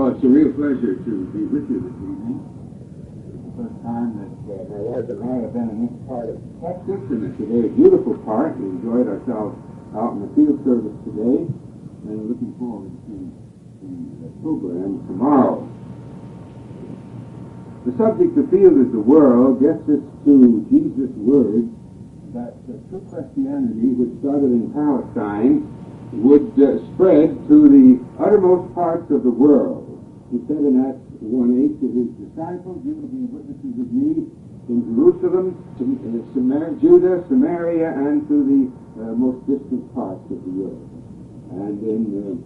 Well, 0.00 0.16
it's 0.16 0.24
a 0.24 0.32
real 0.32 0.48
pleasure 0.56 0.96
to 0.96 1.12
be 1.28 1.44
with 1.44 1.68
you 1.68 1.76
this 1.84 1.92
evening. 2.00 2.40
It's 2.40 3.44
the 3.52 3.52
first 3.52 3.76
time 3.84 4.16
that 4.16 4.32
uh, 4.48 4.64
my 4.72 4.80
wife 4.96 5.12
and 5.12 5.20
I 5.20 5.44
have 5.44 5.52
been 5.52 5.68
in 5.68 5.78
this 5.84 5.96
part 6.08 6.32
of 6.32 6.40
Texas, 6.64 7.04
and 7.12 7.20
it's 7.28 7.36
a 7.36 7.44
very 7.44 7.68
beautiful 7.68 8.16
part. 8.24 8.56
We 8.56 8.80
enjoyed 8.80 9.12
ourselves 9.12 9.60
out 9.92 10.16
in 10.16 10.24
the 10.24 10.32
field 10.32 10.56
service 10.64 10.96
today, 11.04 11.44
and 11.44 12.16
looking 12.32 12.56
forward 12.56 12.88
to 13.12 13.16
the 14.24 14.32
program 14.40 15.04
tomorrow. 15.04 15.68
The 17.84 17.92
subject 18.00 18.40
of 18.40 18.48
field 18.48 18.80
is 18.80 18.88
the 18.96 19.04
world 19.04 19.60
gets 19.60 19.84
us 19.84 20.00
to 20.00 20.64
Jesus' 20.72 21.12
words 21.20 21.68
that 22.32 22.56
uh, 22.56 22.80
true 22.88 23.04
Christianity, 23.04 23.92
which 24.00 24.16
started 24.24 24.48
in 24.48 24.72
Palestine, 24.72 25.68
would 26.24 26.56
uh, 26.56 26.80
spread 26.96 27.36
to 27.52 27.68
the 27.68 28.00
uttermost 28.16 28.72
parts 28.72 29.12
of 29.12 29.28
the 29.28 29.30
world. 29.30 29.79
He 30.30 30.38
said 30.46 30.62
in 30.62 30.78
Acts 30.86 31.02
1.8 31.18 31.82
to 31.82 31.86
his 31.90 32.08
disciples, 32.22 32.78
You 32.86 32.94
will 32.94 33.10
be 33.10 33.26
witnesses 33.26 33.74
of 33.82 33.90
me 33.90 34.30
in 34.70 34.78
Jerusalem, 34.86 35.58
uh, 35.82 36.70
Judah, 36.78 37.26
Samaria, 37.26 37.90
and 37.90 38.22
to 38.30 38.36
the 38.46 38.62
uh, 38.70 39.18
most 39.18 39.42
distant 39.50 39.82
parts 39.90 40.22
of 40.30 40.38
the 40.46 40.70
earth. 40.70 40.86
And 41.50 41.82
in 41.82 42.02
uh, 42.14 42.38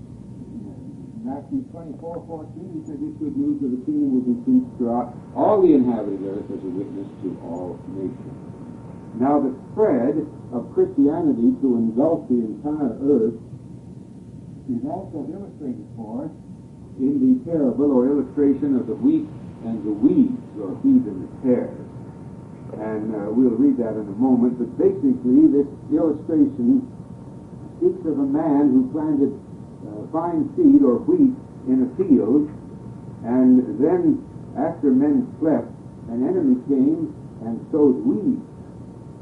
Matthew 1.28 1.60
24, 1.68 2.24
14, 2.24 2.72
he 2.72 2.80
said, 2.88 3.04
This 3.04 3.12
good 3.20 3.36
news 3.36 3.60
of 3.60 3.76
the 3.76 3.80
kingdom 3.84 4.16
will 4.16 4.28
be 4.32 4.36
preached 4.48 4.72
throughout 4.80 5.12
all 5.36 5.60
the 5.60 5.76
inhabited 5.76 6.24
earth 6.24 6.48
as 6.48 6.64
a 6.64 6.72
witness 6.72 7.08
to 7.20 7.36
all 7.44 7.76
nations. 7.92 8.32
Now, 9.20 9.44
the 9.44 9.52
spread 9.76 10.24
of 10.56 10.72
Christianity 10.72 11.52
to 11.60 11.68
engulf 11.76 12.32
the 12.32 12.48
entire 12.48 12.96
earth 13.04 13.36
is 14.72 14.80
also 14.88 15.28
illustrated 15.28 15.84
for 16.00 16.24
us 16.24 16.32
in 16.98 17.18
the 17.18 17.50
parable 17.50 17.90
or 17.90 18.06
illustration 18.06 18.76
of 18.76 18.86
the 18.86 18.94
wheat 18.94 19.26
and 19.66 19.82
the 19.82 19.90
weeds, 19.90 20.38
or 20.60 20.76
wheat 20.84 21.02
and 21.08 21.24
the 21.24 21.30
tares. 21.42 21.80
And 22.78 23.14
uh, 23.14 23.30
we'll 23.30 23.56
read 23.56 23.78
that 23.78 23.94
in 23.94 24.06
a 24.06 24.18
moment, 24.18 24.58
but 24.58 24.70
basically 24.76 25.48
this 25.48 25.68
illustration 25.94 26.84
speaks 27.78 28.02
of 28.06 28.18
a 28.18 28.28
man 28.28 28.70
who 28.70 28.90
planted 28.92 29.32
uh, 29.88 30.06
fine 30.12 30.50
seed 30.54 30.82
or 30.82 31.00
wheat 31.06 31.34
in 31.70 31.86
a 31.86 31.90
field, 31.96 32.50
and 33.24 33.80
then 33.80 34.20
after 34.58 34.90
men 34.90 35.24
slept, 35.40 35.70
an 36.12 36.22
enemy 36.22 36.60
came 36.68 37.14
and 37.42 37.56
sowed 37.72 37.96
weeds 38.04 38.44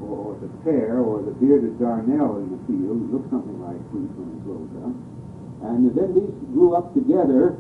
or 0.03 0.35
the 0.43 0.51
pear 0.67 0.99
or 0.99 1.23
the 1.23 1.31
bearded 1.39 1.79
darnel 1.79 2.43
in 2.43 2.51
the 2.51 2.61
field. 2.67 2.99
It 2.99 3.09
looks 3.15 3.31
something 3.31 3.63
like 3.63 3.79
wheat 3.95 4.11
when 4.19 4.29
it 4.35 4.43
grows 4.43 4.73
up. 4.83 5.12
And 5.63 5.95
then 5.95 6.15
these 6.15 6.35
grew 6.51 6.75
up 6.75 6.93
together, 6.95 7.55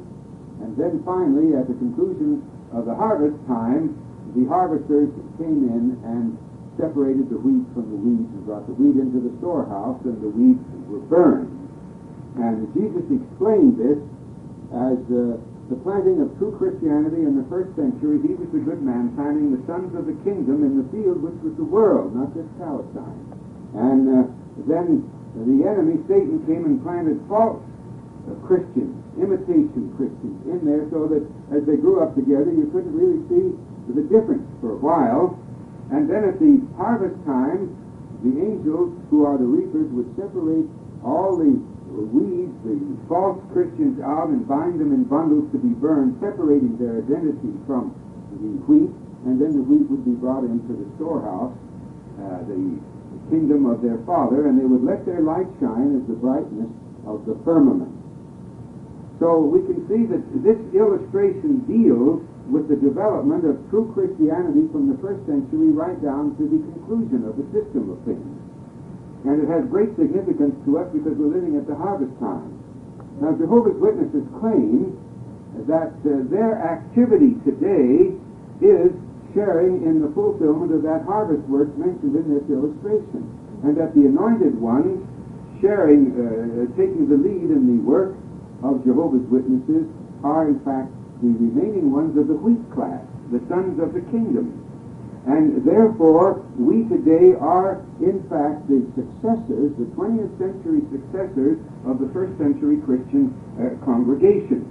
and 0.60 0.76
then 0.76 1.02
finally, 1.06 1.54
at 1.54 1.66
the 1.70 1.74
conclusion 1.78 2.42
of 2.74 2.86
the 2.86 2.94
harvest 2.94 3.38
time, 3.46 3.94
the 4.34 4.48
harvesters 4.48 5.10
came 5.38 5.68
in 5.70 5.98
and 6.02 6.34
separated 6.80 7.28
the 7.28 7.38
wheat 7.38 7.62
from 7.76 7.86
the 7.92 8.00
weeds 8.00 8.28
and 8.32 8.42
brought 8.46 8.66
the 8.66 8.74
wheat 8.74 8.96
into 8.96 9.20
the 9.20 9.32
storehouse, 9.38 10.00
and 10.08 10.18
the 10.18 10.32
weeds 10.32 10.62
were 10.88 11.04
burned. 11.06 11.52
And 12.40 12.64
Jesus 12.72 13.04
explained 13.12 13.76
this 13.76 14.00
as 14.72 14.98
uh, 15.12 15.36
the 15.68 15.76
planting 15.84 16.24
of 16.24 16.32
true 16.40 16.56
Christianity 16.56 17.22
in 17.28 17.36
the 17.36 17.46
first 17.52 17.76
century. 17.76 18.18
He 18.24 18.32
was 18.34 18.48
the 18.56 18.64
good 18.64 18.80
man 18.80 19.12
planting 19.14 19.52
the 19.52 19.60
sons 19.68 19.92
of 19.94 20.08
the 20.08 20.16
kingdom 20.24 20.64
in 20.64 20.80
the 20.80 20.86
field, 20.90 21.20
which 21.20 21.36
was 21.44 21.52
the 21.60 21.68
world, 21.68 22.16
not 22.16 22.32
just 22.32 22.48
Palestine. 22.56 23.20
And 23.76 24.02
uh, 24.08 24.16
then 24.68 25.04
the 25.36 25.64
enemy, 25.64 26.00
Satan, 26.08 26.40
came 26.48 26.64
and 26.64 26.80
planted 26.80 27.20
false 27.28 27.60
Christians, 28.46 28.94
imitation 29.18 29.90
Christians, 29.98 30.38
in 30.46 30.62
there 30.62 30.86
so 30.90 31.10
that 31.10 31.22
as 31.50 31.66
they 31.66 31.76
grew 31.76 32.02
up 32.02 32.14
together, 32.14 32.50
you 32.50 32.70
couldn't 32.70 32.94
really 32.94 33.18
see 33.26 33.54
the 33.90 34.06
difference 34.06 34.46
for 34.60 34.72
a 34.72 34.80
while. 34.80 35.38
And 35.90 36.08
then 36.08 36.24
at 36.24 36.38
the 36.38 36.62
harvest 36.78 37.18
time, 37.26 37.74
the 38.22 38.38
angels, 38.38 38.94
who 39.10 39.26
are 39.26 39.36
the 39.36 39.44
reapers, 39.44 39.90
would 39.92 40.08
separate 40.14 40.66
all 41.02 41.36
the 41.36 41.52
weeds, 41.92 42.54
the 42.64 42.78
false 43.08 43.42
Christians 43.52 44.00
out 44.00 44.28
and 44.30 44.46
bind 44.48 44.80
them 44.80 44.94
in 44.94 45.04
bundles 45.04 45.50
to 45.52 45.58
be 45.58 45.74
burned, 45.76 46.16
separating 46.22 46.78
their 46.78 47.02
identity 47.02 47.52
from 47.66 47.92
the 48.32 48.56
wheat, 48.64 48.90
and 49.26 49.36
then 49.36 49.52
the 49.52 49.62
wheat 49.62 49.84
would 49.90 50.04
be 50.06 50.16
brought 50.16 50.44
into 50.44 50.72
the 50.72 50.88
storehouse, 50.96 51.52
uh, 52.22 52.40
the 52.48 52.80
kingdom 53.28 53.66
of 53.66 53.82
their 53.82 53.98
Father, 54.06 54.48
and 54.48 54.58
they 54.58 54.64
would 54.64 54.82
let 54.82 55.04
their 55.04 55.20
light 55.20 55.46
shine 55.60 56.00
as 56.00 56.04
the 56.08 56.16
brightness 56.16 56.70
of 57.06 57.26
the 57.26 57.36
firmament. 57.44 57.92
So 59.22 59.38
we 59.38 59.62
can 59.70 59.86
see 59.86 60.02
that 60.10 60.18
this 60.42 60.58
illustration 60.74 61.62
deals 61.70 62.26
with 62.50 62.66
the 62.66 62.74
development 62.74 63.46
of 63.46 63.54
true 63.70 63.86
Christianity 63.94 64.66
from 64.74 64.90
the 64.90 64.98
first 64.98 65.22
century 65.30 65.70
right 65.70 65.94
down 66.02 66.34
to 66.42 66.44
the 66.50 66.58
conclusion 66.58 67.22
of 67.30 67.38
the 67.38 67.46
system 67.54 67.86
of 67.94 68.02
things. 68.02 68.26
And 69.22 69.38
it 69.38 69.46
has 69.46 69.62
great 69.70 69.94
significance 69.94 70.58
to 70.66 70.82
us 70.82 70.90
because 70.90 71.14
we're 71.14 71.38
living 71.38 71.54
at 71.54 71.70
the 71.70 71.78
harvest 71.78 72.10
time. 72.18 72.50
Now, 73.22 73.38
Jehovah's 73.38 73.78
Witnesses 73.78 74.26
claim 74.42 74.98
that 75.70 75.94
uh, 76.02 76.26
their 76.26 76.58
activity 76.58 77.38
today 77.46 78.18
is 78.58 78.90
sharing 79.38 79.86
in 79.86 80.02
the 80.02 80.10
fulfillment 80.18 80.74
of 80.74 80.82
that 80.82 81.06
harvest 81.06 81.46
work 81.46 81.70
mentioned 81.78 82.18
in 82.18 82.26
this 82.26 82.42
illustration. 82.50 83.22
And 83.62 83.78
that 83.78 83.94
the 83.94 84.02
anointed 84.02 84.58
ones 84.58 84.98
sharing, 85.62 86.10
uh, 86.10 86.66
taking 86.74 87.06
the 87.06 87.14
lead 87.14 87.54
in 87.54 87.70
the 87.70 87.78
work 87.86 88.18
of 88.62 88.84
Jehovah's 88.84 89.26
Witnesses 89.28 89.90
are 90.22 90.48
in 90.48 90.58
fact 90.62 90.90
the 91.22 91.34
remaining 91.34 91.90
ones 91.90 92.18
of 92.18 92.26
the 92.26 92.34
wheat 92.34 92.62
class, 92.74 93.02
the 93.30 93.42
sons 93.46 93.78
of 93.78 93.94
the 93.94 94.02
kingdom. 94.10 94.58
And 95.26 95.62
therefore, 95.62 96.42
we 96.58 96.82
today 96.90 97.38
are, 97.38 97.78
in 98.02 98.26
fact, 98.26 98.66
the 98.66 98.82
successors, 98.98 99.70
the 99.78 99.86
20th 99.94 100.34
century 100.34 100.82
successors 100.90 101.62
of 101.86 102.02
the 102.02 102.10
first 102.10 102.34
century 102.42 102.82
Christian 102.82 103.30
uh, 103.54 103.78
congregation. 103.86 104.66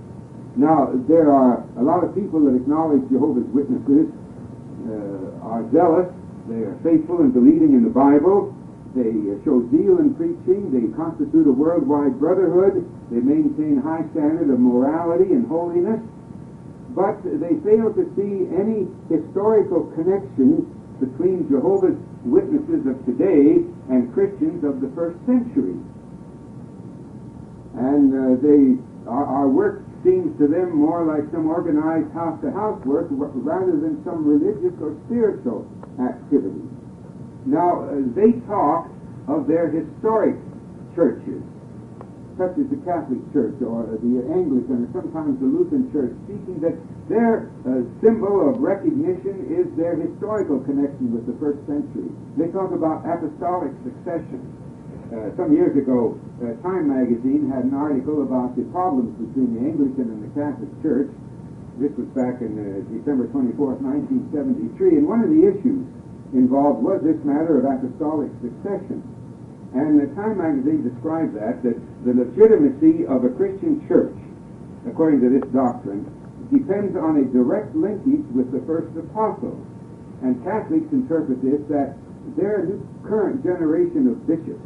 Now, 0.59 0.91
there 1.07 1.31
are 1.31 1.63
a 1.79 1.83
lot 1.83 2.03
of 2.03 2.11
people 2.11 2.43
that 2.43 2.55
acknowledge 2.55 3.07
Jehovah's 3.07 3.47
Witnesses 3.55 4.11
uh, 4.11 5.47
are 5.47 5.63
zealous, 5.71 6.11
they 6.51 6.67
are 6.67 6.75
faithful 6.83 7.23
in 7.23 7.31
believing 7.31 7.71
in 7.71 7.87
the 7.87 7.93
Bible, 7.93 8.51
they 8.95 9.07
uh, 9.07 9.39
show 9.47 9.63
zeal 9.71 10.03
in 10.03 10.11
preaching, 10.19 10.67
they 10.71 10.91
constitute 10.95 11.47
a 11.47 11.55
worldwide 11.55 12.19
brotherhood, 12.19 12.83
they 13.07 13.23
maintain 13.23 13.79
high 13.79 14.03
standard 14.11 14.51
of 14.51 14.59
morality 14.59 15.31
and 15.31 15.47
holiness, 15.47 15.99
but 16.91 17.23
they 17.23 17.55
fail 17.63 17.95
to 17.95 18.03
see 18.19 18.51
any 18.51 18.83
historical 19.07 19.87
connection 19.95 20.67
between 20.99 21.47
Jehovah's 21.47 21.97
Witnesses 22.23 22.85
of 22.85 23.01
today 23.09 23.65
and 23.89 24.13
Christians 24.13 24.61
of 24.63 24.77
the 24.77 24.93
first 24.93 25.17
century. 25.25 25.73
And 27.73 28.13
uh, 28.13 28.37
they, 28.37 28.77
our, 29.09 29.25
our, 29.25 29.49
work 29.49 29.81
seems 30.03 30.37
to 30.37 30.45
them 30.45 30.77
more 30.77 31.01
like 31.01 31.25
some 31.31 31.49
organized 31.49 32.13
house-to-house 32.13 32.85
work 32.85 33.07
rather 33.09 33.73
than 33.73 34.03
some 34.05 34.21
religious 34.21 34.77
or 34.77 34.93
spiritual 35.07 35.65
activity. 35.97 36.61
Now, 37.45 37.89
uh, 37.89 38.05
they 38.13 38.37
talk 38.45 38.89
of 39.27 39.47
their 39.47 39.69
historic 39.69 40.35
churches 40.95 41.41
such 42.41 42.57
as 42.57 42.67
the 42.73 42.79
Catholic 42.87 43.21
Church 43.35 43.59
or 43.61 43.85
the 44.01 44.23
Anglican 44.33 44.87
or 44.87 44.89
sometimes 44.95 45.37
the 45.37 45.45
Lutheran 45.45 45.91
Church, 45.91 46.09
speaking 46.25 46.57
that 46.63 46.73
their 47.05 47.51
uh, 47.67 47.85
symbol 47.99 48.49
of 48.49 48.57
recognition 48.63 49.45
is 49.51 49.67
their 49.75 49.93
historical 49.99 50.57
connection 50.63 51.11
with 51.11 51.27
the 51.27 51.35
first 51.37 51.59
century. 51.67 52.09
They 52.39 52.49
talk 52.49 52.71
about 52.71 53.05
apostolic 53.05 53.75
succession. 53.83 54.41
Uh, 55.11 55.35
some 55.35 55.51
years 55.51 55.75
ago, 55.75 56.15
uh, 56.39 56.55
Time 56.63 56.87
magazine 56.87 57.51
had 57.51 57.67
an 57.67 57.75
article 57.75 58.23
about 58.23 58.55
the 58.55 58.63
problems 58.71 59.11
between 59.19 59.59
the 59.59 59.61
Anglican 59.67 60.07
and 60.07 60.23
the 60.23 60.31
Catholic 60.31 60.71
Church. 60.79 61.11
This 61.77 61.91
was 61.99 62.07
back 62.15 62.39
in 62.39 62.55
uh, 62.57 62.81
December 62.95 63.27
24, 63.29 63.83
1973, 63.83 65.03
and 65.03 65.05
one 65.05 65.19
of 65.19 65.29
the 65.29 65.45
issues 65.51 65.83
involved 66.33 66.83
was 66.83 67.01
this 67.03 67.19
matter 67.23 67.59
of 67.59 67.65
apostolic 67.65 68.31
succession. 68.41 69.03
And 69.73 69.99
the 69.99 70.07
Time 70.15 70.37
magazine 70.37 70.83
described 70.83 71.35
that, 71.35 71.63
that 71.63 71.79
the 72.03 72.11
legitimacy 72.11 73.07
of 73.07 73.23
a 73.23 73.31
Christian 73.31 73.79
church, 73.87 74.15
according 74.87 75.21
to 75.21 75.29
this 75.31 75.47
doctrine, 75.51 76.03
depends 76.51 76.95
on 76.99 77.23
a 77.23 77.25
direct 77.31 77.75
linkage 77.75 78.27
with 78.35 78.51
the 78.51 78.59
first 78.67 78.91
apostles. 78.99 79.59
And 80.21 80.43
Catholics 80.43 80.91
interpret 80.91 81.41
this 81.41 81.63
that 81.71 81.95
their 82.35 82.67
current 83.03 83.43
generation 83.43 84.07
of 84.07 84.27
bishops 84.27 84.61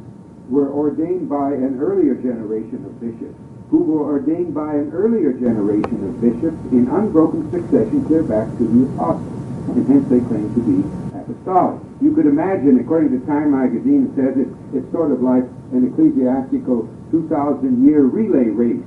were 0.49 0.73
ordained 0.73 1.29
by 1.29 1.53
an 1.53 1.77
earlier 1.79 2.15
generation 2.15 2.83
of 2.85 2.99
bishops, 2.99 3.37
who 3.69 3.83
were 3.83 4.05
ordained 4.05 4.53
by 4.53 4.73
an 4.73 4.91
earlier 4.93 5.33
generation 5.33 6.01
of 6.09 6.21
bishops 6.21 6.57
in 6.73 6.89
unbroken 6.89 7.49
succession 7.51 8.05
clear 8.05 8.23
back 8.23 8.49
to 8.57 8.65
the 8.65 8.93
apostles. 8.93 9.33
And 9.69 9.87
hence 9.87 10.05
they 10.09 10.19
claim 10.19 10.53
to 10.53 10.61
be 10.61 11.04
apostolic. 11.25 11.81
You 12.01 12.13
could 12.13 12.25
imagine, 12.25 12.79
according 12.79 13.17
to 13.17 13.25
Time 13.25 13.51
magazine, 13.51 14.13
says 14.15 14.37
it, 14.37 14.49
it's 14.77 14.85
sort 14.93 15.11
of 15.11 15.21
like 15.21 15.43
an 15.73 15.89
ecclesiastical 15.89 16.87
2,000 17.11 17.85
year 17.85 18.05
relay 18.05 18.49
race. 18.53 18.83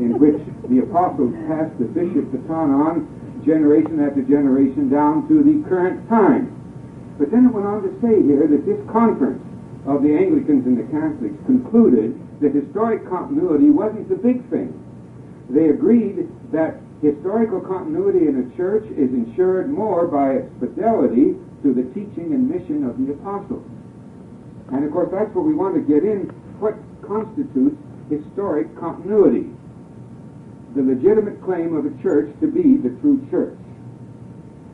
in 0.00 0.16
which 0.18 0.40
the 0.72 0.80
apostles 0.80 1.34
passed 1.46 1.76
the 1.78 1.84
bishop 1.84 2.24
baton 2.32 2.72
on 2.72 3.04
generation 3.44 4.00
after 4.00 4.22
generation 4.22 4.88
down 4.88 5.28
to 5.28 5.42
the 5.44 5.60
current 5.68 6.08
time. 6.08 6.48
But 7.18 7.30
then 7.30 7.46
it 7.46 7.52
went 7.52 7.66
on 7.66 7.82
to 7.84 7.92
say 8.00 8.16
here 8.24 8.48
that 8.48 8.64
this 8.64 8.80
conference 8.88 9.44
of 9.84 10.02
the 10.02 10.16
Anglicans 10.16 10.64
and 10.64 10.78
the 10.80 10.88
Catholics 10.88 11.36
concluded 11.44 12.16
that 12.40 12.54
historic 12.54 13.04
continuity 13.08 13.68
wasn't 13.68 14.08
the 14.08 14.16
big 14.16 14.40
thing. 14.48 14.72
They 15.50 15.68
agreed 15.68 16.28
that 16.52 16.80
historical 17.02 17.60
continuity 17.60 18.28
in 18.28 18.40
a 18.40 18.56
church 18.56 18.84
is 18.96 19.12
ensured 19.12 19.68
more 19.68 20.06
by 20.06 20.40
its 20.40 20.48
fidelity 20.60 21.36
to 21.62 21.74
the 21.74 21.84
teaching 21.94 22.32
and 22.32 22.48
mission 22.48 22.84
of 22.84 22.96
the 22.98 23.12
apostles. 23.12 23.66
And 24.72 24.84
of 24.84 24.92
course, 24.92 25.10
that's 25.12 25.34
what 25.34 25.44
we 25.44 25.54
want 25.54 25.74
to 25.74 25.82
get 25.82 26.04
in. 26.04 26.30
What 26.62 26.78
constitutes 27.02 27.76
historic 28.08 28.70
continuity? 28.78 29.50
The 30.74 30.82
legitimate 30.82 31.42
claim 31.42 31.74
of 31.74 31.84
a 31.84 31.94
church 32.02 32.30
to 32.40 32.46
be 32.46 32.78
the 32.78 32.94
true 33.02 33.26
church. 33.30 33.58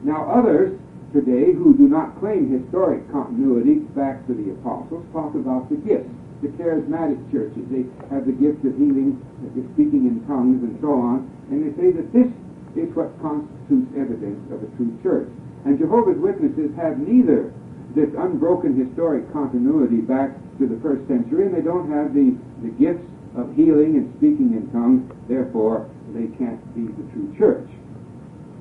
Now, 0.04 0.28
others 0.28 0.78
today 1.12 1.56
who 1.56 1.72
do 1.72 1.88
not 1.88 2.20
claim 2.20 2.52
historic 2.52 3.10
continuity 3.10 3.80
back 3.96 4.26
to 4.28 4.34
the 4.34 4.52
apostles 4.52 5.06
talk 5.12 5.34
about 5.34 5.70
the 5.72 5.80
gifts. 5.80 6.12
The 6.44 6.52
charismatic 6.60 7.16
churches, 7.32 7.64
they 7.72 7.88
have 8.12 8.28
the 8.28 8.36
gift 8.36 8.60
of 8.68 8.76
healing, 8.76 9.16
the 9.56 9.64
speaking 9.72 10.04
in 10.04 10.20
tongues, 10.28 10.60
and 10.60 10.76
so 10.84 10.92
on, 10.92 11.24
and 11.48 11.64
they 11.64 11.72
say 11.80 11.96
that 11.96 12.12
this 12.12 12.28
is 12.76 12.92
what 12.92 13.16
constitutes 13.24 13.88
evidence 13.96 14.44
of 14.52 14.60
a 14.60 14.68
true 14.76 14.92
church. 15.00 15.32
And 15.66 15.78
Jehovah's 15.82 16.18
Witnesses 16.22 16.70
have 16.78 17.02
neither 17.02 17.52
this 17.98 18.14
unbroken 18.14 18.78
historic 18.78 19.26
continuity 19.32 19.98
back 19.98 20.30
to 20.62 20.66
the 20.70 20.78
first 20.78 21.02
century, 21.10 21.50
and 21.50 21.54
they 21.54 21.60
don't 21.60 21.90
have 21.90 22.14
the, 22.14 22.38
the 22.62 22.70
gifts 22.78 23.02
of 23.34 23.50
healing 23.58 23.98
and 23.98 24.06
speaking 24.22 24.54
in 24.54 24.70
tongues, 24.70 25.02
therefore 25.26 25.90
they 26.14 26.30
can't 26.38 26.62
be 26.78 26.86
the 26.86 27.02
true 27.10 27.34
church. 27.34 27.66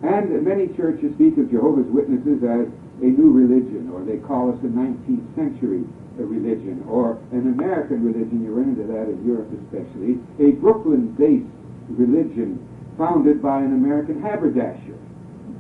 And 0.01 0.33
many 0.41 0.73
churches 0.73 1.13
speak 1.13 1.37
of 1.37 1.53
Jehovah's 1.53 1.85
Witnesses 1.93 2.41
as 2.41 2.65
a 3.05 3.09
new 3.13 3.29
religion, 3.29 3.93
or 3.93 4.01
they 4.01 4.17
call 4.17 4.49
us 4.49 4.57
a 4.65 4.71
19th 4.73 5.29
century 5.37 5.85
religion, 6.17 6.81
or 6.89 7.21
an 7.31 7.53
American 7.53 8.01
religion, 8.01 8.41
you 8.41 8.49
run 8.49 8.73
into 8.73 8.89
that 8.89 9.05
in 9.13 9.21
Europe 9.21 9.53
especially, 9.61 10.17
a 10.41 10.57
Brooklyn-based 10.57 11.53
religion 11.89 12.57
founded 12.97 13.43
by 13.43 13.59
an 13.59 13.77
American 13.77 14.21
haberdasher. 14.21 14.97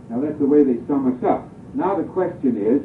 Now 0.09 0.21
that's 0.21 0.37
the 0.39 0.45
way 0.45 0.63
they 0.63 0.79
sum 0.87 1.09
us 1.11 1.23
up. 1.23 1.49
Now 1.73 1.95
the 1.95 2.07
question 2.09 2.57
is, 2.57 2.81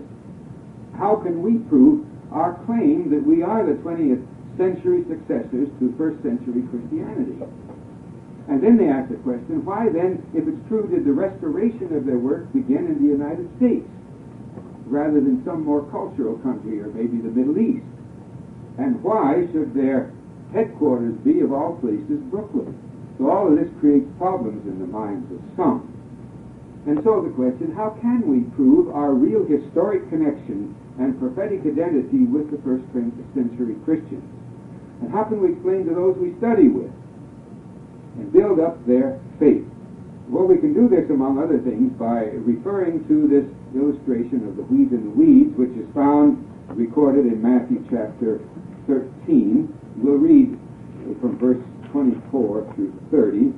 how 0.99 1.17
can 1.17 1.43
we 1.43 1.59
prove 1.69 2.07
our 2.33 2.55
claim 2.67 3.11
that 3.11 3.25
we 3.25 3.43
are 3.43 3.65
the 3.65 3.79
20th 3.81 4.27
century 4.57 5.05
successors 5.09 5.69
to 5.79 5.95
first 5.97 6.23
century 6.23 6.63
Christianity? 6.71 7.41
And 8.49 8.63
then 8.63 8.77
they 8.77 8.89
ask 8.89 9.09
the 9.09 9.17
question, 9.23 9.65
why 9.65 9.89
then, 9.89 10.27
if 10.35 10.49
it's 10.49 10.69
true, 10.69 10.89
did 10.91 11.05
the 11.05 11.13
restoration 11.13 11.95
of 11.95 12.05
their 12.05 12.19
work 12.19 12.53
begin 12.53 12.91
in 12.91 12.99
the 12.99 13.09
United 13.09 13.47
States 13.57 13.87
rather 14.87 15.21
than 15.23 15.45
some 15.45 15.65
more 15.65 15.87
cultural 15.91 16.37
country 16.39 16.81
or 16.81 16.89
maybe 16.89 17.19
the 17.23 17.31
Middle 17.31 17.59
East? 17.59 17.87
And 18.79 19.03
why 19.05 19.47
should 19.53 19.73
their 19.75 20.11
headquarters 20.53 21.15
be, 21.23 21.41
of 21.41 21.53
all 21.53 21.77
places, 21.79 22.19
Brooklyn? 22.27 22.75
So 23.19 23.31
all 23.31 23.47
of 23.47 23.59
this 23.59 23.71
creates 23.79 24.09
problems 24.19 24.67
in 24.67 24.81
the 24.81 24.87
minds 24.87 25.31
of 25.31 25.39
some. 25.55 25.90
And 26.87 27.05
so 27.05 27.21
the 27.21 27.31
question, 27.37 27.77
how 27.77 27.91
can 28.01 28.25
we 28.25 28.49
prove 28.57 28.89
our 28.95 29.13
real 29.13 29.45
historic 29.45 30.09
connection 30.09 30.75
and 30.99 31.19
prophetic 31.21 31.61
identity 31.61 32.25
with 32.25 32.49
the 32.49 32.57
first 32.65 32.85
century 33.37 33.77
Christians? 33.85 34.25
And 35.03 35.13
how 35.13 35.25
can 35.25 35.45
we 35.45 35.53
explain 35.53 35.85
to 35.87 35.95
those 35.95 36.17
we 36.17 36.33
study 36.41 36.69
with 36.69 36.93
and 38.17 38.33
build 38.33 38.61
up 38.61 38.81
their 38.87 39.21
faith? 39.39 39.65
Well, 40.29 40.49
we 40.49 40.57
can 40.57 40.73
do 40.73 40.89
this, 40.89 41.11
among 41.11 41.37
other 41.37 41.59
things, 41.59 41.93
by 42.01 42.33
referring 42.49 43.05
to 43.09 43.29
this 43.29 43.45
illustration 43.77 44.49
of 44.49 44.57
the 44.57 44.65
wheat 44.65 44.89
and 44.93 45.13
the 45.13 45.17
weeds, 45.17 45.53
which 45.59 45.77
is 45.77 45.89
found 45.93 46.41
recorded 46.73 47.27
in 47.27 47.43
Matthew 47.43 47.85
chapter 47.91 48.41
13. 48.87 49.69
We'll 50.01 50.23
read 50.23 50.57
from 51.21 51.37
verse 51.37 51.61
24 51.93 52.73
through 52.75 52.95
30. 53.11 53.53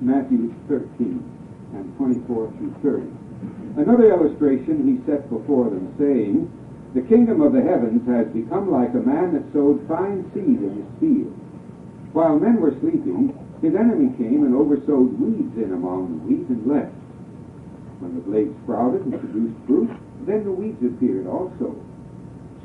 Matthew 0.00 0.54
13 0.68 1.41
and 1.74 1.96
24 1.96 2.52
through 2.58 2.74
30. 2.82 3.82
Another 3.82 4.12
illustration 4.12 4.84
he 4.84 5.00
set 5.08 5.28
before 5.30 5.70
them, 5.70 5.88
saying, 5.98 6.50
The 6.94 7.08
kingdom 7.08 7.40
of 7.40 7.52
the 7.52 7.62
heavens 7.62 8.04
has 8.08 8.28
become 8.28 8.70
like 8.70 8.92
a 8.92 9.00
man 9.00 9.32
that 9.32 9.52
sowed 9.52 9.80
fine 9.88 10.28
seed 10.34 10.60
in 10.60 10.84
his 10.84 10.90
field. 11.00 11.32
While 12.12 12.38
men 12.38 12.60
were 12.60 12.76
sleeping, 12.80 13.32
his 13.64 13.74
enemy 13.74 14.12
came 14.20 14.44
and 14.44 14.54
oversowed 14.54 15.16
weeds 15.16 15.56
in 15.56 15.72
among 15.72 16.12
the 16.12 16.22
wheat 16.28 16.48
and 16.52 16.66
left. 16.68 16.92
When 18.04 18.14
the 18.16 18.26
blade 18.26 18.52
sprouted 18.62 19.06
and 19.06 19.16
produced 19.18 19.56
fruit, 19.66 19.90
then 20.26 20.44
the 20.44 20.52
weeds 20.52 20.82
appeared 20.84 21.26
also. 21.26 21.72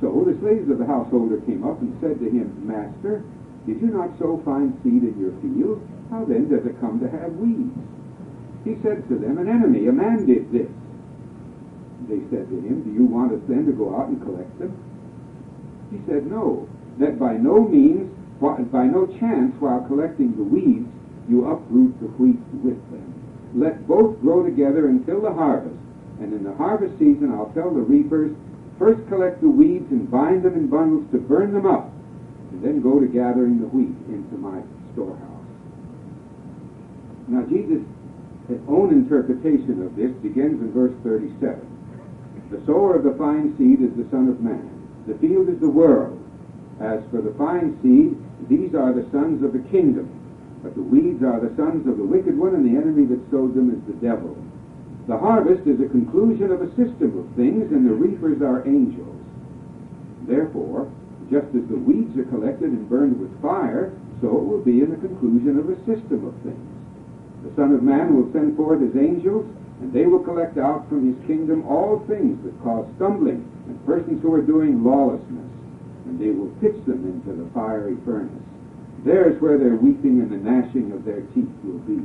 So 0.01 0.25
the 0.25 0.37
slaves 0.41 0.69
of 0.69 0.77
the 0.77 0.85
householder 0.85 1.41
came 1.41 1.63
up 1.63 1.79
and 1.81 1.95
said 2.01 2.19
to 2.19 2.29
him, 2.29 2.51
Master, 2.67 3.23
did 3.65 3.81
you 3.81 3.87
not 3.87 4.17
sow 4.19 4.41
fine 4.43 4.77
seed 4.83 5.03
in 5.03 5.15
your 5.15 5.33
field? 5.41 5.81
How 6.09 6.25
then 6.25 6.49
does 6.49 6.65
it 6.65 6.79
come 6.79 6.99
to 6.99 7.09
have 7.09 7.33
weeds? 7.35 7.73
He 8.67 8.75
said 8.83 9.07
to 9.07 9.15
them, 9.15 9.37
An 9.37 9.47
enemy, 9.47 9.87
a 9.87 9.93
man 9.93 10.25
did 10.25 10.51
this. 10.51 10.67
They 12.11 12.19
said 12.27 12.49
to 12.51 12.57
him, 12.59 12.83
Do 12.83 12.91
you 12.91 13.05
want 13.05 13.31
us 13.31 13.39
then 13.47 13.65
to 13.65 13.71
go 13.71 13.95
out 13.95 14.09
and 14.09 14.21
collect 14.21 14.59
them? 14.59 14.75
He 15.89 16.03
said, 16.05 16.27
No, 16.27 16.67
that 16.99 17.17
by 17.17 17.37
no 17.37 17.63
means, 17.63 18.11
by 18.41 18.83
no 18.83 19.07
chance, 19.19 19.55
while 19.61 19.87
collecting 19.87 20.35
the 20.35 20.43
weeds, 20.43 20.89
you 21.29 21.47
uproot 21.47 21.97
the 22.01 22.11
wheat 22.19 22.43
with 22.59 22.79
them. 22.91 23.07
Let 23.55 23.87
both 23.87 24.19
grow 24.19 24.43
together 24.43 24.87
until 24.87 25.21
the 25.21 25.31
harvest. 25.31 25.79
And 26.19 26.33
in 26.33 26.43
the 26.43 26.53
harvest 26.55 26.99
season, 26.99 27.31
I'll 27.31 27.51
tell 27.55 27.71
the 27.71 27.79
reapers, 27.79 28.35
first 28.77 29.07
collect 29.07 29.39
the 29.39 29.49
weeds 29.49 29.89
and 29.91 30.11
bind 30.11 30.43
them 30.43 30.55
in 30.55 30.67
bundles 30.67 31.09
to 31.11 31.19
burn 31.19 31.53
them 31.53 31.65
up, 31.65 31.89
and 32.51 32.61
then 32.63 32.81
go 32.81 32.99
to 32.99 33.07
gathering 33.07 33.61
the 33.61 33.67
wheat 33.67 33.95
into 34.11 34.35
my 34.35 34.59
storehouse. 34.91 35.23
Now, 37.27 37.43
Jesus 37.43 37.83
his 38.47 38.59
own 38.67 38.91
interpretation 38.91 39.83
of 39.83 39.95
this 39.95 40.11
begins 40.23 40.61
in 40.61 40.71
verse 40.71 40.95
37. 41.03 41.59
The 42.49 42.63
sower 42.65 42.95
of 42.95 43.03
the 43.03 43.15
fine 43.19 43.51
seed 43.57 43.83
is 43.83 43.91
the 43.99 44.07
Son 44.09 44.29
of 44.29 44.39
Man. 44.39 44.71
The 45.05 45.19
field 45.19 45.49
is 45.49 45.59
the 45.59 45.69
world. 45.69 46.15
As 46.79 47.03
for 47.11 47.21
the 47.21 47.35
fine 47.35 47.75
seed, 47.83 48.15
these 48.47 48.73
are 48.75 48.93
the 48.93 49.09
sons 49.11 49.43
of 49.43 49.51
the 49.51 49.67
kingdom. 49.67 50.07
But 50.63 50.75
the 50.75 50.81
weeds 50.81 51.23
are 51.23 51.39
the 51.39 51.55
sons 51.55 51.87
of 51.87 51.97
the 51.97 52.07
wicked 52.07 52.37
one, 52.37 52.55
and 52.55 52.63
the 52.63 52.79
enemy 52.79 53.05
that 53.11 53.31
sowed 53.31 53.53
them 53.53 53.67
is 53.67 53.83
the 53.83 53.99
devil. 53.99 54.37
The 55.07 55.17
harvest 55.17 55.67
is 55.67 55.79
a 55.81 55.91
conclusion 55.91 56.51
of 56.51 56.61
a 56.61 56.69
system 56.75 57.19
of 57.19 57.35
things, 57.35 57.71
and 57.71 57.87
the 57.87 57.93
reapers 57.93 58.41
are 58.41 58.67
angels. 58.67 59.15
Therefore, 60.27 60.91
just 61.31 61.47
as 61.55 61.67
the 61.67 61.79
weeds 61.79 62.17
are 62.17 62.31
collected 62.31 62.71
and 62.71 62.89
burned 62.89 63.19
with 63.19 63.41
fire, 63.41 63.91
so 64.21 64.27
it 64.27 64.43
will 64.43 64.63
be 64.63 64.79
in 64.79 64.91
the 64.91 64.97
conclusion 64.97 65.59
of 65.59 65.67
a 65.69 65.75
system 65.83 66.27
of 66.27 66.35
things. 66.43 66.76
The 67.47 67.55
Son 67.55 67.71
of 67.71 67.81
Man 67.81 68.11
will 68.11 68.27
send 68.33 68.57
forth 68.57 68.81
his 68.81 68.95
angels, 68.97 69.47
and 69.79 69.93
they 69.93 70.05
will 70.05 70.19
collect 70.19 70.57
out 70.57 70.89
from 70.89 71.07
his 71.07 71.15
kingdom 71.27 71.63
all 71.63 72.03
things 72.03 72.43
that 72.43 72.51
cause 72.61 72.85
stumbling 72.97 73.47
and 73.67 73.85
persons 73.85 74.21
who 74.21 74.33
are 74.33 74.41
doing 74.41 74.83
lawlessness, 74.83 75.47
and 76.05 76.19
they 76.19 76.31
will 76.31 76.51
pitch 76.59 76.75
them 76.83 77.07
into 77.07 77.31
the 77.31 77.49
fiery 77.55 77.95
furnace. 78.03 78.43
There 79.05 79.31
is 79.31 79.39
where 79.41 79.57
their 79.57 79.75
weeping 79.75 80.19
and 80.19 80.29
the 80.29 80.43
gnashing 80.43 80.91
of 80.91 81.05
their 81.05 81.21
teeth 81.31 81.47
will 81.63 81.79
be. 81.87 82.03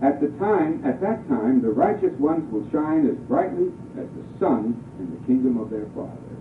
At 0.00 0.20
the 0.20 0.28
time, 0.40 0.80
at 0.84 1.00
that 1.02 1.28
time, 1.28 1.60
the 1.60 1.70
righteous 1.70 2.16
ones 2.18 2.50
will 2.50 2.64
shine 2.72 3.04
as 3.08 3.16
brightly 3.28 3.68
as 4.00 4.08
the 4.16 4.24
sun 4.40 4.80
in 4.98 5.12
the 5.12 5.20
kingdom 5.26 5.60
of 5.60 5.68
their 5.68 5.86
Father. 5.92 6.32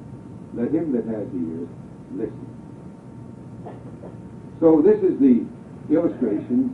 Let 0.53 0.72
him 0.72 0.96
that 0.96 1.03
has 1.12 1.27
ears 1.36 1.67
listen. 2.15 2.48
So 4.62 4.82
this 4.82 5.03
is 5.03 5.20
the 5.20 5.44
illustration 5.91 6.72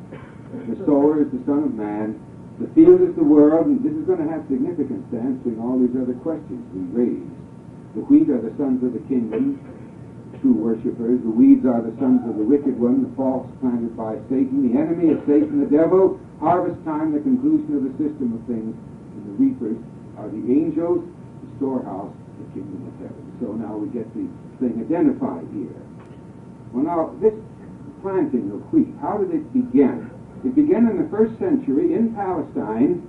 the 0.67 0.77
sower 0.85 1.21
is 1.23 1.31
the 1.31 1.41
Son 1.45 1.63
of 1.63 1.73
Man. 1.73 2.19
The 2.59 2.67
field 2.75 3.01
is 3.01 3.15
the 3.15 3.23
world, 3.23 3.67
and 3.67 3.81
this 3.81 3.95
is 3.95 4.05
going 4.05 4.21
to 4.21 4.29
have 4.29 4.45
significance 4.45 5.01
to 5.11 5.17
answering 5.17 5.57
all 5.57 5.79
these 5.79 5.95
other 5.97 6.13
questions 6.21 6.61
we 6.75 6.83
raised. 6.93 7.33
The 7.95 8.05
wheat 8.05 8.29
are 8.29 8.39
the 8.39 8.53
sons 8.55 8.83
of 8.85 8.93
the 8.93 9.03
kingdom, 9.09 9.59
true 10.39 10.53
worshippers. 10.53 11.21
The 11.21 11.33
weeds 11.33 11.65
are 11.65 11.81
the 11.81 11.95
sons 11.97 12.21
of 12.29 12.37
the 12.37 12.45
wicked 12.45 12.77
one, 12.77 13.03
the 13.03 13.13
false 13.15 13.49
planted 13.59 13.97
by 13.97 14.15
Satan. 14.29 14.63
The 14.67 14.77
enemy 14.77 15.11
is 15.11 15.19
Satan, 15.25 15.59
the 15.59 15.69
devil. 15.69 16.21
Harvest 16.39 16.79
time, 16.85 17.13
the 17.13 17.21
conclusion 17.21 17.77
of 17.77 17.83
the 17.85 17.93
system 17.97 18.33
of 18.37 18.41
things. 18.45 18.73
And 18.73 19.21
the 19.25 19.35
reapers 19.37 19.77
are 20.17 20.29
the 20.29 20.43
angels, 20.49 21.05
the 21.43 21.49
storehouse, 21.57 22.13
the 22.41 22.47
kingdom 22.57 22.89
of 22.89 22.93
heaven. 23.01 23.23
So 23.41 23.53
now 23.53 23.77
we 23.77 23.89
get 23.89 24.07
the 24.13 24.25
thing 24.61 24.81
identified 24.81 25.45
here. 25.53 25.81
Well, 26.73 26.85
now, 26.85 27.13
this 27.19 27.35
planting 28.01 28.49
of 28.53 28.61
wheat, 28.73 28.89
how 29.01 29.17
did 29.17 29.33
it 29.33 29.45
begin? 29.53 30.09
It 30.43 30.55
began 30.55 30.89
in 30.89 30.97
the 31.01 31.09
first 31.09 31.37
century 31.37 31.93
in 31.93 32.15
Palestine, 32.15 33.05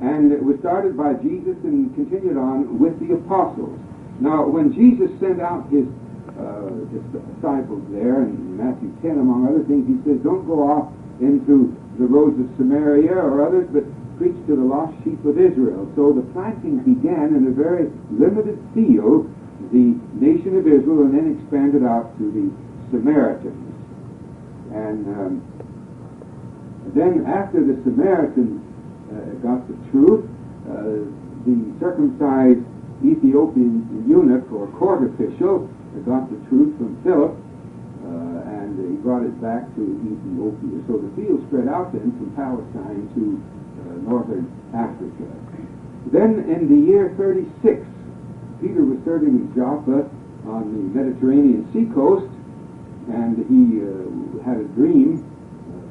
and 0.00 0.32
it 0.32 0.42
was 0.42 0.58
started 0.60 0.96
by 0.96 1.14
Jesus 1.14 1.56
and 1.64 1.94
continued 1.94 2.36
on 2.36 2.78
with 2.78 2.96
the 3.00 3.14
apostles. 3.14 3.78
Now, 4.20 4.44
when 4.44 4.72
Jesus 4.72 5.08
sent 5.20 5.40
out 5.40 5.68
his 5.72 5.88
uh, 6.36 6.68
disciples 7.12 7.80
there 7.88 8.20
in 8.24 8.56
Matthew 8.56 8.92
10, 9.00 9.16
among 9.16 9.48
other 9.48 9.64
things, 9.64 9.88
he 9.88 9.96
says, 10.04 10.20
don't 10.20 10.44
go 10.44 10.64
off 10.64 10.92
into 11.20 11.76
the 11.98 12.04
roads 12.04 12.36
of 12.40 12.48
Samaria 12.56 13.12
or 13.12 13.44
others, 13.44 13.68
but 13.72 13.84
preach 14.20 14.36
to 14.48 14.56
the 14.56 14.64
lost 14.64 14.92
sheep 15.04 15.20
of 15.24 15.40
Israel. 15.40 15.88
So 15.96 16.12
the 16.12 16.24
planting 16.36 16.84
began 16.84 17.32
in 17.32 17.48
a 17.48 17.54
very 17.56 17.88
limited 18.12 18.60
field, 18.76 19.32
the 19.72 19.96
nation 20.16 20.60
of 20.60 20.68
Israel, 20.68 21.08
and 21.08 21.16
then 21.16 21.40
expanded 21.40 21.84
out 21.84 22.12
to 22.20 22.28
the 22.28 22.52
Samaritans. 22.92 23.64
And 24.72 25.08
um, 25.08 25.49
then 26.94 27.26
after 27.26 27.60
the 27.64 27.80
Samaritans 27.82 28.60
uh, 29.10 29.14
got 29.44 29.66
the 29.68 29.76
truth, 29.90 30.24
uh, 30.68 31.06
the 31.46 31.56
circumcised 31.80 32.64
Ethiopian 33.04 34.04
eunuch 34.06 34.50
or 34.52 34.66
court 34.76 35.04
official 35.14 35.68
got 36.06 36.30
the 36.30 36.36
truth 36.48 36.76
from 36.78 36.96
Philip, 37.02 37.32
uh, 37.32 38.56
and 38.56 38.78
he 38.78 38.96
brought 39.02 39.24
it 39.24 39.36
back 39.42 39.66
to 39.74 39.82
Ethiopia. 39.82 40.80
So 40.86 40.96
the 40.96 41.10
field 41.16 41.44
spread 41.48 41.68
out 41.68 41.92
then 41.92 42.12
from 42.16 42.30
Palestine 42.36 43.08
to 43.14 43.40
northern 44.02 44.48
Africa. 44.74 45.28
Then 46.12 46.50
in 46.50 46.68
the 46.68 46.90
year 46.90 47.14
36, 47.16 47.86
Peter 48.60 48.82
was 48.84 48.98
serving 49.04 49.28
in 49.28 49.54
Joppa 49.54 50.08
on 50.48 50.72
the 50.72 50.82
Mediterranean 50.98 51.68
sea 51.72 51.86
coast, 51.94 52.28
and 53.12 53.36
he 53.48 53.80
uh, 53.84 54.44
had 54.44 54.58
a 54.58 54.68
dream, 54.74 55.24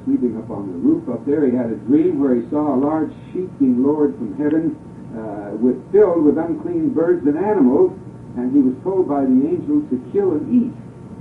sleeping 0.05 0.37
up 0.37 0.49
on 0.49 0.67
the 0.71 0.77
roof 0.77 1.07
up 1.09 1.25
there. 1.25 1.45
He 1.45 1.55
had 1.55 1.71
a 1.71 1.79
dream 1.87 2.19
where 2.19 2.35
he 2.35 2.47
saw 2.49 2.75
a 2.75 2.77
large 2.77 3.11
sheep 3.31 3.49
being 3.59 3.83
lowered 3.83 4.15
from 4.15 4.35
heaven, 4.37 4.77
uh, 5.17 5.57
with 5.57 5.79
filled 5.91 6.23
with 6.23 6.37
unclean 6.37 6.93
birds 6.93 7.25
and 7.25 7.37
animals, 7.37 7.91
and 8.37 8.53
he 8.53 8.61
was 8.61 8.75
told 8.83 9.09
by 9.09 9.21
the 9.21 9.39
angel 9.47 9.81
to 9.89 9.97
kill 10.11 10.37
and 10.37 10.45
eat. 10.49 10.73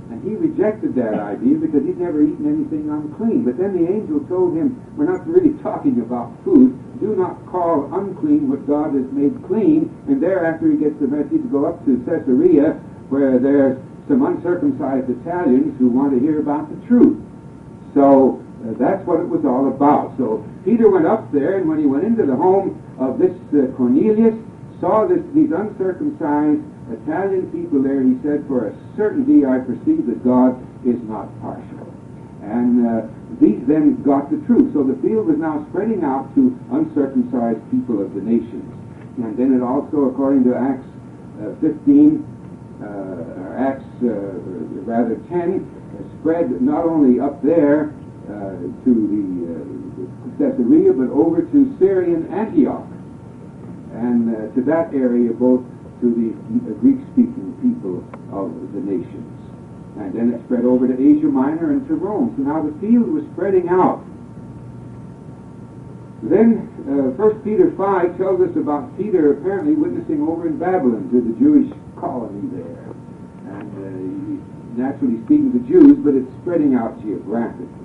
And 0.09 0.23
he 0.25 0.33
rejected 0.33 0.95
that 0.95 1.13
idea 1.13 1.57
because 1.57 1.85
he'd 1.85 2.01
never 2.01 2.21
eaten 2.21 2.49
anything 2.49 2.89
unclean. 2.89 3.45
But 3.45 3.57
then 3.57 3.77
the 3.77 3.85
angel 3.85 4.25
told 4.25 4.57
him, 4.57 4.81
we're 4.97 5.05
not 5.05 5.25
really 5.27 5.53
talking 5.61 6.01
about 6.01 6.33
food. 6.43 6.73
Do 6.99 7.15
not 7.15 7.45
call 7.45 7.85
unclean 7.93 8.49
what 8.49 8.65
God 8.65 8.95
has 8.97 9.05
made 9.13 9.37
clean. 9.45 9.93
And 10.09 10.21
thereafter 10.21 10.71
he 10.71 10.77
gets 10.77 10.97
the 10.99 11.05
message 11.05 11.45
to 11.45 11.49
go 11.53 11.65
up 11.69 11.85
to 11.85 12.01
Caesarea 12.09 12.81
where 13.13 13.37
there's 13.37 13.77
some 14.07 14.25
uncircumcised 14.25 15.09
Italians 15.09 15.77
who 15.77 15.89
want 15.89 16.13
to 16.13 16.19
hear 16.19 16.39
about 16.39 16.69
the 16.69 16.87
truth. 16.87 17.21
So 17.93 18.41
uh, 18.59 18.75
that's 18.75 19.05
what 19.07 19.19
it 19.19 19.29
was 19.29 19.45
all 19.45 19.69
about. 19.71 20.17
So 20.17 20.43
Peter 20.65 20.89
went 20.91 21.07
up 21.07 21.31
there, 21.31 21.57
and 21.57 21.69
when 21.69 21.79
he 21.79 21.85
went 21.85 22.03
into 22.03 22.25
the 22.25 22.35
home 22.35 22.75
of 22.99 23.19
this 23.19 23.31
uh, 23.55 23.71
Cornelius, 23.77 24.35
saw 24.81 25.07
this, 25.07 25.23
these 25.33 25.51
uncircumcised 25.51 26.59
Italian 26.91 27.47
people 27.51 27.83
there, 27.83 28.03
he 28.03 28.19
said, 28.23 28.43
for 28.47 28.67
a 28.67 28.73
certainty 28.97 29.45
I 29.45 29.59
perceive 29.59 30.07
that 30.07 30.23
God 30.23 30.59
is 30.83 30.99
not 31.07 31.31
partial. 31.39 31.87
And 32.43 32.83
uh, 32.83 33.07
these 33.39 33.63
then 33.67 34.01
got 34.03 34.31
the 34.31 34.43
truth. 34.47 34.73
So 34.73 34.83
the 34.83 34.97
field 34.99 35.27
was 35.27 35.37
now 35.37 35.63
spreading 35.69 36.03
out 36.03 36.33
to 36.35 36.51
uncircumcised 36.71 37.63
people 37.71 38.01
of 38.01 38.15
the 38.15 38.21
nations. 38.21 38.67
And 39.23 39.37
then 39.37 39.55
it 39.55 39.63
also, 39.63 40.11
according 40.11 40.43
to 40.45 40.55
Acts 40.55 40.87
uh, 41.39 41.55
15, 41.59 42.23
uh, 42.79 43.59
Acts 43.59 43.87
uh, 44.03 44.07
rather 44.87 45.15
10, 45.31 45.63
spread 46.19 46.61
not 46.61 46.85
only 46.85 47.19
up 47.19 47.41
there 47.43 47.93
to 48.29 48.91
the 48.93 49.25
uh, 49.49 50.49
Caesarea, 50.51 50.93
but 50.93 51.09
over 51.09 51.41
to 51.41 51.75
Syrian 51.79 52.31
Antioch. 52.31 52.87
And 53.93 54.53
to 54.55 54.61
that 54.69 54.93
area, 54.93 55.33
both 55.33 55.65
to 56.01 56.07
the 56.07 56.31
Greek-speaking 56.79 57.57
people 57.59 58.05
of 58.31 58.53
the 58.71 58.79
nations. 58.79 59.35
And 59.99 60.13
then 60.13 60.31
it 60.31 60.39
spread 60.45 60.63
over 60.63 60.87
to 60.87 60.93
Asia 60.93 61.27
Minor 61.27 61.71
and 61.71 61.85
to 61.87 61.95
Rome. 61.95 62.33
So 62.37 62.43
now 62.43 62.63
the 62.63 62.71
field 62.79 63.09
was 63.09 63.25
spreading 63.33 63.67
out. 63.67 64.05
Then 66.23 66.67
uh, 66.87 67.15
1 67.15 67.41
Peter 67.41 67.71
5 67.75 68.17
tells 68.17 68.39
us 68.41 68.55
about 68.55 68.95
Peter 68.97 69.33
apparently 69.33 69.73
witnessing 69.73 70.21
over 70.21 70.47
in 70.47 70.59
Babylon 70.59 71.09
to 71.11 71.19
the 71.19 71.35
Jewish 71.39 71.71
colony 71.99 72.47
there. 72.55 72.91
And 73.55 73.71
uh, 73.75 74.79
naturally 74.79 75.23
speaking 75.25 75.51
to 75.51 75.59
Jews, 75.67 75.97
but 76.03 76.15
it's 76.15 76.31
spreading 76.43 76.75
out 76.75 77.01
geographically. 77.01 77.78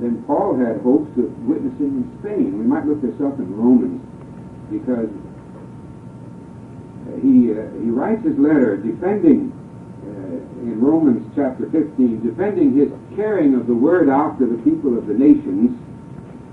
Then 0.00 0.22
Paul 0.26 0.56
had 0.56 0.80
hopes 0.82 1.10
of 1.18 1.30
witnessing 1.42 2.02
in 2.02 2.18
Spain. 2.20 2.58
We 2.58 2.64
might 2.64 2.86
look 2.86 3.02
this 3.02 3.18
up 3.20 3.38
in 3.38 3.50
Romans 3.50 4.00
because 4.70 5.10
he, 7.20 7.50
uh, 7.50 7.66
he 7.82 7.90
writes 7.90 8.22
his 8.24 8.38
letter 8.38 8.76
defending, 8.76 9.50
uh, 10.06 10.62
in 10.62 10.80
Romans 10.80 11.24
chapter 11.34 11.68
15, 11.70 12.22
defending 12.22 12.76
his 12.76 12.88
carrying 13.16 13.54
of 13.54 13.66
the 13.66 13.74
word 13.74 14.08
out 14.08 14.38
to 14.38 14.46
the 14.46 14.58
people 14.62 14.96
of 14.96 15.06
the 15.06 15.14
nations. 15.14 15.74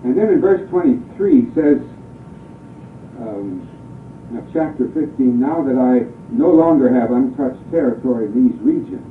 And 0.04 0.18
then 0.18 0.30
in 0.30 0.42
verse 0.42 0.68
23 0.70 1.54
says, 1.54 1.82
um, 3.20 3.68
chapter 4.54 4.88
15, 4.94 5.40
now 5.40 5.62
that 5.64 5.76
I 5.76 6.08
no 6.32 6.50
longer 6.50 6.88
have 6.88 7.12
untouched 7.12 7.60
territory 7.72 8.26
in 8.28 8.50
these 8.50 8.60
regions, 8.62 9.04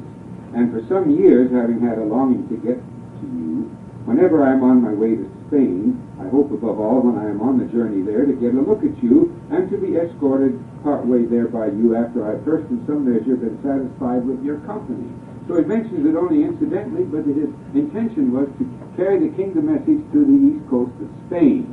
and 0.57 0.73
for 0.73 0.81
some 0.89 1.11
years 1.11 1.53
having 1.53 1.81
had 1.81 1.99
a 1.99 2.05
longing 2.05 2.49
to 2.49 2.57
get 2.57 2.81
to 2.81 3.27
you, 3.29 3.69
whenever 4.05 4.45
I 4.45 4.53
am 4.53 4.63
on 4.63 4.83
my 4.83 4.93
way 4.93 5.17
to 5.17 5.27
Spain, 5.49 6.01
I 6.21 6.29
hope 6.29 6.53
above 6.53 6.81
all 6.81 7.01
when 7.01 7.19
I 7.19 7.29
am 7.29 7.41
on 7.41 7.59
the 7.59 7.69
journey 7.73 8.03
there 8.03 8.25
to 8.25 8.33
get 8.33 8.55
a 8.55 8.61
look 8.61 8.85
at 8.85 8.97
you 9.03 9.33
and 9.51 9.71
to 9.71 9.77
be 9.77 9.97
escorted 9.97 10.57
partway 10.83 11.25
there 11.25 11.49
by 11.49 11.73
you 11.73 11.97
after 11.97 12.25
I 12.25 12.37
first 12.45 12.69
in 12.69 12.85
some 12.87 13.09
measure 13.09 13.37
been 13.37 13.57
satisfied 13.65 14.25
with 14.25 14.45
your 14.45 14.61
company. 14.69 15.09
So 15.49 15.57
it 15.57 15.69
mentions 15.69 16.07
it 16.09 16.17
only 16.17 16.45
incidentally, 16.45 17.05
but 17.05 17.29
his 17.29 17.53
intention 17.77 18.33
was 18.33 18.49
to 18.61 18.65
carry 18.97 19.21
the 19.21 19.35
kingdom 19.37 19.69
message 19.69 20.01
to 20.13 20.21
the 20.25 20.39
east 20.53 20.65
coast 20.69 20.97
of 21.01 21.09
Spain. 21.29 21.69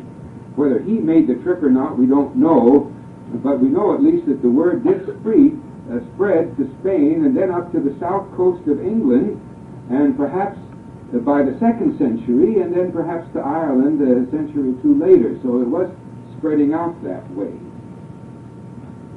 Whether 0.56 0.80
he 0.84 1.00
made 1.00 1.28
the 1.28 1.40
trip 1.44 1.64
or 1.64 1.72
not, 1.72 1.98
we 1.98 2.06
don't 2.06 2.36
know, 2.36 2.92
but 3.40 3.60
we 3.60 3.70
know 3.70 3.96
at 3.96 4.04
least 4.04 4.28
that 4.28 4.42
the 4.42 4.52
word 4.52 4.84
did 4.84 5.08
spread, 5.08 5.56
uh, 5.88 6.04
spread 6.16 6.56
to 6.58 6.68
Spain 6.80 7.24
and 7.24 7.36
then 7.36 7.52
up 7.52 7.72
to 7.72 7.80
the 7.80 7.96
south 8.00 8.28
coast 8.36 8.68
of 8.68 8.84
England 8.84 9.40
and 9.90 10.16
perhaps 10.18 10.60
by 11.20 11.44
the 11.44 11.58
second 11.60 11.98
century, 11.98 12.62
and 12.62 12.74
then 12.74 12.92
perhaps 12.92 13.28
to 13.34 13.40
Ireland 13.40 14.00
a 14.00 14.30
century 14.32 14.72
or 14.72 14.82
two 14.82 14.96
later. 14.96 15.38
So 15.44 15.62
it 15.62 15.68
was 15.68 15.92
spreading 16.38 16.74
out 16.74 16.96
that 17.04 17.30
way. 17.32 17.52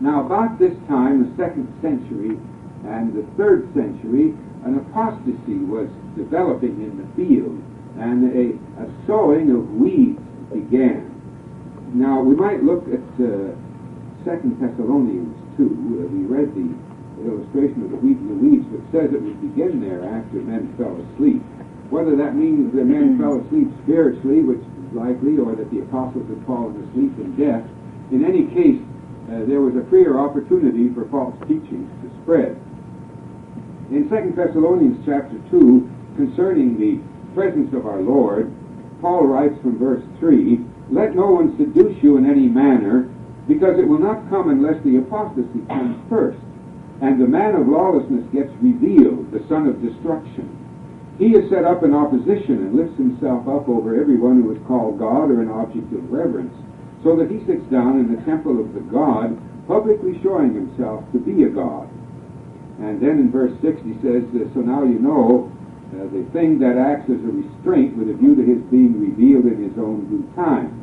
Now, 0.01 0.27
about 0.27 0.59
this 0.59 0.75
time, 0.89 1.23
the 1.23 1.31
second 1.37 1.71
century 1.81 2.37
and 2.85 3.15
the 3.15 3.25
third 3.39 3.73
century, 3.73 4.35
an 4.67 4.77
apostasy 4.77 5.63
was 5.65 5.89
developing 6.17 6.83
in 6.83 6.99
the 6.99 7.09
field, 7.15 7.63
and 7.97 8.29
a, 8.35 8.59
a 8.83 8.87
sowing 9.07 9.51
of 9.51 9.65
weeds 9.75 10.21
began. 10.53 11.15
Now, 11.95 12.21
we 12.21 12.35
might 12.35 12.63
look 12.65 12.85
at 12.91 13.07
uh, 13.23 13.55
Second 14.27 14.59
Thessalonians 14.59 15.37
2. 15.57 15.63
Uh, 15.63 16.11
we 16.11 16.27
read 16.27 16.51
the 16.53 16.75
illustration 17.23 17.85
of 17.85 17.91
the 17.93 18.01
wheat 18.03 18.19
and 18.19 18.31
the 18.31 18.41
weeds, 18.43 18.67
but 18.69 18.83
says 18.91 19.15
it 19.15 19.23
would 19.23 19.41
begin 19.41 19.81
there 19.81 20.03
after 20.05 20.43
men 20.43 20.75
fell 20.77 20.93
asleep. 20.93 21.41
Whether 21.91 22.17
that 22.17 22.35
means 22.35 22.73
the 22.73 22.85
men 22.85 23.19
fell 23.19 23.41
asleep 23.41 23.69
spiritually, 23.85 24.43
which 24.43 24.61
is 24.61 24.93
likely, 24.93 25.37
or 25.38 25.55
that 25.55 25.71
the 25.71 25.81
apostles 25.81 26.29
had 26.29 26.41
fallen 26.47 26.81
asleep 26.88 27.12
in 27.21 27.37
death, 27.37 27.62
in 28.11 28.25
any 28.25 28.49
case, 28.49 28.81
uh, 29.29 29.45
there 29.45 29.61
was 29.61 29.76
a 29.76 29.85
freer 29.88 30.19
opportunity 30.19 30.93
for 30.93 31.05
false 31.09 31.37
teachings 31.49 31.88
to 32.03 32.09
spread. 32.23 32.57
In 33.93 34.09
2 34.09 34.33
Thessalonians 34.37 35.05
chapter 35.05 35.37
2, 35.50 36.17
concerning 36.17 36.79
the 36.81 37.00
presence 37.35 37.73
of 37.75 37.87
our 37.87 38.00
Lord, 38.00 38.53
Paul 39.00 39.26
writes 39.26 39.61
from 39.61 39.79
verse 39.79 40.03
3, 40.21 40.61
Let 40.91 41.14
no 41.14 41.26
one 41.26 41.57
seduce 41.57 42.03
you 42.03 42.17
in 42.17 42.25
any 42.25 42.49
manner, 42.49 43.11
because 43.47 43.79
it 43.79 43.87
will 43.87 44.00
not 44.00 44.29
come 44.31 44.49
unless 44.49 44.83
the 44.85 44.97
apostasy 44.97 45.61
comes 45.69 46.00
first, 46.09 46.41
and 47.03 47.21
the 47.21 47.29
man 47.29 47.55
of 47.55 47.69
lawlessness 47.69 48.25
gets 48.33 48.50
revealed, 48.62 49.31
the 49.33 49.45
son 49.49 49.69
of 49.69 49.83
destruction 49.83 50.63
he 51.18 51.38
is 51.38 51.49
set 51.49 51.64
up 51.64 51.85
in 51.85 51.94
opposition 51.94 52.66
and 52.66 52.75
lifts 52.75 52.99
himself 52.99 53.47
up 53.47 53.68
over 53.68 53.94
everyone 53.94 54.42
who 54.42 54.50
is 54.50 54.66
called 54.66 54.99
God 54.99 55.30
or 55.30 55.42
an 55.42 55.50
object 55.50 55.92
of 55.94 56.11
reverence, 56.11 56.54
so 57.06 57.14
that 57.16 57.30
he 57.30 57.38
sits 57.47 57.62
down 57.71 58.00
in 58.00 58.11
the 58.11 58.21
temple 58.26 58.59
of 58.59 58.75
the 58.75 58.83
God, 58.90 59.38
publicly 59.68 60.18
showing 60.23 60.54
himself 60.54 61.04
to 61.12 61.18
be 61.18 61.44
a 61.44 61.50
God. 61.50 61.87
And 62.83 62.99
then 62.99 63.23
in 63.23 63.30
verse 63.30 63.54
6 63.62 63.78
he 63.87 63.94
says, 64.02 64.26
So 64.52 64.61
now 64.61 64.83
you 64.83 64.99
know 64.99 65.54
uh, 65.94 66.11
the 66.11 66.26
thing 66.35 66.59
that 66.59 66.75
acts 66.75 67.06
as 67.06 67.23
a 67.23 67.30
restraint 67.30 67.94
with 67.94 68.11
a 68.11 68.18
view 68.18 68.35
to 68.35 68.42
his 68.42 68.59
being 68.66 68.99
revealed 68.99 69.47
in 69.47 69.62
his 69.62 69.78
own 69.78 70.11
due 70.11 70.26
time. 70.35 70.75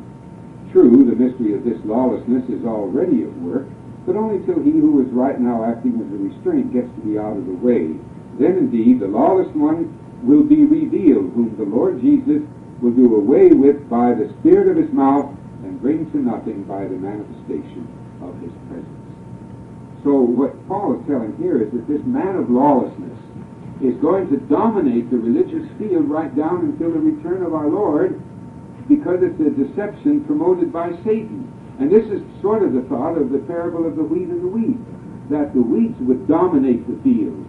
True, 0.72 1.04
the 1.04 1.12
mystery 1.12 1.52
of 1.52 1.68
this 1.68 1.76
lawlessness 1.84 2.48
is 2.48 2.64
already 2.64 3.28
at 3.28 3.36
work, 3.44 3.68
but 4.08 4.16
only 4.16 4.40
till 4.46 4.64
he 4.64 4.72
who 4.72 5.04
is 5.04 5.12
right 5.12 5.36
now 5.36 5.68
acting 5.68 6.00
as 6.00 6.08
a 6.08 6.16
restraint 6.16 6.72
gets 6.72 6.88
to 6.96 7.02
be 7.04 7.20
out 7.20 7.36
of 7.36 7.44
the 7.44 7.60
way. 7.60 7.92
Then 8.40 8.56
indeed 8.56 9.00
the 9.00 9.12
lawless 9.12 9.52
one 9.52 9.92
will 10.22 10.42
be 10.42 10.64
revealed, 10.64 11.32
whom 11.34 11.54
the 11.56 11.64
Lord 11.64 12.00
Jesus 12.00 12.42
will 12.80 12.92
do 12.92 13.16
away 13.16 13.48
with 13.50 13.88
by 13.88 14.14
the 14.14 14.32
spirit 14.40 14.68
of 14.68 14.76
his 14.76 14.92
mouth 14.92 15.30
and 15.62 15.80
bring 15.80 16.10
to 16.12 16.18
nothing 16.18 16.64
by 16.64 16.84
the 16.84 16.98
manifestation 16.98 17.86
of 18.22 18.34
his 18.40 18.52
presence. 18.68 19.02
So 20.02 20.18
what 20.18 20.58
Paul 20.66 20.98
is 20.98 21.06
telling 21.06 21.36
here 21.38 21.62
is 21.62 21.70
that 21.70 21.86
this 21.86 22.02
man 22.02 22.34
of 22.34 22.50
lawlessness 22.50 23.18
is 23.82 23.94
going 24.02 24.30
to 24.30 24.36
dominate 24.50 25.10
the 25.10 25.18
religious 25.18 25.66
field 25.78 26.10
right 26.10 26.34
down 26.34 26.74
until 26.74 26.90
the 26.90 26.98
return 26.98 27.42
of 27.42 27.54
our 27.54 27.68
Lord 27.68 28.20
because 28.88 29.22
it's 29.22 29.38
a 29.38 29.50
deception 29.50 30.24
promoted 30.24 30.72
by 30.72 30.90
Satan. 31.06 31.46
And 31.78 31.90
this 31.90 32.06
is 32.10 32.22
sort 32.42 32.62
of 32.62 32.74
the 32.74 32.82
thought 32.82 33.14
of 33.14 33.30
the 33.30 33.38
parable 33.46 33.86
of 33.86 33.96
the 33.96 34.02
wheat 34.02 34.28
and 34.28 34.42
the 34.42 34.50
wheat, 34.50 34.78
that 35.30 35.54
the 35.54 35.62
weeds 35.62 35.98
would 36.00 36.26
dominate 36.26 36.86
the 36.86 36.98
field 37.02 37.46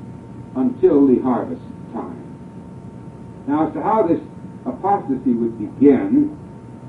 until 0.56 1.06
the 1.08 1.22
harvest. 1.22 1.62
Now, 3.47 3.67
as 3.67 3.73
to 3.73 3.81
how 3.81 4.07
this 4.07 4.21
apostasy 4.65 5.33
would 5.33 5.59
begin, 5.59 6.38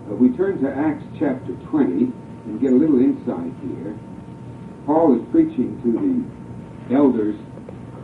uh, 0.06 0.14
we 0.14 0.30
turn 0.37 0.62
to 0.62 0.70
Acts 0.70 1.02
chapter 1.18 1.54
20 1.70 2.12
and 2.46 2.61
get 2.61 2.73
a 2.73 2.76
little 2.76 3.00
insight 3.00 3.50
here. 3.66 3.96
Paul 4.87 5.16
is 5.18 5.23
preaching 5.32 5.80
to 5.82 5.90
the 5.90 6.94
elders, 6.94 7.34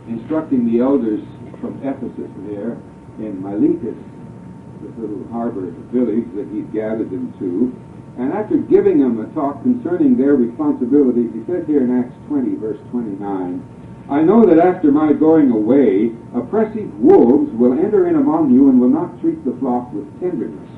instructing 0.09 0.65
the 0.65 0.81
elders 0.81 1.21
from 1.61 1.77
Ephesus 1.85 2.27
there 2.49 2.75
in 3.21 3.37
Miletus, 3.39 3.95
this 4.81 4.93
little 4.97 5.23
harbor 5.31 5.71
village 5.93 6.25
that 6.35 6.49
he'd 6.51 6.73
gathered 6.73 7.11
them 7.13 7.31
to. 7.37 7.71
And 8.17 8.33
after 8.33 8.57
giving 8.57 8.99
them 8.99 9.21
a 9.23 9.29
talk 9.33 9.61
concerning 9.61 10.17
their 10.17 10.35
responsibilities, 10.35 11.31
he 11.31 11.45
says 11.45 11.63
here 11.67 11.85
in 11.85 11.95
Acts 11.95 12.17
20, 12.27 12.55
verse 12.57 12.81
29, 12.91 13.63
I 14.09 14.21
know 14.21 14.45
that 14.45 14.59
after 14.59 14.91
my 14.91 15.13
going 15.13 15.51
away, 15.51 16.11
oppressive 16.35 16.93
wolves 16.99 17.51
will 17.53 17.73
enter 17.73 18.07
in 18.07 18.15
among 18.15 18.51
you 18.51 18.69
and 18.69 18.79
will 18.79 18.89
not 18.89 19.19
treat 19.21 19.43
the 19.45 19.55
flock 19.59 19.91
with 19.93 20.07
tenderness. 20.19 20.69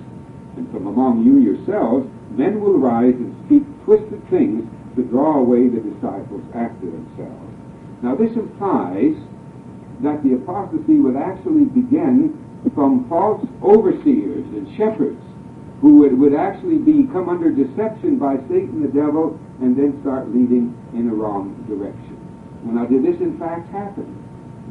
And 0.57 0.69
from 0.71 0.87
among 0.87 1.23
you 1.23 1.39
yourselves, 1.39 2.07
men 2.31 2.61
will 2.61 2.77
rise 2.77 3.15
and 3.15 3.35
speak 3.45 3.63
twisted 3.85 4.21
things 4.29 4.69
to 4.95 5.03
draw 5.03 5.39
away 5.39 5.67
the 5.67 5.81
disciples 5.81 6.43
after 6.53 6.85
themselves. 6.85 7.53
Now 8.01 8.15
this 8.15 8.35
implies 8.35 9.15
that 10.01 10.21
the 10.23 10.35
apostasy 10.35 10.99
would 10.99 11.15
actually 11.15 11.65
begin 11.65 12.37
from 12.75 13.07
false 13.09 13.45
overseers 13.63 14.45
and 14.53 14.67
shepherds 14.77 15.21
who 15.81 15.99
would, 15.99 16.17
would 16.17 16.33
actually 16.33 16.77
be 16.77 17.07
come 17.11 17.29
under 17.29 17.51
deception 17.51 18.17
by 18.17 18.37
Satan 18.47 18.81
the 18.81 18.87
devil 18.87 19.39
and 19.59 19.75
then 19.75 19.99
start 20.01 20.29
leading 20.29 20.75
in 20.93 21.09
a 21.09 21.13
wrong 21.13 21.51
direction. 21.67 22.22
Now, 22.65 22.85
did 22.85 23.03
this 23.03 23.19
in 23.21 23.37
fact 23.37 23.69
happen? 23.71 24.07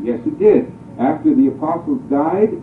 Yes, 0.02 0.20
it 0.26 0.38
did. 0.38 0.72
After 0.98 1.34
the 1.34 1.48
apostles 1.48 2.00
died, 2.10 2.56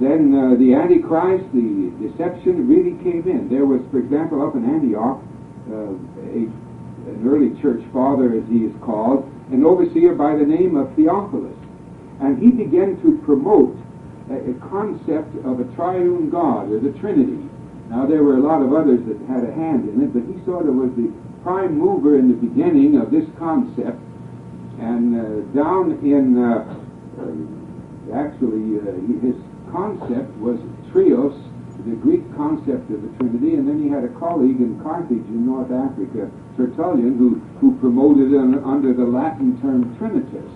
then 0.00 0.34
uh, 0.34 0.54
the 0.58 0.74
Antichrist, 0.74 1.44
the 1.52 1.92
deception 2.00 2.66
really 2.66 2.96
came 3.02 3.28
in. 3.28 3.48
There 3.48 3.66
was, 3.66 3.80
for 3.90 3.98
example, 3.98 4.46
up 4.46 4.54
in 4.54 4.64
Antioch, 4.64 5.20
uh, 5.70 5.94
a, 6.34 6.42
an 7.10 7.22
early 7.26 7.60
church 7.60 7.82
father, 7.92 8.34
as 8.34 8.44
he 8.48 8.64
is 8.64 8.74
called, 8.82 9.28
an 9.50 9.64
overseer 9.64 10.14
by 10.14 10.36
the 10.36 10.44
name 10.44 10.76
of 10.76 10.94
Theophilus. 10.96 11.56
And 12.20 12.38
he 12.38 12.50
began 12.50 13.00
to 13.02 13.20
promote 13.24 13.76
a, 14.30 14.50
a 14.50 14.54
concept 14.70 15.34
of 15.44 15.60
a 15.60 15.66
triune 15.74 16.30
God, 16.30 16.70
or 16.70 16.80
the 16.80 16.96
Trinity. 16.98 17.48
Now, 17.90 18.06
there 18.06 18.22
were 18.22 18.36
a 18.36 18.40
lot 18.40 18.62
of 18.62 18.72
others 18.72 19.00
that 19.06 19.18
had 19.28 19.44
a 19.44 19.52
hand 19.52 19.88
in 19.88 20.00
it, 20.02 20.14
but 20.14 20.22
he 20.24 20.42
sort 20.44 20.68
of 20.68 20.74
was 20.74 20.90
the 20.96 21.12
prime 21.42 21.76
mover 21.76 22.18
in 22.18 22.28
the 22.28 22.38
beginning 22.38 22.96
of 22.96 23.10
this 23.10 23.26
concept. 23.38 23.98
And 24.82 25.14
uh, 25.14 25.22
down 25.54 25.92
in, 26.02 26.42
uh, 26.42 26.66
uh, 26.66 28.18
actually, 28.18 28.82
uh, 28.82 28.98
his 29.22 29.38
concept 29.70 30.34
was 30.42 30.58
trias, 30.90 31.38
the 31.86 31.94
Greek 32.02 32.26
concept 32.34 32.90
of 32.90 32.98
the 32.98 33.08
Trinity, 33.16 33.54
and 33.54 33.68
then 33.68 33.80
he 33.80 33.88
had 33.88 34.02
a 34.02 34.10
colleague 34.18 34.58
in 34.58 34.82
Carthage 34.82 35.26
in 35.30 35.46
North 35.46 35.70
Africa, 35.70 36.30
Tertullian, 36.56 37.16
who, 37.16 37.38
who 37.60 37.78
promoted 37.78 38.32
it 38.32 38.38
under 38.38 38.92
the 38.92 39.06
Latin 39.06 39.54
term 39.62 39.94
Trinitas. 39.98 40.50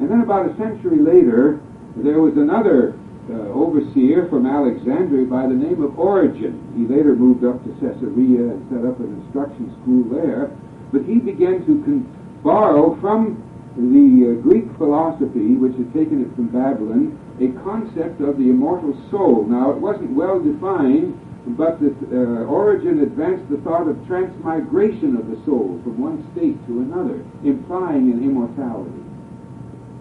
And 0.00 0.10
then 0.10 0.20
about 0.20 0.50
a 0.50 0.56
century 0.56 0.98
later, 0.98 1.60
there 1.96 2.20
was 2.20 2.36
another 2.36 2.92
uh, 3.28 3.52
overseer 3.56 4.28
from 4.28 4.46
Alexandria 4.46 5.24
by 5.24 5.42
the 5.42 5.56
name 5.56 5.82
of 5.82 5.98
Origen. 5.98 6.60
He 6.76 6.84
later 6.84 7.16
moved 7.16 7.44
up 7.44 7.64
to 7.64 7.70
Caesarea 7.80 8.52
and 8.52 8.68
set 8.68 8.84
up 8.84 9.00
an 9.00 9.20
instruction 9.24 9.72
school 9.80 10.04
there. 10.12 10.52
But 10.92 11.04
he 11.04 11.18
began 11.18 11.64
to 11.66 11.82
con- 11.84 12.17
borrow 12.42 12.98
from 13.00 13.42
the 13.76 14.34
uh, 14.34 14.42
Greek 14.42 14.66
philosophy, 14.76 15.54
which 15.54 15.76
had 15.76 15.92
taken 15.94 16.22
it 16.22 16.34
from 16.34 16.48
Babylon, 16.48 17.14
a 17.38 17.54
concept 17.62 18.20
of 18.20 18.38
the 18.38 18.50
immortal 18.50 18.96
soul. 19.10 19.46
Now, 19.46 19.70
it 19.70 19.78
wasn't 19.78 20.10
well 20.18 20.40
defined, 20.42 21.14
but 21.56 21.78
the, 21.80 21.94
uh, 22.10 22.44
Origen 22.50 23.00
advanced 23.00 23.48
the 23.48 23.58
thought 23.58 23.86
of 23.86 23.94
transmigration 24.06 25.16
of 25.16 25.30
the 25.30 25.38
soul 25.46 25.80
from 25.84 25.98
one 25.98 26.26
state 26.34 26.58
to 26.66 26.82
another, 26.82 27.22
implying 27.44 28.10
an 28.10 28.22
immortality. 28.22 29.02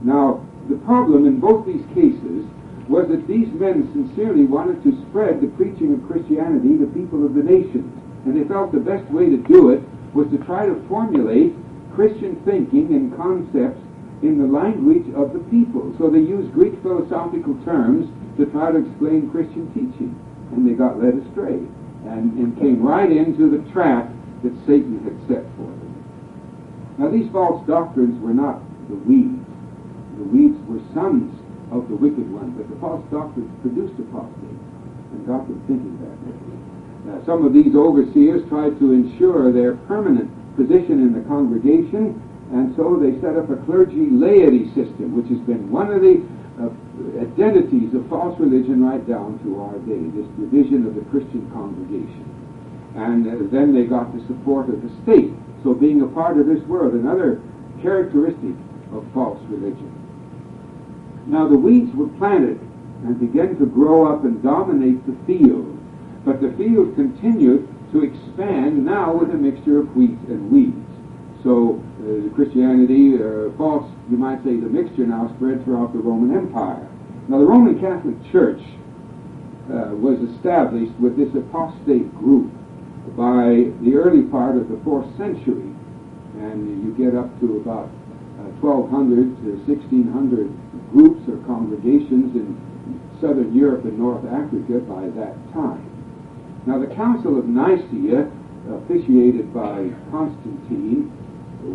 Now, 0.01 0.43
the 0.69 0.81
problem 0.83 1.25
in 1.25 1.39
both 1.39 1.65
these 1.65 1.85
cases 1.93 2.49
was 2.89 3.07
that 3.09 3.27
these 3.27 3.47
men 3.53 3.87
sincerely 3.93 4.45
wanted 4.45 4.81
to 4.83 4.97
spread 5.07 5.41
the 5.41 5.53
preaching 5.55 5.93
of 5.93 6.07
Christianity 6.07 6.77
to 6.79 6.87
people 6.87 7.25
of 7.25 7.35
the 7.35 7.43
nations. 7.43 7.87
And 8.25 8.35
they 8.35 8.47
felt 8.47 8.71
the 8.71 8.79
best 8.79 9.05
way 9.11 9.29
to 9.29 9.37
do 9.37 9.69
it 9.69 9.83
was 10.13 10.27
to 10.31 10.37
try 10.43 10.65
to 10.65 10.75
formulate 10.87 11.53
Christian 11.97 12.37
thinking 12.45 12.93
and 12.93 13.09
concepts 13.17 13.81
in 14.21 14.37
the 14.37 14.45
language 14.45 15.09
of 15.17 15.33
the 15.33 15.41
people. 15.49 15.97
So 15.97 16.13
they 16.13 16.21
used 16.21 16.53
Greek 16.53 16.77
philosophical 16.85 17.57
terms 17.65 18.05
to 18.37 18.45
try 18.53 18.69
to 18.69 18.85
explain 18.85 19.33
Christian 19.33 19.65
teaching. 19.73 20.13
And 20.53 20.61
they 20.61 20.77
got 20.77 21.01
led 21.01 21.17
astray 21.17 21.57
and, 22.05 22.37
and 22.37 22.53
came 22.61 22.85
right 22.85 23.09
into 23.09 23.49
the 23.49 23.65
trap 23.73 24.13
that 24.45 24.53
Satan 24.69 25.01
had 25.01 25.17
set 25.25 25.41
for 25.57 25.73
them. 25.73 25.89
Now, 27.01 27.09
these 27.09 27.33
false 27.33 27.65
doctrines 27.65 28.21
were 28.21 28.33
not 28.33 28.61
the 28.93 29.01
weeds. 29.09 29.41
The 30.21 30.29
weeds 30.29 30.57
were 30.69 30.81
sons 30.93 31.33
of 31.73 31.89
the 31.89 31.97
wicked 31.97 32.29
one. 32.29 32.53
But 32.53 32.69
the 32.69 32.77
false 32.77 33.01
doctrines 33.09 33.49
produced 33.65 33.97
apostates 33.97 34.65
and 35.17 35.25
them 35.25 35.65
thinking 35.65 35.97
that 36.05 36.17
way. 36.29 36.37
Now, 37.09 37.25
some 37.25 37.41
of 37.41 37.57
these 37.57 37.73
overseers 37.73 38.45
tried 38.49 38.77
to 38.77 38.93
ensure 38.93 39.49
their 39.51 39.81
permanent 39.89 40.29
position 40.57 40.99
in 41.05 41.13
the 41.13 41.21
congregation, 41.29 42.17
and 42.51 42.75
so 42.75 42.97
they 42.97 43.13
set 43.21 43.37
up 43.37 43.49
a 43.53 43.57
clergy 43.69 44.09
laity 44.09 44.67
system, 44.73 45.15
which 45.15 45.29
has 45.29 45.39
been 45.45 45.69
one 45.69 45.93
of 45.93 46.01
the 46.01 46.25
uh, 46.57 46.73
identities 47.21 47.93
of 47.93 48.01
false 48.09 48.33
religion 48.39 48.83
right 48.83 49.05
down 49.07 49.37
to 49.45 49.61
our 49.61 49.77
day, 49.85 50.01
this 50.17 50.25
division 50.41 50.89
of 50.89 50.97
the 50.97 51.05
Christian 51.13 51.45
congregation. 51.53 52.25
And 52.97 53.29
uh, 53.29 53.45
then 53.53 53.75
they 53.77 53.85
got 53.85 54.09
the 54.09 54.25
support 54.25 54.67
of 54.69 54.81
the 54.81 54.89
state. 55.05 55.31
So 55.61 55.73
being 55.77 56.01
a 56.01 56.07
part 56.07 56.39
of 56.39 56.47
this 56.47 56.63
world, 56.65 56.93
another 56.93 57.39
characteristic 57.81 58.57
of 58.91 59.05
false 59.13 59.39
religion. 59.49 59.93
Now 61.27 61.47
the 61.47 61.57
weeds 61.57 61.93
were 61.93 62.09
planted 62.17 62.59
and 63.03 63.19
began 63.19 63.59
to 63.59 63.65
grow 63.65 64.11
up 64.11 64.23
and 64.23 64.41
dominate 64.41 65.05
the 65.05 65.13
field. 65.27 65.77
But 66.25 66.41
the 66.41 66.51
field 66.57 66.95
continued 66.95 67.67
to 67.91 68.03
expand 68.03 68.85
now 68.85 69.15
with 69.15 69.29
a 69.31 69.37
mixture 69.37 69.79
of 69.79 69.95
wheat 69.95 70.17
and 70.27 70.51
weeds. 70.51 70.75
So 71.43 71.79
uh, 72.03 72.33
Christianity, 72.35 73.15
uh, 73.15 73.55
false, 73.57 73.89
you 74.09 74.17
might 74.17 74.43
say, 74.43 74.57
the 74.57 74.67
mixture 74.67 75.05
now 75.05 75.31
spread 75.35 75.63
throughout 75.63 75.93
the 75.93 75.99
Roman 75.99 76.35
Empire. 76.35 76.87
Now 77.29 77.39
the 77.39 77.45
Roman 77.45 77.79
Catholic 77.79 78.15
Church 78.31 78.59
uh, 79.71 79.95
was 79.95 80.19
established 80.35 80.95
with 80.99 81.15
this 81.15 81.31
apostate 81.35 82.13
group 82.15 82.51
by 83.15 83.71
the 83.83 83.95
early 83.95 84.23
part 84.27 84.57
of 84.57 84.67
the 84.67 84.79
fourth 84.83 85.07
century, 85.17 85.71
and 86.43 86.83
you 86.83 86.91
get 86.97 87.15
up 87.15 87.31
to 87.39 87.57
about 87.57 87.87
1200 88.61 89.37
to 89.43 89.49
1600 89.67 90.51
groups 90.91 91.21
or 91.29 91.37
congregations 91.45 92.35
in 92.35 92.57
southern 93.21 93.53
Europe 93.53 93.85
and 93.85 93.97
North 93.97 94.25
Africa 94.25 94.79
by 94.85 95.09
that 95.15 95.35
time. 95.53 95.96
Now, 96.67 96.79
the 96.79 96.93
Council 96.95 97.39
of 97.39 97.45
Nicaea, 97.47 98.29
officiated 98.83 99.53
by 99.53 99.87
Constantine, 100.11 101.07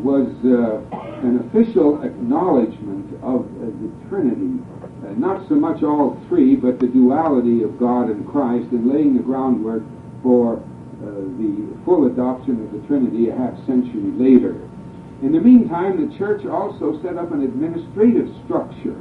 was 0.05 0.29
uh, 0.45 0.85
an 1.25 1.49
official 1.49 2.03
acknowledgement 2.03 3.09
of 3.23 3.41
uh, 3.41 3.73
the 3.81 3.89
Trinity, 4.11 4.61
uh, 5.01 5.17
not 5.17 5.49
so 5.49 5.55
much 5.55 5.83
all 5.83 6.21
three, 6.29 6.57
but 6.57 6.79
the 6.79 6.89
duality 6.89 7.63
of 7.63 7.79
God 7.81 8.11
and 8.11 8.29
Christ, 8.29 8.69
and 8.73 8.93
laying 8.93 9.17
the 9.17 9.23
groundwork 9.23 9.83
for 10.23 10.59
uh, 10.59 11.25
the 11.41 11.73
full 11.87 12.07
adoption 12.07 12.61
of 12.61 12.73
the 12.73 12.87
Trinity 12.87 13.31
a 13.31 13.35
half 13.35 13.57
century 13.65 14.13
later. 14.21 14.61
In 15.23 15.33
the 15.33 15.41
meantime, 15.41 16.05
the 16.05 16.15
church 16.19 16.45
also 16.45 17.01
set 17.01 17.17
up 17.17 17.33
an 17.33 17.43
administrative 17.43 18.29
structure 18.45 19.01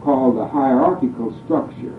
called 0.00 0.38
the 0.38 0.48
hierarchical 0.48 1.36
structure, 1.44 1.92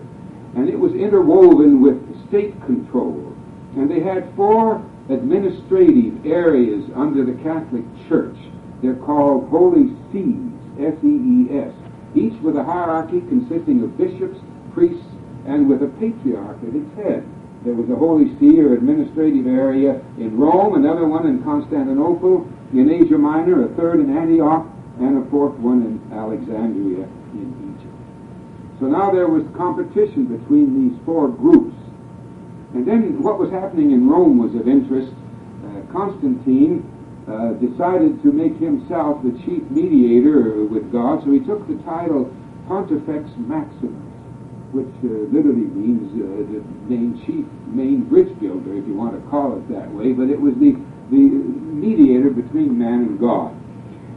and 0.56 0.68
it 0.68 0.78
was 0.78 0.92
interwoven 0.92 1.80
with 1.80 1.98
state 2.28 2.60
control. 2.64 3.34
And 3.76 3.90
they 3.90 4.00
had 4.00 4.34
four 4.34 4.84
administrative 5.08 6.24
areas 6.26 6.84
under 6.94 7.24
the 7.24 7.40
Catholic 7.42 7.84
Church. 8.08 8.36
They're 8.82 8.96
called 8.96 9.48
holy 9.48 9.96
sees, 10.12 10.52
S-E-E-S, 10.78 11.72
each 12.14 12.40
with 12.40 12.56
a 12.56 12.64
hierarchy 12.64 13.20
consisting 13.20 13.82
of 13.82 13.96
bishops, 13.98 14.38
priests, 14.72 15.06
and 15.46 15.68
with 15.68 15.82
a 15.82 15.88
patriarch 15.98 16.58
at 16.62 16.74
its 16.74 16.94
head. 16.96 17.26
There 17.64 17.74
was 17.74 17.90
a 17.90 17.96
holy 17.96 18.38
see 18.38 18.60
or 18.60 18.74
administrative 18.74 19.46
area 19.46 20.00
in 20.16 20.36
Rome, 20.38 20.74
another 20.74 21.06
one 21.06 21.26
in 21.26 21.42
Constantinople, 21.42 22.46
in 22.72 22.90
Asia 22.90 23.18
Minor, 23.18 23.64
a 23.64 23.68
third 23.74 24.00
in 24.00 24.16
Antioch, 24.16 24.66
and 25.00 25.26
a 25.26 25.30
fourth 25.30 25.58
one 25.58 25.82
in 25.82 26.16
Alexandria. 26.16 27.08
So 28.80 28.86
now 28.86 29.10
there 29.10 29.26
was 29.26 29.42
competition 29.56 30.26
between 30.30 30.70
these 30.78 30.98
four 31.04 31.28
groups. 31.28 31.74
And 32.74 32.86
then 32.86 33.22
what 33.22 33.38
was 33.38 33.50
happening 33.50 33.90
in 33.90 34.08
Rome 34.08 34.38
was 34.38 34.54
of 34.54 34.68
interest. 34.68 35.10
Uh, 35.66 35.82
Constantine 35.90 36.86
uh, 37.26 37.58
decided 37.58 38.22
to 38.22 38.30
make 38.30 38.56
himself 38.56 39.22
the 39.26 39.34
chief 39.44 39.66
mediator 39.70 40.62
with 40.64 40.92
God, 40.92 41.24
so 41.24 41.32
he 41.32 41.40
took 41.40 41.66
the 41.66 41.76
title 41.82 42.30
Pontifex 42.68 43.28
Maximus, 43.36 43.98
which 44.72 44.94
uh, 45.04 45.26
literally 45.32 45.66
means 45.74 46.08
uh, 46.14 46.46
the 46.46 46.60
main 46.86 47.18
chief, 47.26 47.44
main 47.66 48.04
bridge 48.04 48.30
builder, 48.38 48.78
if 48.78 48.86
you 48.86 48.94
want 48.94 49.12
to 49.12 49.22
call 49.28 49.58
it 49.58 49.68
that 49.72 49.90
way. 49.92 50.12
But 50.12 50.30
it 50.30 50.40
was 50.40 50.54
the 50.56 50.76
the 51.10 51.16
mediator 51.16 52.28
between 52.28 52.78
man 52.78 53.08
and 53.08 53.18
God, 53.18 53.56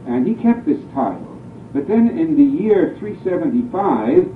and 0.06 0.26
he 0.26 0.34
kept 0.34 0.66
this 0.66 0.80
title. 0.94 1.40
But 1.72 1.88
then 1.88 2.08
in 2.18 2.36
the 2.36 2.44
year 2.44 2.96
375 3.00 4.28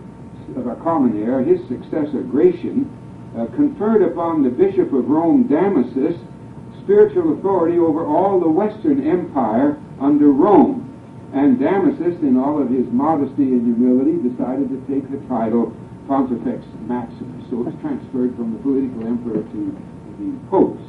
of 0.56 0.66
our 0.66 0.76
common 0.76 1.22
era, 1.22 1.44
his 1.44 1.60
successor 1.68 2.22
Gratian 2.22 2.90
uh, 3.36 3.46
conferred 3.54 4.02
upon 4.02 4.42
the 4.42 4.50
Bishop 4.50 4.92
of 4.92 5.08
Rome, 5.08 5.44
Damasus, 5.48 6.16
spiritual 6.82 7.38
authority 7.38 7.78
over 7.78 8.06
all 8.06 8.40
the 8.40 8.48
Western 8.48 9.06
Empire 9.06 9.76
under 10.00 10.32
Rome. 10.32 10.82
And 11.34 11.58
Damasus, 11.58 12.22
in 12.22 12.36
all 12.36 12.62
of 12.62 12.70
his 12.70 12.86
modesty 12.88 13.42
and 13.42 13.66
humility, 13.66 14.16
decided 14.22 14.70
to 14.70 14.80
take 14.88 15.10
the 15.10 15.18
title 15.28 15.74
Pontifex 16.08 16.64
Maximus. 16.86 17.44
So 17.50 17.60
it 17.60 17.66
was 17.66 17.74
transferred 17.82 18.36
from 18.36 18.54
the 18.54 18.60
political 18.62 19.06
emperor 19.06 19.42
to 19.42 19.60
the 20.18 20.48
popes. 20.48 20.82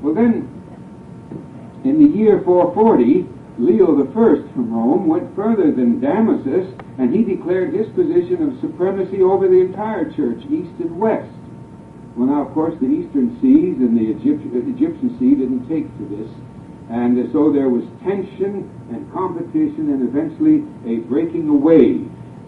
Well, 0.00 0.14
then, 0.14 0.48
in 1.84 1.98
the 1.98 2.16
year 2.16 2.40
440, 2.44 3.26
Leo 3.62 3.94
I 3.94 4.10
from 4.10 4.74
Rome 4.74 5.06
went 5.06 5.36
further 5.36 5.70
than 5.70 6.00
Damasus, 6.00 6.66
and 6.98 7.14
he 7.14 7.22
declared 7.22 7.72
his 7.72 7.86
position 7.94 8.42
of 8.42 8.60
supremacy 8.60 9.22
over 9.22 9.46
the 9.46 9.60
entire 9.60 10.10
church, 10.10 10.42
east 10.50 10.74
and 10.80 10.98
west. 10.98 11.30
Well, 12.16 12.26
now, 12.26 12.42
of 12.42 12.52
course, 12.54 12.74
the 12.80 12.90
eastern 12.90 13.38
sees 13.40 13.78
and 13.78 13.96
the 13.96 14.10
Egyptian 14.10 15.16
see 15.16 15.36
didn't 15.36 15.68
take 15.68 15.86
to 15.86 16.04
this, 16.10 16.28
and 16.90 17.30
so 17.32 17.52
there 17.52 17.68
was 17.68 17.84
tension 18.02 18.68
and 18.90 19.10
competition, 19.12 19.94
and 19.94 20.08
eventually 20.08 20.66
a 20.84 20.98
breaking 21.06 21.48
away. 21.48 22.02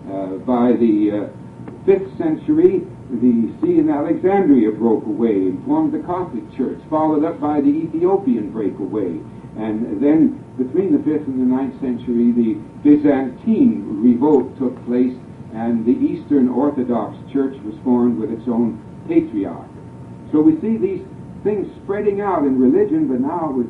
Uh, 0.04 0.36
by 0.44 0.72
the 0.72 1.30
uh, 1.30 1.86
5th 1.86 2.18
century, 2.18 2.82
the 3.08 3.54
see 3.62 3.78
in 3.78 3.88
Alexandria 3.88 4.70
broke 4.72 5.06
away 5.06 5.48
and 5.48 5.64
formed 5.64 5.94
the 5.94 6.00
Coptic 6.00 6.44
Church, 6.56 6.80
followed 6.90 7.24
up 7.24 7.40
by 7.40 7.60
the 7.60 7.70
Ethiopian 7.70 8.50
breakaway. 8.50 9.16
And 9.56 10.02
then 10.02 10.43
between 10.56 10.92
the 10.92 10.98
5th 10.98 11.26
and 11.26 11.40
the 11.40 11.54
9th 11.54 11.80
century, 11.80 12.30
the 12.30 12.54
Byzantine 12.82 14.02
revolt 14.02 14.56
took 14.58 14.74
place, 14.86 15.14
and 15.52 15.84
the 15.84 15.92
Eastern 15.92 16.48
Orthodox 16.48 17.16
Church 17.32 17.56
was 17.64 17.74
formed 17.82 18.18
with 18.18 18.30
its 18.30 18.46
own 18.46 18.78
patriarch. 19.08 19.68
So 20.30 20.40
we 20.40 20.60
see 20.60 20.76
these 20.76 21.02
things 21.42 21.70
spreading 21.82 22.20
out 22.20 22.44
in 22.44 22.58
religion, 22.58 23.08
but 23.08 23.20
now 23.20 23.50
it 23.50 23.56
was 23.56 23.66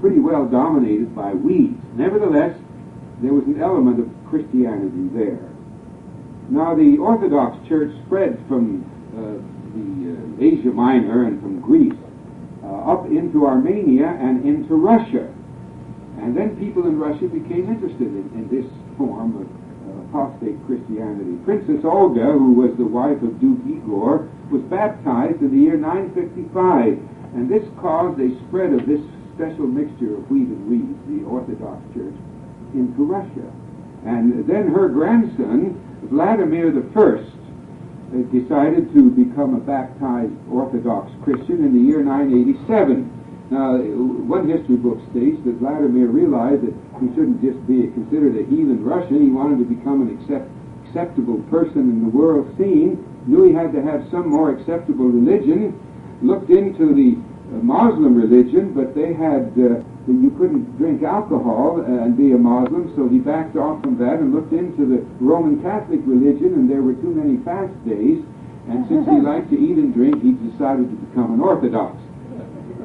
pretty 0.00 0.18
well 0.18 0.46
dominated 0.46 1.14
by 1.14 1.32
weeds. 1.32 1.78
Nevertheless, 1.94 2.56
there 3.22 3.32
was 3.32 3.44
an 3.44 3.62
element 3.62 4.00
of 4.00 4.10
Christianity 4.28 5.08
there. 5.14 5.48
Now, 6.48 6.74
the 6.74 6.98
Orthodox 6.98 7.56
Church 7.68 7.90
spread 8.06 8.38
from 8.46 8.84
uh, 9.16 9.42
the 9.74 10.12
uh, 10.14 10.58
Asia 10.58 10.70
Minor 10.70 11.26
and 11.26 11.40
from 11.40 11.60
Greece 11.60 11.98
uh, 12.62 12.92
up 12.92 13.06
into 13.06 13.46
Armenia 13.46 14.06
and 14.20 14.44
into 14.44 14.74
Russia. 14.74 15.32
And 16.26 16.36
then 16.36 16.58
people 16.58 16.90
in 16.90 16.98
Russia 16.98 17.30
became 17.30 17.70
interested 17.70 18.10
in, 18.10 18.26
in 18.34 18.50
this 18.50 18.66
form 18.98 19.38
of 19.38 19.46
uh, 19.46 20.10
apostate 20.10 20.58
Christianity. 20.66 21.38
Princess 21.46 21.86
Olga, 21.86 22.34
who 22.34 22.50
was 22.50 22.74
the 22.74 22.84
wife 22.84 23.22
of 23.22 23.38
Duke 23.38 23.62
Igor, 23.62 24.26
was 24.50 24.58
baptized 24.66 25.38
in 25.38 25.54
the 25.54 25.62
year 25.62 25.78
955, 25.78 26.98
and 27.38 27.46
this 27.46 27.62
caused 27.78 28.18
a 28.18 28.34
spread 28.42 28.74
of 28.74 28.90
this 28.90 28.98
special 29.38 29.70
mixture 29.70 30.18
of 30.18 30.26
wheat 30.26 30.50
and 30.50 30.66
weeds, 30.66 30.98
the 31.06 31.22
Orthodox 31.30 31.78
Church, 31.94 32.18
into 32.74 33.06
Russia. 33.06 33.46
And 34.02 34.42
then 34.50 34.66
her 34.74 34.90
grandson, 34.90 35.78
Vladimir 36.10 36.74
I 36.74 36.74
uh, 36.74 38.26
decided 38.34 38.90
to 38.98 39.14
become 39.14 39.54
a 39.54 39.62
baptized 39.62 40.34
Orthodox 40.50 41.06
Christian 41.22 41.62
in 41.62 41.70
the 41.70 41.86
year 41.86 42.02
987. 42.02 43.15
Now, 43.50 43.78
one 43.78 44.50
history 44.50 44.76
book 44.76 44.98
states 45.14 45.38
that 45.46 45.62
Vladimir 45.62 46.08
realized 46.08 46.66
that 46.66 46.74
he 46.98 47.06
shouldn't 47.14 47.38
just 47.38 47.62
be 47.66 47.86
considered 47.94 48.34
a 48.34 48.42
heathen 48.42 48.82
Russian. 48.82 49.22
He 49.22 49.30
wanted 49.30 49.62
to 49.62 49.68
become 49.70 50.02
an 50.02 50.18
accept, 50.18 50.50
acceptable 50.86 51.38
person 51.46 51.86
in 51.86 52.02
the 52.02 52.10
world 52.10 52.50
scene, 52.58 52.98
knew 53.26 53.46
he 53.46 53.54
had 53.54 53.72
to 53.72 53.82
have 53.82 54.02
some 54.10 54.30
more 54.30 54.50
acceptable 54.50 55.06
religion, 55.06 55.78
looked 56.22 56.50
into 56.50 56.90
the 56.90 57.14
uh, 57.54 57.62
Muslim 57.62 58.18
religion, 58.18 58.74
but 58.74 58.94
they 58.98 59.14
had 59.14 59.54
uh, 59.54 59.78
you 60.10 60.30
couldn't 60.38 60.76
drink 60.78 61.02
alcohol 61.02 61.82
and 61.86 62.16
be 62.16 62.32
a 62.32 62.38
Muslim, 62.38 62.94
so 62.94 63.08
he 63.08 63.18
backed 63.18 63.56
off 63.56 63.82
from 63.82 63.98
that 63.98 64.22
and 64.22 64.34
looked 64.34 64.52
into 64.52 64.86
the 64.86 65.02
Roman 65.18 65.62
Catholic 65.62 66.00
religion, 66.06 66.54
and 66.54 66.70
there 66.70 66.82
were 66.82 66.94
too 66.94 67.10
many 67.10 67.42
fast 67.42 67.74
days. 67.86 68.22
And 68.70 68.86
since 68.86 69.06
he 69.06 69.18
liked 69.22 69.50
to 69.50 69.58
eat 69.58 69.78
and 69.78 69.94
drink, 69.94 70.22
he 70.22 70.32
decided 70.50 70.90
to 70.90 70.96
become 71.10 71.34
an 71.34 71.40
Orthodox. 71.40 71.98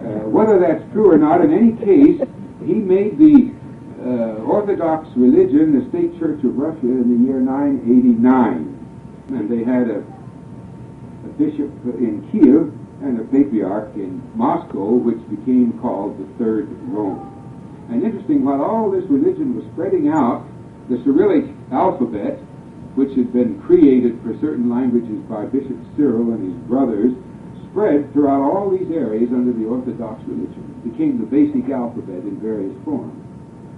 Uh, 0.01 0.25
whether 0.25 0.57
that's 0.57 0.81
true 0.93 1.13
or 1.13 1.17
not, 1.17 1.45
in 1.45 1.53
any 1.53 1.77
case, 1.77 2.17
he 2.65 2.73
made 2.73 3.19
the 3.21 3.53
uh, 4.01 4.41
Orthodox 4.49 5.07
religion 5.15 5.77
the 5.77 5.87
state 5.89 6.17
church 6.17 6.43
of 6.43 6.57
Russia 6.57 6.89
in 6.89 7.05
the 7.05 7.19
year 7.29 7.39
989. 7.39 8.17
And 9.29 9.45
they 9.45 9.63
had 9.63 9.93
a, 9.93 10.01
a 10.01 11.29
bishop 11.37 11.69
in 12.01 12.25
Kiev 12.33 12.73
and 13.05 13.19
a 13.19 13.23
patriarch 13.29 13.93
in 13.93 14.21
Moscow, 14.33 14.97
which 14.97 15.21
became 15.29 15.77
called 15.81 16.17
the 16.17 16.25
Third 16.41 16.67
Rome. 16.89 17.29
And 17.89 18.01
interesting, 18.01 18.43
while 18.43 18.61
all 18.61 18.89
this 18.89 19.05
religion 19.05 19.55
was 19.55 19.65
spreading 19.73 20.09
out, 20.09 20.45
the 20.89 20.97
Cyrillic 21.03 21.45
alphabet, 21.71 22.39
which 22.95 23.15
had 23.15 23.31
been 23.31 23.61
created 23.61 24.19
for 24.23 24.33
certain 24.41 24.69
languages 24.69 25.21
by 25.29 25.45
Bishop 25.45 25.77
Cyril 25.95 26.33
and 26.33 26.41
his 26.41 26.57
brothers, 26.67 27.13
spread 27.71 28.11
throughout 28.13 28.43
all 28.43 28.69
these 28.69 28.91
areas 28.91 29.31
under 29.31 29.51
the 29.51 29.65
Orthodox 29.65 30.21
religion. 30.27 30.61
It 30.83 30.91
became 30.91 31.19
the 31.19 31.25
basic 31.25 31.71
alphabet 31.71 32.23
in 32.27 32.39
various 32.39 32.75
forms. 32.83 33.15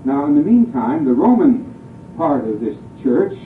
Now, 0.04 0.26
in 0.26 0.36
the 0.36 0.42
meantime, 0.42 1.06
the 1.06 1.14
Roman 1.14 1.70
part 2.18 2.46
of 2.48 2.60
this 2.60 2.76
church, 3.02 3.38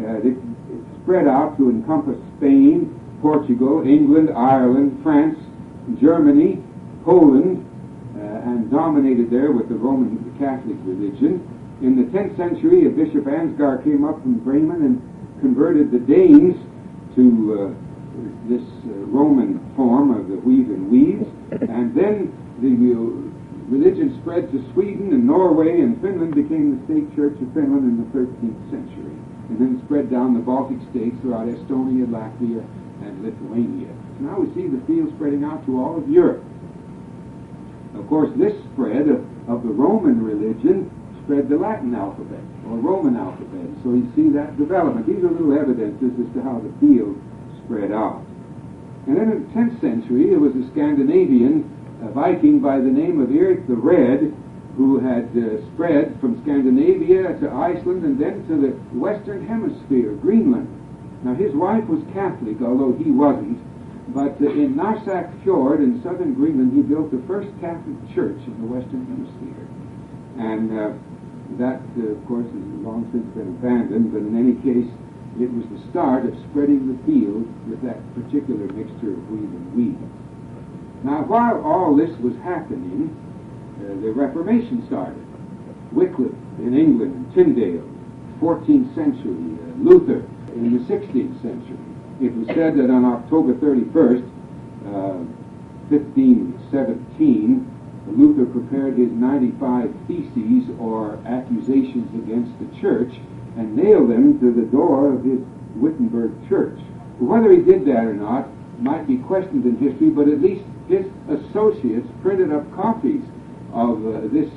uh, 0.00 0.24
it, 0.24 0.34
it 0.34 0.80
spread 1.02 1.28
out 1.28 1.56
to 1.58 1.70
encompass 1.70 2.18
Spain, 2.36 2.90
Portugal, 3.20 3.86
England, 3.86 4.30
Ireland, 4.34 5.00
France, 5.02 5.38
Germany, 6.00 6.62
Poland, 7.04 7.64
uh, 8.16 8.50
and 8.50 8.70
dominated 8.70 9.30
there 9.30 9.52
with 9.52 9.68
the 9.68 9.74
Roman 9.74 10.18
Catholic 10.38 10.76
religion. 10.84 11.44
In 11.82 11.96
the 11.96 12.08
10th 12.16 12.36
century, 12.36 12.86
a 12.86 12.90
Bishop 12.90 13.24
Ansgar 13.24 13.82
came 13.84 14.04
up 14.04 14.20
from 14.22 14.38
Bremen 14.40 14.82
and 14.82 15.40
converted 15.40 15.90
the 15.90 15.98
Danes 15.98 16.56
to 17.14 17.76
uh, 17.76 17.83
this 18.48 18.62
uh, 18.62 18.92
Roman 19.08 19.60
form 19.76 20.10
of 20.10 20.28
the 20.28 20.36
wheat 20.36 20.68
and 20.68 20.90
weeds, 20.90 21.26
and 21.50 21.94
then 21.94 22.32
the 22.60 22.74
uh, 22.92 23.24
religion 23.72 24.18
spread 24.20 24.52
to 24.52 24.60
Sweden 24.72 25.12
and 25.12 25.26
Norway, 25.26 25.80
and 25.80 26.00
Finland 26.00 26.34
became 26.34 26.76
the 26.76 26.80
state 26.84 27.08
church 27.16 27.40
of 27.40 27.48
Finland 27.54 27.88
in 27.88 27.96
the 28.04 28.08
13th 28.12 28.60
century, 28.70 29.16
and 29.48 29.56
then 29.56 29.80
spread 29.84 30.10
down 30.10 30.34
the 30.34 30.44
Baltic 30.44 30.78
states 30.90 31.16
throughout 31.20 31.48
Estonia, 31.48 32.04
Latvia, 32.06 32.60
and 33.00 33.24
Lithuania. 33.24 33.92
Now 34.20 34.40
we 34.40 34.52
see 34.54 34.68
the 34.68 34.80
field 34.86 35.12
spreading 35.16 35.44
out 35.44 35.64
to 35.66 35.80
all 35.80 35.96
of 35.96 36.08
Europe. 36.08 36.44
Of 37.96 38.08
course, 38.08 38.30
this 38.36 38.54
spread 38.72 39.08
of, 39.08 39.24
of 39.48 39.62
the 39.62 39.72
Roman 39.72 40.22
religion 40.22 40.90
spread 41.24 41.48
the 41.48 41.56
Latin 41.56 41.94
alphabet, 41.94 42.42
or 42.68 42.76
Roman 42.76 43.16
alphabet. 43.16 43.64
So 43.82 43.96
you 43.96 44.10
see 44.14 44.28
that 44.36 44.58
development. 44.58 45.06
These 45.06 45.24
are 45.24 45.30
little 45.30 45.56
evidences 45.56 46.12
as 46.20 46.28
to 46.34 46.42
how 46.42 46.60
the 46.60 46.72
field 46.80 47.16
spread 47.64 47.92
out. 47.92 48.20
And 49.06 49.16
then 49.16 49.32
in 49.32 49.44
the 49.44 49.50
10th 49.52 49.80
century, 49.80 50.30
there 50.30 50.40
was 50.40 50.54
a 50.56 50.70
Scandinavian 50.72 51.70
a 52.02 52.10
Viking 52.10 52.60
by 52.60 52.78
the 52.78 52.90
name 52.90 53.20
of 53.20 53.30
Eric 53.30 53.66
the 53.66 53.76
Red, 53.76 54.34
who 54.76 54.98
had 54.98 55.30
uh, 55.32 55.62
spread 55.72 56.18
from 56.20 56.42
Scandinavia 56.42 57.38
to 57.40 57.50
Iceland 57.50 58.04
and 58.04 58.18
then 58.18 58.44
to 58.48 58.60
the 58.60 58.72
Western 58.98 59.46
Hemisphere, 59.46 60.12
Greenland. 60.18 60.68
Now, 61.22 61.34
his 61.34 61.54
wife 61.54 61.86
was 61.86 62.02
Catholic, 62.12 62.60
although 62.60 62.92
he 62.92 63.10
wasn't. 63.10 63.62
But 64.12 64.36
uh, 64.42 64.50
in 64.50 64.74
Narsaq 64.74 65.30
Fjord 65.42 65.80
in 65.80 66.02
southern 66.02 66.34
Greenland, 66.34 66.74
he 66.74 66.82
built 66.82 67.10
the 67.10 67.22
first 67.26 67.48
Catholic 67.60 67.96
church 68.12 68.36
in 68.44 68.56
the 68.60 68.68
Western 68.68 69.06
Hemisphere. 69.08 69.64
And 70.36 70.68
uh, 70.74 70.92
that, 71.56 71.80
uh, 71.96 72.18
of 72.18 72.20
course, 72.26 72.44
has 72.44 72.66
long 72.84 73.08
since 73.14 73.24
been 73.32 73.56
abandoned, 73.56 74.12
but 74.12 74.26
in 74.26 74.34
any 74.36 74.58
case, 74.60 74.90
it 75.40 75.50
was 75.52 75.66
the 75.66 75.90
start 75.90 76.24
of 76.26 76.34
spreading 76.50 76.86
the 76.86 76.98
field 77.04 77.42
with 77.68 77.82
that 77.82 77.98
particular 78.14 78.66
mixture 78.72 79.12
of 79.12 79.30
wheat 79.30 79.50
and 79.50 79.74
wheat. 79.74 79.98
Now, 81.02 81.22
while 81.24 81.62
all 81.62 81.96
this 81.96 82.16
was 82.20 82.36
happening, 82.36 83.10
uh, 83.80 83.88
the 84.00 84.12
Reformation 84.12 84.86
started. 84.86 85.20
Wycliffe 85.92 86.34
in 86.58 86.76
England, 86.76 87.14
and 87.14 87.34
Tyndale, 87.34 87.82
14th 88.40 88.94
century, 88.94 89.58
uh, 89.58 89.74
Luther 89.82 90.24
in 90.54 90.78
the 90.78 90.84
16th 90.84 91.42
century. 91.42 91.78
It 92.22 92.34
was 92.34 92.46
said 92.48 92.76
that 92.78 92.90
on 92.90 93.04
October 93.04 93.54
31st, 93.54 94.22
uh, 94.86 95.18
1517, 95.90 97.70
Luther 98.06 98.46
prepared 98.46 98.96
his 98.98 99.10
95 99.10 99.92
theses 100.06 100.70
or 100.78 101.18
accusations 101.26 102.14
against 102.14 102.52
the 102.60 102.80
church 102.80 103.14
and 103.56 103.76
nailed 103.76 104.10
them 104.10 104.38
to 104.40 104.52
the 104.52 104.66
door 104.66 105.14
of 105.14 105.24
his 105.24 105.40
Wittenberg 105.76 106.32
church. 106.48 106.78
Whether 107.18 107.52
he 107.52 107.62
did 107.62 107.84
that 107.86 108.04
or 108.04 108.14
not 108.14 108.48
might 108.78 109.06
be 109.06 109.18
questioned 109.18 109.64
in 109.64 109.76
history, 109.78 110.10
but 110.10 110.28
at 110.28 110.40
least 110.40 110.64
his 110.88 111.06
associates 111.28 112.06
printed 112.22 112.52
up 112.52 112.66
copies 112.74 113.22
of 113.72 114.04
uh, 114.06 114.20
this 114.32 114.50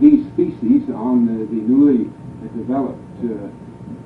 these 0.00 0.24
theses 0.36 0.88
on 0.94 1.26
the, 1.26 1.44
the 1.52 1.60
newly 1.68 2.08
developed 2.56 2.98
uh, 3.24 3.48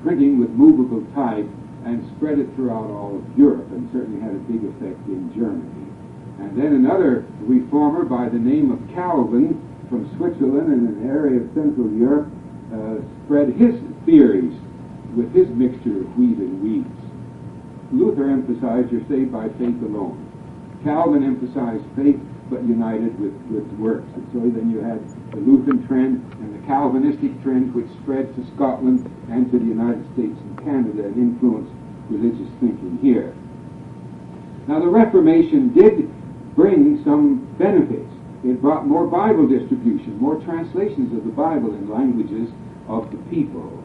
printing 0.03 0.39
with 0.39 0.49
movable 0.49 1.01
type 1.15 1.47
and 1.85 2.03
spread 2.17 2.39
it 2.39 2.47
throughout 2.55 2.91
all 2.91 3.15
of 3.15 3.37
Europe 3.37 3.65
and 3.71 3.89
certainly 3.93 4.19
had 4.19 4.35
a 4.35 4.43
big 4.51 4.63
effect 4.67 4.99
in 5.07 5.31
Germany. 5.33 5.87
And 6.39 6.57
then 6.59 6.75
another 6.75 7.25
reformer 7.39 8.03
by 8.03 8.27
the 8.29 8.37
name 8.37 8.71
of 8.71 8.79
Calvin 8.93 9.55
from 9.89 10.11
Switzerland 10.17 10.73
in 10.73 10.85
an 10.85 11.09
area 11.09 11.39
of 11.41 11.47
Central 11.55 11.89
Europe 11.95 12.27
uh, 12.73 12.99
spread 13.23 13.55
his 13.55 13.79
theories 14.07 14.55
with 15.15 15.35
his 15.35 15.47
mixture 15.49 16.01
of 16.01 16.17
wheat 16.17 16.39
and 16.39 16.63
weeds. 16.63 16.97
Luther 17.91 18.31
emphasized 18.31 18.91
you're 18.91 19.05
saved 19.07 19.31
by 19.31 19.51
faith 19.59 19.77
alone. 19.83 20.23
Calvin 20.83 21.23
emphasized 21.23 21.83
faith 21.95 22.19
but 22.49 22.63
united 22.63 23.19
with, 23.19 23.35
with 23.51 23.67
works. 23.75 24.07
And 24.15 24.23
so 24.31 24.39
then 24.39 24.71
you 24.71 24.79
had 24.79 25.03
the 25.31 25.43
Lutheran 25.43 25.85
trend 25.87 26.23
and 26.39 26.55
the 26.55 26.65
Calvinistic 26.65 27.43
trend 27.43 27.75
which 27.75 27.87
spread 28.03 28.33
to 28.35 28.47
Scotland 28.55 29.03
and 29.29 29.51
to 29.51 29.59
the 29.59 29.65
United 29.65 30.07
States 30.13 30.39
and 30.39 30.57
Canada 30.63 31.03
and 31.11 31.15
influenced 31.17 31.71
religious 32.09 32.47
thinking 32.59 32.97
here. 33.01 33.35
Now 34.67 34.79
the 34.79 34.87
Reformation 34.87 35.73
did 35.73 36.07
bring 36.55 37.03
some 37.03 37.43
benefits. 37.59 38.07
It 38.43 38.61
brought 38.61 38.87
more 38.87 39.07
Bible 39.07 39.47
distribution, 39.47 40.17
more 40.19 40.39
translations 40.41 41.11
of 41.11 41.25
the 41.25 41.31
Bible 41.31 41.73
in 41.75 41.89
languages 41.89 42.49
of 42.87 43.11
the 43.11 43.17
people. 43.29 43.83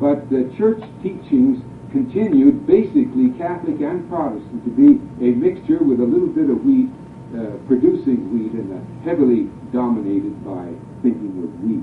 But 0.00 0.30
the 0.30 0.52
church 0.56 0.80
teachings 1.02 1.58
continued, 1.90 2.66
basically 2.66 3.30
Catholic 3.38 3.80
and 3.80 4.08
Protestant, 4.08 4.64
to 4.64 4.70
be 4.70 5.00
a 5.24 5.34
mixture 5.34 5.82
with 5.82 6.00
a 6.00 6.04
little 6.04 6.28
bit 6.28 6.50
of 6.50 6.62
wheat, 6.64 6.88
uh, 7.34 7.58
producing 7.66 8.30
wheat, 8.30 8.52
and 8.52 8.72
uh, 8.72 9.04
heavily 9.04 9.50
dominated 9.72 10.38
by 10.44 10.70
thinking 11.02 11.42
of 11.42 11.50
wheat. 11.64 11.82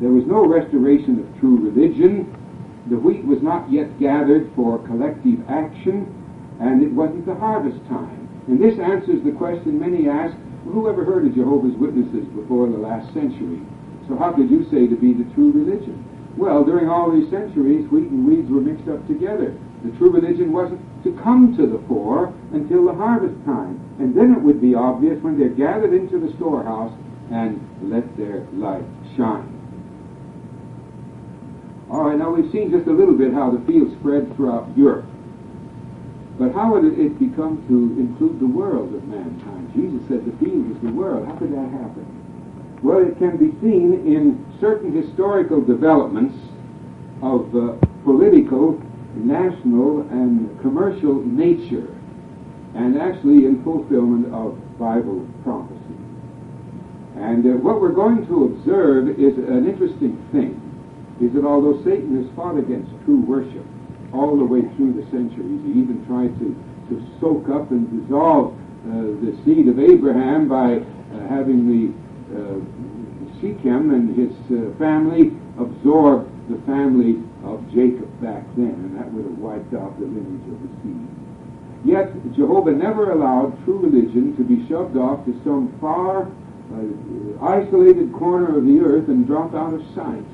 There 0.00 0.10
was 0.10 0.26
no 0.26 0.46
restoration 0.46 1.18
of 1.18 1.40
true 1.40 1.56
religion. 1.58 2.30
The 2.88 2.96
wheat 2.96 3.24
was 3.24 3.42
not 3.42 3.70
yet 3.72 3.98
gathered 3.98 4.52
for 4.54 4.78
collective 4.86 5.40
action, 5.50 6.06
and 6.60 6.82
it 6.82 6.92
wasn't 6.92 7.26
the 7.26 7.34
harvest 7.34 7.82
time. 7.88 8.28
And 8.46 8.62
this 8.62 8.78
answers 8.78 9.24
the 9.24 9.32
question 9.32 9.80
many 9.80 10.08
ask, 10.08 10.36
who 10.64 10.88
ever 10.88 11.04
heard 11.04 11.26
of 11.26 11.34
Jehovah's 11.34 11.74
Witnesses 11.76 12.26
before 12.34 12.68
the 12.68 12.78
last 12.78 13.12
century? 13.12 13.60
So 14.08 14.16
how 14.16 14.32
could 14.32 14.50
you 14.50 14.64
say 14.70 14.86
to 14.86 14.96
be 14.96 15.12
the 15.14 15.24
true 15.34 15.50
religion? 15.50 16.15
Well, 16.36 16.64
during 16.64 16.88
all 16.88 17.10
these 17.10 17.30
centuries, 17.30 17.90
wheat 17.90 18.10
and 18.10 18.26
weeds 18.26 18.50
were 18.50 18.60
mixed 18.60 18.88
up 18.88 19.06
together. 19.06 19.56
The 19.84 19.96
true 19.96 20.10
religion 20.10 20.52
wasn't 20.52 20.80
to 21.04 21.12
come 21.22 21.56
to 21.56 21.66
the 21.66 21.78
fore 21.88 22.34
until 22.52 22.84
the 22.84 22.94
harvest 22.94 23.42
time. 23.44 23.80
And 23.98 24.14
then 24.14 24.32
it 24.32 24.40
would 24.40 24.60
be 24.60 24.74
obvious 24.74 25.22
when 25.22 25.38
they're 25.38 25.48
gathered 25.48 25.94
into 25.94 26.18
the 26.18 26.32
storehouse 26.36 26.92
and 27.30 27.60
let 27.82 28.16
their 28.16 28.46
light 28.52 28.84
shine. 29.16 29.52
All 31.90 32.04
right, 32.04 32.18
now 32.18 32.34
we've 32.34 32.50
seen 32.52 32.70
just 32.70 32.86
a 32.86 32.92
little 32.92 33.14
bit 33.14 33.32
how 33.32 33.50
the 33.50 33.64
field 33.64 33.96
spread 33.98 34.34
throughout 34.36 34.76
Europe. 34.76 35.06
But 36.38 36.52
how 36.52 36.72
would 36.74 36.84
it 36.98 37.18
become 37.18 37.64
to 37.68 37.98
include 37.98 38.40
the 38.40 38.46
world 38.46 38.94
of 38.94 39.04
mankind? 39.04 39.72
Jesus 39.72 40.06
said 40.08 40.26
the 40.26 40.36
field 40.44 40.76
is 40.76 40.82
the 40.82 40.92
world. 40.92 41.26
How 41.26 41.36
could 41.36 41.52
that 41.52 41.70
happen? 41.70 42.25
Well, 42.82 43.06
it 43.06 43.18
can 43.18 43.36
be 43.36 43.50
seen 43.60 43.92
in 44.06 44.44
certain 44.60 44.92
historical 44.92 45.60
developments 45.60 46.36
of 47.22 47.54
uh, 47.56 47.72
political, 48.04 48.80
national, 49.14 50.02
and 50.10 50.60
commercial 50.60 51.14
nature, 51.24 51.88
and 52.74 53.00
actually 53.00 53.46
in 53.46 53.62
fulfillment 53.64 54.32
of 54.34 54.56
Bible 54.78 55.26
prophecy. 55.42 55.80
And 57.16 57.46
uh, 57.46 57.56
what 57.58 57.80
we're 57.80 57.96
going 57.96 58.26
to 58.26 58.44
observe 58.44 59.08
is 59.18 59.38
an 59.38 59.66
interesting 59.66 60.16
thing, 60.32 60.60
is 61.20 61.32
that 61.32 61.44
although 61.44 61.82
Satan 61.82 62.22
has 62.22 62.36
fought 62.36 62.58
against 62.58 62.90
true 63.06 63.20
worship, 63.20 63.64
all 64.12 64.36
the 64.36 64.44
way 64.44 64.62
through 64.76 64.92
the 64.92 65.04
centuries. 65.10 65.60
He 65.64 65.80
even 65.80 66.04
tried 66.06 66.32
to, 66.38 66.48
to 66.88 66.94
soak 67.20 67.48
up 67.48 67.70
and 67.70 67.84
dissolve 68.02 68.54
uh, 68.54 69.18
the 69.20 69.36
seed 69.44 69.68
of 69.68 69.78
Abraham 69.78 70.48
by 70.48 70.78
uh, 70.78 71.28
having 71.28 71.66
the 71.66 71.92
Shechem 73.40 73.90
and 73.92 74.16
his 74.16 74.32
uh, 74.50 74.76
family 74.78 75.32
absorbed 75.58 76.30
the 76.48 76.58
family 76.66 77.22
of 77.44 77.62
Jacob 77.70 78.08
back 78.22 78.44
then, 78.56 78.74
and 78.74 78.96
that 78.96 79.12
would 79.12 79.24
have 79.24 79.38
wiped 79.38 79.74
out 79.74 79.98
the 79.98 80.06
lineage 80.06 80.46
of 80.48 80.58
the 80.62 80.70
seed. 80.82 81.06
Yet 81.84 82.10
Jehovah 82.34 82.72
never 82.72 83.12
allowed 83.12 83.62
true 83.64 83.78
religion 83.78 84.36
to 84.36 84.42
be 84.42 84.66
shoved 84.68 84.96
off 84.96 85.24
to 85.26 85.40
some 85.44 85.76
far 85.80 86.26
uh, 86.26 87.44
isolated 87.44 88.12
corner 88.12 88.58
of 88.58 88.66
the 88.66 88.80
earth 88.80 89.08
and 89.08 89.26
dropped 89.26 89.54
out 89.54 89.74
of 89.74 89.82
sight. 89.94 90.24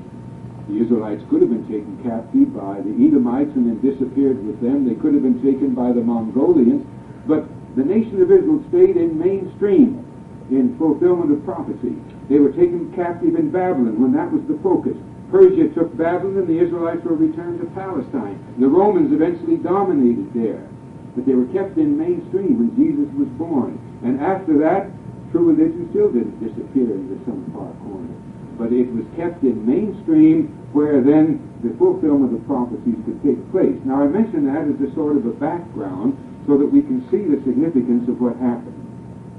The 0.69 0.81
Israelites 0.81 1.21
could 1.29 1.41
have 1.41 1.51
been 1.51 1.67
taken 1.67 1.99
captive 2.01 2.55
by 2.55 2.81
the 2.81 2.95
Edomites 3.05 3.51
and 3.53 3.67
then 3.67 3.77
disappeared 3.83 4.41
with 4.45 4.61
them. 4.61 4.87
They 4.87 4.95
could 4.95 5.13
have 5.13 5.21
been 5.21 5.43
taken 5.43 5.75
by 5.75 5.91
the 5.91 6.01
Mongolians. 6.01 6.87
But 7.27 7.45
the 7.75 7.83
nation 7.83 8.21
of 8.21 8.31
Israel 8.31 8.63
stayed 8.69 8.97
in 8.97 9.19
mainstream 9.19 10.02
in 10.49 10.77
fulfillment 10.77 11.31
of 11.31 11.43
prophecy. 11.45 11.95
They 12.29 12.39
were 12.39 12.51
taken 12.51 12.91
captive 12.95 13.35
in 13.35 13.51
Babylon 13.51 14.01
when 14.01 14.13
that 14.13 14.31
was 14.31 14.43
the 14.47 14.59
focus. 14.63 14.97
Persia 15.31 15.69
took 15.73 15.95
Babylon 15.97 16.43
and 16.43 16.47
the 16.47 16.59
Israelites 16.59 17.03
were 17.03 17.15
returned 17.15 17.59
to 17.59 17.67
Palestine. 17.73 18.37
The 18.59 18.67
Romans 18.67 19.11
eventually 19.11 19.57
dominated 19.57 20.33
there. 20.33 20.67
But 21.15 21.25
they 21.25 21.33
were 21.33 21.49
kept 21.53 21.77
in 21.77 21.97
mainstream 21.97 22.57
when 22.57 22.73
Jesus 22.75 23.09
was 23.17 23.29
born. 23.37 23.77
And 24.03 24.21
after 24.21 24.57
that, 24.59 24.89
true 25.31 25.53
religion 25.53 25.89
still 25.89 26.11
didn't 26.11 26.41
disappear 26.41 26.93
into 26.93 27.17
some 27.25 27.45
far 27.53 27.73
corner 27.85 28.13
but 28.57 28.71
it 28.71 28.85
was 28.93 29.05
kept 29.17 29.43
in 29.43 29.65
mainstream 29.65 30.47
where 30.73 31.01
then 31.01 31.41
the 31.65 31.73
fulfillment 31.77 32.33
of 32.33 32.45
prophecies 32.45 32.97
could 33.05 33.17
take 33.23 33.39
place. 33.51 33.77
Now 33.85 34.01
I 34.01 34.07
mention 34.07 34.45
that 34.45 34.65
as 34.69 34.77
a 34.77 34.93
sort 34.93 35.17
of 35.17 35.25
a 35.25 35.33
background 35.35 36.17
so 36.45 36.57
that 36.57 36.67
we 36.67 36.81
can 36.81 37.01
see 37.09 37.25
the 37.25 37.41
significance 37.45 38.07
of 38.09 38.21
what 38.21 38.37
happened. 38.37 38.82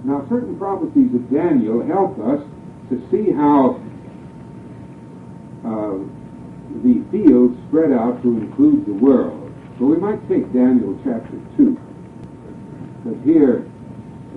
Now 0.04 0.26
certain 0.28 0.58
prophecies 0.58 1.14
of 1.14 1.30
Daniel 1.32 1.84
help 1.86 2.18
us 2.20 2.44
to 2.90 3.00
see 3.10 3.32
how 3.32 3.80
uh, 5.64 5.96
the 6.84 7.02
field 7.10 7.56
spread 7.68 7.90
out 7.90 8.22
to 8.22 8.36
include 8.36 8.84
the 8.84 8.92
world. 8.92 9.50
So 9.78 9.86
we 9.86 9.96
might 9.96 10.20
take 10.28 10.52
Daniel 10.52 10.98
chapter 11.02 11.40
2. 11.56 11.80
Because 13.02 13.24
here 13.24 13.66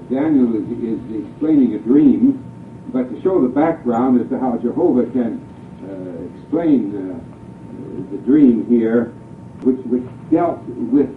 Daniel 0.10 0.56
is, 0.56 0.64
is 0.80 1.28
explaining 1.28 1.76
a 1.76 1.80
dream 1.80 2.44
but 2.94 3.12
to 3.12 3.22
show 3.22 3.42
the 3.42 3.50
background 3.50 4.22
as 4.22 4.30
to 4.30 4.40
how 4.40 4.58
Jehovah 4.58 5.12
can 5.12 5.44
uh, 5.84 6.40
explain 6.40 6.96
uh, 6.96 8.12
the 8.12 8.18
dream 8.24 8.66
here, 8.68 9.12
which, 9.64 9.84
which 9.86 10.08
dealt 10.32 10.64
with 10.64 11.10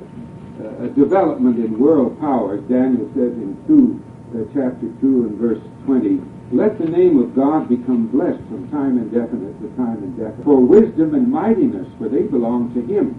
uh, 0.61 0.85
a 0.85 0.89
development 0.89 1.65
in 1.65 1.79
world 1.79 2.19
powers, 2.19 2.61
Daniel 2.69 3.07
says 3.15 3.33
in 3.39 3.57
2, 3.69 4.10
uh, 4.31 4.45
chapter 4.55 4.87
2 5.01 5.27
and 5.27 5.39
verse 5.39 5.63
20, 5.87 6.23
let 6.53 6.79
the 6.79 6.87
name 6.87 7.19
of 7.19 7.35
God 7.35 7.69
become 7.69 8.07
blessed 8.09 8.43
from 8.47 8.71
time 8.71 8.99
indefinite 8.99 9.59
to 9.63 9.69
time 9.77 10.03
indefinite. 10.03 10.45
For 10.45 10.59
wisdom 10.61 11.15
and 11.15 11.31
mightiness, 11.31 11.87
for 11.99 12.09
they 12.09 12.23
belong 12.23 12.75
to 12.75 12.83
him. 12.83 13.19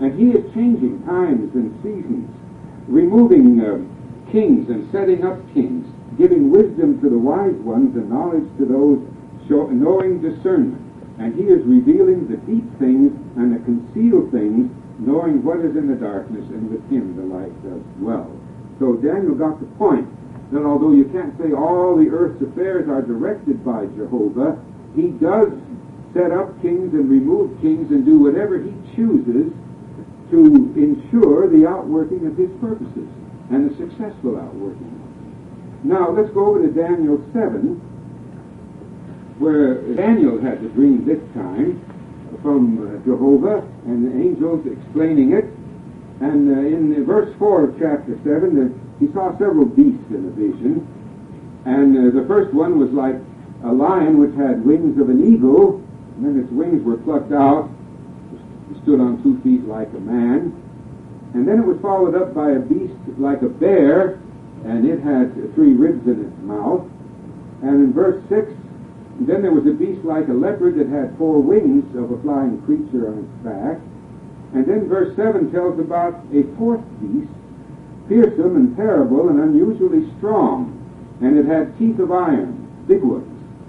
And 0.00 0.18
he 0.18 0.38
is 0.38 0.52
changing 0.54 1.02
times 1.06 1.54
and 1.54 1.74
seasons, 1.82 2.30
removing 2.86 3.58
uh, 3.62 3.82
kings 4.30 4.68
and 4.68 4.90
setting 4.92 5.24
up 5.24 5.38
kings, 5.54 5.86
giving 6.18 6.50
wisdom 6.50 7.00
to 7.02 7.08
the 7.08 7.18
wise 7.18 7.56
ones 7.62 7.94
and 7.96 8.10
knowledge 8.10 8.46
to 8.58 8.66
those 8.66 9.02
show, 9.48 9.66
knowing 9.68 10.20
discernment. 10.22 10.82
And 11.18 11.34
he 11.34 11.44
is 11.48 11.64
revealing 11.64 12.28
the 12.28 12.36
deep 12.44 12.66
things 12.78 13.10
and 13.36 13.54
the 13.54 13.62
concealed 13.64 14.30
things, 14.32 14.70
knowing 14.98 15.42
what 15.42 15.64
is 15.64 15.76
in 15.76 15.88
the 15.88 15.96
darkness, 15.96 16.44
and 16.50 16.70
with 16.70 16.82
him 16.90 17.16
the 17.16 17.22
light 17.22 17.54
does 17.62 17.82
dwell. 17.98 18.30
So 18.78 18.94
Daniel 19.00 19.34
got 19.34 19.60
the 19.60 19.66
point 19.80 20.06
that 20.52 20.64
although 20.64 20.92
you 20.92 21.04
can't 21.06 21.36
say 21.38 21.52
all 21.52 21.96
the 21.96 22.08
earth's 22.08 22.40
affairs 22.42 22.88
are 22.88 23.02
directed 23.02 23.64
by 23.64 23.86
Jehovah, 23.96 24.62
he 24.94 25.08
does 25.18 25.52
set 26.14 26.30
up 26.32 26.60
kings 26.62 26.94
and 26.94 27.10
remove 27.10 27.60
kings 27.60 27.90
and 27.90 28.04
do 28.04 28.18
whatever 28.18 28.58
he 28.58 28.72
chooses 28.94 29.52
to 30.30 30.72
ensure 30.76 31.48
the 31.48 31.66
outworking 31.66 32.26
of 32.26 32.36
his 32.36 32.50
purposes 32.60 33.08
and 33.50 33.70
the 33.70 33.76
successful 33.76 34.36
outworking 34.38 34.96
now 35.86 36.10
let's 36.10 36.30
go 36.30 36.46
over 36.46 36.66
to 36.66 36.72
Daniel 36.72 37.22
7 37.32 37.78
where 39.38 39.82
Daniel 39.94 40.40
had 40.40 40.62
the 40.62 40.68
dream 40.70 41.04
this 41.04 41.20
time 41.34 41.78
from 42.42 42.82
uh, 42.82 43.04
Jehovah 43.04 43.62
and 43.84 44.04
the 44.04 44.12
angels 44.18 44.66
explaining 44.66 45.32
it. 45.32 45.44
And 46.20 46.48
uh, 46.48 46.60
in 46.60 47.04
verse 47.04 47.34
4 47.38 47.64
of 47.64 47.78
chapter 47.78 48.16
7, 48.24 48.24
uh, 48.24 48.96
he 48.98 49.12
saw 49.12 49.36
several 49.38 49.66
beasts 49.66 50.08
in 50.08 50.24
a 50.24 50.32
vision. 50.32 50.86
And 51.66 51.96
uh, 51.96 52.20
the 52.20 52.26
first 52.26 52.54
one 52.54 52.78
was 52.78 52.90
like 52.90 53.16
a 53.64 53.72
lion 53.72 54.18
which 54.18 54.34
had 54.36 54.64
wings 54.64 54.98
of 55.00 55.10
an 55.10 55.20
eagle, 55.20 55.84
and 56.16 56.24
then 56.24 56.40
its 56.40 56.50
wings 56.52 56.82
were 56.84 56.96
plucked 56.96 57.32
out. 57.32 57.68
It 58.70 58.82
stood 58.82 59.00
on 59.00 59.22
two 59.22 59.40
feet 59.42 59.66
like 59.68 59.88
a 59.92 60.00
man. 60.00 60.56
And 61.34 61.46
then 61.46 61.58
it 61.60 61.66
was 61.66 61.76
followed 61.82 62.14
up 62.14 62.32
by 62.32 62.52
a 62.52 62.60
beast 62.60 62.96
like 63.18 63.42
a 63.42 63.48
bear, 63.48 64.20
and 64.64 64.88
it 64.88 65.00
had 65.04 65.34
three 65.54 65.74
ribs 65.74 66.06
in 66.06 66.24
its 66.24 66.38
mouth. 66.40 66.88
And 67.60 67.84
in 67.84 67.92
verse 67.92 68.22
6, 68.28 68.52
then 69.20 69.42
there 69.42 69.52
was 69.52 69.66
a 69.66 69.76
beast 69.76 70.04
like 70.04 70.28
a 70.28 70.32
leopard 70.32 70.76
that 70.78 70.88
had 70.88 71.16
four 71.18 71.40
wings 71.40 71.84
of 71.96 72.10
a 72.10 72.20
flying 72.22 72.60
creature 72.64 73.08
on 73.08 73.24
its 73.24 73.34
back. 73.44 73.80
And 74.56 74.64
then 74.64 74.88
verse 74.88 75.14
7 75.16 75.52
tells 75.52 75.78
about 75.78 76.24
a 76.32 76.42
fourth 76.56 76.80
beast, 76.96 77.28
fearsome 78.08 78.56
and 78.56 78.74
terrible 78.74 79.28
and 79.28 79.38
unusually 79.38 80.08
strong. 80.16 80.72
And 81.20 81.36
it 81.36 81.44
had 81.44 81.76
teeth 81.78 81.98
of 81.98 82.10
iron, 82.10 82.56
big 82.88 83.02
ones. 83.02 83.28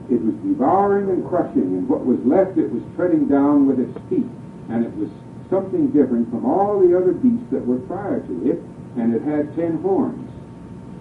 It 0.10 0.24
was 0.24 0.34
devouring 0.48 1.10
and 1.10 1.28
crushing, 1.28 1.76
and 1.76 1.90
what 1.90 2.06
was 2.06 2.24
left 2.24 2.58
it 2.58 2.72
was 2.72 2.82
treading 2.96 3.28
down 3.28 3.68
with 3.68 3.84
its 3.84 4.00
feet. 4.08 4.32
And 4.72 4.86
it 4.86 4.96
was 4.96 5.10
something 5.50 5.92
different 5.92 6.32
from 6.32 6.46
all 6.46 6.80
the 6.80 6.96
other 6.96 7.12
beasts 7.12 7.52
that 7.52 7.68
were 7.68 7.84
prior 7.92 8.22
to 8.22 8.50
it, 8.50 8.64
and 8.96 9.14
it 9.14 9.24
had 9.28 9.54
ten 9.60 9.84
horns. 9.84 10.24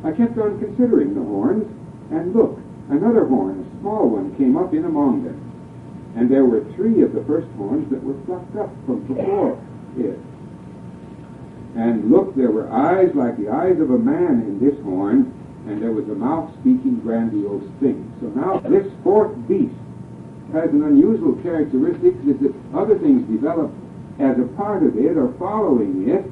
I 0.03 0.11
kept 0.11 0.37
on 0.37 0.59
considering 0.59 1.15
the 1.15 1.23
horns, 1.23 1.63
and 2.11 2.35
look, 2.35 2.59
another 2.91 3.25
horn, 3.25 3.63
a 3.63 3.81
small 3.81 4.11
one, 4.11 4.35
came 4.35 4.57
up 4.57 4.75
in 4.75 4.85
among 4.85 5.23
them. 5.23 5.39
And 6.17 6.29
there 6.29 6.45
were 6.45 6.67
three 6.75 7.03
of 7.03 7.13
the 7.13 7.23
first 7.23 7.47
horns 7.55 7.89
that 7.91 8.03
were 8.03 8.19
plucked 8.27 8.57
up 8.57 8.75
from 8.87 9.07
before 9.07 9.63
And 11.77 12.11
look, 12.11 12.35
there 12.35 12.51
were 12.51 12.71
eyes 12.73 13.15
like 13.15 13.37
the 13.37 13.51
eyes 13.51 13.79
of 13.81 13.91
a 13.91 13.99
man 13.99 14.43
in 14.43 14.59
this 14.59 14.79
horn, 14.83 15.33
and 15.67 15.83
there 15.83 15.93
was 15.93 16.09
a 16.09 16.15
mouth 16.15 16.51
speaking 16.61 17.01
grandiose 17.01 17.69
things. 17.81 18.07
So 18.21 18.29
now 18.29 18.61
this 18.61 18.91
fourth 19.05 19.37
beast 19.47 19.75
has 20.53 20.71
an 20.71 20.85
unusual 20.85 21.35
characteristic 21.43 22.15
is 22.27 22.39
that 22.41 22.55
other 22.75 22.99
things 22.99 23.29
develop 23.29 23.73
as 24.19 24.39
a 24.39 24.45
part 24.57 24.85
of 24.85 24.97
it 24.97 25.17
or 25.17 25.35
following 25.39 26.09
it, 26.09 26.25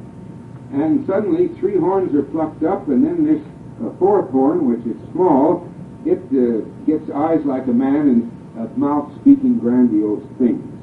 and 0.72 1.06
suddenly 1.06 1.48
three 1.60 1.76
horns 1.76 2.14
are 2.14 2.22
plucked 2.22 2.64
up, 2.64 2.88
and 2.88 3.04
then 3.04 3.24
this 3.26 3.42
uh, 3.84 3.90
fourth 3.98 4.30
horn, 4.30 4.66
which 4.66 4.86
is 4.86 4.96
small, 5.12 5.68
it 6.06 6.22
uh, 6.32 6.64
gets 6.86 7.10
eyes 7.10 7.44
like 7.44 7.66
a 7.66 7.72
man 7.72 8.08
and 8.08 8.66
a 8.66 8.78
mouth 8.78 9.12
speaking 9.20 9.58
grandiose 9.58 10.24
things. 10.38 10.73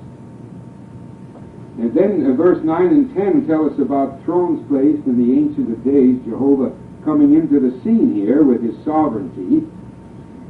And 1.81 1.95
then 1.95 2.29
uh, 2.29 2.33
verse 2.35 2.63
9 2.63 2.87
and 2.87 3.15
10 3.15 3.47
tell 3.47 3.67
us 3.67 3.79
about 3.79 4.23
thrones 4.23 4.61
placed 4.69 5.05
in 5.07 5.17
the 5.17 5.33
Ancient 5.33 5.71
of 5.71 5.83
Days, 5.83 6.21
Jehovah 6.29 6.71
coming 7.03 7.33
into 7.33 7.59
the 7.59 7.71
scene 7.81 8.13
here 8.13 8.43
with 8.43 8.61
his 8.61 8.75
sovereignty. 8.85 9.67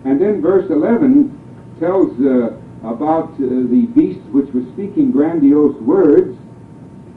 And 0.04 0.20
then 0.20 0.42
verse 0.42 0.70
11 0.70 1.32
tells 1.80 2.12
uh, 2.20 2.58
about 2.84 3.32
uh, 3.36 3.48
the 3.72 3.88
beast 3.96 4.20
which 4.32 4.52
was 4.54 4.66
speaking 4.74 5.12
grandiose 5.12 5.80
words, 5.82 6.38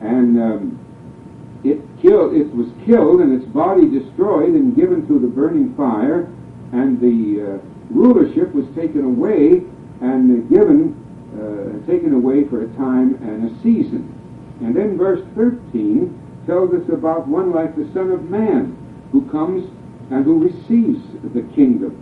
and 0.01 0.41
um, 0.41 1.61
it 1.65 1.81
killed. 2.01 2.35
It 2.35 2.55
was 2.55 2.69
killed, 2.87 3.21
and 3.21 3.35
its 3.35 3.51
body 3.51 3.89
destroyed 3.89 4.55
and 4.55 4.77
given 4.77 5.09
to 5.09 5.19
the 5.19 5.27
burning 5.27 5.75
fire, 5.75 6.31
and 6.71 7.01
the 7.01 7.55
uh, 7.55 7.59
rulership 7.91 8.55
was 8.55 8.67
taken 8.77 9.05
away 9.05 9.63
and 10.01 10.49
given, 10.49 10.95
uh, 11.35 11.87
taken 11.87 12.15
away 12.15 12.45
for 12.45 12.63
a 12.63 12.69
time 12.77 13.15
and 13.23 13.51
a 13.51 13.63
season. 13.63 14.11
And 14.61 14.75
then 14.75 14.97
verse 14.97 15.23
13 15.35 16.45
tells 16.47 16.73
us 16.73 16.89
about 16.89 17.27
one 17.27 17.53
like 17.53 17.75
the 17.77 17.91
Son 17.93 18.13
of 18.13 18.31
Man, 18.31 18.77
who 19.13 19.29
comes 19.31 19.69
and 20.11 20.25
who 20.25 20.45
receives 20.45 21.03
the 21.35 21.43
kingdom. 21.55 22.01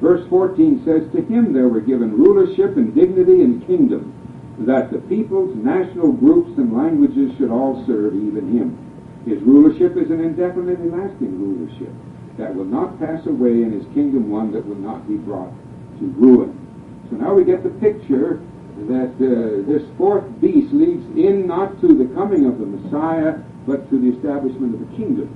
Verse 0.00 0.26
14 0.28 0.84
says, 0.84 1.10
To 1.12 1.22
him 1.22 1.52
there 1.52 1.68
were 1.68 1.80
given 1.80 2.16
rulership 2.16 2.76
and 2.76 2.94
dignity 2.94 3.42
and 3.42 3.66
kingdom, 3.66 4.14
that 4.60 4.92
the 4.92 4.98
peoples, 4.98 5.56
national 5.56 6.12
groups, 6.12 6.56
and 6.58 6.76
languages 6.76 7.32
should 7.38 7.50
all 7.50 7.84
serve 7.86 8.14
even 8.14 8.56
him. 8.56 8.76
His 9.26 9.42
rulership 9.42 9.96
is 9.96 10.10
an 10.10 10.20
indefinite 10.20 10.78
and 10.78 10.92
lasting 10.92 11.36
rulership 11.38 11.92
that 12.38 12.54
will 12.54 12.64
not 12.64 12.98
pass 12.98 13.26
away, 13.26 13.62
and 13.62 13.72
his 13.72 13.84
kingdom 13.92 14.30
one 14.30 14.52
that 14.52 14.66
will 14.66 14.76
not 14.76 15.06
be 15.06 15.16
brought 15.16 15.52
to 15.98 16.06
ruin. 16.16 16.56
So 17.10 17.16
now 17.16 17.34
we 17.34 17.44
get 17.44 17.62
the 17.62 17.70
picture 17.70 18.40
that 18.88 19.14
uh, 19.16 19.62
this 19.70 19.82
fourth 19.96 20.24
beast 20.40 20.72
leads 20.72 21.04
in 21.16 21.46
not 21.46 21.80
to 21.80 21.88
the 21.88 22.12
coming 22.14 22.46
of 22.46 22.58
the 22.58 22.66
Messiah, 22.66 23.38
but 23.66 23.88
to 23.90 23.98
the 23.98 24.16
establishment 24.16 24.74
of 24.74 24.80
the 24.80 24.96
kingdom. 24.96 25.28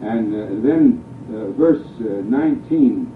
And 0.00 0.34
uh, 0.34 0.38
then 0.66 1.04
uh, 1.28 1.50
verse 1.52 1.84
uh, 2.00 2.22
19 2.24 3.12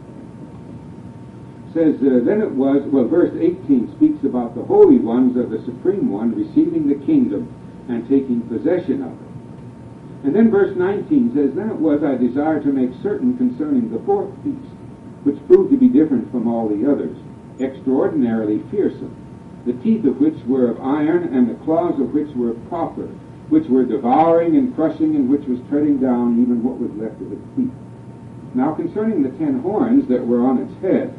says, 1.72 1.96
uh, 1.96 2.20
Then 2.24 2.42
it 2.42 2.50
was, 2.50 2.82
well, 2.86 3.08
verse 3.08 3.32
18 3.34 3.94
speaks 3.96 4.24
about 4.24 4.54
the 4.54 4.62
holy 4.62 4.98
ones 4.98 5.36
of 5.36 5.50
the 5.50 5.62
Supreme 5.64 6.10
One 6.10 6.34
receiving 6.34 6.88
the 6.88 7.04
kingdom 7.06 7.48
and 7.88 8.08
taking 8.08 8.42
possession 8.42 9.02
of 9.02 9.12
it. 9.12 9.32
And 10.24 10.36
then 10.36 10.50
verse 10.50 10.76
19 10.76 11.34
says, 11.34 11.54
Then 11.54 11.70
it 11.70 11.76
was 11.76 12.04
I 12.04 12.14
desired 12.16 12.62
to 12.64 12.72
make 12.72 12.90
certain 13.02 13.36
concerning 13.36 13.90
the 13.90 13.98
fourth 14.04 14.30
beast, 14.44 14.72
which 15.24 15.44
proved 15.46 15.70
to 15.72 15.76
be 15.76 15.88
different 15.88 16.30
from 16.30 16.46
all 16.46 16.68
the 16.68 16.90
others, 16.90 17.16
extraordinarily 17.60 18.62
fearsome, 18.70 19.16
the 19.66 19.72
teeth 19.74 20.04
of 20.04 20.20
which 20.20 20.36
were 20.46 20.68
of 20.68 20.80
iron, 20.80 21.24
and 21.34 21.48
the 21.48 21.64
claws 21.64 21.98
of 22.00 22.12
which 22.12 22.34
were 22.34 22.50
of 22.50 22.70
copper, 22.70 23.08
which 23.48 23.68
were 23.68 23.84
devouring 23.84 24.56
and 24.56 24.74
crushing, 24.74 25.14
and 25.14 25.28
which 25.28 25.46
was 25.46 25.58
treading 25.68 25.98
down 25.98 26.40
even 26.40 26.62
what 26.62 26.78
was 26.78 26.90
left 26.92 27.20
of 27.20 27.32
its 27.32 27.46
feet. 27.56 27.70
Now 28.54 28.72
concerning 28.72 29.22
the 29.22 29.30
ten 29.30 29.60
horns 29.60 30.08
that 30.08 30.26
were 30.26 30.42
on 30.42 30.58
its 30.58 30.74
head, 30.82 31.18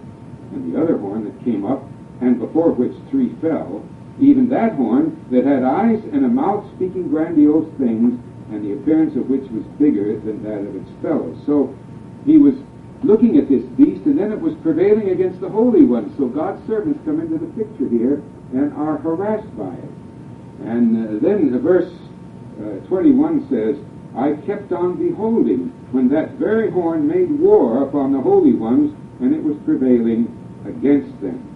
and 0.51 0.71
the 0.71 0.81
other 0.81 0.97
horn 0.97 1.23
that 1.25 1.43
came 1.43 1.65
up, 1.65 1.83
and 2.21 2.39
before 2.39 2.71
which 2.71 2.93
three 3.09 3.29
fell, 3.41 3.83
even 4.19 4.49
that 4.49 4.73
horn 4.73 5.17
that 5.31 5.45
had 5.45 5.63
eyes 5.63 6.01
and 6.11 6.25
a 6.25 6.27
mouth 6.27 6.65
speaking 6.75 7.09
grandiose 7.09 7.67
things, 7.77 8.19
and 8.51 8.63
the 8.63 8.73
appearance 8.73 9.15
of 9.15 9.29
which 9.29 9.49
was 9.49 9.63
bigger 9.79 10.19
than 10.19 10.43
that 10.43 10.59
of 10.59 10.75
its 10.75 10.89
fellows. 11.01 11.37
So 11.45 11.73
he 12.25 12.37
was 12.37 12.55
looking 13.03 13.37
at 13.37 13.49
this 13.49 13.63
beast, 13.77 14.05
and 14.05 14.17
then 14.17 14.31
it 14.31 14.39
was 14.39 14.55
prevailing 14.63 15.09
against 15.09 15.41
the 15.41 15.49
Holy 15.49 15.83
One. 15.83 16.15
So 16.17 16.27
God's 16.27 16.65
servants 16.67 16.99
come 17.05 17.19
into 17.19 17.37
the 17.37 17.51
picture 17.53 17.87
here 17.89 18.23
and 18.53 18.73
are 18.73 18.97
harassed 18.97 19.55
by 19.57 19.73
it. 19.73 19.91
And 20.63 21.19
uh, 21.19 21.27
then 21.27 21.59
verse 21.61 21.91
uh, 22.59 22.85
21 22.87 23.49
says, 23.49 23.77
I 24.15 24.33
kept 24.45 24.71
on 24.71 24.95
beholding 24.95 25.73
when 25.91 26.07
that 26.09 26.33
very 26.33 26.71
horn 26.71 27.07
made 27.07 27.31
war 27.31 27.83
upon 27.83 28.13
the 28.13 28.21
holy 28.21 28.53
ones, 28.53 28.95
and 29.19 29.33
it 29.33 29.43
was 29.43 29.57
prevailing 29.65 30.29
against 30.65 31.19
them. 31.19 31.49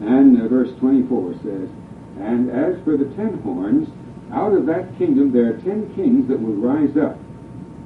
And 0.00 0.40
uh, 0.40 0.48
verse 0.48 0.70
24 0.78 1.34
says, 1.42 1.68
And 2.20 2.50
as 2.50 2.82
for 2.84 2.96
the 2.96 3.10
ten 3.16 3.40
horns, 3.42 3.88
out 4.32 4.52
of 4.52 4.66
that 4.66 4.96
kingdom 4.98 5.32
there 5.32 5.54
are 5.54 5.58
ten 5.58 5.92
kings 5.94 6.28
that 6.28 6.40
will 6.40 6.54
rise 6.54 6.96
up, 6.96 7.18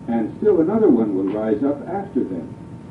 and 0.08 0.34
still 0.38 0.60
another 0.60 0.88
one 0.88 1.14
will 1.14 1.32
rise 1.32 1.62
up 1.62 1.86
after 1.86 2.24
them. 2.24 2.48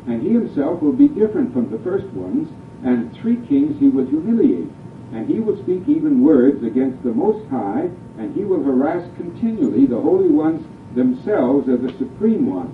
And 0.08 0.22
he 0.22 0.32
himself 0.32 0.82
will 0.82 0.94
be 0.94 1.10
different 1.10 1.52
from 1.52 1.70
the 1.70 1.80
first 1.80 2.08
ones, 2.14 2.48
and 2.86 3.12
three 3.18 3.38
kings 3.48 3.78
he 3.80 3.90
will 3.90 4.06
humiliate. 4.06 4.70
And 5.12 5.28
he 5.28 5.40
will 5.40 5.58
speak 5.64 5.88
even 5.88 6.24
words 6.24 6.64
against 6.64 7.04
the 7.04 7.12
Most 7.12 7.50
High, 7.50 7.90
and 8.18 8.36
he 8.36 8.44
will 8.44 8.64
harass 8.64 9.04
continually 9.18 9.86
the 9.86 10.00
holy 10.00 10.30
ones 10.30 10.66
themselves 10.96 11.68
of 11.68 11.82
the 11.82 11.92
Supreme 11.98 12.46
One. 12.46 12.72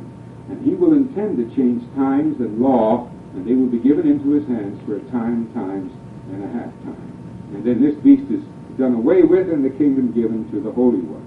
And 0.49 0.63
he 0.65 0.75
will 0.75 0.93
intend 0.93 1.37
to 1.37 1.55
change 1.55 1.81
times 1.95 2.39
and 2.39 2.59
law, 2.59 3.09
and 3.33 3.47
they 3.47 3.53
will 3.53 3.71
be 3.71 3.79
given 3.79 4.05
into 4.05 4.31
his 4.31 4.45
hands 4.47 4.79
for 4.85 4.97
a 4.97 5.03
time, 5.09 5.51
times, 5.53 5.91
and 6.31 6.43
a 6.43 6.47
half 6.47 6.71
time. 6.83 7.09
And 7.55 7.63
then 7.63 7.81
this 7.81 7.95
beast 8.03 8.29
is 8.29 8.43
done 8.77 8.93
away 8.93 9.23
with, 9.23 9.49
and 9.49 9.63
the 9.63 9.69
kingdom 9.69 10.11
given 10.11 10.49
to 10.51 10.59
the 10.59 10.71
holy 10.71 11.01
ones. 11.01 11.22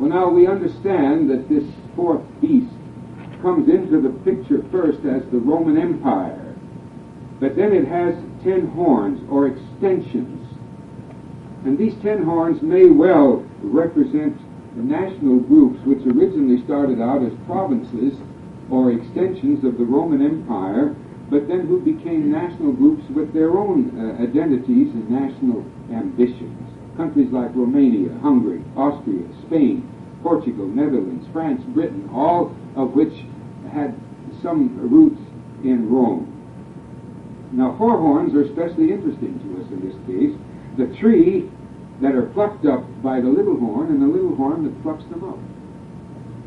Well, 0.00 0.08
now 0.08 0.30
we 0.30 0.46
understand 0.46 1.28
that 1.28 1.50
this 1.50 1.64
fourth 1.94 2.22
beast 2.40 2.72
comes 3.42 3.68
into 3.68 4.00
the 4.00 4.08
picture 4.24 4.64
first 4.72 5.04
as 5.04 5.22
the 5.30 5.38
Roman 5.38 5.76
Empire, 5.76 6.56
but 7.38 7.54
then 7.54 7.74
it 7.74 7.86
has 7.86 8.14
ten 8.42 8.68
horns 8.68 9.20
or 9.30 9.46
extensions. 9.46 10.48
And 11.66 11.76
these 11.76 11.94
ten 12.02 12.22
horns 12.22 12.62
may 12.62 12.86
well 12.86 13.44
represent 13.60 14.40
the 14.74 14.82
national 14.82 15.40
groups 15.40 15.78
which 15.84 16.00
originally 16.06 16.64
started 16.64 17.02
out 17.02 17.22
as 17.22 17.32
provinces 17.44 18.18
or 18.70 18.92
extensions 18.92 19.64
of 19.64 19.76
the 19.76 19.84
Roman 19.84 20.24
Empire, 20.24 20.96
but 21.28 21.46
then 21.46 21.66
who 21.66 21.78
became 21.78 22.32
national 22.32 22.72
groups 22.72 23.04
with 23.10 23.34
their 23.34 23.50
own 23.50 23.92
uh, 24.00 24.22
identities 24.22 24.94
and 24.94 25.10
national 25.10 25.62
ambitions. 25.92 26.59
Countries 27.00 27.32
like 27.32 27.48
Romania, 27.56 28.12
Hungary, 28.20 28.62
Austria, 28.76 29.24
Spain, 29.46 29.88
Portugal, 30.22 30.66
Netherlands, 30.66 31.26
France, 31.32 31.62
Britain, 31.72 32.10
all 32.12 32.54
of 32.76 32.92
which 32.92 33.24
had 33.72 33.98
some 34.42 34.76
roots 34.76 35.18
in 35.64 35.88
Rome. 35.88 36.28
Now, 37.52 37.74
four 37.78 37.96
horns 37.96 38.34
are 38.34 38.42
especially 38.42 38.92
interesting 38.92 39.40
to 39.40 39.64
us 39.64 39.70
in 39.72 39.80
this 39.80 39.96
case. 40.04 40.36
The 40.76 40.94
three 41.00 41.50
that 42.02 42.14
are 42.14 42.26
plucked 42.36 42.66
up 42.66 42.84
by 43.02 43.22
the 43.22 43.28
little 43.28 43.56
horn 43.56 43.88
and 43.88 44.02
the 44.02 44.06
little 44.06 44.36
horn 44.36 44.64
that 44.64 44.82
plucks 44.82 45.04
them 45.04 45.24
up. 45.24 45.38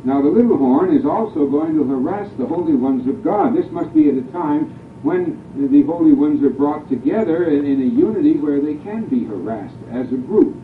Now, 0.05 0.21
the 0.21 0.29
little 0.29 0.57
horn 0.57 0.95
is 0.95 1.03
also 1.03 1.47
going 1.47 1.73
to 1.73 1.83
harass 1.83 2.29
the 2.37 2.45
holy 2.45 2.75
ones 2.75 3.07
of 3.07 3.23
God. 3.23 3.57
This 3.57 3.71
must 3.71 3.91
be 3.95 4.07
at 4.07 4.21
a 4.21 4.31
time 4.31 4.77
when 5.03 5.37
the 5.69 5.83
holy 5.83 6.13
ones 6.13 6.41
are 6.43 6.49
brought 6.49 6.89
together 6.89 7.45
in, 7.45 7.65
in 7.65 7.81
a 7.81 7.85
unity 7.85 8.35
where 8.35 8.61
they 8.61 8.75
can 8.75 9.05
be 9.05 9.25
harassed 9.25 9.75
as 9.91 10.07
a 10.07 10.15
group. 10.15 10.55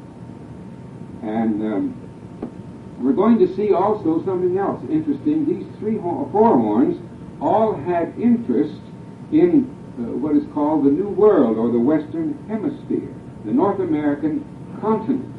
And 1.22 1.62
um, 1.62 2.98
we're 3.00 3.14
going 3.14 3.38
to 3.40 3.56
see 3.56 3.74
also 3.74 4.24
something 4.26 4.58
else 4.58 4.82
interesting. 4.90 5.46
These 5.46 5.68
three 5.80 5.98
four 5.98 6.58
horns 6.58 7.00
all 7.42 7.76
had 7.76 8.18
interest 8.18 8.80
in 9.32 9.76
uh, 10.00 10.16
what 10.16 10.36
is 10.36 10.44
called 10.54 10.86
the 10.86 10.92
New 10.92 11.10
World 11.10 11.58
or 11.58 11.72
the 11.72 11.80
Western 11.80 12.34
Hemisphere, 12.48 13.14
the 13.44 13.52
North 13.52 13.80
American 13.80 14.46
continent. 14.80 15.36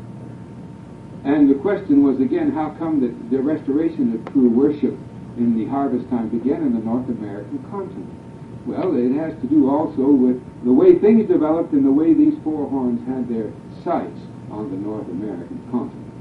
And 1.25 1.51
the 1.51 1.55
question 1.55 2.03
was 2.03 2.21
again, 2.21 2.53
how 2.53 2.71
come 2.79 3.01
that 3.01 3.31
the 3.31 3.43
restoration 3.43 4.15
of 4.15 4.33
true 4.33 4.49
worship 4.51 4.97
in 5.37 5.57
the 5.57 5.67
harvest 5.67 6.09
time 6.11 6.29
began 6.29 6.63
in 6.63 6.75
the 6.75 6.81
North 6.81 7.09
American 7.09 7.65
continent? 7.71 8.20
Well, 8.67 8.95
it 8.97 9.13
has 9.17 9.41
to 9.41 9.47
do 9.47 9.71
also 9.71 10.11
with 10.11 10.41
the 10.65 10.73
way 10.73 10.99
things 10.99 11.27
developed 11.29 11.73
and 11.73 11.85
the 11.85 11.93
way 11.93 12.13
these 12.13 12.35
four 12.45 12.69
horns 12.69 13.01
had 13.09 13.29
their 13.29 13.51
sights 13.83 14.21
on 14.51 14.71
the 14.71 14.77
North 14.77 15.09
American 15.09 15.61
continent. 15.71 16.13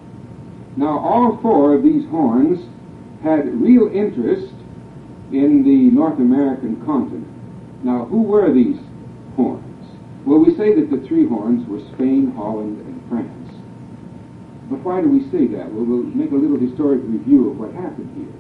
Now, 0.78 1.00
all 1.00 1.38
four 1.42 1.74
of 1.74 1.84
these 1.84 2.08
horns 2.10 2.60
had 3.22 3.46
real 3.62 3.92
interest 3.94 4.54
in 5.32 5.64
the 5.64 5.92
North 5.96 6.20
American 6.20 6.84
continent. 6.86 7.28
Now, 7.84 8.06
who 8.06 8.22
were 8.22 8.54
these 8.54 8.80
horns? 9.36 9.66
Well, 10.26 10.40
we 10.40 10.56
say 10.56 10.74
that 10.76 10.90
the 10.90 11.06
three 11.08 11.28
horns 11.28 11.68
were 11.68 11.80
Spain, 11.94 12.32
Holland, 12.36 12.80
and 12.80 13.10
France. 13.10 13.52
But 14.70 14.80
why 14.80 15.02
do 15.02 15.10
we 15.10 15.30
say 15.32 15.48
that? 15.58 15.74
Well, 15.74 15.84
we'll 15.84 16.04
make 16.04 16.32
a 16.32 16.36
little 16.36 16.60
historic 16.60 17.02
review 17.04 17.52
of 17.52 17.60
what 17.60 17.74
happened 17.74 18.16
here. 18.16 18.39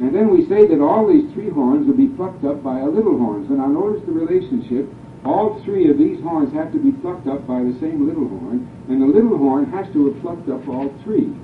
And 0.00 0.14
then 0.14 0.30
we 0.30 0.46
say 0.46 0.66
that 0.66 0.80
all 0.80 1.08
these 1.08 1.30
three 1.32 1.50
horns 1.50 1.86
will 1.86 1.96
be 1.96 2.06
plucked 2.06 2.44
up 2.44 2.62
by 2.62 2.78
a 2.80 2.86
little 2.86 3.18
horn. 3.18 3.48
So 3.48 3.54
now 3.54 3.66
notice 3.66 4.02
the 4.06 4.12
relationship. 4.12 4.88
All 5.24 5.60
three 5.64 5.90
of 5.90 5.98
these 5.98 6.20
horns 6.22 6.54
have 6.54 6.72
to 6.72 6.78
be 6.78 6.92
plucked 6.92 7.26
up 7.26 7.46
by 7.46 7.58
the 7.64 7.74
same 7.80 8.06
little 8.06 8.28
horn, 8.28 8.70
and 8.88 9.02
the 9.02 9.06
little 9.06 9.36
horn 9.36 9.66
has 9.72 9.92
to 9.92 10.06
have 10.12 10.22
plucked 10.22 10.48
up 10.48 10.68
all 10.68 10.94
three. 11.02 11.34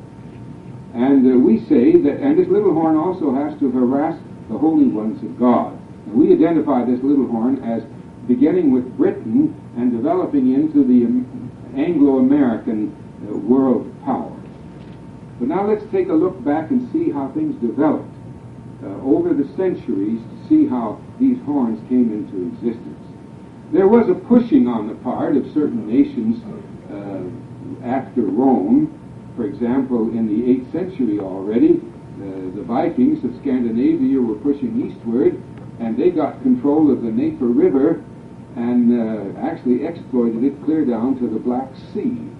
And 0.94 1.26
uh, 1.26 1.36
we 1.36 1.66
say 1.66 1.98
that, 1.98 2.20
and 2.22 2.38
this 2.38 2.46
little 2.46 2.72
horn 2.72 2.96
also 2.96 3.34
has 3.34 3.58
to 3.58 3.70
harass 3.72 4.16
the 4.48 4.56
holy 4.56 4.86
ones 4.86 5.20
of 5.24 5.36
God. 5.36 5.72
And 6.06 6.14
we 6.14 6.32
identify 6.32 6.84
this 6.84 7.02
little 7.02 7.26
horn 7.26 7.58
as 7.64 7.82
beginning 8.28 8.70
with 8.70 8.96
Britain 8.96 9.50
and 9.76 9.90
developing 9.90 10.54
into 10.54 10.86
the 10.86 11.02
Anglo-American 11.76 12.94
uh, 13.28 13.36
world 13.36 13.92
power. 14.04 14.30
But 15.40 15.48
now 15.48 15.66
let's 15.66 15.84
take 15.90 16.08
a 16.08 16.14
look 16.14 16.42
back 16.44 16.70
and 16.70 16.90
see 16.92 17.10
how 17.10 17.32
things 17.32 17.60
developed 17.60 18.13
uh, 18.84 19.00
over 19.02 19.32
the 19.32 19.48
centuries 19.56 20.20
to 20.20 20.48
see 20.48 20.68
how 20.68 21.00
these 21.18 21.38
horns 21.44 21.80
came 21.88 22.12
into 22.12 22.52
existence. 22.54 23.00
There 23.72 23.88
was 23.88 24.08
a 24.08 24.14
pushing 24.14 24.68
on 24.68 24.88
the 24.88 24.94
part 24.96 25.36
of 25.36 25.44
certain 25.52 25.88
nations 25.88 26.38
uh, 26.92 27.86
after 27.86 28.22
Rome. 28.22 28.92
For 29.36 29.46
example, 29.46 30.10
in 30.10 30.28
the 30.28 30.62
8th 30.62 30.72
century 30.72 31.18
already, 31.18 31.80
uh, 31.80 32.54
the 32.54 32.62
Vikings 32.62 33.24
of 33.24 33.34
Scandinavia 33.40 34.20
were 34.20 34.36
pushing 34.36 34.78
eastward 34.86 35.42
and 35.80 35.96
they 35.96 36.10
got 36.10 36.40
control 36.42 36.92
of 36.92 37.02
the 37.02 37.10
Dnieper 37.10 37.46
River 37.46 38.04
and 38.56 38.94
uh, 38.94 39.40
actually 39.40 39.84
exploited 39.84 40.44
it 40.44 40.62
clear 40.64 40.84
down 40.84 41.18
to 41.18 41.26
the 41.26 41.38
Black 41.38 41.68
Sea. 41.92 42.30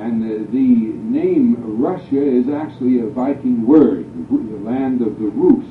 And 0.00 0.24
uh, 0.24 0.50
the 0.50 0.96
name 1.12 1.60
Russia 1.78 2.24
is 2.24 2.48
actually 2.48 3.00
a 3.00 3.06
Viking 3.06 3.66
word, 3.66 4.08
the 4.30 4.64
land 4.64 5.02
of 5.02 5.18
the 5.20 5.28
Rus. 5.28 5.68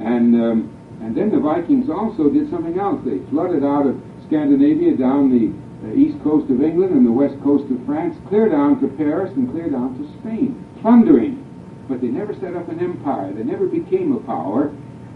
And, 0.00 0.34
um, 0.40 0.72
and 1.02 1.14
then 1.14 1.28
the 1.30 1.38
Vikings 1.38 1.90
also 1.90 2.30
did 2.30 2.48
something 2.48 2.78
else. 2.78 3.04
They 3.04 3.18
flooded 3.28 3.62
out 3.62 3.86
of 3.86 4.00
Scandinavia 4.26 4.96
down 4.96 5.28
the 5.28 5.52
uh, 5.84 5.92
east 5.92 6.16
coast 6.24 6.50
of 6.50 6.62
England 6.62 6.96
and 6.96 7.04
the 7.04 7.12
west 7.12 7.36
coast 7.44 7.70
of 7.70 7.84
France, 7.84 8.16
clear 8.28 8.48
down 8.48 8.80
to 8.80 8.88
Paris 8.96 9.30
and 9.36 9.50
clear 9.50 9.68
down 9.68 10.00
to 10.00 10.08
Spain, 10.20 10.56
plundering. 10.80 11.44
But 11.90 12.00
they 12.00 12.08
never 12.08 12.32
set 12.40 12.56
up 12.56 12.70
an 12.70 12.80
empire. 12.80 13.34
They 13.34 13.44
never 13.44 13.66
became 13.66 14.16
a 14.16 14.20
power. 14.20 14.72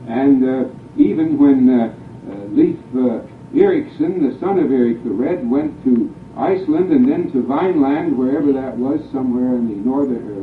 And 0.09 0.45
uh, 0.45 0.69
even 0.99 1.39
when 1.39 1.73
uh, 1.73 1.95
uh, 2.29 2.53
Leif 2.53 2.77
Erikson, 3.57 4.29
the 4.29 4.39
son 4.41 4.59
of 4.59 4.71
Eric 4.71 5.03
the 5.05 5.11
Red, 5.11 5.49
went 5.49 5.83
to 5.85 6.15
Iceland 6.37 6.91
and 6.93 7.09
then 7.09 7.31
to 7.33 7.43
Vineland, 7.43 8.17
wherever 8.17 8.53
that 8.53 8.77
was, 8.77 9.01
somewhere 9.13 9.55
in 9.55 9.69
the 9.69 9.77
northern 9.77 10.35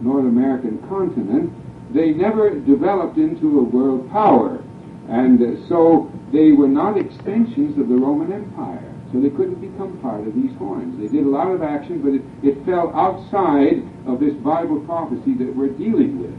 North 0.00 0.26
American 0.26 0.78
continent, 0.88 1.52
they 1.94 2.12
never 2.12 2.50
developed 2.50 3.16
into 3.16 3.60
a 3.60 3.62
world 3.62 4.10
power. 4.10 4.62
And 5.08 5.40
uh, 5.40 5.68
so 5.68 6.10
they 6.32 6.52
were 6.52 6.68
not 6.68 6.98
extensions 6.98 7.78
of 7.78 7.88
the 7.88 7.94
Roman 7.94 8.32
Empire. 8.32 8.92
So 9.12 9.20
they 9.20 9.30
couldn't 9.30 9.60
become 9.60 9.98
part 10.02 10.26
of 10.26 10.34
these 10.34 10.50
horns. 10.58 10.98
They 10.98 11.06
did 11.06 11.24
a 11.24 11.30
lot 11.30 11.52
of 11.52 11.62
action, 11.62 12.02
but 12.02 12.12
it, 12.12 12.22
it 12.42 12.64
fell 12.66 12.94
outside 12.94 13.86
of 14.06 14.18
this 14.18 14.34
Bible 14.34 14.80
prophecy 14.80 15.34
that 15.34 15.54
we're 15.54 15.70
dealing 15.70 16.20
with. 16.20 16.34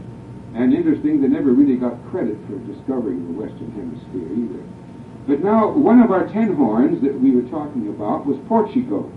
And 0.54 0.74
interesting, 0.74 1.20
they 1.20 1.28
never 1.28 1.52
really 1.52 1.76
got 1.76 1.96
credit 2.10 2.36
for 2.46 2.58
discovering 2.68 3.24
the 3.32 3.40
Western 3.40 3.72
Hemisphere 3.72 4.28
either. 4.36 4.62
But 5.28 5.44
now, 5.44 5.68
one 5.68 6.00
of 6.00 6.10
our 6.10 6.26
ten 6.26 6.54
horns 6.54 7.02
that 7.02 7.20
we 7.20 7.32
were 7.32 7.46
talking 7.50 7.88
about 7.88 8.24
was 8.24 8.38
Portugal. 8.48 9.12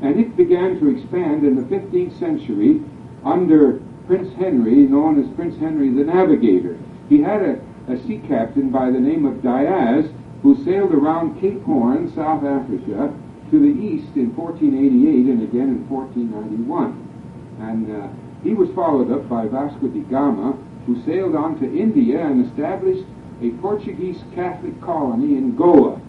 And 0.00 0.20
it 0.20 0.36
began 0.36 0.78
to 0.78 0.88
expand 0.88 1.44
in 1.44 1.56
the 1.56 1.62
15th 1.62 2.16
century 2.20 2.80
under 3.24 3.82
Prince 4.06 4.32
Henry, 4.34 4.86
known 4.86 5.20
as 5.20 5.28
Prince 5.34 5.58
Henry 5.58 5.90
the 5.90 6.04
Navigator. 6.04 6.78
He 7.08 7.20
had 7.20 7.42
a, 7.42 7.60
a 7.88 7.98
sea 8.06 8.22
captain 8.28 8.70
by 8.70 8.92
the 8.92 9.00
name 9.00 9.26
of 9.26 9.42
Diaz 9.42 10.06
who 10.42 10.62
sailed 10.64 10.92
around 10.92 11.40
Cape 11.40 11.64
Horn, 11.64 12.12
South 12.14 12.44
Africa, 12.44 13.12
to 13.50 13.58
the 13.58 13.82
east 13.82 14.14
in 14.14 14.36
1488 14.36 15.26
and 15.26 15.42
again 15.42 15.68
in 15.68 15.88
1491. 15.90 17.58
And 17.58 17.90
uh, 17.90 18.08
he 18.44 18.54
was 18.54 18.70
followed 18.70 19.10
up 19.10 19.28
by 19.28 19.48
Vasco 19.48 19.88
da 19.88 20.00
Gama, 20.02 20.56
who 20.86 21.02
sailed 21.04 21.34
on 21.34 21.58
to 21.58 21.66
India 21.66 22.24
and 22.24 22.46
established 22.46 23.04
a 23.42 23.50
Portuguese 23.62 24.22
Catholic 24.34 24.80
colony 24.80 25.36
in 25.36 25.56
Goa. 25.56 26.00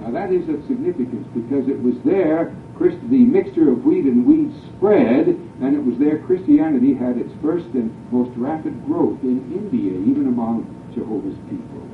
Now 0.00 0.10
that 0.10 0.32
is 0.32 0.48
of 0.48 0.64
significance 0.66 1.26
because 1.34 1.68
it 1.68 1.80
was 1.82 1.94
there 2.04 2.54
Christ, 2.76 2.98
the 3.08 3.24
mixture 3.24 3.70
of 3.70 3.84
wheat 3.84 4.04
and 4.04 4.26
weed 4.26 4.52
spread, 4.68 5.28
and 5.28 5.74
it 5.74 5.82
was 5.82 5.96
there 5.98 6.18
Christianity 6.18 6.92
had 6.92 7.16
its 7.16 7.32
first 7.40 7.66
and 7.72 7.90
most 8.12 8.30
rapid 8.36 8.84
growth 8.84 9.22
in 9.22 9.40
India, 9.50 9.92
even 9.92 10.26
among 10.28 10.68
Jehovah's 10.94 11.38
people. 11.48 11.88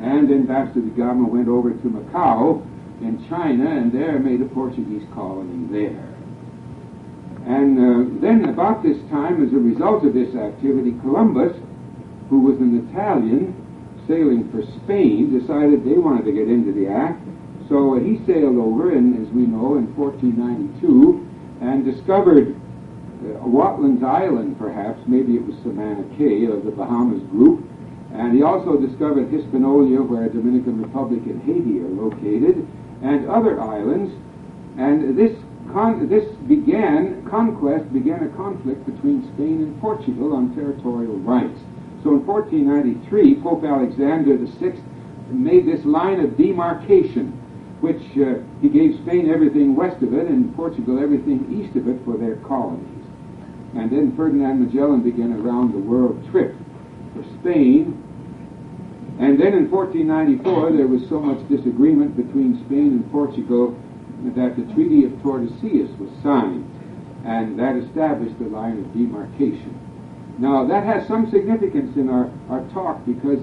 And 0.00 0.28
da 0.48 0.64
Gama 0.96 1.28
went 1.28 1.46
over 1.46 1.70
to 1.70 1.88
Macau 1.88 2.66
in 3.00 3.24
China 3.28 3.70
and 3.70 3.92
there 3.92 4.18
made 4.18 4.40
a 4.40 4.46
Portuguese 4.46 5.06
colony 5.14 5.66
there. 5.70 6.08
And 7.46 7.78
uh, 7.78 8.20
then 8.20 8.48
about 8.48 8.82
this 8.82 8.98
time, 9.10 9.44
as 9.46 9.52
a 9.52 9.56
result 9.56 10.04
of 10.04 10.14
this 10.14 10.34
activity, 10.34 10.94
Columbus, 11.02 11.56
who 12.32 12.40
was 12.40 12.56
an 12.64 12.88
Italian 12.88 13.52
sailing 14.08 14.48
for 14.48 14.64
Spain, 14.80 15.28
decided 15.28 15.84
they 15.84 16.00
wanted 16.00 16.24
to 16.24 16.32
get 16.32 16.48
into 16.48 16.72
the 16.72 16.88
act. 16.88 17.20
So 17.68 17.92
uh, 17.92 18.00
he 18.00 18.24
sailed 18.24 18.56
over, 18.56 18.96
and 18.96 19.20
as 19.20 19.28
we 19.36 19.44
know, 19.44 19.76
in 19.76 19.84
1492, 19.92 21.28
and 21.60 21.84
discovered 21.84 22.56
uh, 23.20 23.36
Island, 24.00 24.56
perhaps, 24.56 25.04
maybe 25.04 25.36
it 25.36 25.44
was 25.44 25.60
Samana 25.60 26.08
Cay 26.16 26.48
of 26.48 26.64
the 26.64 26.72
Bahamas 26.72 27.20
group, 27.28 27.68
and 28.16 28.32
he 28.32 28.40
also 28.40 28.80
discovered 28.80 29.28
Hispaniola, 29.28 30.00
where 30.00 30.24
Dominican 30.32 30.80
Republic 30.80 31.20
and 31.28 31.36
Haiti 31.44 31.84
are 31.84 31.92
located, 31.92 32.64
and 33.04 33.28
other 33.28 33.60
islands. 33.60 34.08
And 34.80 35.20
this 35.20 35.36
con- 35.68 36.08
this 36.08 36.24
began, 36.48 37.28
conquest 37.28 37.92
began 37.92 38.24
a 38.24 38.32
conflict 38.40 38.88
between 38.88 39.20
Spain 39.36 39.68
and 39.68 39.76
Portugal 39.84 40.32
on 40.32 40.56
territorial 40.56 41.20
rights. 41.20 41.60
So 42.02 42.10
in 42.10 42.26
1493, 42.26 43.42
Pope 43.42 43.64
Alexander 43.64 44.36
VI 44.36 44.74
made 45.30 45.66
this 45.66 45.84
line 45.84 46.18
of 46.20 46.36
demarcation, 46.36 47.30
which 47.80 48.02
uh, 48.18 48.42
he 48.60 48.68
gave 48.68 48.98
Spain 49.02 49.30
everything 49.30 49.76
west 49.76 50.02
of 50.02 50.12
it 50.12 50.26
and 50.26 50.54
Portugal 50.56 50.98
everything 50.98 51.46
east 51.50 51.76
of 51.76 51.86
it 51.86 52.04
for 52.04 52.16
their 52.16 52.36
colonies. 52.36 53.06
And 53.74 53.90
then 53.90 54.16
Ferdinand 54.16 54.60
Magellan 54.60 55.02
began 55.02 55.32
a 55.32 55.38
round 55.38 55.72
the 55.72 55.78
world 55.78 56.28
trip 56.30 56.54
for 57.14 57.22
Spain. 57.40 57.96
And 59.18 59.40
then 59.40 59.54
in 59.54 59.70
1494, 59.70 60.72
there 60.72 60.86
was 60.86 61.08
so 61.08 61.20
much 61.20 61.38
disagreement 61.48 62.16
between 62.16 62.62
Spain 62.66 62.98
and 62.98 63.12
Portugal 63.12 63.78
that 64.34 64.56
the 64.56 64.66
Treaty 64.74 65.04
of 65.04 65.12
Tordesillas 65.22 65.96
was 65.98 66.10
signed, 66.22 66.66
and 67.24 67.58
that 67.58 67.76
established 67.76 68.38
the 68.38 68.46
line 68.46 68.78
of 68.78 68.92
demarcation. 68.92 69.81
Now, 70.42 70.66
that 70.66 70.82
has 70.82 71.06
some 71.06 71.30
significance 71.30 71.94
in 71.94 72.10
our, 72.10 72.28
our 72.50 72.66
talk 72.74 73.06
because 73.06 73.38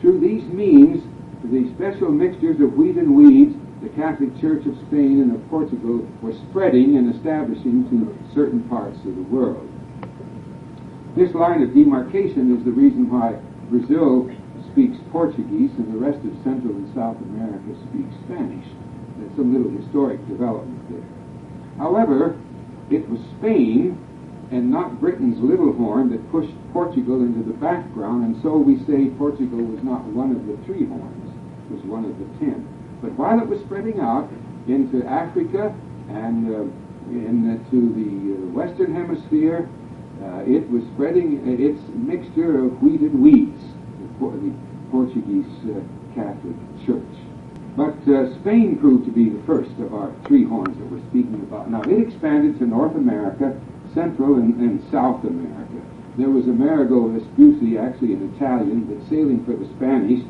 through 0.00 0.18
these 0.18 0.44
means, 0.48 1.04
the 1.44 1.68
special 1.74 2.08
mixtures 2.08 2.58
of 2.62 2.72
wheat 2.72 2.96
and 2.96 3.14
weeds 3.14 3.54
the 3.82 3.90
Catholic 3.90 4.32
Church 4.40 4.64
of 4.64 4.74
Spain 4.88 5.20
and 5.20 5.36
of 5.36 5.46
Portugal 5.50 6.08
were 6.22 6.32
spreading 6.48 6.96
and 6.96 7.14
establishing 7.14 7.84
to 7.90 8.16
certain 8.34 8.62
parts 8.64 8.96
of 9.04 9.14
the 9.14 9.28
world. 9.28 9.68
This 11.14 11.34
line 11.34 11.62
of 11.62 11.74
demarcation 11.74 12.56
is 12.56 12.64
the 12.64 12.72
reason 12.72 13.10
why 13.12 13.36
Brazil 13.68 14.32
speaks 14.72 14.96
Portuguese 15.12 15.70
and 15.76 15.92
the 15.92 15.98
rest 16.00 16.24
of 16.24 16.32
Central 16.42 16.72
and 16.72 16.88
South 16.94 17.20
America 17.28 17.76
speaks 17.92 18.16
Spanish. 18.24 18.66
There's 19.20 19.36
some 19.36 19.52
little 19.52 19.70
historic 19.70 20.26
development 20.26 20.80
there. 20.88 21.06
However, 21.76 22.40
it 22.88 23.06
was 23.06 23.20
Spain 23.36 24.00
and 24.50 24.70
not 24.70 25.00
Britain's 25.00 25.38
little 25.40 25.72
horn 25.72 26.10
that 26.10 26.30
pushed 26.32 26.54
Portugal 26.72 27.20
into 27.20 27.42
the 27.44 27.56
background, 27.58 28.24
and 28.24 28.42
so 28.42 28.56
we 28.56 28.78
say 28.86 29.10
Portugal 29.18 29.58
was 29.58 29.82
not 29.82 30.04
one 30.04 30.32
of 30.32 30.46
the 30.46 30.56
three 30.64 30.86
horns, 30.86 31.34
it 31.68 31.74
was 31.74 31.84
one 31.84 32.04
of 32.04 32.18
the 32.18 32.28
ten. 32.38 32.66
But 33.02 33.12
while 33.12 33.38
it 33.40 33.46
was 33.46 33.60
spreading 33.60 34.00
out 34.00 34.28
into 34.66 35.04
Africa 35.06 35.74
and 36.08 36.48
uh, 36.48 36.64
into 37.12 37.92
the 37.92 38.34
uh, 38.34 38.50
Western 38.52 38.94
Hemisphere, 38.94 39.68
uh, 40.22 40.42
it 40.44 40.68
was 40.70 40.82
spreading 40.94 41.40
its 41.46 41.80
mixture 41.94 42.64
of 42.64 42.82
wheat 42.82 43.00
and 43.00 43.22
weeds, 43.22 43.62
the 44.00 44.52
Portuguese 44.90 45.46
uh, 45.70 45.80
Catholic 46.14 46.56
Church. 46.84 47.14
But 47.76 47.94
uh, 48.10 48.34
Spain 48.40 48.76
proved 48.80 49.04
to 49.06 49.12
be 49.12 49.28
the 49.28 49.40
first 49.46 49.70
of 49.78 49.94
our 49.94 50.12
three 50.26 50.44
horns 50.44 50.76
that 50.78 50.90
we're 50.90 51.06
speaking 51.10 51.40
about. 51.46 51.70
Now, 51.70 51.82
it 51.82 52.00
expanded 52.00 52.58
to 52.58 52.66
North 52.66 52.96
America, 52.96 53.54
Central 53.98 54.36
and, 54.36 54.54
and 54.60 54.80
South 54.92 55.24
America. 55.24 55.82
There 56.16 56.30
was 56.30 56.46
Amerigo 56.46 57.08
Vespucci, 57.08 57.76
actually 57.76 58.14
an 58.14 58.32
Italian, 58.36 58.84
but 58.84 59.02
sailing 59.10 59.44
for 59.44 59.54
the 59.54 59.66
Spanish, 59.74 60.22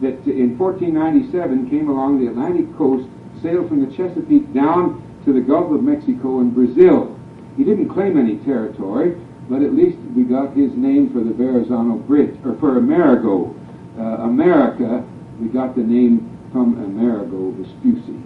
that 0.00 0.14
in 0.30 0.56
1497 0.56 1.68
came 1.68 1.88
along 1.88 2.20
the 2.20 2.30
Atlantic 2.30 2.70
coast, 2.76 3.08
sailed 3.42 3.68
from 3.68 3.84
the 3.84 3.90
Chesapeake 3.96 4.52
down 4.54 5.02
to 5.24 5.32
the 5.32 5.40
Gulf 5.40 5.72
of 5.72 5.82
Mexico 5.82 6.38
and 6.38 6.54
Brazil. 6.54 7.18
He 7.56 7.64
didn't 7.64 7.88
claim 7.88 8.16
any 8.16 8.36
territory, 8.38 9.16
but 9.50 9.62
at 9.62 9.74
least 9.74 9.98
we 10.14 10.22
got 10.22 10.54
his 10.54 10.70
name 10.74 11.10
for 11.12 11.18
the 11.18 11.34
Verrazano 11.34 11.96
Bridge, 11.96 12.36
or 12.44 12.54
for 12.58 12.78
Amerigo. 12.78 13.54
Uh, 13.98 14.22
America, 14.22 15.02
we 15.40 15.48
got 15.48 15.74
the 15.74 15.82
name 15.82 16.30
from 16.52 16.78
Amerigo 16.84 17.50
Vespucci. 17.58 18.22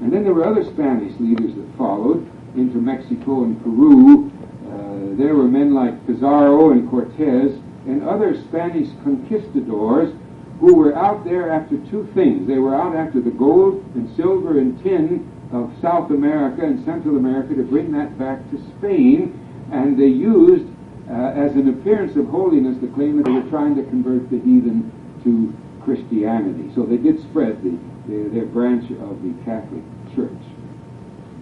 And 0.00 0.12
then 0.12 0.24
there 0.24 0.32
were 0.32 0.46
other 0.46 0.64
Spanish 0.64 1.18
leaders 1.20 1.54
that 1.54 1.76
followed 1.76 2.30
into 2.56 2.78
Mexico 2.78 3.44
and 3.44 3.62
Peru. 3.62 4.30
Uh, 4.66 5.16
there 5.16 5.34
were 5.34 5.48
men 5.48 5.74
like 5.74 6.06
Pizarro 6.06 6.72
and 6.72 6.88
Cortez 6.90 7.52
and 7.86 8.02
other 8.02 8.34
Spanish 8.48 8.88
conquistadors 9.04 10.14
who 10.60 10.74
were 10.74 10.96
out 10.96 11.24
there 11.24 11.50
after 11.50 11.76
two 11.90 12.08
things. 12.14 12.48
They 12.48 12.58
were 12.58 12.74
out 12.74 12.96
after 12.96 13.20
the 13.20 13.30
gold 13.30 13.84
and 13.94 14.14
silver 14.16 14.58
and 14.58 14.82
tin 14.82 15.30
of 15.52 15.72
South 15.80 16.10
America 16.10 16.64
and 16.64 16.84
Central 16.84 17.16
America 17.16 17.54
to 17.54 17.62
bring 17.62 17.92
that 17.92 18.18
back 18.18 18.38
to 18.50 18.58
Spain, 18.78 19.38
and 19.70 19.98
they 19.98 20.06
used 20.06 20.66
uh, 21.08 21.12
as 21.12 21.52
an 21.54 21.68
appearance 21.68 22.16
of 22.16 22.26
holiness 22.28 22.76
the 22.80 22.88
claim 22.88 23.16
that 23.18 23.26
they 23.26 23.32
were 23.32 23.48
trying 23.50 23.76
to 23.76 23.82
convert 23.84 24.28
the 24.30 24.38
heathen 24.40 24.90
to 25.22 25.54
Christianity. 25.84 26.72
So 26.74 26.82
they 26.84 26.96
did 26.96 27.20
spread 27.22 27.62
the, 27.62 27.78
the 28.08 28.28
their 28.30 28.46
branch 28.46 28.90
of 28.90 29.22
the 29.22 29.32
Catholic 29.44 29.84
Church. 30.16 30.55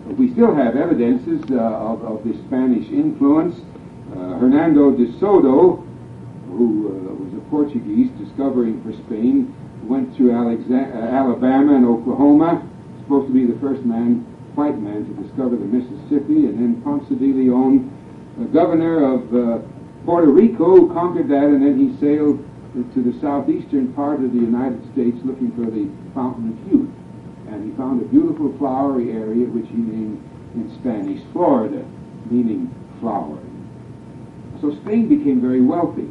We 0.06 0.30
still 0.32 0.54
have 0.54 0.76
evidences 0.76 1.42
uh, 1.50 1.54
of, 1.56 2.04
of 2.04 2.24
the 2.24 2.34
Spanish 2.46 2.88
influence. 2.90 3.56
Uh, 4.12 4.38
Hernando 4.38 4.90
de 4.92 5.10
Soto, 5.18 5.82
who 6.48 6.88
uh, 6.88 7.14
was 7.14 7.32
a 7.34 7.40
Portuguese 7.50 8.10
discovering 8.18 8.82
for 8.84 8.92
Spain, 9.06 9.54
went 9.84 10.14
through 10.14 10.30
Alexa- 10.36 10.92
uh, 10.94 11.16
Alabama 11.16 11.74
and 11.74 11.86
Oklahoma, 11.86 12.62
supposed 13.02 13.28
to 13.28 13.32
be 13.32 13.46
the 13.46 13.58
first 13.60 13.82
man, 13.84 14.20
white 14.54 14.78
man, 14.78 15.04
to 15.06 15.22
discover 15.22 15.56
the 15.56 15.64
Mississippi, 15.64 16.46
and 16.46 16.58
then 16.60 16.82
Ponce 16.82 17.08
de 17.08 17.14
Leon, 17.32 17.90
governor 18.52 19.14
of 19.14 19.34
uh, 19.34 19.58
Puerto 20.04 20.28
Rico, 20.28 20.86
conquered 20.92 21.28
that, 21.28 21.44
and 21.44 21.64
then 21.64 21.78
he 21.78 21.96
sailed 21.98 22.44
to 22.92 23.02
the 23.02 23.18
southeastern 23.20 23.92
part 23.94 24.20
of 24.22 24.32
the 24.32 24.38
United 24.38 24.82
States 24.92 25.16
looking 25.24 25.50
for 25.52 25.70
the 25.70 25.88
Fountain 26.12 26.52
of 26.52 26.72
Youth. 26.72 26.90
And 27.54 27.70
he 27.70 27.76
found 27.76 28.02
a 28.02 28.04
beautiful 28.06 28.52
flowery 28.58 29.12
area 29.12 29.46
which 29.46 29.68
he 29.68 29.76
named 29.78 30.18
in 30.54 30.74
Spanish 30.80 31.22
Florida, 31.32 31.86
meaning 32.28 32.66
flower. 32.98 33.38
So 34.60 34.74
Spain 34.82 35.06
became 35.06 35.40
very 35.40 35.60
wealthy 35.62 36.10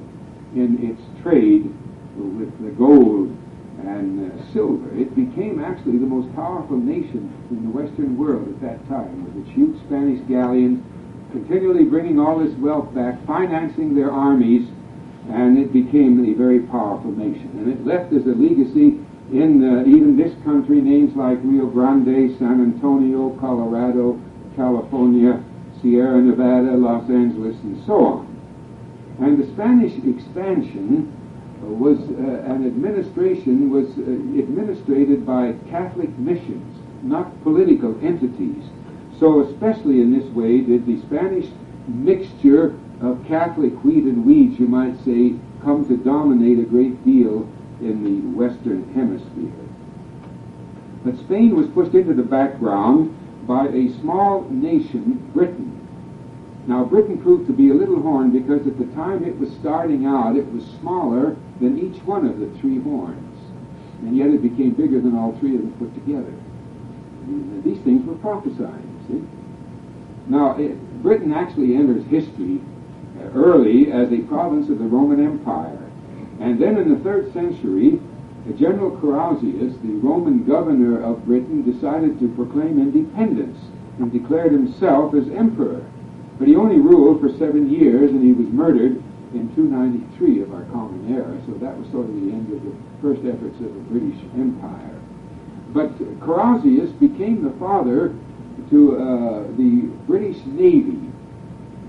in 0.56 0.80
its 0.80 1.02
trade 1.22 1.68
with 2.16 2.48
the 2.64 2.72
gold 2.72 3.36
and 3.84 4.32
uh, 4.32 4.54
silver. 4.54 4.88
It 4.96 5.14
became 5.16 5.60
actually 5.60 5.98
the 5.98 6.08
most 6.08 6.34
powerful 6.34 6.78
nation 6.78 7.28
in 7.50 7.64
the 7.64 7.72
Western 7.76 8.16
world 8.16 8.48
at 8.48 8.62
that 8.62 8.88
time, 8.88 9.26
with 9.26 9.44
its 9.44 9.54
huge 9.54 9.76
Spanish 9.84 10.22
galleons 10.30 10.80
continually 11.34 11.84
bringing 11.84 12.20
all 12.20 12.40
this 12.40 12.56
wealth 12.60 12.94
back, 12.96 13.20
financing 13.26 13.96
their 13.96 14.12
armies, 14.12 14.70
and 15.28 15.58
it 15.58 15.74
became 15.74 16.24
a 16.24 16.34
very 16.38 16.62
powerful 16.62 17.12
nation. 17.12 17.50
And 17.58 17.68
it 17.68 17.86
left 17.86 18.14
as 18.14 18.24
a 18.28 18.36
legacy 18.38 19.04
in 19.34 19.64
uh, 19.66 19.82
even 19.90 20.16
this 20.16 20.34
country 20.44 20.80
names 20.80 21.16
like 21.16 21.40
Rio 21.42 21.66
Grande, 21.66 22.38
San 22.38 22.62
Antonio, 22.62 23.32
Colorado, 23.40 24.22
California, 24.56 25.44
Sierra 25.82 26.22
Nevada, 26.22 26.78
Los 26.78 27.10
Angeles, 27.10 27.58
and 27.64 27.84
so 27.86 28.06
on. 28.06 28.34
And 29.20 29.42
the 29.42 29.52
Spanish 29.54 29.94
expansion 30.06 31.12
was 31.62 31.98
uh, 31.98 32.52
an 32.52 32.68
administration 32.68 33.72
was 33.72 33.88
uh, 33.98 34.02
administrated 34.38 35.26
by 35.26 35.56
Catholic 35.70 36.16
missions, 36.20 36.78
not 37.02 37.42
political 37.42 37.98
entities. 38.06 38.64
So 39.20 39.48
especially 39.50 40.02
in 40.02 40.18
this 40.18 40.30
way 40.34 40.62
did 40.62 40.86
the 40.86 41.02
Spanish 41.02 41.50
mixture 41.88 42.78
of 43.02 43.26
Catholic 43.28 43.74
wheat 43.84 44.04
and 44.04 44.26
weeds, 44.26 44.60
you 44.60 44.68
might 44.68 44.98
say, 45.04 45.36
come 45.64 45.88
to 45.88 45.98
dominate 45.98 46.60
a 46.60 46.64
great 46.64 47.04
deal 47.04 47.48
in 47.86 48.04
the 48.04 48.38
Western 48.38 48.94
Hemisphere. 48.94 49.52
But 51.04 51.18
Spain 51.20 51.56
was 51.56 51.68
pushed 51.68 51.94
into 51.94 52.14
the 52.14 52.24
background 52.24 53.16
by 53.46 53.68
a 53.68 53.92
small 54.00 54.48
nation, 54.50 55.30
Britain. 55.34 55.70
Now, 56.66 56.86
Britain 56.86 57.18
proved 57.22 57.48
to 57.48 57.54
be 57.54 57.70
a 57.70 57.74
little 57.74 58.02
horn 58.02 58.32
because 58.32 58.66
at 58.66 58.78
the 58.78 58.86
time 58.96 59.26
it 59.26 59.38
was 59.38 59.52
starting 59.60 60.06
out, 60.06 60.38
it 60.38 60.50
was 60.54 60.64
smaller 60.80 61.36
than 61.60 61.78
each 61.78 62.02
one 62.04 62.26
of 62.26 62.40
the 62.40 62.48
three 62.60 62.80
horns. 62.80 63.40
And 64.00 64.16
yet 64.16 64.30
it 64.30 64.42
became 64.42 64.72
bigger 64.72 65.02
than 65.02 65.16
all 65.16 65.38
three 65.40 65.56
of 65.56 65.62
them 65.62 65.74
put 65.74 65.94
together. 65.94 66.34
And 67.28 67.64
these 67.64 67.80
things 67.80 68.06
were 68.06 68.16
prophesied, 68.16 68.84
you 68.84 69.08
see. 69.08 69.28
Now, 70.28 70.58
it, 70.58 71.04
Britain 71.04 71.34
actually 71.34 71.76
enters 71.76 72.06
history 72.06 72.62
uh, 73.20 73.24
early 73.36 73.92
as 73.92 74.12
a 74.12 74.20
province 74.20 74.70
of 74.70 74.80
the 74.80 74.86
Roman 74.86 75.24
Empire. 75.24 75.83
And 76.40 76.62
then 76.62 76.78
in 76.78 76.90
the 76.94 77.04
third 77.04 77.32
century, 77.34 78.00
General 78.58 78.92
Carausius, 78.98 79.82
the 79.82 79.94
Roman 80.04 80.44
governor 80.44 81.02
of 81.02 81.26
Britain, 81.26 81.64
decided 81.64 82.20
to 82.20 82.28
proclaim 82.36 82.80
independence 82.80 83.58
and 84.00 84.12
declared 84.12 84.52
himself 84.52 85.14
as 85.14 85.30
emperor. 85.30 85.86
But 86.38 86.48
he 86.48 86.56
only 86.56 86.80
ruled 86.80 87.22
for 87.22 87.30
seven 87.38 87.70
years, 87.70 88.12
and 88.12 88.24
he 88.24 88.34
was 88.34 88.52
murdered 88.52 89.02
in 89.34 89.54
293 89.56 90.42
of 90.42 90.54
our 90.54 90.64
common 90.66 91.14
era. 91.14 91.40
So 91.46 91.54
that 91.54 91.78
was 91.78 91.90
sort 91.92 92.06
of 92.06 92.16
the 92.16 92.32
end 92.32 92.52
of 92.52 92.64
the 92.64 92.74
first 93.02 93.22
efforts 93.22 93.60
of 93.60 93.74
the 93.74 93.84
British 93.88 94.20
Empire. 94.36 95.00
But 95.70 95.98
Carausius 96.20 96.92
became 97.00 97.44
the 97.44 97.58
father 97.58 98.14
to 98.70 98.98
uh, 98.98 99.44
the 99.58 99.90
British 100.06 100.38
Navy 100.46 101.13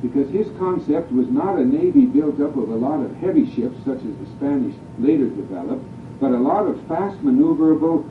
because 0.05 0.31
his 0.31 0.47
concept 0.59 1.11
was 1.13 1.27
not 1.31 1.59
a 1.59 1.65
navy 1.65 2.05
built 2.05 2.39
up 2.39 2.55
of 2.59 2.69
a 2.69 2.77
lot 2.77 3.01
of 3.01 3.17
heavy 3.17 3.47
ships 3.55 3.79
such 3.87 4.05
as 4.05 4.15
the 4.21 4.27
Spanish 4.37 4.75
later 4.99 5.29
developed, 5.31 5.83
but 6.21 6.31
a 6.31 6.39
lot 6.39 6.67
of 6.67 6.77
fast 6.87 7.17
maneuverable 7.25 8.05